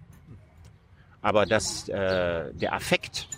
Aber 1.22 1.44
das, 1.44 1.88
äh, 1.88 2.54
der 2.54 2.72
Affekt 2.72 3.28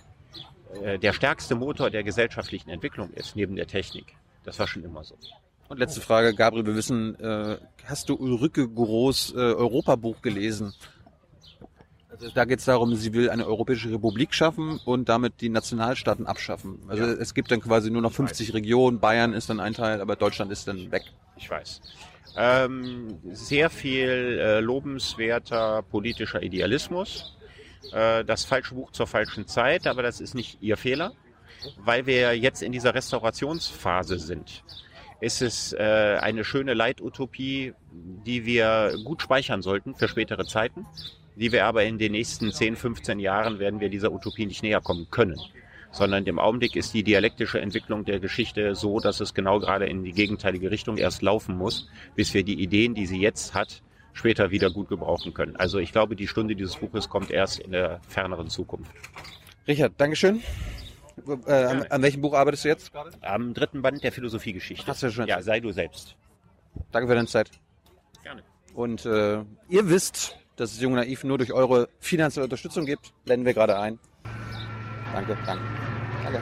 äh, 0.81 0.99
der 0.99 1.13
stärkste 1.13 1.55
Motor 1.55 1.91
der 1.91 2.03
gesellschaftlichen 2.03 2.71
Entwicklung 2.71 3.11
ist, 3.13 3.37
neben 3.37 3.57
der 3.57 3.67
Technik. 3.67 4.15
Das 4.45 4.59
war 4.59 4.67
schon 4.67 4.85
immer 4.85 5.05
so. 5.05 5.17
Und 5.69 5.79
letzte 5.79 6.01
Frage, 6.01 6.35
Gabriel, 6.35 6.67
wir 6.67 6.75
wissen, 6.75 7.19
äh, 7.19 7.59
hast 7.87 8.09
du 8.09 8.15
Ulrike 8.15 8.69
Goros 8.69 9.33
äh, 9.35 9.39
Europabuch 9.39 10.21
gelesen? 10.21 10.75
Also 12.23 12.35
da 12.35 12.45
geht 12.45 12.61
es 12.61 12.65
darum, 12.67 12.95
sie 12.95 13.13
will 13.13 13.31
eine 13.31 13.47
europäische 13.47 13.91
Republik 13.91 14.33
schaffen 14.33 14.81
und 14.85 15.09
damit 15.09 15.41
die 15.41 15.49
Nationalstaaten 15.49 16.27
abschaffen. 16.27 16.79
Also 16.89 17.05
ja. 17.05 17.13
es 17.13 17.35
gibt 17.35 17.51
dann 17.51 17.61
quasi 17.61 17.91
nur 17.91 18.01
noch 18.01 18.13
50 18.13 18.49
weiß. 18.49 18.55
Regionen, 18.55 19.01
Bayern 19.01 19.33
ist 19.33 19.51
dann 19.51 19.61
ein 19.61 19.75
Teil, 19.75 20.01
aber 20.01 20.17
Deutschland 20.17 20.53
ist 20.53 20.69
dann 20.69 20.93
weg. 20.93 21.03
Ich 21.37 21.51
weiß. 21.51 21.81
Ähm, 22.37 23.19
sehr 23.33 23.69
viel 23.71 24.39
äh, 24.41 24.61
lobenswerter 24.61 25.83
politischer 25.83 26.43
Idealismus 26.43 27.37
äh, 27.91 28.25
das 28.25 28.45
falsche 28.45 28.75
Buch 28.75 28.93
zur 28.93 29.07
falschen 29.07 29.47
Zeit, 29.47 29.87
aber 29.87 30.03
das 30.03 30.21
ist 30.21 30.35
nicht 30.35 30.59
Ihr 30.63 30.77
Fehler, 30.77 31.13
weil 31.79 32.07
wir 32.07 32.37
jetzt 32.39 32.63
in 32.63 32.73
dieser 32.73 32.95
Restaurationsphase 32.95 34.19
sind. 34.19 34.63
Ist 35.21 35.43
es 35.43 35.73
äh, 35.73 36.19
eine 36.21 36.45
schöne 36.45 36.75
Leitutopie, 36.75 37.75
die 37.93 38.45
wir 38.45 38.95
gut 39.05 39.23
speichern 39.23 39.63
sollten 39.63 39.95
für 39.95 40.09
spätere 40.09 40.47
Zeiten, 40.47 40.87
die 41.37 41.53
wir 41.53 41.65
aber 41.65 41.85
in 41.85 41.99
den 41.99 42.13
nächsten 42.13 42.53
10, 42.53 42.77
15 42.77 43.19
Jahren 43.19 43.59
werden 43.59 43.81
wir 43.81 43.89
dieser 43.89 44.13
Utopie 44.13 44.47
nicht 44.47 44.63
näher 44.63 44.81
kommen 44.81 45.09
können 45.11 45.39
sondern 45.93 46.25
im 46.25 46.39
Augenblick 46.39 46.75
ist 46.75 46.95
die 46.95 47.05
dialektische 47.05 47.61
Entwicklung 47.61 48.05
der 48.05 48.19
Geschichte 48.19 48.75
so, 48.75 48.99
dass 48.99 49.21
es 49.21 49.35
genau 49.35 49.61
gerade 49.61 49.87
in 49.87 50.03
die 50.03 50.13
gegenteilige 50.13 50.71
Richtung 50.71 50.97
erst 50.97 51.23
laufen 51.23 51.57
muss, 51.57 51.89
bis 52.17 52.35
wir 52.35 52.43
die 52.43 52.61
Ideen, 52.61 52.95
die 52.95 53.07
sie 53.07 53.21
jetzt 53.21 53.55
hat, 53.55 53.83
später 54.15 54.51
wieder 54.51 54.71
gut 54.71 54.89
gebrauchen 54.89 55.33
können. 55.35 55.55
Also 55.57 55.79
ich 55.79 55.93
glaube, 55.93 56.17
die 56.17 56.27
Stunde 56.27 56.57
dieses 56.57 56.77
Buches 56.77 57.09
kommt 57.09 57.31
erst 57.31 57.61
in 57.61 57.73
der 57.73 58.01
ferneren 58.09 58.49
Zukunft. 58.49 58.91
Richard, 59.69 59.93
Dankeschön. 59.99 60.43
Äh, 61.47 61.53
an, 61.53 61.83
an, 61.83 62.03
welchem 62.03 62.23
Buch 62.23 62.33
arbeitest 62.33 62.65
du 62.65 62.69
jetzt 62.69 62.91
gerade? 62.91 63.11
Am 63.21 63.53
dritten 63.53 63.83
Band 63.83 64.03
der 64.03 64.13
Philosophiegeschichte. 64.13 64.87
Hast 64.87 65.03
du 65.03 65.11
schon? 65.11 65.29
Ja, 65.29 65.43
sei 65.43 65.61
du 65.61 65.71
selbst. 65.71 66.17
Danke 66.91 67.07
für 67.07 67.15
deine 67.15 67.29
Zeit. 67.29 67.51
Gerne. 68.23 68.43
Und 68.75 69.05
äh, 69.05 69.45
ihr 69.69 69.91
wisst, 69.91 70.39
dass 70.57 70.73
es 70.73 70.81
Jung 70.81 70.95
Naiv 70.95 71.25
nur 71.25 71.39
durch 71.39 71.53
eure 71.53 71.89
finanzielle 72.01 72.45
Unterstützung 72.45 72.87
gibt. 72.87 73.13
Blenden 73.25 73.47
wir 73.47 73.55
gerade 73.55 73.79
ein. 73.79 73.99
Danke, 75.13 75.37
danke. 75.47 75.65
Danke. 76.25 76.41